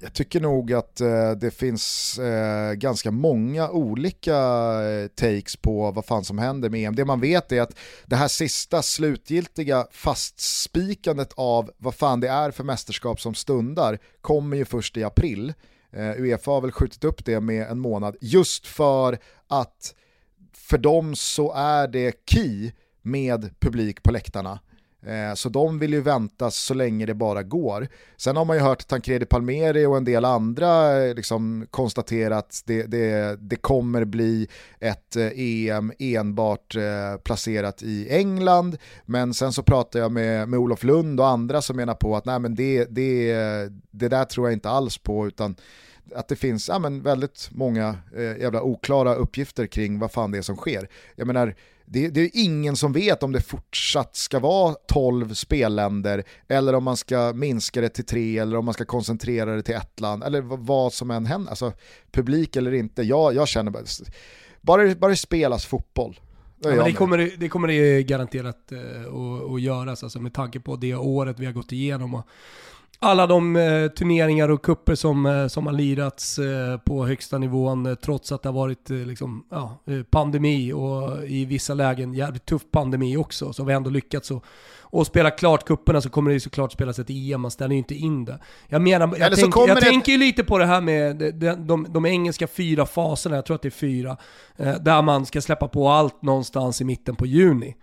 Jag 0.02 0.12
tycker 0.12 0.40
nog 0.40 0.72
att 0.72 1.00
eh, 1.00 1.30
det 1.30 1.50
finns 1.50 2.18
eh, 2.18 2.72
ganska 2.72 3.10
många 3.10 3.70
olika 3.70 4.36
eh, 4.82 5.06
takes 5.06 5.56
på 5.56 5.90
vad 5.90 6.04
fan 6.04 6.24
som 6.24 6.38
händer 6.38 6.70
med 6.70 6.88
EM. 6.88 6.94
Det 6.94 7.04
man 7.04 7.20
vet 7.20 7.52
är 7.52 7.60
att 7.60 7.78
det 8.06 8.16
här 8.16 8.28
sista 8.28 8.82
slutgiltiga 8.82 9.86
fastspikandet 9.90 11.32
av 11.36 11.70
vad 11.78 11.94
fan 11.94 12.20
det 12.20 12.28
är 12.28 12.50
för 12.50 12.64
mästerskap 12.64 13.20
som 13.20 13.34
stundar 13.34 13.98
kommer 14.20 14.56
ju 14.56 14.64
först 14.64 14.96
i 14.96 15.04
april. 15.04 15.52
Eh, 15.92 16.10
Uefa 16.10 16.50
har 16.50 16.60
väl 16.60 16.72
skjutit 16.72 17.04
upp 17.04 17.24
det 17.24 17.40
med 17.40 17.66
en 17.66 17.78
månad 17.78 18.16
just 18.20 18.66
för 18.66 19.18
att 19.48 19.94
för 20.52 20.78
dem 20.78 21.14
så 21.14 21.52
är 21.52 21.88
det 21.88 22.14
key 22.26 22.72
med 23.02 23.60
publik 23.60 24.02
på 24.02 24.12
läktarna. 24.12 24.58
Eh, 25.02 25.34
så 25.34 25.48
de 25.48 25.78
vill 25.78 25.92
ju 25.92 26.00
vänta 26.00 26.50
så 26.50 26.74
länge 26.74 27.06
det 27.06 27.14
bara 27.14 27.42
går. 27.42 27.88
Sen 28.16 28.36
har 28.36 28.44
man 28.44 28.56
ju 28.56 28.62
hört 28.62 28.88
Tancredi 28.88 29.26
Palmeri 29.26 29.86
och 29.86 29.96
en 29.96 30.04
del 30.04 30.24
andra 30.24 30.98
eh, 31.04 31.14
liksom 31.14 31.66
konstatera 31.70 32.38
att 32.38 32.62
det, 32.66 32.82
det, 32.82 33.36
det 33.40 33.56
kommer 33.56 34.04
bli 34.04 34.48
ett 34.80 35.16
eh, 35.16 35.30
EM 35.36 35.92
enbart 35.98 36.76
placerat 37.24 37.82
i 37.82 38.08
England. 38.10 38.76
Men 39.04 39.34
sen 39.34 39.52
så 39.52 39.62
pratar 39.62 40.00
jag 40.00 40.12
med, 40.12 40.48
med 40.48 40.58
Olof 40.58 40.84
Lund 40.84 41.20
och 41.20 41.28
andra 41.28 41.62
som 41.62 41.76
menar 41.76 41.94
på 41.94 42.16
att 42.16 42.24
nej, 42.24 42.38
men 42.38 42.54
det, 42.54 42.84
det, 42.84 43.32
det 43.90 44.08
där 44.08 44.24
tror 44.24 44.46
jag 44.46 44.52
inte 44.52 44.70
alls 44.70 44.98
på 44.98 45.26
utan 45.26 45.56
att 46.14 46.28
det 46.28 46.36
finns 46.36 46.68
ja, 46.68 46.78
men 46.78 47.02
väldigt 47.02 47.48
många 47.52 47.96
eh, 48.16 48.22
jävla 48.40 48.62
oklara 48.62 49.14
uppgifter 49.14 49.66
kring 49.66 49.98
vad 49.98 50.12
fan 50.12 50.30
det 50.30 50.38
är 50.38 50.42
som 50.42 50.56
sker. 50.56 50.88
Jag 51.16 51.26
menar, 51.26 51.54
det, 51.84 52.08
det 52.08 52.20
är 52.20 52.30
ingen 52.34 52.76
som 52.76 52.92
vet 52.92 53.22
om 53.22 53.32
det 53.32 53.40
fortsatt 53.40 54.16
ska 54.16 54.38
vara 54.38 54.74
12 54.88 55.34
spelländer 55.34 56.24
eller 56.48 56.74
om 56.74 56.84
man 56.84 56.96
ska 56.96 57.32
minska 57.34 57.80
det 57.80 57.88
till 57.88 58.04
tre 58.04 58.38
eller 58.38 58.56
om 58.56 58.64
man 58.64 58.74
ska 58.74 58.84
koncentrera 58.84 59.56
det 59.56 59.62
till 59.62 59.74
ett 59.74 60.00
land 60.00 60.24
eller 60.24 60.40
vad, 60.40 60.92
som 60.92 61.10
än 61.10 61.26
händer. 61.26 61.50
Alltså 61.50 61.72
publik 62.12 62.56
eller 62.56 62.74
inte, 62.74 63.02
jag, 63.02 63.34
jag 63.34 63.48
känner 63.48 63.70
bara, 63.70 63.82
bara, 64.60 64.82
det- 64.84 65.00
bara 65.00 65.10
det 65.10 65.16
spelas 65.16 65.66
fotboll. 65.66 66.20
är 66.64 66.70
Ja, 66.76 66.84
det, 66.84 66.92
kommer, 66.92 67.18
det- 67.18 67.36
det 67.36 67.48
kommer 67.48 67.68
det 67.68 68.02
garanterat 68.02 68.72
eh, 68.72 68.78
att, 69.00 69.50
att 69.54 69.60
göras, 69.60 70.02
alltså 70.02 70.20
med 70.20 70.34
tanke 70.34 70.60
på 70.60 70.76
det 70.76 70.94
året 70.94 71.38
vi 71.40 71.46
har 71.46 71.52
gått 71.52 71.72
igenom. 71.72 72.14
Och 72.14 72.26
alla 73.02 73.26
de 73.26 73.56
eh, 73.56 73.88
turneringar 73.88 74.48
och 74.48 74.62
kupper 74.62 74.94
som, 74.94 75.26
eh, 75.26 75.46
som 75.46 75.66
har 75.66 75.72
lirats 75.72 76.38
eh, 76.38 76.76
på 76.78 77.06
högsta 77.06 77.38
nivån 77.38 77.86
eh, 77.86 77.94
trots 77.94 78.32
att 78.32 78.42
det 78.42 78.48
har 78.48 78.54
varit 78.54 78.90
eh, 78.90 78.96
liksom, 78.96 79.44
ja, 79.50 79.78
eh, 79.86 80.02
pandemi 80.02 80.72
och 80.72 81.24
i 81.28 81.44
vissa 81.44 81.74
lägen 81.74 82.14
jävligt 82.14 82.46
tuff 82.46 82.62
pandemi 82.70 83.16
också. 83.16 83.52
Så 83.52 83.62
har 83.62 83.66
vi 83.66 83.74
ändå 83.74 83.90
lyckats 83.90 84.30
att 84.30 84.42
och 84.92 85.06
spela 85.06 85.30
klart 85.30 85.64
kupperna 85.64 86.00
så 86.00 86.10
kommer 86.10 86.30
det 86.30 86.34
ju 86.34 86.40
såklart 86.40 86.72
spelas 86.72 86.98
ett 86.98 87.10
EM, 87.10 87.40
man 87.40 87.50
ställer 87.50 87.72
ju 87.72 87.78
inte 87.78 87.94
in 87.94 88.24
det. 88.24 88.38
Jag 88.68 88.82
menar, 88.82 89.14
jag, 89.18 89.34
tänk, 89.36 89.56
jag 89.56 89.68
det- 89.76 89.80
tänker 89.80 90.12
ju 90.12 90.18
lite 90.18 90.44
på 90.44 90.58
det 90.58 90.66
här 90.66 90.80
med 90.80 91.16
de, 91.16 91.30
de, 91.32 91.66
de, 91.66 91.86
de 91.90 92.06
engelska 92.06 92.46
fyra 92.46 92.86
faserna, 92.86 93.36
jag 93.36 93.44
tror 93.46 93.54
att 93.54 93.62
det 93.62 93.68
är 93.68 93.70
fyra, 93.70 94.16
där 94.56 95.02
man 95.02 95.26
ska 95.26 95.40
släppa 95.40 95.68
på 95.68 95.88
allt 95.88 96.22
någonstans 96.22 96.80
i 96.80 96.84
mitten 96.84 97.16
på 97.16 97.26
juni. 97.26 97.76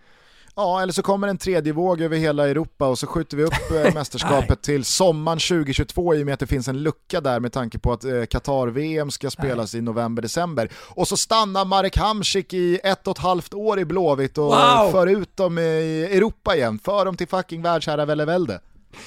Ja, 0.59 0.81
eller 0.81 0.93
så 0.93 1.01
kommer 1.01 1.27
en 1.27 1.37
tredje 1.37 1.73
våg 1.73 2.01
över 2.01 2.17
hela 2.17 2.49
Europa 2.49 2.87
och 2.87 2.99
så 2.99 3.07
skjuter 3.07 3.37
vi 3.37 3.43
upp 3.43 3.71
eh, 3.85 3.93
mästerskapet 3.93 4.61
till 4.61 4.85
sommaren 4.85 5.39
2022 5.39 6.15
i 6.15 6.21
och 6.21 6.25
med 6.25 6.33
att 6.33 6.39
det 6.39 6.47
finns 6.47 6.67
en 6.67 6.83
lucka 6.83 7.21
där 7.21 7.39
med 7.39 7.53
tanke 7.53 7.79
på 7.79 7.93
att 7.93 8.03
eh, 8.03 8.23
Qatar-VM 8.25 9.11
ska 9.11 9.29
spelas 9.29 9.75
i 9.75 9.81
november-december. 9.81 10.69
Och 10.75 11.07
så 11.07 11.17
stannar 11.17 11.65
Marek 11.65 11.97
Hamsik 11.97 12.53
i 12.53 12.79
ett 12.83 13.07
och 13.07 13.17
ett 13.17 13.23
halvt 13.23 13.53
år 13.53 13.79
i 13.79 13.85
Blåvitt 13.85 14.37
och 14.37 14.45
Wow! 14.45 14.91
för 14.91 15.07
ut 15.07 15.37
dem 15.37 15.57
i 15.57 16.09
Europa 16.11 16.55
igen, 16.55 16.79
för 16.79 17.05
dem 17.05 17.17
till 17.17 17.27
fucking 17.27 17.61
världsherravälde. 17.61 18.59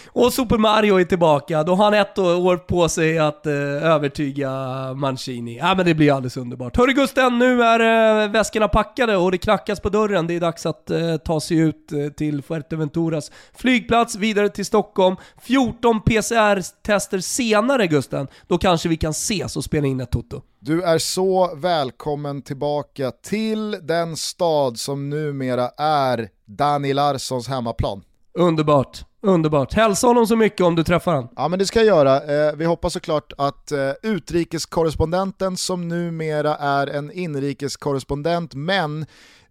Och 0.09 0.33
Super 0.33 0.59
Mario 0.59 1.01
är 1.01 1.05
tillbaka, 1.05 1.63
då 1.63 1.75
har 1.75 1.85
han 1.85 1.95
ett 1.95 2.19
år 2.19 2.57
på 2.57 2.89
sig 2.89 3.19
att 3.19 3.47
eh, 3.47 3.53
övertyga 3.55 4.51
Mancini. 4.95 5.57
Ja 5.57 5.75
men 5.75 5.87
det 5.87 5.95
blir 5.95 6.13
alldeles 6.13 6.37
underbart. 6.37 6.77
Hörru 6.77 6.93
Gusten, 6.93 7.39
nu 7.39 7.63
är 7.63 7.81
eh, 8.25 8.31
väskorna 8.31 8.69
packade 8.69 9.17
och 9.17 9.31
det 9.31 9.39
knackas 9.39 9.81
på 9.81 9.89
dörren. 9.89 10.27
Det 10.27 10.37
är 10.37 10.41
dags 10.41 10.67
att 10.67 10.91
eh, 10.91 11.17
ta 11.17 11.41
sig 11.41 11.57
ut 11.57 11.93
eh, 11.93 12.09
till 12.09 12.43
Fuerteventuras 12.43 13.33
flygplats, 13.55 14.17
vidare 14.17 14.49
till 14.49 14.67
Stockholm. 14.67 15.17
14 15.43 16.01
PCR-tester 16.01 17.19
senare 17.19 17.87
Gusten, 17.87 18.29
då 18.47 18.59
kanske 18.59 18.89
vi 18.89 18.97
kan 18.97 19.11
ses 19.11 19.57
och 19.57 19.65
spela 19.65 19.87
in 19.87 20.01
ett 20.01 20.11
toto. 20.11 20.43
Du 20.59 20.83
är 20.83 20.99
så 20.99 21.55
välkommen 21.57 22.43
tillbaka 22.43 23.11
till 23.11 23.71
den 23.71 24.17
stad 24.17 24.79
som 24.79 25.11
numera 25.11 25.69
är 25.79 26.29
Dani 26.47 26.93
Larssons 26.93 27.49
hemmaplan. 27.49 28.03
Underbart, 28.39 29.05
underbart. 29.23 29.73
Hälsa 29.73 30.07
honom 30.07 30.27
så 30.27 30.37
mycket 30.37 30.61
om 30.61 30.75
du 30.75 30.85
träffar 30.85 31.15
honom. 31.15 31.31
Ja 31.37 31.49
men 31.49 31.59
det 31.59 31.67
ska 31.67 31.79
jag 31.79 31.87
göra. 31.87 32.49
Eh, 32.49 32.57
vi 32.57 32.65
hoppas 32.65 32.93
såklart 32.93 33.33
att 33.39 33.73
eh, 33.73 33.91
utrikeskorrespondenten 34.03 35.57
som 35.57 35.89
numera 35.89 36.57
är 36.57 36.87
en 36.87 37.13
inrikeskorrespondent 37.13 38.55
men 38.55 39.03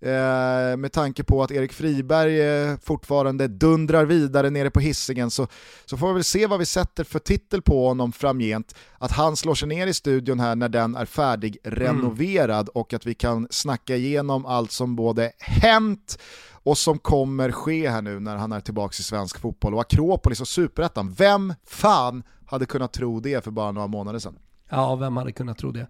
eh, 0.02 0.78
med 0.78 0.92
tanke 0.92 1.24
på 1.24 1.44
att 1.44 1.52
Erik 1.52 1.74
Friberg 1.74 2.78
fortfarande 2.84 3.48
dundrar 3.48 4.06
vidare 4.06 4.50
nere 4.50 4.70
på 4.70 4.80
hissingen 4.80 5.32
så, 5.32 5.48
så 5.86 5.98
får 5.98 6.08
vi 6.08 6.14
väl 6.14 6.24
se 6.24 6.48
vad 6.48 6.60
vi 6.60 6.66
sätter 6.66 7.04
för 7.04 7.20
titel 7.20 7.62
på 7.62 7.88
honom 7.88 8.12
framgent. 8.12 8.76
Att 8.98 9.12
han 9.12 9.36
slår 9.36 9.56
sig 9.56 9.68
ner 9.68 9.88
i 9.88 9.94
studion 9.94 10.40
här 10.40 10.56
när 10.56 10.70
den 10.70 10.96
är 10.96 11.06
färdig 11.06 11.58
renoverad 11.64 12.70
och 12.70 12.94
att 12.94 13.06
vi 13.06 13.14
kan 13.14 13.48
snacka 13.50 13.96
igenom 13.96 14.46
allt 14.46 14.72
som 14.72 14.96
både 14.96 15.32
hänt 15.40 16.18
och 16.64 16.78
som 16.78 17.00
kommer 17.00 17.52
ske 17.52 17.90
här 17.90 18.02
nu 18.02 18.20
när 18.20 18.36
han 18.36 18.52
är 18.52 18.60
tillbaka 18.60 18.96
i 19.00 19.04
svensk 19.04 19.40
fotboll. 19.40 19.74
Och 19.74 19.82
Akropolis 19.82 20.42
och 20.42 20.48
Superettan, 20.48 21.14
vem 21.18 21.54
fan 21.66 22.24
hade 22.46 22.66
kunnat 22.66 22.94
tro 22.94 23.20
det 23.20 23.44
för 23.44 23.52
bara 23.52 23.72
några 23.72 23.88
månader 23.88 24.20
sedan? 24.20 24.40
Ja, 24.70 24.96
vem 24.96 25.18
hade 25.18 25.32
kunnat 25.32 25.58
tro 25.58 25.72
det? 25.72 25.88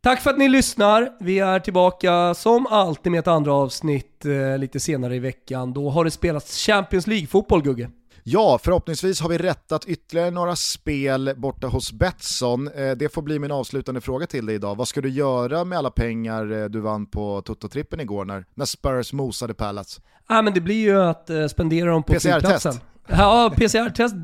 Tack 0.00 0.20
för 0.20 0.30
att 0.30 0.38
ni 0.38 0.48
lyssnar. 0.48 1.12
Vi 1.20 1.38
är 1.38 1.60
tillbaka 1.60 2.34
som 2.34 2.66
alltid 2.66 3.12
med 3.12 3.18
ett 3.18 3.28
andra 3.28 3.52
avsnitt 3.52 4.24
eh, 4.24 4.58
lite 4.58 4.80
senare 4.80 5.16
i 5.16 5.18
veckan. 5.18 5.72
Då 5.72 5.90
har 5.90 6.04
det 6.04 6.10
spelats 6.10 6.66
Champions 6.66 7.06
League-fotboll 7.06 7.62
Gugge. 7.62 7.90
Ja, 8.26 8.58
förhoppningsvis 8.62 9.20
har 9.20 9.28
vi 9.28 9.38
rättat 9.38 9.84
ytterligare 9.84 10.30
några 10.30 10.56
spel 10.56 11.34
borta 11.36 11.66
hos 11.66 11.92
Betsson. 11.92 12.68
Eh, 12.68 12.90
det 12.90 13.08
får 13.14 13.22
bli 13.22 13.38
min 13.38 13.50
avslutande 13.50 14.00
fråga 14.00 14.26
till 14.26 14.46
dig 14.46 14.54
idag. 14.54 14.76
Vad 14.76 14.88
ska 14.88 15.00
du 15.00 15.08
göra 15.08 15.64
med 15.64 15.78
alla 15.78 15.90
pengar 15.90 16.52
eh, 16.52 16.64
du 16.64 16.80
vann 16.80 17.06
på 17.06 17.42
Toto-trippen 17.42 18.00
igår 18.00 18.24
när, 18.24 18.44
när 18.54 18.64
Spurs 18.64 19.12
mosade 19.12 19.54
Palace? 19.54 20.00
Ja, 20.28 20.42
men 20.42 20.54
det 20.54 20.60
blir 20.60 20.74
ju 20.74 21.00
att 21.00 21.30
eh, 21.30 21.46
spendera 21.46 21.90
dem 21.90 22.02
på 22.02 22.20
flygplatsen. 22.20 22.74
Ja, 23.06 23.52
PCR-test 23.56 24.14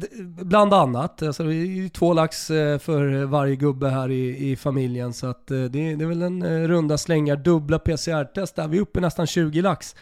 bland 0.43 0.75
annat. 0.75 1.23
Alltså, 1.23 1.43
det 1.43 1.55
är 1.55 1.89
två 1.89 2.13
lax 2.13 2.47
för 2.47 3.25
varje 3.25 3.57
gubbe 3.57 3.89
här 3.89 4.11
i, 4.11 4.51
i 4.51 4.57
familjen. 4.57 5.13
Så 5.13 5.27
att, 5.27 5.47
det, 5.47 5.69
det 5.69 6.05
är 6.05 6.07
väl 6.07 6.23
en 6.23 6.69
runda 6.69 6.99
slängar, 6.99 7.37
dubbla 7.37 7.79
PCR-test 7.79 8.57
där. 8.57 8.69
Vi 8.69 8.77
är 8.77 8.83
uppe 8.83 9.01
nästan 9.01 9.27
20 9.27 9.63
lax 9.63 9.95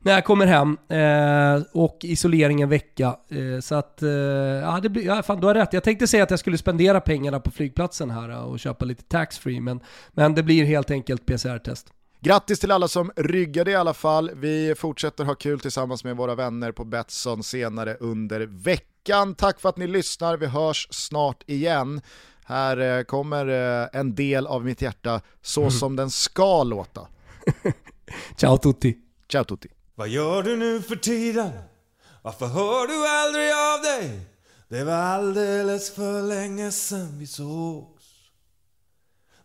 när 0.00 0.12
jag 0.12 0.24
kommer 0.24 0.46
hem 0.46 0.78
eh, 0.88 1.66
och 1.72 1.98
isolering 2.02 2.62
en 2.62 2.68
vecka. 2.68 3.16
Eh, 3.28 3.60
så 3.60 3.74
att, 3.74 4.02
eh, 4.02 4.10
ja, 4.10 4.78
det 4.82 4.88
blir, 4.88 5.06
ja, 5.06 5.22
fan, 5.22 5.40
du 5.40 5.46
har 5.46 5.54
rätt. 5.54 5.72
Jag 5.72 5.84
tänkte 5.84 6.06
säga 6.06 6.22
att 6.22 6.30
jag 6.30 6.38
skulle 6.38 6.58
spendera 6.58 7.00
pengarna 7.00 7.40
på 7.40 7.50
flygplatsen 7.50 8.10
här 8.10 8.44
och 8.44 8.58
köpa 8.58 8.84
lite 8.84 9.02
tax-free, 9.02 9.60
men, 9.60 9.80
men 10.12 10.34
det 10.34 10.42
blir 10.42 10.64
helt 10.64 10.90
enkelt 10.90 11.26
PCR-test. 11.26 11.92
Grattis 12.20 12.60
till 12.60 12.70
alla 12.70 12.88
som 12.88 13.12
ryggade 13.16 13.70
i 13.70 13.74
alla 13.74 13.94
fall. 13.94 14.30
Vi 14.34 14.74
fortsätter 14.74 15.24
ha 15.24 15.34
kul 15.34 15.60
tillsammans 15.60 16.04
med 16.04 16.16
våra 16.16 16.34
vänner 16.34 16.72
på 16.72 16.84
Betsson 16.84 17.42
senare 17.42 17.96
under 18.00 18.40
veckan. 18.40 19.34
Tack 19.34 19.60
för 19.60 19.68
att 19.68 19.76
ni 19.76 19.86
lyssnar, 19.86 20.36
vi 20.36 20.46
hörs 20.46 20.88
snart 20.90 21.42
igen. 21.46 22.00
Här 22.44 22.98
eh, 22.98 23.02
kommer 23.02 23.46
eh, 23.46 23.88
en 23.92 24.14
del 24.14 24.46
av 24.46 24.64
mitt 24.64 24.82
hjärta 24.82 25.20
så 25.42 25.70
som 25.80 25.96
den 25.96 26.10
ska 26.10 26.62
låta. 26.62 27.08
Ciao 28.36 28.58
tutti! 28.58 28.96
Ciao 29.28 29.44
tutti! 29.44 29.75
Vad 29.98 30.08
gör 30.08 30.42
du 30.42 30.56
nu 30.56 30.82
för 30.82 30.96
tiden? 30.96 31.50
Varför 32.22 32.46
hör 32.46 32.86
du 32.86 33.08
aldrig 33.08 33.50
av 33.52 33.82
dig? 33.82 34.20
Det 34.68 34.84
var 34.84 34.92
alldeles 34.92 35.94
för 35.94 36.22
länge 36.22 36.70
sen 36.70 37.18
vi 37.18 37.26
sågs. 37.26 38.04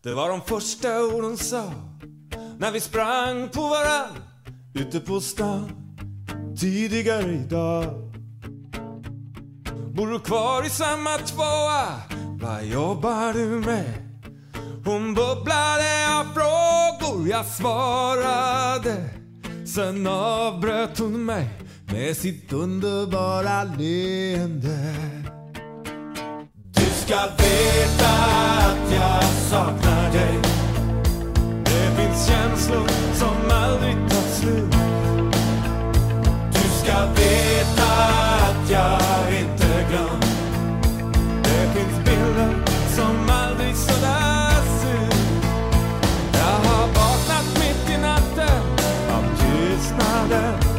Det 0.01 0.13
var 0.13 0.29
de 0.29 0.41
första 0.41 1.03
orden 1.03 1.37
sa 1.37 1.73
när 2.57 2.71
vi 2.71 2.79
sprang 2.79 3.49
på 3.49 3.61
varann 3.61 4.23
ute 4.75 4.99
på 4.99 5.21
stan 5.21 5.71
tidigare 6.59 7.31
idag. 7.31 7.85
Bor 9.93 10.07
du 10.07 10.19
kvar 10.19 10.65
i 10.65 10.69
samma 10.69 11.17
tvåa? 11.17 12.01
Vad 12.41 12.63
jobbar 12.63 13.33
du 13.33 13.45
med? 13.45 13.93
Hon 14.85 15.13
bubblade 15.13 16.19
av 16.19 16.23
frågor, 16.33 17.27
jag 17.29 17.45
svarade. 17.45 19.20
Sen 19.75 20.07
avbröt 20.07 20.99
hon 20.99 21.25
mig 21.25 21.49
med 21.85 22.17
sitt 22.17 22.53
underbara 22.53 23.63
leende. 23.63 24.95
Du 26.73 26.85
ska 26.85 27.15
veta 27.15 28.09
att 28.57 28.93
jag 28.93 29.23
saknar 29.23 30.11
dig. 30.11 30.39
Det 31.65 31.95
finns 31.97 32.27
känslor 32.27 32.87
som 33.13 33.51
aldrig 33.51 33.95
tar 34.09 34.29
slut. 34.39 34.73
Du 36.53 36.69
ska 36.83 37.05
veta 37.05 37.91
att 38.41 38.69
jag 38.69 39.39
inte 39.41 39.85
glömt. 39.89 40.25
Det 41.43 41.79
finns 41.79 42.05
bilder 42.05 42.65
som 42.95 43.29
aldrig 43.29 43.75
sådär 43.75 44.40
Father. 50.01 50.70